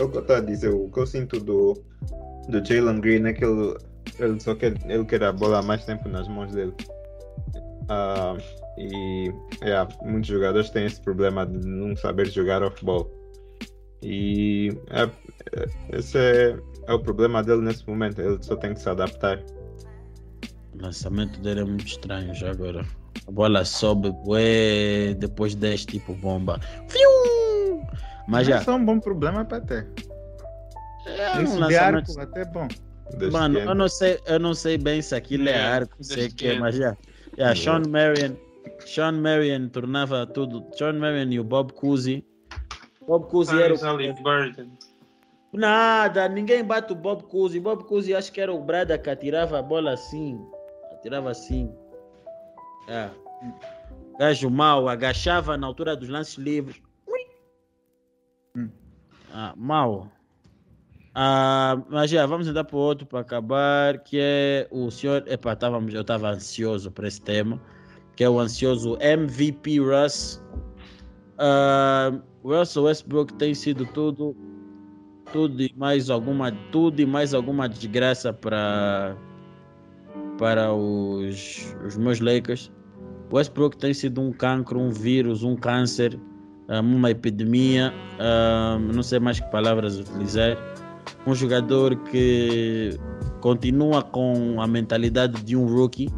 o 0.03 0.09
que 0.09 0.17
eu 0.17 0.21
estou 0.21 0.35
a 0.35 0.39
dizer, 0.39 0.69
o 0.69 0.89
que 0.89 0.99
eu 0.99 1.07
sinto 1.07 1.39
do, 1.39 1.73
do 2.49 2.63
Jalen 2.63 2.99
Green 2.99 3.25
é 3.25 3.33
que 3.33 3.43
ele, 3.43 3.75
ele 4.19 4.39
só 4.39 4.53
quer, 4.55 4.73
ele 4.85 5.05
quer 5.05 5.23
a 5.23 5.31
bola 5.31 5.61
mais 5.61 5.85
tempo 5.85 6.07
nas 6.09 6.27
mãos 6.27 6.51
dele. 6.51 6.73
Ah, 7.89 8.35
e 8.77 9.31
yeah, 9.63 9.89
muitos 10.03 10.29
jogadores 10.29 10.69
têm 10.69 10.85
esse 10.85 11.01
problema 11.01 11.45
de 11.45 11.57
não 11.65 11.95
saber 11.95 12.27
jogar 12.29 12.61
off 12.61 12.83
ball. 12.83 13.09
E 14.03 14.77
é, 14.89 15.03
é- 15.03 15.97
esse 15.97 16.17
é, 16.17 16.57
é 16.87 16.93
o 16.93 16.99
problema 16.99 17.41
dele 17.41 17.61
nesse 17.61 17.87
momento, 17.87 18.21
ele 18.21 18.37
só 18.41 18.55
tem 18.55 18.73
que 18.73 18.79
se 18.81 18.89
adaptar. 18.89 19.41
O 20.73 20.81
lançamento 20.81 21.39
dele 21.39 21.61
é 21.61 21.63
muito 21.63 21.85
estranho 21.85 22.33
já 22.33 22.51
agora. 22.51 22.85
A 23.27 23.31
bola 23.31 23.65
sobe, 23.65 24.13
ué, 24.25 25.13
depois 25.15 25.55
desce 25.55 25.85
tipo 25.85 26.13
bomba. 26.15 26.59
Fiu! 26.87 27.81
Mas 28.27 28.47
já, 28.47 28.59
Isso 28.59 28.69
é 28.69 28.73
um 28.73 28.85
bom 28.85 28.99
problema 28.99 29.45
para 29.45 29.61
ter. 29.61 29.87
é 31.05 31.39
um 31.39 31.59
lançamento 31.59 32.11
arco 32.11 32.21
até 32.21 32.41
é 32.41 32.45
bom. 32.45 32.67
Mano, 33.31 33.59
eu 33.59 33.73
não 33.73 33.87
sei, 33.87 34.19
eu 34.25 34.39
não 34.39 34.53
sei 34.53 34.77
bem 34.77 35.01
se 35.01 35.15
aquilo 35.15 35.47
é 35.47 35.51
Yeah, 35.51 35.75
arco, 35.75 36.03
sei 36.03 36.29
que 36.29 36.47
é, 36.47 36.59
mas 36.59 36.75
já. 36.75 36.97
Yeah, 37.37 37.55
Sean 37.55 37.83
Marion, 37.89 38.35
Sean 38.85 39.13
Marion 39.13 39.69
tornava 39.69 40.25
tudo. 40.27 40.65
Sean 40.77 40.93
Marion 40.93 41.31
e 41.31 41.39
o 41.39 41.43
Bob 41.43 41.71
Cousy. 41.73 42.23
Bob 43.07 43.29
Cousy 43.29 43.59
era 43.61 43.73
o... 43.73 43.77
Nada, 45.53 46.27
ninguém 46.27 46.63
bate 46.63 46.91
o 46.91 46.95
Bob 46.95 47.23
Cousy. 47.23 47.59
Bob 47.59 47.85
Cousy 47.85 48.13
acho 48.13 48.31
que 48.31 48.41
era 48.41 48.53
o 48.53 48.61
Brada 48.61 48.97
que 48.97 49.09
atirava 49.09 49.59
a 49.59 49.61
bola 49.61 49.93
assim. 49.93 50.37
Atirava 51.07 51.31
assim. 51.31 51.73
É. 52.89 53.09
Gajo 54.19 54.49
mau, 54.49 54.89
agachava 54.89 55.55
na 55.55 55.65
altura 55.65 55.95
dos 55.95 56.09
lances 56.09 56.35
livres. 56.35 56.81
Ui. 57.07 57.19
Hum. 58.57 58.69
Ah, 59.31 59.53
mau. 59.55 60.11
Ah, 61.15 61.81
mas 61.89 62.11
já, 62.11 62.25
vamos 62.25 62.45
andar 62.49 62.65
para 62.65 62.75
o 62.75 62.79
outro 62.79 63.07
para 63.07 63.21
acabar, 63.21 63.99
que 63.99 64.19
é 64.19 64.67
o 64.69 64.91
senhor. 64.91 65.23
Epa, 65.27 65.55
távamos, 65.55 65.93
eu 65.93 66.01
estava 66.01 66.29
ansioso 66.29 66.91
para 66.91 67.07
esse 67.07 67.21
tema, 67.21 67.57
que 68.17 68.25
é 68.25 68.29
o 68.29 68.37
ansioso 68.37 68.97
MVP 68.99 69.79
Russ. 69.79 70.43
Ah, 71.37 72.19
Russell 72.43 72.83
Westbrook 72.83 73.33
tem 73.35 73.53
sido 73.53 73.85
tudo, 73.93 74.35
tudo 75.31 75.61
e 75.61 75.73
mais 75.77 76.09
alguma, 76.09 76.51
tudo 76.69 76.99
e 76.99 77.05
mais 77.05 77.33
alguma 77.33 77.69
desgraça 77.69 78.33
para 78.33 79.15
para 80.37 80.73
os, 80.73 81.75
os 81.85 81.97
meus 81.97 82.19
Lakers. 82.19 82.71
Westbrook 83.31 83.77
tem 83.77 83.93
sido 83.93 84.21
um 84.21 84.31
cancro, 84.31 84.79
um 84.79 84.89
vírus, 84.89 85.43
um 85.43 85.55
câncer, 85.55 86.17
uma 86.69 87.11
epidemia, 87.11 87.93
não 88.93 89.03
sei 89.03 89.19
mais 89.19 89.39
que 89.39 89.49
palavras 89.51 89.99
utilizar. 89.99 90.57
Um 91.25 91.35
jogador 91.35 91.95
que 92.09 92.97
continua 93.41 94.01
com 94.01 94.61
a 94.61 94.67
mentalidade 94.67 95.43
de 95.43 95.55
um 95.57 95.65
rookie. 95.65 96.09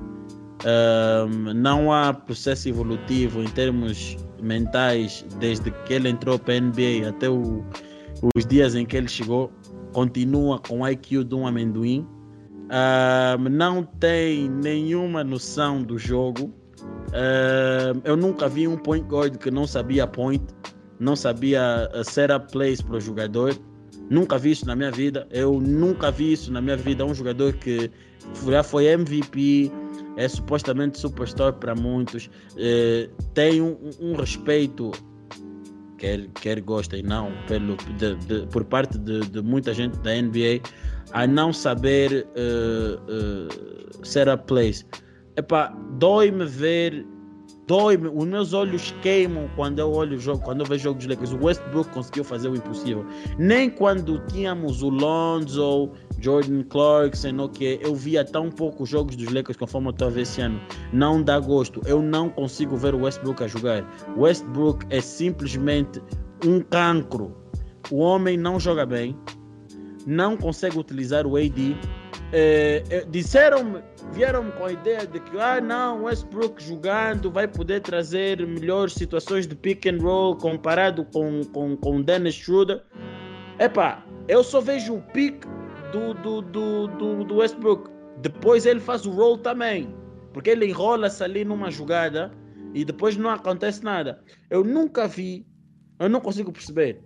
Não 1.55 1.91
há 1.91 2.13
processo 2.13 2.69
evolutivo 2.69 3.41
em 3.41 3.47
termos 3.47 4.17
mentais 4.41 5.25
desde 5.39 5.71
que 5.71 5.93
ele 5.93 6.09
entrou 6.09 6.37
para 6.37 6.53
a 6.53 6.57
NBA 6.57 7.09
até 7.09 7.29
o- 7.29 7.63
os 8.35 8.45
dias 8.45 8.75
em 8.75 8.85
que 8.85 8.97
ele 8.97 9.07
chegou. 9.07 9.51
Continua 9.93 10.59
com 10.59 10.81
o 10.81 10.87
IQ 10.87 11.23
de 11.23 11.35
um 11.35 11.47
amendoim. 11.47 12.05
Ah, 12.69 13.37
não 13.49 13.83
tem 13.83 14.49
nenhuma 14.49 15.23
noção 15.23 15.81
do 15.81 15.97
jogo. 15.97 16.53
Ah, 17.13 17.93
eu 18.03 18.15
nunca 18.15 18.47
vi 18.47 18.67
um 18.67 18.77
point 18.77 19.05
guard 19.07 19.37
que 19.37 19.49
não 19.51 19.65
sabia 19.65 20.05
point, 20.07 20.43
não 20.99 21.15
sabia 21.15 21.89
uh, 21.93 22.03
set 22.03 22.31
up 22.31 22.51
plays 22.51 22.81
para 22.81 22.97
o 22.97 23.01
jogador. 23.01 23.55
Nunca 24.09 24.37
vi 24.37 24.51
isso 24.51 24.65
na 24.65 24.75
minha 24.75 24.91
vida. 24.91 25.27
Eu 25.31 25.59
nunca 25.59 26.11
vi 26.11 26.33
isso 26.33 26.51
na 26.51 26.61
minha 26.61 26.75
vida. 26.77 27.05
Um 27.05 27.13
jogador 27.13 27.53
que 27.53 27.89
já 28.47 28.63
foi 28.63 28.85
MVP, 28.87 29.71
é 30.17 30.27
supostamente 30.27 30.99
superstar 30.99 31.53
para 31.53 31.73
muitos, 31.75 32.29
eh, 32.57 33.09
tem 33.33 33.61
um, 33.61 33.77
um 34.01 34.15
respeito, 34.15 34.91
quer, 35.97 36.27
quer 36.41 36.59
gostem 36.61 37.01
não, 37.01 37.31
pelo, 37.47 37.75
de- 37.97 38.15
de- 38.15 38.47
por 38.47 38.65
parte 38.65 38.97
de, 38.97 39.21
de 39.21 39.41
muita 39.41 39.73
gente 39.73 39.97
da 39.99 40.11
NBA, 40.13 40.59
a 41.13 41.25
não 41.25 41.51
saber 41.51 42.27
eh, 42.35 42.99
eh, 43.07 44.03
set 44.03 44.29
up 44.29 44.43
plays. 44.45 44.85
Epá, 45.35 45.73
dói-me 45.97 46.45
ver, 46.45 47.05
dói-me, 47.65 48.09
os 48.09 48.25
meus 48.25 48.53
olhos 48.53 48.93
queimam 49.01 49.49
quando 49.55 49.79
eu 49.79 49.91
olho 49.91 50.17
o 50.17 50.19
jogo, 50.19 50.43
quando 50.43 50.61
eu 50.61 50.65
vejo 50.65 50.83
jogos 50.85 51.05
dos 51.05 51.15
Lakers. 51.15 51.31
O 51.31 51.45
Westbrook 51.45 51.89
conseguiu 51.91 52.23
fazer 52.23 52.49
o 52.49 52.55
impossível. 52.55 53.05
Nem 53.37 53.69
quando 53.69 54.19
tínhamos 54.27 54.81
o 54.81 54.89
Lonzo, 54.89 55.91
Jordan 56.19 56.63
Clarkson, 56.63 57.37
ok, 57.39 57.79
eu 57.81 57.95
via 57.95 58.25
tão 58.25 58.49
pouco 58.49 58.85
jogos 58.85 59.15
dos 59.15 59.31
Lakers 59.31 59.57
conforme 59.57 59.87
eu 59.87 59.91
estou 59.91 60.07
a 60.07 60.11
ver 60.11 60.21
esse 60.21 60.41
ano. 60.41 60.59
Não 60.91 61.21
dá 61.21 61.39
gosto. 61.39 61.81
Eu 61.85 62.01
não 62.01 62.29
consigo 62.29 62.75
ver 62.75 62.93
o 62.93 63.03
Westbrook 63.03 63.43
a 63.43 63.47
jogar. 63.47 63.87
Westbrook 64.17 64.85
é 64.89 64.99
simplesmente 64.99 66.01
um 66.45 66.59
cancro. 66.59 67.35
O 67.91 67.99
homem 67.99 68.37
não 68.37 68.59
joga 68.59 68.85
bem, 68.85 69.15
não 70.09 70.35
consegue 70.35 70.77
utilizar 70.77 71.27
o 71.27 71.37
AD. 71.37 71.77
É, 72.31 72.83
é, 72.89 73.05
disseram 73.05 73.83
vieram 74.11 74.49
com 74.51 74.65
a 74.65 74.71
ideia 74.71 75.05
de 75.05 75.19
que 75.19 75.37
ah 75.39 75.61
não 75.61 76.03
Westbrook 76.03 76.61
jogando 76.63 77.31
vai 77.31 77.47
poder 77.47 77.81
trazer 77.81 78.45
melhores 78.45 78.93
situações 78.93 79.47
de 79.47 79.55
pick 79.55 79.85
and 79.85 79.97
roll 80.01 80.35
comparado 80.35 81.05
com 81.05 81.43
com, 81.53 81.77
com 81.77 82.01
Dennis 82.01 82.35
Schroeder. 82.35 82.83
Epá, 83.59 84.03
eu 84.27 84.43
só 84.43 84.59
vejo 84.59 84.95
o 84.95 85.01
pick 85.13 85.45
do, 85.91 86.13
do, 86.15 86.41
do, 86.41 86.87
do, 86.87 87.23
do 87.23 87.35
Westbrook. 87.37 87.89
Depois 88.21 88.65
ele 88.65 88.79
faz 88.79 89.05
o 89.05 89.11
roll 89.11 89.37
também 89.37 89.95
porque 90.33 90.49
ele 90.49 90.67
enrola-se 90.67 91.23
ali 91.23 91.43
numa 91.43 91.69
jogada 91.69 92.31
e 92.73 92.83
depois 92.83 93.15
não 93.15 93.29
acontece 93.29 93.83
nada. 93.83 94.23
Eu 94.49 94.63
nunca 94.63 95.07
vi 95.07 95.45
eu 95.99 96.07
não 96.07 96.21
consigo 96.21 96.51
perceber. 96.51 97.03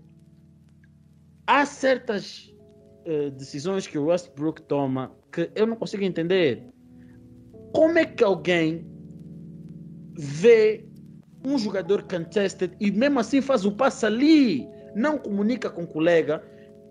Há 1.47 1.65
certas 1.65 2.52
eh, 3.05 3.29
decisões 3.31 3.87
que 3.87 3.97
o 3.97 4.05
Westbrook 4.05 4.61
toma 4.63 5.11
que 5.31 5.49
eu 5.55 5.65
não 5.65 5.75
consigo 5.75 6.03
entender. 6.03 6.63
Como 7.73 7.97
é 7.97 8.05
que 8.05 8.23
alguém 8.23 8.85
vê 10.15 10.85
um 11.45 11.57
jogador 11.57 12.03
contested 12.03 12.71
e 12.79 12.91
mesmo 12.91 13.19
assim 13.19 13.41
faz 13.41 13.65
o 13.65 13.71
passe 13.71 14.05
ali, 14.05 14.67
não 14.95 15.17
comunica 15.17 15.69
com 15.69 15.83
o 15.83 15.87
colega, 15.87 16.43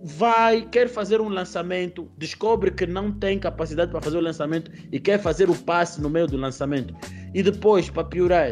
vai, 0.02 0.68
quer 0.68 0.88
fazer 0.88 1.20
um 1.20 1.28
lançamento, 1.28 2.10
descobre 2.18 2.72
que 2.72 2.84
não 2.84 3.12
tem 3.12 3.38
capacidade 3.38 3.92
para 3.92 4.02
fazer 4.02 4.18
o 4.18 4.20
lançamento 4.20 4.70
e 4.90 4.98
quer 4.98 5.20
fazer 5.20 5.48
o 5.48 5.54
passe 5.54 6.00
no 6.00 6.10
meio 6.10 6.26
do 6.26 6.36
lançamento. 6.36 6.94
E 7.32 7.42
depois, 7.42 7.88
para 7.88 8.04
piorar, 8.04 8.50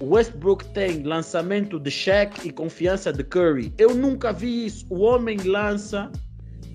O 0.00 0.14
Westbrook 0.14 0.64
tem 0.66 1.02
lançamento 1.02 1.80
de 1.80 1.90
Shaq 1.90 2.46
e 2.46 2.52
confiança 2.52 3.12
de 3.12 3.24
Curry. 3.24 3.74
Eu 3.76 3.94
nunca 3.94 4.32
vi 4.32 4.66
isso. 4.66 4.86
O 4.88 5.00
homem 5.00 5.36
lança 5.38 6.10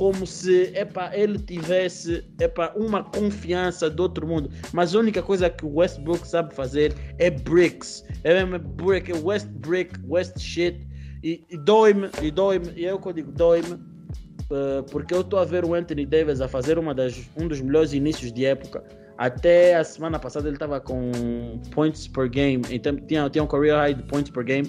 como 0.04 0.28
se 0.28 0.70
epa, 0.76 1.12
ele 1.14 1.40
tivesse 1.40 2.26
epa, 2.38 2.74
uma 2.76 3.06
confiança 3.06 3.90
do 3.90 4.04
outro 4.04 4.28
mundo. 4.28 4.50
Mas 4.74 4.94
a 4.94 5.00
única 5.00 5.24
coisa 5.24 5.50
que 5.50 5.66
o 5.66 5.76
Westbrook 5.76 6.28
sabe 6.28 6.54
fazer 6.54 6.94
é 7.20 7.30
bricks. 7.30 8.06
É 8.26 8.34
mesmo 8.44 8.60
brick, 8.60 9.10
é 9.10 9.16
West 9.16 9.48
brick, 9.48 9.98
West 10.06 10.38
shit. 10.38 10.86
E, 11.24 11.46
e 11.50 11.58
dói-me, 11.58 12.10
e 12.22 12.30
dói-me, 12.32 12.74
e 12.76 12.86
é 12.86 12.94
o 12.94 13.00
que 13.00 13.08
eu 13.08 13.14
digo, 13.14 13.32
dói-me, 13.32 13.76
uh, 13.76 14.84
porque 14.92 15.14
eu 15.14 15.22
estou 15.22 15.40
a 15.40 15.46
ver 15.46 15.64
o 15.64 15.74
Anthony 15.74 16.06
Davis 16.06 16.42
a 16.42 16.50
fazer 16.50 16.78
uma 16.78 16.94
das, 16.94 17.18
um 17.38 17.48
dos 17.48 17.62
melhores 17.62 17.94
inícios 17.94 18.34
de 18.34 18.46
época. 18.46 18.84
Até 19.18 19.78
a 19.78 19.86
semana 19.86 20.20
passada 20.20 20.50
ele 20.50 20.58
estava 20.58 20.82
com 20.82 21.12
points 21.72 22.10
per 22.10 22.30
game, 22.30 22.62
então 22.70 22.94
tinha, 23.08 23.30
tinha 23.30 23.42
um 23.42 23.48
career 23.48 23.78
high 23.78 23.94
de 23.94 24.04
points 24.04 24.30
per 24.32 24.44
game. 24.44 24.68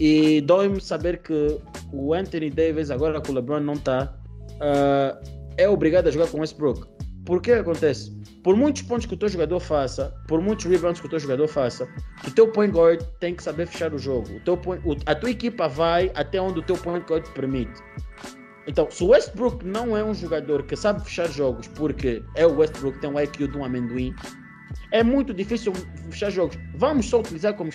E 0.00 0.40
dói-me 0.40 0.80
saber 0.80 1.18
que 1.18 1.58
o 1.92 2.14
Anthony 2.14 2.48
Davis, 2.48 2.90
agora 2.90 3.20
que 3.20 3.30
o 3.30 3.34
LeBron 3.34 3.60
não 3.60 3.74
está, 3.74 4.23
uh, 4.56 5.18
é 5.56 5.68
obrigado 5.68 6.08
a 6.08 6.10
jogar 6.10 6.28
com 6.28 6.40
Westbrook. 6.40 6.86
Por 7.24 7.40
que 7.40 7.52
acontece? 7.52 8.12
Por 8.42 8.54
muitos 8.54 8.82
pontos 8.82 9.06
que 9.06 9.14
o 9.14 9.16
teu 9.16 9.28
jogador 9.28 9.58
faça, 9.58 10.14
por 10.28 10.40
muitos 10.42 10.66
rebounds 10.66 11.00
que 11.00 11.06
o 11.06 11.10
teu 11.10 11.18
jogador 11.18 11.48
faça, 11.48 11.88
o 12.26 12.30
teu 12.30 12.48
point 12.48 12.74
guard 12.74 13.02
tem 13.18 13.34
que 13.34 13.42
saber 13.42 13.66
fechar 13.66 13.94
o 13.94 13.98
jogo. 13.98 14.30
O 14.36 14.40
teu 14.40 14.56
point, 14.56 14.86
o, 14.86 14.94
a 15.06 15.14
tua 15.14 15.30
equipa 15.30 15.66
vai 15.66 16.12
até 16.14 16.40
onde 16.40 16.58
o 16.58 16.62
teu 16.62 16.76
point 16.76 17.06
guard 17.08 17.26
permite. 17.32 17.72
Então, 18.66 18.90
se 18.90 19.02
o 19.02 19.08
Westbrook 19.08 19.64
não 19.64 19.96
é 19.96 20.04
um 20.04 20.14
jogador 20.14 20.62
que 20.64 20.76
sabe 20.76 21.02
fechar 21.02 21.28
jogos, 21.30 21.68
porque 21.68 22.22
é 22.34 22.46
o 22.46 22.56
Westbrook, 22.56 22.98
tem 22.98 23.10
um 23.10 23.20
IQ 23.20 23.48
de 23.48 23.58
um 23.58 23.64
amendoim, 23.64 24.14
é 24.90 25.02
muito 25.02 25.34
difícil 25.34 25.72
fechar 26.10 26.30
jogos. 26.30 26.58
Vamos 26.76 27.06
só 27.06 27.20
utilizar 27.20 27.54
como, 27.54 27.70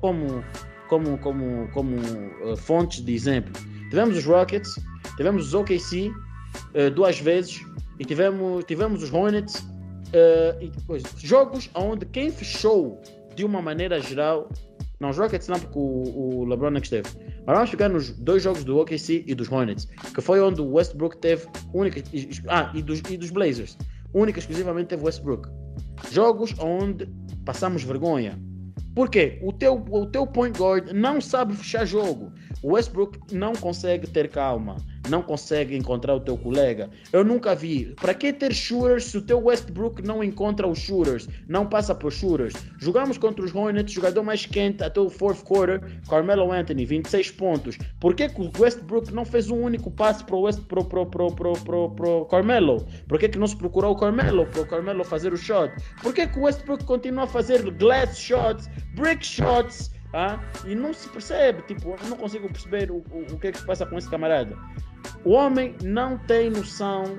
como, 0.00 0.44
como, 0.88 1.18
como, 1.18 1.68
como 1.72 1.96
uh, 1.96 2.56
fontes 2.56 3.04
de 3.04 3.14
exemplo. 3.14 3.52
Tivemos 3.88 4.16
os 4.16 4.24
Rockets, 4.24 4.74
tivemos 5.16 5.46
os 5.46 5.54
OKC 5.54 6.08
uh, 6.08 6.90
duas 6.94 7.18
vezes 7.18 7.64
e 7.98 8.04
tivemos, 8.04 8.64
tivemos 8.64 9.02
os 9.02 9.12
Hornets. 9.12 9.56
Uh, 9.56 10.62
e 10.62 10.68
depois, 10.68 11.02
jogos 11.18 11.68
onde 11.74 12.06
quem 12.06 12.30
fechou 12.30 13.00
de 13.34 13.44
uma 13.44 13.60
maneira 13.60 14.00
geral, 14.00 14.48
não 15.00 15.10
os 15.10 15.18
Rockets 15.18 15.48
não, 15.48 15.58
porque 15.58 15.78
o, 15.78 16.40
o 16.40 16.44
LeBron 16.44 16.70
não 16.70 16.80
esteve, 16.80 17.08
mas 17.44 17.56
vamos 17.56 17.70
ficar 17.70 17.88
nos 17.88 18.10
dois 18.10 18.42
jogos 18.42 18.64
do 18.64 18.78
OKC 18.78 19.24
e 19.26 19.34
dos 19.34 19.50
Hornets, 19.50 19.86
que 20.14 20.20
foi 20.20 20.40
onde 20.40 20.60
o 20.60 20.72
Westbrook 20.72 21.18
teve 21.18 21.46
única. 21.72 22.02
Ah, 22.48 22.70
e 22.74 22.82
dos, 22.82 23.02
e 23.10 23.16
dos 23.16 23.30
Blazers, 23.30 23.76
única 24.12 24.38
exclusivamente 24.38 24.88
teve 24.88 25.04
Westbrook. 25.04 25.48
Jogos 26.10 26.54
onde 26.58 27.08
passamos 27.44 27.82
vergonha. 27.82 28.38
Por 28.94 29.10
quê? 29.10 29.40
O 29.42 29.52
teu, 29.52 29.84
o 29.90 30.06
teu 30.06 30.24
point 30.26 30.56
guard 30.56 30.92
não 30.92 31.20
sabe 31.20 31.54
fechar 31.54 31.84
jogo. 31.84 32.32
O 32.62 32.74
Westbrook 32.74 33.18
não 33.34 33.52
consegue 33.54 34.06
ter 34.06 34.28
calma, 34.28 34.76
não 35.08 35.22
consegue 35.22 35.76
encontrar 35.76 36.14
o 36.14 36.20
teu 36.20 36.36
colega. 36.36 36.90
Eu 37.12 37.24
nunca 37.24 37.54
vi. 37.54 37.94
Para 38.00 38.14
que 38.14 38.32
ter 38.32 38.54
shooters 38.54 39.04
se 39.04 39.18
o 39.18 39.22
teu 39.22 39.42
Westbrook 39.44 40.02
não 40.02 40.22
encontra 40.22 40.66
os 40.66 40.78
shooters, 40.78 41.28
não 41.48 41.66
passa 41.66 41.94
por 41.94 42.12
shooters? 42.12 42.54
Jogamos 42.78 43.18
contra 43.18 43.44
os 43.44 43.54
Hornets, 43.54 43.92
jogador 43.92 44.22
mais 44.22 44.46
quente 44.46 44.82
até 44.82 45.00
o 45.00 45.08
fourth 45.08 45.42
quarter, 45.44 45.80
Carmelo 46.08 46.52
Anthony, 46.52 46.84
26 46.84 47.30
pontos. 47.32 47.78
Por 48.00 48.14
que, 48.14 48.28
que 48.28 48.40
o 48.40 48.50
Westbrook 48.58 49.12
não 49.12 49.24
fez 49.24 49.50
um 49.50 49.60
único 49.60 49.90
passe 49.90 50.24
para 50.24 50.36
o 50.36 50.52
pro, 50.62 50.84
pro, 50.84 51.06
pro, 51.06 51.32
pro, 51.32 51.52
pro, 51.52 51.90
pro 51.90 52.24
Carmelo? 52.26 52.86
Por 53.08 53.18
que, 53.18 53.28
que 53.28 53.38
não 53.38 53.46
se 53.46 53.56
procurou 53.56 53.92
o 53.92 53.96
Carmelo 53.96 54.46
para 54.46 54.62
o 54.62 54.66
Carmelo 54.66 55.04
fazer 55.04 55.32
o 55.32 55.36
shot? 55.36 55.72
Por 56.02 56.12
que, 56.12 56.26
que 56.26 56.38
o 56.38 56.42
Westbrook 56.42 56.84
continua 56.84 57.24
a 57.24 57.26
fazer 57.26 57.62
glass 57.72 58.18
shots, 58.18 58.68
brick 58.94 59.24
shots? 59.24 59.92
Ah, 60.16 60.38
e 60.64 60.76
não 60.76 60.94
se 60.94 61.08
percebe, 61.08 61.62
tipo, 61.62 61.96
eu 62.00 62.08
não 62.08 62.16
consigo 62.16 62.46
perceber 62.48 62.88
o, 62.88 62.98
o, 63.10 63.34
o 63.34 63.38
que 63.38 63.48
é 63.48 63.52
que 63.52 63.58
se 63.58 63.66
passa 63.66 63.84
com 63.84 63.98
esse 63.98 64.08
camarada. 64.08 64.56
O 65.24 65.30
homem 65.30 65.74
não 65.82 66.18
tem 66.18 66.50
noção 66.50 67.18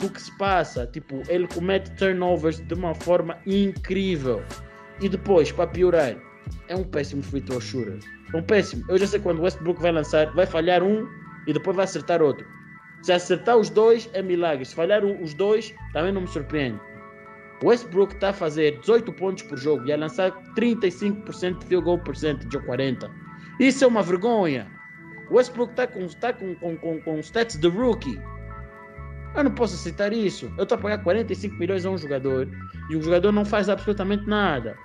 do 0.00 0.08
que 0.08 0.20
se 0.20 0.36
passa. 0.38 0.86
Tipo, 0.86 1.22
ele 1.28 1.46
comete 1.48 1.90
turnovers 1.92 2.60
de 2.60 2.74
uma 2.74 2.94
forma 2.94 3.38
incrível. 3.46 4.42
E 5.00 5.08
depois, 5.08 5.52
para 5.52 5.66
piorar, 5.66 6.16
é 6.68 6.76
um 6.76 6.84
péssimo 6.84 7.22
free 7.22 7.40
throw 7.40 7.60
shooter. 7.60 7.98
É 8.32 8.36
um 8.36 8.42
péssimo. 8.42 8.84
Eu 8.88 8.98
já 8.98 9.06
sei 9.06 9.20
quando 9.20 9.38
o 9.38 9.42
Westbrook 9.42 9.80
vai 9.80 9.92
lançar, 9.92 10.32
vai 10.34 10.46
falhar 10.46 10.82
um 10.82 11.06
e 11.46 11.52
depois 11.52 11.76
vai 11.76 11.84
acertar 11.84 12.22
outro. 12.22 12.46
Se 13.02 13.12
acertar 13.12 13.56
os 13.56 13.70
dois, 13.70 14.08
é 14.12 14.22
milagre. 14.22 14.64
Se 14.64 14.74
falhar 14.74 15.04
os 15.04 15.34
dois, 15.34 15.74
também 15.92 16.12
não 16.12 16.22
me 16.22 16.28
surpreende. 16.28 16.78
Westbrook 17.62 18.14
está 18.14 18.30
a 18.30 18.32
fazer 18.32 18.78
18 18.80 19.12
pontos 19.12 19.42
por 19.42 19.58
jogo 19.58 19.86
e 19.86 19.92
a 19.92 19.96
lançar 19.96 20.32
35% 20.54 21.58
de 21.58 21.66
field 21.66 21.84
goal 21.84 21.98
percentage 21.98 22.56
ou 22.56 22.62
40%. 22.62 23.10
Isso 23.58 23.84
é 23.84 23.86
uma 23.86 24.02
vergonha. 24.02 24.66
Westbrook 25.30 25.72
está 25.72 25.86
com, 25.86 26.08
tá 26.08 26.32
com, 26.32 26.54
com, 26.56 26.76
com, 26.76 27.00
com 27.00 27.18
stats 27.20 27.56
de 27.56 27.68
rookie. 27.68 28.20
Eu 29.34 29.44
não 29.44 29.52
posso 29.52 29.74
aceitar 29.76 30.12
isso. 30.12 30.52
Eu 30.56 30.64
estou 30.64 30.76
a 30.76 30.80
pagar 30.80 31.02
45 31.04 31.54
milhões 31.56 31.86
a 31.86 31.90
um 31.90 31.96
jogador 31.96 32.48
e 32.90 32.96
o 32.96 33.02
jogador 33.02 33.30
não 33.30 33.44
faz 33.44 33.68
absolutamente 33.68 34.26
nada. 34.26 34.76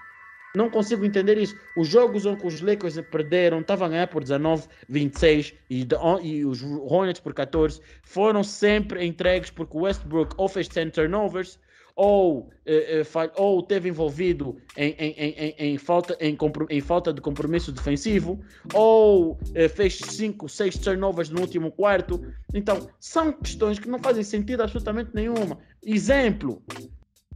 Não 0.55 0.69
consigo 0.69 1.03
entender 1.03 1.37
isso. 1.37 1.57
Os 1.75 1.87
jogos 1.87 2.25
onde 2.25 2.45
os 2.45 2.61
Lakers 2.61 2.99
perderam, 3.11 3.59
estavam 3.59 3.87
a 3.87 3.89
ganhar 3.89 4.07
por 4.07 4.21
19, 4.21 4.67
26 4.87 5.53
e, 5.69 5.87
e 6.21 6.45
os 6.45 6.63
Hornets 6.63 7.19
por 7.19 7.33
14, 7.33 7.81
foram 8.03 8.43
sempre 8.43 9.05
entregues 9.05 9.49
porque 9.49 9.75
o 9.75 9.81
Westbrook 9.81 10.33
ou 10.37 10.47
fez 10.47 10.67
10 10.67 10.91
turnovers 10.91 11.59
ou, 11.95 12.49
eh 12.65 13.03
ou 13.37 13.63
teve 13.63 13.87
envolvido 13.89 14.57
em, 14.75 14.91
em, 14.99 15.11
em, 15.11 15.55
em 15.57 15.77
falta, 15.77 16.17
em, 16.19 16.37
em, 16.69 16.81
falta 16.81 17.13
de 17.13 17.21
compromisso 17.21 17.71
defensivo, 17.71 18.39
ou 18.73 19.39
eh, 19.53 19.69
fez 19.69 19.97
5, 19.97 20.49
6 20.49 20.77
turnovers 20.79 21.29
no 21.29 21.39
último 21.39 21.71
quarto. 21.71 22.21
Então, 22.53 22.89
são 22.99 23.31
questões 23.31 23.79
que 23.79 23.87
não 23.87 23.99
fazem 23.99 24.23
sentido 24.23 24.63
absolutamente 24.63 25.11
nenhuma. 25.13 25.57
Exemplo. 25.83 26.61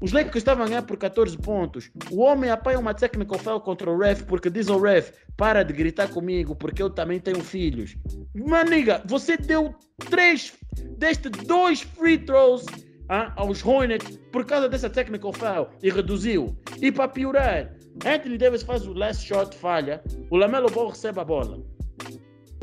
Os 0.01 0.13
Lakers 0.13 0.37
estavam 0.37 0.63
a 0.63 0.67
ganhar 0.67 0.83
por 0.83 0.95
14 0.95 1.37
pontos. 1.37 1.91
O 2.09 2.21
homem 2.21 2.49
apanha 2.49 2.79
uma 2.79 2.93
technical 2.93 3.37
foul 3.37 3.59
contra 3.59 3.91
o 3.91 3.97
ref 3.97 4.23
porque 4.23 4.49
diz 4.49 4.69
ao 4.69 4.79
ref: 4.79 5.11
para 5.35 5.61
de 5.61 5.73
gritar 5.73 6.07
comigo 6.07 6.55
porque 6.55 6.81
eu 6.81 6.89
também 6.89 7.19
tenho 7.19 7.41
filhos. 7.41 7.97
Maniga, 8.33 9.01
você 9.05 9.35
deu 9.35 9.75
três, 10.09 10.53
deste 10.97 11.29
dois 11.29 11.81
free 11.81 12.17
throws 12.17 12.65
ah, 13.09 13.33
aos 13.35 13.65
Hornets 13.65 14.19
por 14.31 14.45
causa 14.45 14.69
dessa 14.69 14.89
technical 14.89 15.33
foul 15.33 15.67
e 15.81 15.89
reduziu. 15.89 16.55
E 16.81 16.91
para 16.91 17.07
piorar, 17.07 17.73
Anthony 18.05 18.37
Davis 18.37 18.63
faz 18.63 18.87
o 18.87 18.93
last 18.93 19.25
shot, 19.25 19.55
falha, 19.55 20.01
o 20.29 20.37
Lamelo 20.37 20.69
Ball 20.69 20.89
recebe 20.89 21.19
a 21.19 21.25
bola. 21.25 21.59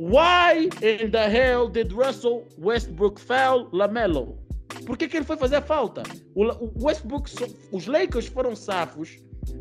Why 0.01 0.69
in 0.83 1.11
the 1.11 1.27
hell 1.29 1.69
did 1.69 1.93
Russell 1.93 2.47
Westbrook 2.59 3.21
foul 3.21 3.69
Lamelo? 3.73 4.39
Por 4.85 4.97
que, 4.97 5.09
que 5.09 5.17
ele 5.17 5.25
foi 5.25 5.37
fazer 5.37 5.57
a 5.57 5.63
falta? 5.63 6.03
O, 6.35 6.45
Westbrook, 6.85 7.31
os 7.73 7.87
Lakers 7.87 8.27
foram 8.27 8.55
safos 8.55 9.19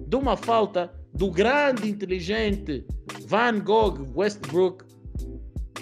de 0.07 0.15
uma 0.15 0.35
falta 0.35 0.91
do 1.13 1.31
grande, 1.31 1.89
inteligente 1.89 2.85
Van 3.27 3.59
Gogh 3.59 4.05
Westbrook 4.15 4.84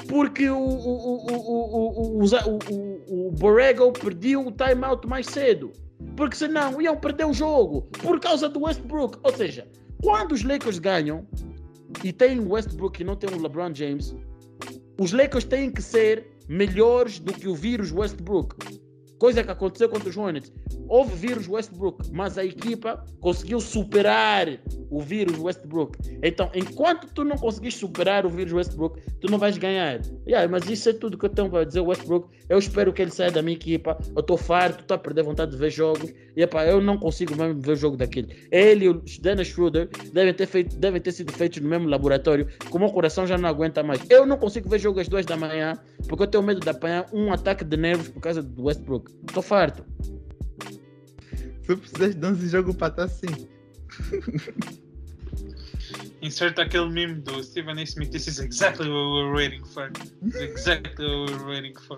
porque 0.07 0.49
o, 0.49 0.57
o, 0.57 1.27
o, 1.31 2.19
o, 2.19 2.23
o, 2.23 3.27
o 3.27 3.31
Borrego 3.31 3.91
perdeu 3.91 4.47
o 4.47 4.51
timeout 4.51 5.07
mais 5.07 5.25
cedo. 5.27 5.71
Porque 6.15 6.35
senão 6.35 6.81
iam 6.81 6.97
perder 6.97 7.25
o 7.25 7.33
jogo 7.33 7.83
por 8.01 8.19
causa 8.19 8.49
do 8.49 8.63
Westbrook. 8.63 9.17
Ou 9.23 9.33
seja, 9.33 9.67
quando 10.01 10.33
os 10.33 10.43
Lakers 10.43 10.79
ganham 10.79 11.25
e 12.03 12.11
tem 12.11 12.39
o 12.39 12.51
Westbrook 12.51 13.01
e 13.01 13.05
não 13.05 13.15
tem 13.15 13.29
o 13.29 13.41
LeBron 13.41 13.73
James, 13.73 14.15
os 14.99 15.11
Lakers 15.11 15.45
têm 15.45 15.71
que 15.71 15.81
ser 15.81 16.27
melhores 16.47 17.19
do 17.19 17.33
que 17.33 17.47
o 17.47 17.55
vírus 17.55 17.91
Westbrook. 17.91 18.55
Coisa 19.17 19.43
que 19.43 19.51
aconteceu 19.51 19.87
contra 19.89 20.09
os 20.09 20.17
Hornets. 20.17 20.51
Houve 20.87 21.15
vírus 21.15 21.47
Westbrook, 21.47 22.09
mas 22.11 22.37
a 22.37 22.43
equipa 22.43 23.03
conseguiu 23.19 23.59
superar 23.59 24.47
o 24.89 24.99
vírus 25.01 25.39
Westbrook. 25.39 25.97
Então, 26.21 26.51
enquanto 26.53 27.07
tu 27.13 27.23
não 27.23 27.37
conseguis 27.37 27.75
superar 27.75 28.25
o 28.25 28.29
vírus 28.29 28.53
Westbrook, 28.53 29.01
tu 29.21 29.31
não 29.31 29.37
vais 29.37 29.57
ganhar. 29.57 30.01
Yeah, 30.27 30.47
mas 30.51 30.69
isso 30.69 30.89
é 30.89 30.93
tudo 30.93 31.17
que 31.17 31.25
eu 31.25 31.29
tenho 31.29 31.49
para 31.49 31.63
dizer. 31.63 31.79
Westbrook, 31.79 32.29
eu 32.49 32.57
espero 32.57 32.91
que 32.91 33.01
ele 33.01 33.11
saia 33.11 33.31
da 33.31 33.41
minha 33.41 33.55
equipa. 33.55 33.97
Eu 34.15 34.19
estou 34.19 34.37
farto, 34.37 34.81
estou 34.81 34.95
a 34.95 34.97
perder 34.97 35.23
vontade 35.23 35.51
de 35.51 35.57
ver 35.57 35.71
jogos. 35.71 36.13
E 36.35 36.47
eu 36.67 36.81
não 36.81 36.97
consigo 36.97 37.35
mesmo 37.35 37.61
ver 37.61 37.75
jogo 37.75 37.95
daquele. 37.95 38.35
Ele 38.51 38.85
e 38.85 38.89
o 38.89 39.01
Dennis 39.21 39.47
Schroeder 39.47 39.89
devem 40.11 40.33
ter, 40.33 40.47
feito, 40.47 40.75
devem 40.77 40.99
ter 40.99 41.11
sido 41.11 41.31
feitos 41.31 41.61
no 41.61 41.69
mesmo 41.69 41.87
laboratório, 41.87 42.47
como 42.69 42.85
o 42.85 42.91
coração 42.91 43.25
já 43.25 43.37
não 43.37 43.49
aguenta 43.49 43.83
mais. 43.83 44.01
Eu 44.09 44.25
não 44.25 44.37
consigo 44.37 44.69
ver 44.69 44.79
jogo 44.79 44.99
às 44.99 45.07
duas 45.07 45.25
da 45.25 45.37
manhã, 45.37 45.77
porque 46.07 46.23
eu 46.23 46.27
tenho 46.27 46.43
medo 46.43 46.59
de 46.59 46.69
apanhar 46.69 47.07
um 47.13 47.31
ataque 47.31 47.63
de 47.63 47.77
nervos 47.77 48.09
por 48.09 48.19
causa 48.19 48.41
do 48.41 48.63
Westbrook. 48.63 49.02
Estou 49.27 49.41
farto. 49.43 49.83
Se 51.65 51.75
precisas 51.75 52.15
de 52.15 52.25
11 52.25 52.49
jogos 52.49 52.75
para 52.75 52.87
estar 52.87 53.03
assim. 53.03 53.27
Insert 56.21 56.57
aquele 56.59 56.89
meme 56.89 57.15
do 57.21 57.43
Steven 57.43 57.79
A. 57.79 57.83
Smith. 57.83 58.09
This 58.11 58.27
is 58.27 58.39
exactly 58.39 58.87
what 58.89 58.95
we 58.95 59.23
were 59.23 59.33
waiting 59.35 59.63
for. 59.65 59.89
exactly 60.35 61.05
what 61.05 61.31
we 61.31 61.37
were 61.37 61.45
waiting 61.51 61.75
for. 61.75 61.97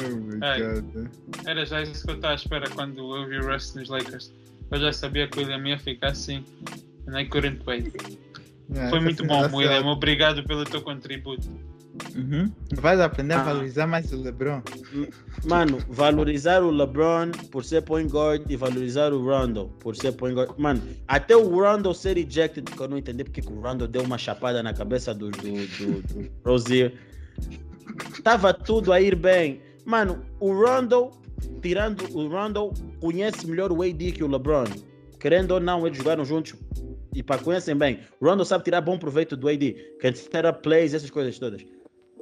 oh 0.00 0.16
my 0.16 0.38
Ai, 0.46 0.60
god. 0.60 1.08
Era 1.46 1.64
já 1.64 1.82
isso 1.82 2.04
que 2.04 2.10
eu 2.10 2.16
estava 2.16 2.34
à 2.34 2.36
espera 2.36 2.68
quando 2.70 2.98
eu 3.16 3.28
vi 3.28 3.38
o 3.38 3.46
Russ 3.50 3.74
nos 3.74 3.88
Lakers. 3.88 4.32
Eu 4.70 4.78
já 4.80 4.92
sabia 4.92 5.26
que 5.28 5.38
o 5.38 5.40
William 5.42 5.66
ia 5.68 5.78
ficar 5.78 6.08
assim. 6.08 6.44
não 7.06 7.18
é 7.18 7.24
current 7.24 7.60
weight. 7.66 7.92
É, 8.74 8.74
Foi 8.74 8.98
essa 8.98 9.00
muito 9.00 9.22
bom, 9.24 9.34
simulação- 9.48 9.58
William. 9.58 9.86
Obrigado 9.86 10.44
pelo 10.44 10.64
teu 10.64 10.82
contributo. 10.82 11.48
Uhum. 12.14 12.52
Vais 12.74 13.00
aprender 13.00 13.34
a 13.34 13.40
Ah. 13.40 13.44
valorizar 13.44 13.86
mais 13.86 14.12
o 14.12 14.22
LeBron. 14.22 14.62
Mano, 15.44 15.78
valorizar 15.88 16.62
o 16.62 16.70
LeBron 16.70 17.30
por 17.50 17.64
ser 17.64 17.82
point 17.82 18.10
guard 18.10 18.48
e 18.48 18.56
valorizar 18.56 19.12
o 19.12 19.24
Rondo 19.24 19.70
por 19.80 19.96
ser 19.96 20.12
point 20.12 20.34
guard. 20.36 20.50
Mano, 20.58 20.80
até 21.08 21.36
o 21.36 21.48
Rondo 21.48 21.92
ser 21.94 22.16
rejected, 22.16 22.64
porque 22.64 22.82
eu 22.82 22.88
não 22.88 22.98
entendi 22.98 23.24
porque 23.24 23.40
que 23.40 23.52
o 23.52 23.60
Rondo 23.60 23.88
deu 23.88 24.02
uma 24.02 24.18
chapada 24.18 24.62
na 24.62 24.72
cabeça 24.72 25.12
do, 25.14 25.30
do, 25.30 25.40
do, 25.40 26.02
do 26.02 26.30
Rozier. 26.46 26.92
Tava 28.22 28.52
tudo 28.52 28.92
a 28.92 29.00
ir 29.00 29.16
bem. 29.16 29.60
Mano, 29.84 30.22
o 30.38 30.52
Rondo, 30.52 31.10
tirando 31.62 32.04
o 32.16 32.28
Rondo, 32.28 32.72
conhece 33.00 33.46
melhor 33.46 33.72
o 33.72 33.82
AD 33.82 34.12
que 34.12 34.22
o 34.22 34.28
LeBron. 34.28 34.64
Querendo 35.18 35.52
ou 35.52 35.60
não, 35.60 35.84
eles 35.86 35.98
jogaram 35.98 36.24
juntos 36.24 36.54
e 37.14 37.22
para 37.22 37.40
conhecem 37.40 37.74
bem. 37.74 38.00
O 38.20 38.26
Rondo 38.26 38.44
sabe 38.44 38.62
tirar 38.64 38.80
bom 38.82 38.98
proveito 38.98 39.36
do 39.36 39.48
AD. 39.48 39.74
Up 40.48 40.62
plays, 40.62 40.94
essas 40.94 41.10
coisas 41.10 41.38
todas. 41.38 41.64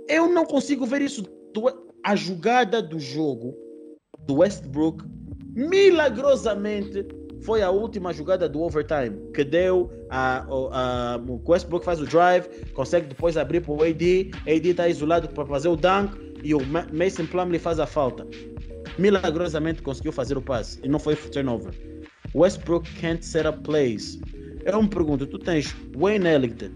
Eu 0.08 0.28
não 0.28 0.44
consigo 0.44 0.86
ver 0.86 1.02
isso. 1.02 1.24
A 2.04 2.14
jogada 2.14 2.80
do 2.82 2.98
jogo 3.00 3.54
do 4.26 4.36
Westbrook, 4.36 5.04
milagrosamente, 5.54 7.06
foi 7.42 7.62
a 7.62 7.70
última 7.70 8.12
jogada 8.12 8.48
do 8.48 8.60
overtime 8.60 9.30
que 9.32 9.44
deu 9.44 9.90
a, 10.10 10.44
o- 10.48 10.68
a, 10.72 11.20
o 11.28 11.40
Westbrook 11.50 11.84
faz 11.84 12.00
o 12.00 12.04
drive, 12.06 12.46
consegue 12.72 13.06
depois 13.08 13.36
abrir 13.36 13.60
para 13.60 13.72
o 13.72 13.82
AD, 13.82 14.30
AD 14.46 14.68
está 14.68 14.88
isolado 14.88 15.28
para 15.28 15.46
fazer 15.46 15.68
o 15.68 15.76
dunk 15.76 16.16
e 16.42 16.54
o 16.54 16.64
Ma- 16.66 16.86
Mason 16.92 17.26
Plumlee 17.26 17.58
faz 17.58 17.78
a 17.80 17.86
falta. 17.86 18.26
Milagrosamente 18.98 19.82
conseguiu 19.82 20.12
fazer 20.12 20.36
o 20.36 20.42
passe 20.42 20.78
e 20.82 20.88
não 20.88 20.98
foi 20.98 21.14
turnover. 21.16 21.72
Westbrook 22.34 22.88
can't 23.00 23.24
set 23.24 23.46
up 23.46 23.60
plays. 23.62 24.18
Eu 24.64 24.82
me 24.82 24.88
pergunto, 24.88 25.26
tu 25.26 25.38
tens 25.38 25.74
Wayne 25.96 26.26
Ellington, 26.26 26.70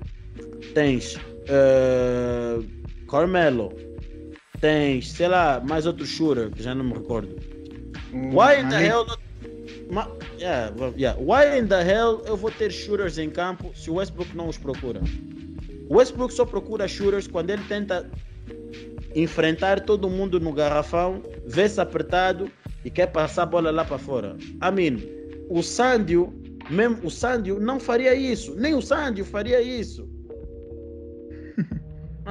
tens 0.75 1.17
eh, 1.49 2.59
Carmelo, 3.11 3.73
tens, 4.61 5.11
sei 5.13 5.27
lá, 5.27 5.61
mais 5.69 5.85
outro 5.85 6.07
shooter 6.07 6.51
que 6.51 6.63
já 6.63 6.75
não 6.75 6.85
me 6.85 6.93
recordo. 6.93 7.35
Um 8.13 8.37
Why 8.37 8.61
in 8.61 8.69
the 8.69 8.87
hell 8.87 9.05
not... 9.05 9.21
Ma... 9.91 10.09
Yeah, 10.39 10.73
yeah. 10.97 11.21
Why 11.21 11.59
in 11.59 11.67
the 11.67 11.83
hell 11.83 12.23
eu 12.27 12.37
vou 12.37 12.51
ter 12.51 12.71
shooters 12.71 13.19
em 13.19 13.29
campo 13.29 13.73
se 13.75 13.91
o 13.91 13.95
Westbrook 13.95 14.37
não 14.37 14.49
os 14.49 14.57
procura? 14.57 15.01
O 15.89 15.97
Westbrook 15.97 16.33
só 16.33 16.45
procura 16.45 16.87
shooters 16.87 17.27
quando 17.27 17.51
ele 17.51 17.63
tenta 17.65 18.09
enfrentar 19.15 19.81
todo 19.81 20.09
mundo 20.09 20.39
no 20.39 20.53
garrafão, 20.53 21.23
vê-se 21.45 21.81
apertado 21.81 22.51
e 22.85 22.91
quer 22.91 23.09
passar 23.09 23.43
a 23.43 23.47
bola 23.47 23.71
lá 23.71 23.85
para 23.85 23.99
fora. 23.99 24.37
I 24.41 24.71
mean, 24.73 24.99
o 25.49 25.63
Sandio, 25.63 26.33
mesmo 26.71 26.99
o 27.05 27.11
Sandio 27.11 27.59
não 27.59 27.81
faria 27.81 28.15
isso, 28.15 28.55
nem 28.55 28.75
o 28.75 28.81
Sandio 28.81 29.25
faria 29.25 29.61
isso. 29.61 30.09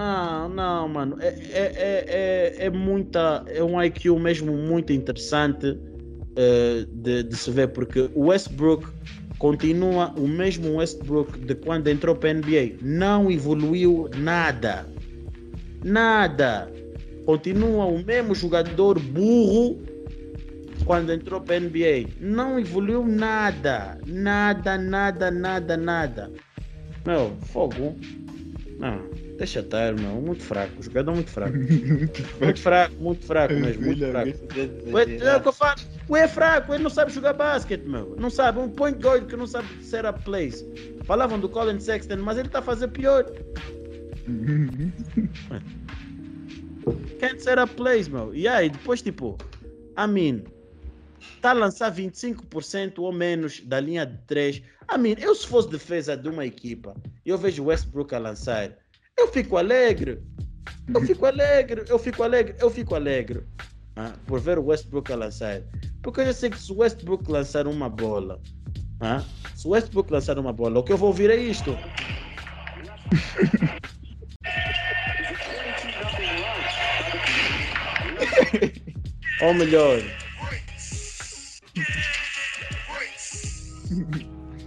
Ah, 0.02 0.48
não, 0.50 0.88
mano. 0.88 1.18
É, 1.20 1.28
é, 1.28 1.36
é, 1.52 2.06
é, 2.08 2.66
é 2.68 2.70
muita. 2.70 3.44
É 3.50 3.62
um 3.62 3.84
IQ 3.84 4.18
mesmo 4.18 4.56
muito 4.56 4.94
interessante 4.94 5.78
eh, 6.38 6.86
de, 6.90 7.24
de 7.24 7.36
se 7.36 7.52
ver, 7.52 7.68
porque 7.68 8.10
o 8.16 8.28
Westbrook 8.28 8.88
continua 9.38 10.14
o 10.16 10.26
mesmo 10.26 10.78
Westbrook 10.78 11.38
de 11.40 11.54
quando 11.54 11.90
entrou 11.90 12.16
para 12.16 12.30
a 12.30 12.34
NBA. 12.34 12.78
Não 12.82 13.30
evoluiu 13.30 14.10
nada. 14.16 14.86
Nada. 15.84 16.72
Continua 17.26 17.84
o 17.84 18.02
mesmo 18.02 18.34
jogador 18.34 18.98
burro 19.02 19.82
quando 20.86 21.12
entrou 21.12 21.42
para 21.42 21.58
a 21.58 21.60
NBA. 21.60 22.08
Não 22.22 22.58
evoluiu 22.58 23.06
nada. 23.06 23.98
Nada, 24.08 24.78
nada, 24.78 25.30
nada, 25.30 25.76
nada. 25.76 26.32
Meu, 27.06 27.36
fogo. 27.42 27.98
Não, 28.80 29.04
deixa 29.40 29.62
estar, 29.62 29.94
meu. 29.96 30.22
Muito 30.22 30.44
fraco. 30.44 30.84
Jogador 30.84 31.14
muito 31.16 31.32
fraco. 31.32 31.58
Muito 31.58 32.60
fraco, 32.60 32.96
muito 32.96 33.26
fraco 33.26 33.54
mesmo. 33.56 33.84
Muito 33.84 34.08
fraco. 34.12 34.30
É 35.24 35.36
o 35.36 35.42
que 35.42 35.48
eu 35.48 35.54
falo. 35.54 35.80
Ué, 36.10 36.22
é 36.22 36.28
fraco, 36.28 36.74
ele 36.74 36.84
não 36.84 36.90
sabe 36.90 37.12
jogar 37.12 37.34
basquete, 37.34 37.84
meu. 37.84 38.16
Não 38.20 38.30
sabe. 38.30 38.60
Um 38.60 38.70
point 38.70 39.02
guard 39.02 39.28
que 39.28 39.36
não 39.36 39.48
sabe 39.48 39.68
set 39.84 40.06
up 40.06 40.22
plays. 40.24 40.66
Falavam 41.06 41.40
do 41.40 41.50
Colin 41.50 41.80
Sexton, 41.80 42.18
mas 42.18 42.38
ele 42.38 42.48
está 42.48 42.60
a 42.60 42.62
fazer 42.62 42.90
pior. 42.90 43.26
Can't 47.20 47.42
set 47.42 47.60
up 47.60 47.74
plays, 47.76 48.08
meu. 48.08 48.34
E 48.34 48.48
aí, 48.48 48.70
depois, 48.70 49.02
tipo, 49.02 49.38
I 49.98 50.08
mean, 50.08 50.44
tá 51.42 51.52
a 51.52 51.54
lançar 51.54 51.94
25% 51.94 53.00
ou 53.00 53.12
menos 53.12 53.62
da 53.62 53.80
linha 53.80 54.06
de 54.06 54.18
3. 54.28 54.58
I 54.92 54.98
mean, 54.98 55.16
eu 55.20 55.36
se 55.36 55.48
fosse 55.48 55.70
defesa 55.70 56.18
de 56.18 56.28
uma 56.28 56.46
equipa 56.46 56.96
e 57.26 57.30
eu 57.30 57.38
vejo 57.38 57.66
Westbrook 57.66 58.14
a 58.16 58.18
lançar, 58.18 58.72
eu 59.20 59.28
fico 59.28 59.58
alegre. 59.58 60.24
Eu 60.94 61.02
fico 61.02 61.26
alegre, 61.26 61.84
eu 61.88 62.00
fico 62.00 62.24
alegre, 62.24 62.56
eu 62.60 62.70
fico 62.70 62.96
alegre 62.96 63.44
ah, 63.96 64.14
por 64.26 64.40
ver 64.40 64.58
o 64.58 64.66
Westbrook 64.66 65.12
a 65.12 65.16
lançar. 65.16 65.62
Porque 66.02 66.22
eu 66.22 66.26
já 66.26 66.34
sei 66.34 66.50
que 66.50 66.60
se 66.60 66.72
o 66.72 66.78
Westbrook 66.78 67.30
lançar 67.30 67.68
uma 67.68 67.90
bola, 67.90 68.42
ah, 69.00 69.24
se 69.56 69.68
o 69.68 69.72
Westbrook 69.72 70.12
lançar 70.12 70.40
uma 70.40 70.52
bola, 70.52 70.80
o 70.80 70.84
que 70.84 70.92
eu 70.92 70.98
vou 70.98 71.10
ouvir 71.10 71.30
é 71.30 71.36
isto. 71.36 71.78
Ou 79.42 79.54
melhor. 79.54 80.02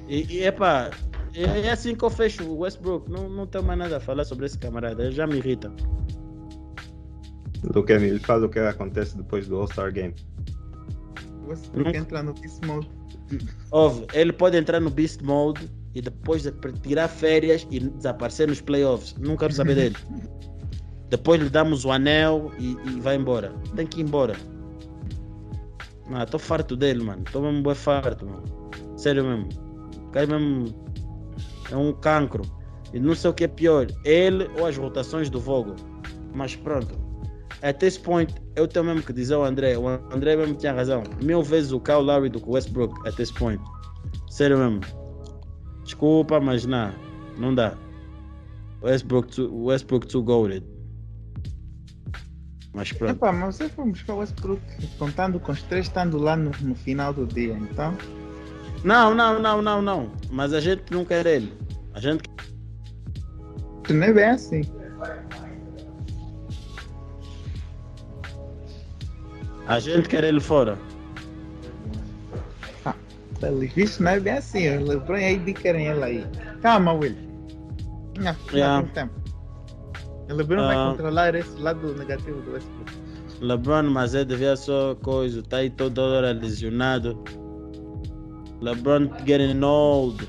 E, 0.08 0.36
e 0.36 0.44
epá, 0.44 0.90
é, 1.34 1.66
é 1.66 1.70
assim 1.70 1.94
que 1.94 2.04
eu 2.04 2.10
fecho 2.10 2.44
o 2.44 2.58
Westbrook. 2.58 3.10
Não, 3.10 3.28
não 3.28 3.46
tenho 3.46 3.64
mais 3.64 3.78
nada 3.78 3.96
a 3.96 4.00
falar 4.00 4.24
sobre 4.24 4.46
esse 4.46 4.58
camarada. 4.58 5.04
Ele 5.04 5.12
já 5.12 5.26
me 5.26 5.36
irrita. 5.36 5.72
Do 7.62 7.84
que 7.84 7.92
ele 7.92 8.18
faz 8.18 8.42
o 8.42 8.48
que 8.48 8.58
acontece 8.58 9.16
depois 9.16 9.46
do 9.48 9.56
All-Star 9.56 9.92
Game. 9.92 10.14
Westbrook 11.46 11.96
entra 11.96 12.22
no 12.22 12.34
Beast 12.34 12.64
Mode. 12.66 12.90
Óbvio, 13.70 14.06
ele 14.12 14.32
pode 14.32 14.56
entrar 14.56 14.80
no 14.80 14.90
Beast 14.90 15.22
Mode 15.22 15.70
e 15.94 16.02
depois 16.02 16.42
de 16.42 16.52
tirar 16.82 17.08
férias 17.08 17.66
e 17.70 17.80
desaparecer 17.80 18.48
nos 18.48 18.60
playoffs. 18.60 19.14
Não 19.18 19.36
quero 19.36 19.52
saber 19.52 19.74
dele. 19.74 19.96
Depois 21.08 21.38
lhe 21.38 21.50
damos 21.50 21.84
o 21.84 21.92
anel 21.92 22.50
e, 22.58 22.72
e 22.86 23.00
vai 23.00 23.16
embora. 23.16 23.52
Tem 23.76 23.86
que 23.86 24.00
ir 24.00 24.04
embora. 24.04 24.34
Ah, 26.10 26.24
tô 26.24 26.38
farto 26.38 26.74
dele, 26.74 27.04
mano. 27.04 27.22
Tô 27.30 27.42
mesmo 27.42 27.62
bem 27.62 27.74
farto, 27.74 28.24
mano. 28.24 28.42
Sério 28.96 29.22
mesmo. 29.22 29.48
O 30.06 30.10
cara 30.10 30.26
mesmo 30.26 30.81
é 31.72 31.76
um 31.76 31.92
cancro. 31.92 32.42
E 32.92 33.00
não 33.00 33.14
sei 33.14 33.30
o 33.30 33.34
que 33.34 33.44
é 33.44 33.48
pior, 33.48 33.86
ele 34.04 34.48
ou 34.58 34.66
as 34.66 34.76
rotações 34.76 35.30
do 35.30 35.40
Vogel. 35.40 35.74
Mas 36.34 36.54
pronto. 36.54 36.94
At 37.62 37.78
this 37.78 37.96
point, 37.96 38.34
eu 38.56 38.68
tenho 38.68 38.84
mesmo 38.84 39.02
que 39.02 39.12
dizer 39.12 39.34
ao 39.34 39.44
André. 39.44 39.78
O 39.78 39.88
André 39.88 40.36
mesmo 40.36 40.54
tinha 40.54 40.72
razão. 40.72 41.02
Mil 41.22 41.42
vezes 41.42 41.72
o 41.72 41.80
Kyle 41.80 42.02
Lowry 42.02 42.28
do 42.28 42.40
que 42.40 42.48
o 42.48 42.52
Westbrook 42.52 43.08
at 43.08 43.14
this 43.14 43.30
point. 43.30 43.62
Sério 44.28 44.58
mesmo. 44.58 44.80
Desculpa, 45.84 46.40
mas 46.40 46.66
não. 46.66 46.92
Não 47.38 47.54
dá. 47.54 47.74
Westbrook 48.82 49.28
too, 49.28 49.64
Westbrook 49.64 50.06
too 50.08 50.22
goated. 50.22 50.66
Mas 52.74 52.92
pronto. 52.92 53.12
Epá, 53.12 53.32
mas 53.32 53.56
vocês 53.56 53.70
foram 53.72 53.92
buscar 53.92 54.14
o 54.14 54.18
Westbrook 54.18 54.62
contando 54.98 55.38
com 55.38 55.52
os 55.52 55.62
três 55.62 55.86
estando 55.86 56.18
lá 56.18 56.36
no, 56.36 56.50
no 56.60 56.74
final 56.74 57.12
do 57.12 57.26
dia, 57.26 57.54
então. 57.54 57.96
Não, 58.84 59.14
não, 59.14 59.38
não, 59.40 59.62
não, 59.62 59.80
não. 59.82 60.12
Mas 60.30 60.52
a 60.52 60.60
gente 60.60 60.82
não 60.90 61.04
quer 61.04 61.24
ele. 61.26 61.52
A 61.94 62.00
gente 62.00 62.22
Não 63.90 64.02
é 64.06 64.12
bem 64.12 64.24
assim. 64.24 64.62
A 69.66 69.78
gente 69.78 70.08
quer 70.08 70.24
ele 70.24 70.40
fora. 70.40 70.76
Pelo 73.40 73.60
visto, 73.60 74.02
não 74.02 74.12
é 74.12 74.20
bem 74.20 74.34
assim. 74.34 74.76
O 74.78 74.84
LeBron 74.86 75.16
e 75.16 75.24
a 75.24 75.36
AD 75.40 75.52
querem 75.54 75.86
ele 75.88 76.04
aí. 76.04 76.26
Calma, 76.60 76.92
Will. 76.92 77.16
Não, 78.18 78.36
Yeah. 78.52 78.82
tem 78.82 78.92
tempo. 78.92 79.14
O 80.30 80.34
LeBron 80.34 80.62
vai 80.62 80.76
Ah. 80.76 80.90
controlar 80.90 81.34
esse 81.34 81.58
lado 81.60 81.94
negativo 81.94 82.40
do 82.42 82.52
Westbrook. 82.52 82.92
LeBron, 83.40 83.82
mas 83.90 84.14
ele 84.14 84.26
devia 84.26 84.54
só 84.56 84.94
coisa. 84.96 85.42
Tá 85.42 85.56
aí 85.58 85.70
toda 85.70 86.00
hora 86.02 86.32
lesionado. 86.32 87.18
LeBron 88.62 89.10
getting 89.26 89.62
old. 89.62 90.26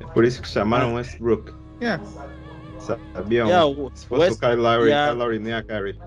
É 0.00 0.04
por 0.12 0.24
isso 0.24 0.42
que 0.42 0.48
chamaram 0.48 0.94
Westbrook. 0.94 1.52
Yeah. 1.80 2.02
Sabiam? 2.78 3.48
Yeah, 3.48 3.66
o- 3.66 3.90
Se 3.94 4.06
fosse 4.06 4.22
West- 4.22 4.36
o 4.36 4.40
Kyle 4.40 4.56
Lowry, 4.56 4.88
yeah. 4.90 5.10
Kyle 5.12 5.18
Lowry 5.22 5.38
nem 5.38 5.52
a 5.54 5.62
carry. 5.62 5.98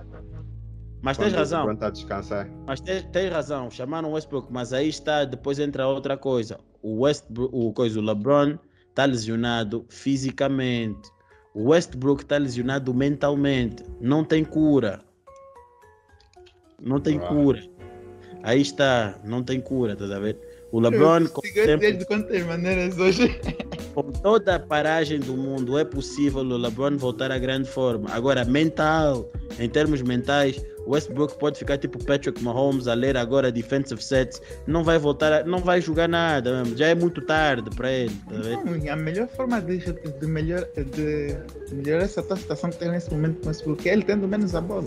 Mas 1.02 1.18
tens 1.18 1.34
razão. 1.34 1.60
O 1.64 1.68
LeBron 1.68 1.80
tá 1.80 1.88
a 1.88 1.90
descansar. 1.90 2.50
Mas 2.66 2.80
tens, 2.80 3.04
tens 3.12 3.30
razão, 3.32 3.70
chamaram 3.70 4.12
Westbrook, 4.14 4.48
mas 4.52 4.72
aí 4.74 4.88
está, 4.90 5.26
depois 5.26 5.60
entra 5.60 5.86
outra 5.88 6.16
coisa. 6.18 6.60
O 6.82 7.02
Westbrook, 7.02 7.50
o, 7.54 7.74
coisa, 7.74 8.00
o 8.00 8.04
LeBron 8.04 8.58
está 8.90 9.06
lesionado 9.06 9.86
fisicamente. 9.90 11.10
O 11.54 11.70
Westbrook 11.70 12.24
está 12.24 12.38
lesionado 12.38 12.94
mentalmente. 12.94 13.84
Não 14.00 14.24
tem 14.24 14.44
cura. 14.46 15.00
Não 16.82 17.00
tem 17.00 17.18
Ah. 17.18 17.28
cura. 17.28 17.62
Aí 18.42 18.62
está, 18.62 19.16
não 19.24 19.44
tem 19.44 19.60
cura, 19.62 19.94
estás 19.94 20.12
a 20.12 20.20
ver? 20.20 20.38
O 20.74 20.80
LeBron, 20.80 21.26
tempo, 21.54 21.98
de 22.00 22.04
quantas 22.04 22.44
maneiras 22.48 22.98
hoje. 22.98 23.40
com 23.94 24.12
toda 24.12 24.56
a 24.56 24.60
paragem 24.60 25.20
do 25.20 25.38
mundo, 25.38 25.78
é 25.78 25.86
possível 25.86 26.42
o 26.42 26.58
LeBron 26.58 26.98
voltar 26.98 27.32
à 27.32 27.38
grande 27.38 27.70
forma. 27.70 28.10
Agora, 28.10 28.44
mental, 28.44 29.32
em 29.60 29.70
termos 29.70 30.02
mentais, 30.02 30.66
Westbrook 30.88 31.38
pode 31.38 31.60
ficar 31.60 31.78
tipo 31.78 32.04
Patrick 32.04 32.44
Mahomes 32.44 32.88
a 32.88 32.96
ler 32.96 33.16
agora 33.16 33.52
defensive 33.52 34.04
sets, 34.04 34.42
não 34.66 34.84
vai 34.84 34.98
voltar, 34.98 35.32
a- 35.32 35.44
não 35.44 35.60
vai 35.60 35.80
jogar 35.80 36.10
nada 36.10 36.64
mesmo. 36.64 36.76
Já 36.76 36.88
é 36.88 36.96
muito 36.96 37.22
tarde 37.22 37.70
para 37.76 37.92
ele. 37.92 38.16
Tá 38.28 38.94
a 38.94 38.96
melhor 38.96 39.28
forma 39.28 39.62
de, 39.62 39.78
de, 39.78 40.26
melhor, 40.26 40.68
de 40.76 41.38
melhorar 41.72 42.06
essa 42.06 42.24
tua 42.24 42.36
situação 42.36 42.72
que 42.72 42.78
tem 42.78 42.90
nesse 42.90 43.12
momento 43.12 43.42
com 43.42 43.46
o 43.46 43.48
Westbrook 43.50 43.88
é 43.88 43.94
ele 43.94 44.04
tendo 44.04 44.28
menos 44.28 44.56
a 44.56 44.62
bola. 44.62 44.86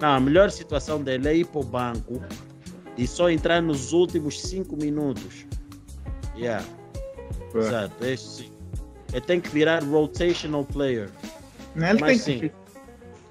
Não, 0.00 0.08
a 0.08 0.20
melhor 0.20 0.50
situação 0.50 1.02
dele 1.02 1.28
é 1.28 1.36
ir 1.36 1.46
para 1.46 1.60
o 1.60 1.64
banco 1.64 2.22
e 2.96 3.06
só 3.06 3.30
entrar 3.30 3.60
nos 3.62 3.92
últimos 3.92 4.40
5 4.40 4.76
minutos. 4.76 5.46
Yeah. 6.36 6.64
Exato, 7.54 8.04
é 8.04 8.14
isso 8.14 8.42
sim. 8.42 8.52
Ele 9.12 9.20
tem 9.20 9.40
que 9.40 9.48
virar 9.48 9.82
rotational 9.82 10.64
player. 10.64 11.08
Não, 11.74 11.88
ele, 11.88 12.00
Mas 12.00 12.24
tem 12.24 12.40
sim. 12.40 12.48
que, 12.48 12.52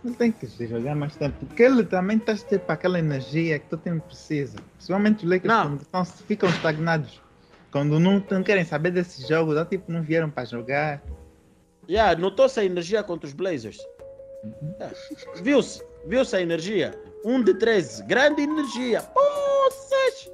ele 0.06 0.16
tem 0.16 0.32
que 0.32 0.68
jogar 0.68 0.96
mais 0.96 1.16
tempo, 1.16 1.46
porque 1.46 1.64
ele 1.64 1.84
também 1.84 2.18
está 2.18 2.36
tipo 2.36 2.72
aquela 2.72 3.00
energia 3.00 3.60
que 3.60 3.68
todo 3.68 3.82
time 3.82 4.00
precisa. 4.00 4.58
Principalmente 4.78 5.26
os 5.26 5.30
Lakers 5.30 5.54
Não. 5.54 5.78
quando 5.92 6.06
ficam 6.06 6.50
estagnados. 6.50 7.22
Quando 7.72 8.00
não, 8.00 8.24
não 8.30 8.44
querem 8.44 8.64
saber 8.64 8.92
desses 8.92 9.28
jogos, 9.28 9.56
dá 9.56 9.66
tipo 9.66 9.92
não 9.92 10.02
vieram 10.02 10.30
para 10.30 10.46
jogar. 10.46 11.04
Yeah, 11.90 12.20
notou-se 12.20 12.60
a 12.60 12.66
energia 12.66 13.04
contra 13.04 13.28
os 13.28 13.34
Blazers. 13.34 13.78
Yeah. 14.80 14.96
Viu-se, 15.42 15.84
viu-se 16.08 16.36
a 16.36 16.42
energia. 16.42 16.98
1 17.26 17.42
de 17.44 17.54
13, 17.56 18.04
grande 18.04 18.44
energia. 18.44 19.02
Poças! 19.02 20.32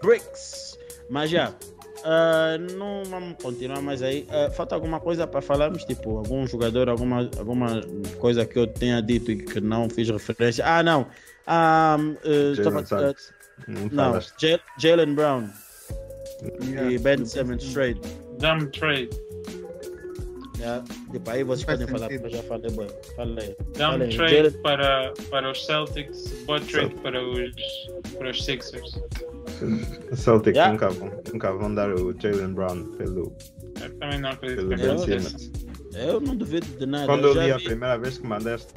Bricks. 0.00 0.78
Mas 1.10 1.28
já, 1.28 1.52
ah, 2.04 2.56
não 2.76 3.02
vamos 3.04 3.42
continuar 3.42 3.82
mais 3.82 4.00
aí. 4.02 4.26
Ah, 4.30 4.48
falta 4.50 4.74
alguma 4.76 5.00
coisa 5.00 5.26
para 5.26 5.40
falarmos? 5.42 5.84
Tipo, 5.84 6.18
algum 6.18 6.46
jogador, 6.46 6.88
alguma, 6.88 7.28
alguma 7.36 7.82
coisa 8.18 8.46
que 8.46 8.58
eu 8.58 8.66
tenha 8.66 9.02
dito 9.02 9.32
e 9.32 9.36
que 9.42 9.60
não 9.60 9.90
fiz 9.90 10.08
referência? 10.08 10.64
Ah, 10.64 10.82
não. 10.82 11.06
Ah, 11.46 11.96
eh, 12.24 12.54
Jalen 12.54 12.84
tava- 12.84 13.06
Suggs. 13.08 13.32
Não 13.92 14.18
Jalen 14.78 15.14
Brown 15.14 15.50
Yeah. 16.62 16.90
e 16.92 16.98
Ben 16.98 17.24
Simmons 17.26 17.74
trade. 17.74 18.00
Dumb 18.38 18.66
trade. 18.70 19.10
Yeah. 20.60 20.84
Tipo, 21.10 21.30
aí 21.30 21.42
vocês 21.42 21.64
podem 21.64 21.86
falar, 21.86 22.08
porque 22.08 22.26
eu 22.26 22.30
já 22.30 22.42
falei, 22.42 22.70
bem. 22.70 22.86
Falei. 23.16 23.56
Dumb 23.58 23.76
Falei, 23.78 24.08
trade 24.16 24.34
Jalen- 24.36 24.62
para, 24.62 25.12
para 25.30 25.50
os 25.50 25.64
Celtics, 25.66 26.28
boa 26.46 26.60
trade 26.60 26.94
para 26.96 27.22
os, 27.22 27.50
para 28.18 28.30
os 28.30 28.44
Sixers. 28.44 29.00
Os 30.12 30.18
Celtics 30.20 30.56
Yeah. 30.56 30.72
nunca, 30.72 30.90
vão, 30.90 31.22
nunca 31.32 31.52
vão 31.52 31.74
dar 31.74 31.94
o 31.94 32.14
Jalen 32.20 32.52
Brown 32.52 32.84
pelo, 32.98 33.34
Eu 33.82 33.90
também 33.98 34.20
não 34.20 34.28
acredito 34.30 34.68
pelo 34.68 35.04
que. 35.04 35.20
Simmons. 35.20 35.50
Eu 35.94 36.20
não 36.20 36.36
duvido 36.36 36.66
de 36.78 36.86
nada. 36.86 37.06
Quando 37.06 37.26
eu 37.28 37.34
eu 37.34 37.42
li 37.42 37.52
a 37.52 37.56
vi- 37.56 37.64
primeira 37.64 37.98
vez 37.98 38.18
que 38.18 38.26
mandaste, 38.26 38.68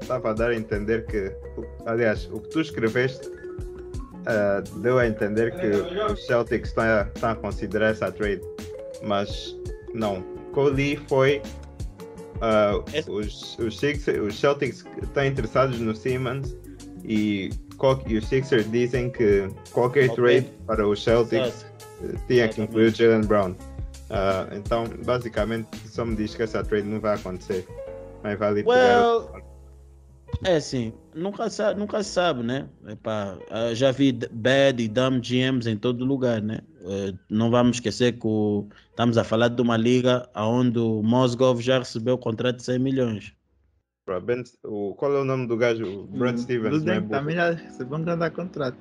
estava 0.00 0.30
a 0.30 0.32
dar 0.34 0.50
a 0.50 0.54
entender 0.56 1.06
que, 1.06 1.32
aliás, 1.86 2.28
o 2.32 2.40
que 2.40 2.48
tu 2.50 2.60
escreveste 2.60 3.30
ah, 4.26 4.62
deu 4.78 4.98
a 4.98 5.06
entender 5.06 5.54
que 5.58 5.68
os 6.12 6.26
Celtics 6.26 6.68
estão 6.70 6.84
a, 6.84 7.08
estão 7.14 7.30
a 7.30 7.36
considerar 7.36 7.90
essa 7.92 8.10
trade, 8.12 8.42
mas 9.02 9.56
não. 9.94 10.33
Eu 10.56 10.68
li 10.70 10.96
foi 11.08 11.40
Esse- 12.92 13.10
os, 13.10 13.58
os, 13.58 13.78
Sixers, 13.78 14.20
os 14.20 14.38
Celtics 14.38 14.84
estão 15.02 15.24
interessados 15.24 15.78
no 15.78 15.94
Simmons 15.94 16.56
e, 17.04 17.50
e 18.06 18.16
os 18.16 18.26
Sixers 18.28 18.70
dizem 18.70 19.10
que 19.10 19.48
qualquer 19.72 20.10
Ok. 20.10 20.16
trade 20.16 20.46
para 20.66 20.86
os 20.86 21.02
Celtics 21.02 21.46
Exato. 21.46 21.66
eh, 22.04 22.18
tinha 22.28 22.48
que 22.48 22.62
incluir 22.62 22.86
o 22.86 22.94
Jalen 22.94 23.22
Brown. 23.26 23.54
Ah, 24.10 24.46
então, 24.52 24.84
basicamente, 25.04 25.68
só 25.88 26.04
me 26.04 26.14
diz 26.16 26.34
que 26.34 26.42
essa 26.42 26.62
trade 26.62 26.86
não 26.86 27.00
vai 27.00 27.14
acontecer. 27.14 27.66
Mas 28.22 28.38
vale 28.38 28.62
Well, 28.62 29.30
é 30.44 30.56
assim, 30.56 30.92
nunca, 31.14 31.48
sa 31.50 31.74
nunca 31.74 32.02
se 32.02 32.10
sabe, 32.10 32.42
né? 32.42 32.68
Epá, 32.86 33.36
ah, 33.50 33.74
já 33.74 33.90
vi 33.90 34.12
bad 34.32 34.82
e 34.82 34.88
dumb 34.88 35.20
GMs 35.20 35.68
em 35.68 35.76
todo 35.76 36.04
lugar, 36.04 36.42
né? 36.42 36.58
Eh, 36.82 37.14
não 37.30 37.50
vamos 37.50 37.76
esquecer 37.78 38.12
que 38.18 38.26
o- 38.26 38.68
estamos 38.90 39.16
a 39.16 39.24
falar 39.24 39.48
de 39.48 39.60
uma 39.62 39.76
liga 39.76 40.28
onde 40.36 40.78
o 40.78 41.02
Mosgov 41.02 41.60
já 41.60 41.78
recebeu 41.78 42.14
o 42.14 42.18
contrato 42.18 42.56
de 42.56 42.62
100 42.64 42.78
milhões. 42.78 43.32
Ben, 44.22 44.44
o, 44.64 44.94
qual 44.94 45.14
é 45.14 45.20
o 45.20 45.24
nome 45.24 45.46
do 45.46 45.56
gajo? 45.56 45.86
O 46.02 46.06
Brad 46.06 46.36
Stevens, 46.36 46.84
não 46.84 46.92
é 46.92 47.00
burro. 47.00 47.10
também 47.20 47.36
já 47.36 47.50
recebeu 47.52 47.96
um 47.98 48.02
grande 48.02 48.30
contrato. 48.30 48.76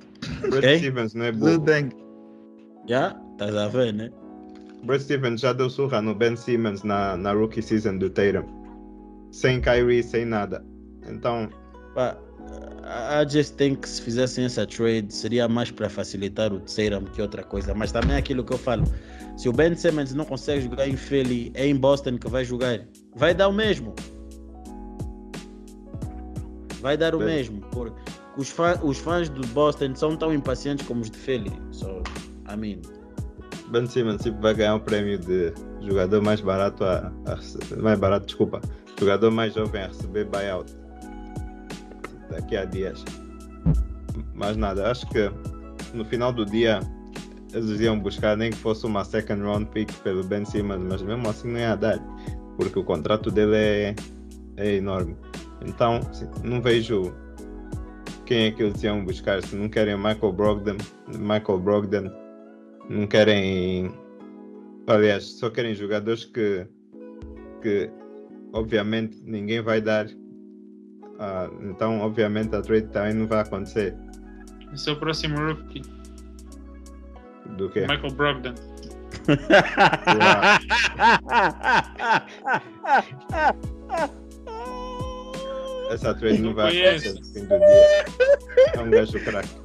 Brad 0.49 0.59
Quem? 0.59 0.77
Stevens 0.79 1.13
não 1.13 1.25
é 1.25 1.31
burro. 1.31 1.51
Luden. 1.53 1.89
Já? 2.89 3.17
Estás 3.31 3.55
a 3.55 3.67
ver, 3.69 3.93
né? 3.93 4.11
Brad 4.83 4.99
Stevens 4.99 5.39
já 5.39 5.53
deu 5.53 5.69
surra 5.69 6.01
no 6.01 6.13
Ben 6.13 6.35
Simmons 6.35 6.83
na, 6.83 7.15
na 7.15 7.31
rookie 7.31 7.61
season 7.61 7.97
do 7.99 8.09
Tatum. 8.09 8.43
Sem 9.31 9.61
Kyrie, 9.61 10.03
sem 10.03 10.25
nada. 10.25 10.61
Então, 11.09 11.49
Pá, 11.93 12.17
I 13.21 13.29
just 13.29 13.55
think 13.55 13.81
que 13.81 13.89
se 13.89 14.01
fizessem 14.01 14.45
essa 14.45 14.65
trade 14.65 15.13
seria 15.13 15.47
mais 15.47 15.69
para 15.71 15.87
facilitar 15.89 16.51
o 16.51 16.59
Tatum 16.59 17.05
que 17.13 17.21
outra 17.21 17.43
coisa. 17.43 17.73
Mas 17.73 17.91
também 17.91 18.15
é 18.15 18.19
aquilo 18.19 18.43
que 18.43 18.51
eu 18.53 18.57
falo. 18.57 18.83
Se 19.37 19.47
o 19.47 19.53
Ben 19.53 19.75
Simmons 19.75 20.13
não 20.13 20.25
consegue 20.25 20.61
jogar 20.61 20.87
em 20.87 20.95
Philly, 20.97 21.51
é 21.53 21.67
em 21.67 21.75
Boston 21.75 22.17
que 22.17 22.27
vai 22.27 22.43
jogar. 22.43 22.79
Vai 23.15 23.33
dar 23.33 23.47
o 23.47 23.53
mesmo. 23.53 23.93
Vai 26.81 26.97
dar 26.97 27.15
o 27.15 27.19
mesmo. 27.19 27.61
Porque 27.71 27.95
os, 28.37 28.49
fã- 28.49 28.79
os 28.83 28.97
fãs 28.97 29.29
do 29.29 29.45
Boston 29.47 29.95
são 29.95 30.17
tão 30.17 30.33
impacientes 30.33 30.85
como 30.87 31.01
os 31.01 31.09
de 31.09 31.17
Philly. 31.17 31.51
So, 31.71 32.01
I 32.51 32.57
mean, 32.57 32.81
Ben 33.69 33.85
Simmons 33.87 34.21
tipo, 34.21 34.41
vai 34.41 34.53
ganhar 34.53 34.75
o 34.75 34.79
prêmio 34.79 35.17
de 35.19 35.53
jogador 35.81 36.21
mais 36.21 36.41
barato 36.41 36.83
a, 36.83 37.11
a 37.27 37.81
mais 37.81 37.99
barato, 37.99 38.25
desculpa, 38.25 38.61
jogador 38.99 39.31
mais 39.31 39.53
jovem 39.53 39.83
a 39.83 39.87
receber 39.87 40.25
buyout 40.25 40.73
daqui 42.33 42.57
a 42.57 42.65
dias. 42.65 43.03
Mas 44.33 44.57
nada, 44.57 44.89
acho 44.89 45.07
que 45.09 45.31
no 45.93 46.03
final 46.05 46.33
do 46.33 46.45
dia 46.45 46.79
eles 47.53 47.79
iam 47.79 47.99
buscar 47.99 48.35
nem 48.35 48.51
que 48.51 48.57
fosse 48.57 48.85
uma 48.85 49.03
second 49.05 49.41
round 49.41 49.65
pick 49.67 49.91
pelo 49.99 50.23
Ben 50.23 50.43
Simmons, 50.43 50.83
mas 50.89 51.01
mesmo 51.01 51.29
assim 51.29 51.51
não 51.51 51.59
ia 51.59 51.75
dar, 51.75 51.99
porque 52.57 52.79
o 52.79 52.83
contrato 52.83 53.29
dele 53.29 53.55
é, 53.55 53.95
é 54.57 54.75
enorme. 54.75 55.15
Então 55.65 55.99
não 56.43 56.61
vejo 56.61 57.13
quem 58.25 58.45
é 58.45 58.51
que 58.51 58.63
eles 58.63 58.81
iam 58.83 59.05
buscar. 59.05 59.41
Se 59.43 59.55
não 59.55 59.69
querem 59.69 59.95
Michael 59.95 60.33
Brogdon, 60.33 60.77
Michael 61.07 61.59
Brogdon 61.59 62.11
não 62.89 63.07
querem. 63.07 63.91
Aliás, 64.87 65.23
só 65.25 65.49
querem 65.49 65.73
jogadores 65.73 66.25
que, 66.25 66.67
que 67.61 67.89
obviamente 68.51 69.21
ninguém 69.23 69.61
vai 69.61 69.79
dar. 69.81 70.07
Ah, 71.25 71.49
então, 71.61 72.01
obviamente, 72.01 72.53
a 72.53 72.61
trade 72.61 72.87
também 72.87 73.13
não 73.13 73.25
vai 73.27 73.39
acontecer. 73.39 73.95
Esse 74.73 74.89
é 74.89 74.91
o 74.91 74.97
próximo 74.99 75.37
rookie, 75.39 75.81
Do 77.57 77.69
que? 77.69 77.79
Michael 77.87 78.11
Brogdon. 78.13 78.53
Essa 85.89 86.13
trade 86.13 86.39
não 86.39 86.49
Não 86.49 86.55
vai 86.55 86.71
conheço. 86.71 87.09
acontecer 87.09 87.19
no 87.19 87.25
fim 87.25 87.45
do 87.45 87.59
dia. 87.59 88.05
É 88.73 88.79
um 88.79 88.89
gajo 88.89 89.19
craque. 89.23 89.63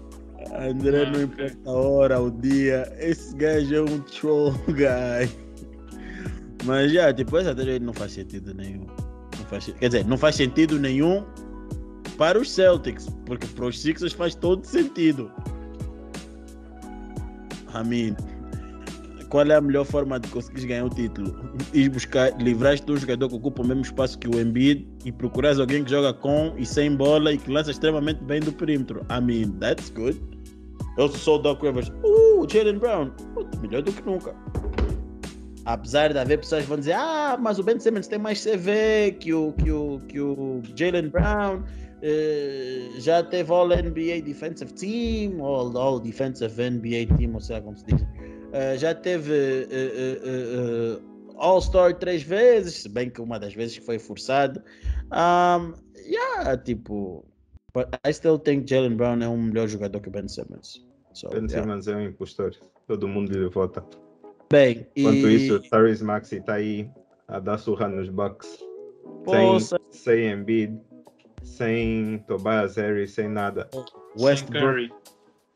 André, 0.60 1.10
não 1.10 1.22
importa 1.22 1.56
a 1.66 1.70
hora, 1.72 2.20
o 2.20 2.30
dia, 2.30 2.90
esse 2.98 3.34
gajo 3.36 3.74
é 3.74 3.80
um 3.82 4.00
troll 4.00 4.52
guy. 4.68 5.30
Mas 6.64 6.92
já, 6.92 7.12
tipo, 7.12 7.36
essa 7.38 7.54
trade 7.54 7.80
não 7.80 7.92
faz 7.92 8.12
sentido 8.12 8.54
nenhum. 8.54 8.86
Não 9.38 9.44
faz, 9.46 9.66
quer 9.66 9.88
dizer, 9.88 10.04
não 10.06 10.16
faz 10.18 10.34
sentido 10.36 10.78
nenhum 10.78 11.24
para 12.18 12.38
os 12.38 12.50
Celtics, 12.50 13.08
porque 13.24 13.46
para 13.46 13.66
os 13.66 13.80
Sixers 13.80 14.12
faz 14.12 14.34
todo 14.34 14.64
sentido. 14.64 15.30
I 17.74 17.86
mean, 17.86 18.16
qual 19.28 19.46
é 19.46 19.54
a 19.54 19.60
melhor 19.60 19.84
forma 19.84 20.18
de 20.18 20.28
conseguir 20.28 20.66
ganhar 20.66 20.84
o 20.86 20.90
título? 20.90 21.34
Ir 21.72 21.88
buscar, 21.90 22.36
livrar-te 22.40 22.84
de 22.84 22.92
um 22.92 22.96
jogador 22.96 23.28
que 23.28 23.36
ocupa 23.36 23.62
o 23.62 23.66
mesmo 23.66 23.82
espaço 23.82 24.18
que 24.18 24.28
o 24.28 24.40
Embiid 24.40 24.86
e 25.04 25.12
procurar 25.12 25.58
alguém 25.60 25.84
que 25.84 25.90
joga 25.90 26.12
com 26.12 26.52
e 26.56 26.66
sem 26.66 26.96
bola 26.96 27.32
e 27.32 27.38
que 27.38 27.50
lança 27.50 27.70
extremamente 27.70 28.22
bem 28.24 28.40
do 28.40 28.52
perímetro. 28.52 29.06
I 29.10 29.20
mean, 29.22 29.50
that's 29.60 29.90
good. 29.90 30.20
Eu 30.96 31.08
sou 31.08 31.36
o 31.36 31.38
Doc 31.38 31.62
Rivers. 31.62 31.92
Uh, 32.02 32.46
Jalen 32.50 32.78
Brown. 32.78 33.12
Melhor 33.62 33.82
do 33.82 33.92
que 33.92 34.04
nunca. 34.04 34.34
Apesar 35.64 36.12
de 36.12 36.18
haver 36.18 36.38
pessoas 36.38 36.62
que 36.62 36.68
vão 36.68 36.78
dizer, 36.78 36.94
ah, 36.94 37.38
mas 37.38 37.58
o 37.58 37.62
Ben 37.62 37.78
Simmons 37.78 38.08
tem 38.08 38.18
mais 38.18 38.42
CV 38.42 39.12
que 39.20 39.32
o, 39.34 39.52
que 39.52 39.70
o, 39.70 40.00
que 40.08 40.18
o 40.18 40.62
Jalen 40.74 41.10
Brown. 41.10 41.62
Eh, 42.02 42.90
já 42.98 43.22
teve 43.22 43.52
All 43.52 43.68
NBA 43.68 44.22
Defensive 44.24 44.72
Team, 44.72 45.40
All, 45.40 45.76
all 45.76 46.00
Defensive 46.00 46.70
NBA 46.70 47.16
Team, 47.16 47.34
ou 47.34 47.40
seja, 47.40 47.60
como 47.60 47.76
se 47.76 47.84
diz. 47.86 48.06
Eh, 48.52 48.78
já 48.78 48.94
teve 48.94 49.32
eh, 49.70 50.98
All-Star 51.38 51.94
três 51.94 52.22
vezes, 52.22 52.82
se 52.82 52.88
bem 52.88 53.08
que 53.10 53.20
uma 53.20 53.38
das 53.38 53.54
vezes 53.54 53.76
foi 53.76 53.98
forçado. 53.98 54.60
Um, 55.12 55.72
yeah, 55.96 56.56
tipo, 56.56 57.24
but 57.72 57.88
I 58.06 58.12
still 58.12 58.38
think 58.38 58.68
Jalen 58.68 58.96
Brown 58.96 59.22
é 59.22 59.28
um 59.28 59.42
melhor 59.42 59.68
jogador 59.68 60.00
que 60.00 60.10
Ben 60.10 60.28
Simmons. 60.28 60.86
So, 61.14 61.28
Ben 61.30 61.46
yeah. 61.46 61.62
Simmons 61.62 61.88
é 61.88 61.96
um 61.96 62.02
impostor. 62.02 62.52
Todo 62.86 63.06
mundo 63.06 63.32
lhe 63.32 63.48
vota. 63.48 63.84
Bem, 64.50 64.86
Enquanto 64.96 65.28
e... 65.28 65.34
isso, 65.34 65.60
Tyrese 65.60 66.04
Maxi 66.04 66.40
tá 66.40 66.54
aí 66.54 66.90
a 67.28 67.38
dar 67.38 67.58
surra 67.58 67.88
nos 67.88 68.08
Bucks. 68.08 68.58
Sem, 69.26 69.78
sem 69.90 70.30
Embiid, 70.30 70.80
sem 71.56 72.22
Tobias 72.26 72.76
Harris, 72.76 73.12
sem 73.12 73.28
nada. 73.28 73.68
Sem 73.72 73.82
Westbrook, 74.24 74.64
Curry. 74.66 74.92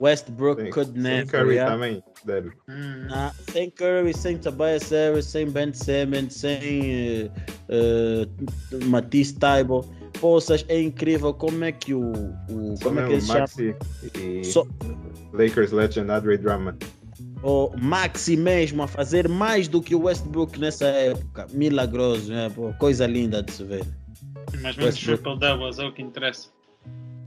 Westbrook 0.01 0.61
Sem, 0.63 0.71
could 0.73 0.93
sem 0.95 1.03
never. 1.03 1.27
Curry 1.31 1.55
yeah? 1.55 1.71
também, 1.73 2.03
dele. 2.25 2.51
Hum. 2.69 3.07
Ah, 3.11 3.33
sem 3.53 3.71
Curry, 3.71 4.13
sem 4.13 4.37
Tobias 4.37 4.91
Harris, 4.91 5.27
sem 5.27 5.49
Ben 5.49 5.73
Simmons, 5.73 6.35
sem 6.35 7.31
uh, 7.69 8.85
Matisse 8.87 9.35
Taibo. 9.35 9.85
Poças, 10.21 10.65
é 10.69 10.81
incrível 10.81 11.33
como 11.33 11.65
é 11.65 11.71
que 11.73 11.95
o. 11.95 12.13
o 12.51 12.75
como 12.83 13.01
é 13.01 13.07
que 13.07 13.13
ele? 13.15 13.27
Maxi 13.27 13.77
e 14.19 14.45
Só- 14.45 14.67
Lakers 15.33 15.71
legend 15.73 16.11
Andre 16.11 16.37
Drummond. 16.37 16.79
o 17.43 17.71
Maxi 17.81 18.37
mesmo 18.37 18.83
a 18.83 18.89
fazer 18.89 19.29
mais 19.29 19.67
do 19.69 19.81
que 19.81 19.95
o 19.95 20.03
Westbrook 20.03 20.59
nessa 20.61 20.87
época. 20.87 21.47
Milagroso, 21.53 22.33
né? 22.33 22.51
Pô, 22.55 22.73
coisa 22.75 23.07
linda 23.07 23.43
de 23.43 23.53
se 23.53 23.65
ver. 23.65 23.85
Mas 24.63 24.77
menos 24.77 24.95
Westbrook. 24.95 25.23
triple 25.23 25.39
doubles 25.41 25.79
é 25.79 25.85
o 25.85 25.93
que 25.93 26.03
interessa. 26.03 26.49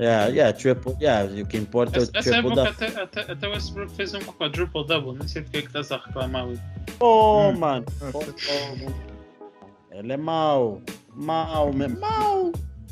Yeah, 0.01 0.27
yeah, 0.27 0.51
triple, 0.57 0.93
yeah, 1.01 1.23
o 1.41 1.45
que 1.45 1.55
importa 1.57 1.97
é 1.97 1.99
o 1.99 2.03
Essa, 2.03 2.11
essa 2.15 2.31
triple 2.31 2.51
época 2.51 2.63
double. 2.71 2.85
até, 2.87 3.01
até, 3.21 3.31
até 3.31 3.47
o 3.47 3.51
Westbrook 3.51 3.91
fez 3.95 4.13
um 4.13 4.19
quadruple 4.19 4.85
double. 4.85 5.17
Nem 5.17 5.27
sei 5.27 5.41
do 5.43 5.49
que 5.51 5.57
é 5.57 5.61
que 5.61 5.67
estás 5.67 5.91
a 5.91 5.97
reclamar. 5.97 6.47
Will. 6.47 6.59
Oh, 6.99 7.49
Hum. 7.49 7.57
mano. 7.57 7.85
Oh, 8.13 8.19
oh, 8.19 9.95
ele 9.97 10.11
é 10.13 10.17
mau. 10.17 10.81
Mau, 11.15 11.71
mesmo. 11.71 11.99
Mau. 12.01 12.51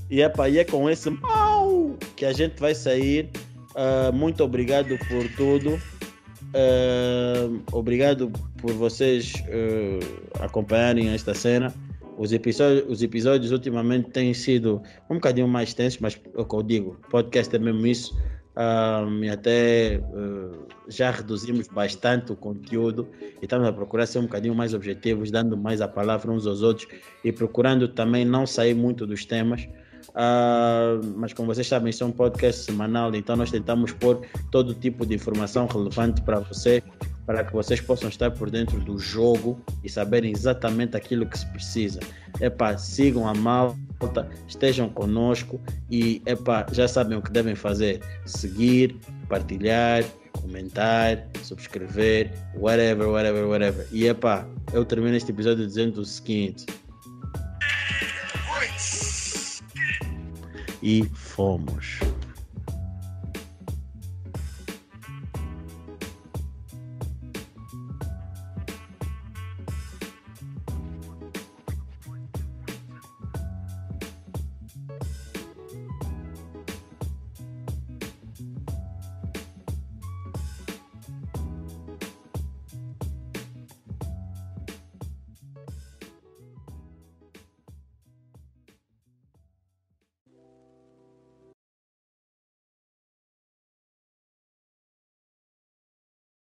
E 0.10 0.22
é, 0.22 0.30
pá, 0.30 0.48
e 0.48 0.60
é 0.60 0.64
com 0.64 0.90
esse 0.90 1.10
mau 1.10 1.98
que 2.16 2.26
a 2.26 2.32
gente 2.32 2.58
vai 2.60 2.74
sair. 2.74 3.30
Ah, 3.76 4.12
muito 4.14 4.42
obrigado 4.44 4.98
por 5.10 5.28
tudo. 5.36 5.78
Ah, 6.54 7.50
obrigado 7.72 8.32
por 8.62 8.72
vocês 8.74 9.34
ah, 10.40 10.46
acompanharem 10.46 11.10
esta 11.10 11.34
cena. 11.34 11.74
Os 12.18 12.32
episódios, 12.32 12.86
os 12.90 13.02
episódios 13.02 13.52
ultimamente 13.52 14.10
têm 14.12 14.34
sido 14.34 14.82
um 15.10 15.16
bocadinho 15.16 15.48
mais 15.48 15.74
tensos, 15.74 16.00
mas 16.00 16.20
é 16.36 16.42
o 16.42 16.46
que 16.46 16.56
eu 16.56 16.64
digo, 16.64 16.98
podcast 17.10 17.56
é 17.56 17.60
mesmo 17.60 17.86
isso. 17.88 18.16
Ah, 18.56 19.04
e 19.22 19.30
até 19.30 19.96
ah, 19.96 20.52
já 20.88 21.10
reduzimos 21.10 21.68
bastante 21.68 22.32
o 22.32 22.36
conteúdo 22.36 23.10
e 23.22 23.46
estamos 23.46 23.68
a 23.68 23.74
procurar 23.74 24.06
ser 24.06 24.20
um 24.20 24.24
bocadinho 24.24 24.54
mais 24.54 24.74
objetivos, 24.74 25.32
dando 25.32 25.58
mais 25.58 25.82
a 25.82 25.88
palavra 25.88 26.32
uns 26.32 26.46
aos 26.46 26.62
outros 26.62 26.88
e 27.24 27.32
procurando 27.32 27.88
também 27.88 28.24
não 28.24 28.46
sair 28.46 28.76
muito 28.76 29.08
dos 29.08 29.26
temas. 29.26 29.68
Ah, 30.16 31.00
mas 31.16 31.34
como 31.34 31.54
vocês 31.54 31.68
sabem, 31.68 31.90
isso 31.90 32.04
é 32.04 32.08
um 32.08 32.12
podcast 32.12 32.64
semanal, 32.64 33.14
então 33.16 33.36
nós 33.36 33.50
tentamos 33.50 33.92
pôr 33.92 34.22
todo 34.52 34.74
tipo 34.74 35.06
de 35.06 35.16
informação 35.16 35.66
relevante 35.66 36.22
para 36.22 36.40
você, 36.40 36.84
para 37.26 37.44
que 37.44 37.54
vocês 37.54 37.82
possam 37.82 38.10
estar 38.10 38.32
por 38.32 38.50
dentro 38.50 38.80
do 38.80 39.00
jogo 39.00 39.60
e 39.84 39.90
saberem 39.90 40.32
exatamente 40.32 40.96
aquilo 40.96 41.26
que 41.26 41.40
se 41.40 41.46
precisa. 41.48 42.00
Epá, 42.40 42.78
sigam 42.78 43.28
a 43.28 43.34
malta, 43.34 44.30
estejam 44.48 44.90
conosco 44.90 45.60
e 45.90 46.22
epá, 46.26 46.66
já 46.72 46.88
sabem 46.88 47.18
o 47.18 47.22
que 47.22 47.32
devem 47.32 47.56
fazer: 47.56 48.02
seguir, 48.26 48.98
partilhar, 49.30 50.04
comentar, 50.42 51.28
subscrever, 51.42 52.30
whatever, 52.56 53.08
whatever, 53.08 53.48
whatever. 53.48 53.88
E 53.92 54.08
epá, 54.08 54.46
eu 54.74 54.84
termino 54.84 55.16
este 55.16 55.32
episódio 55.32 55.66
dizendo 55.66 56.02
o 56.02 56.06
seguinte. 56.06 56.66
E 60.86 61.06
fomos. 61.14 62.02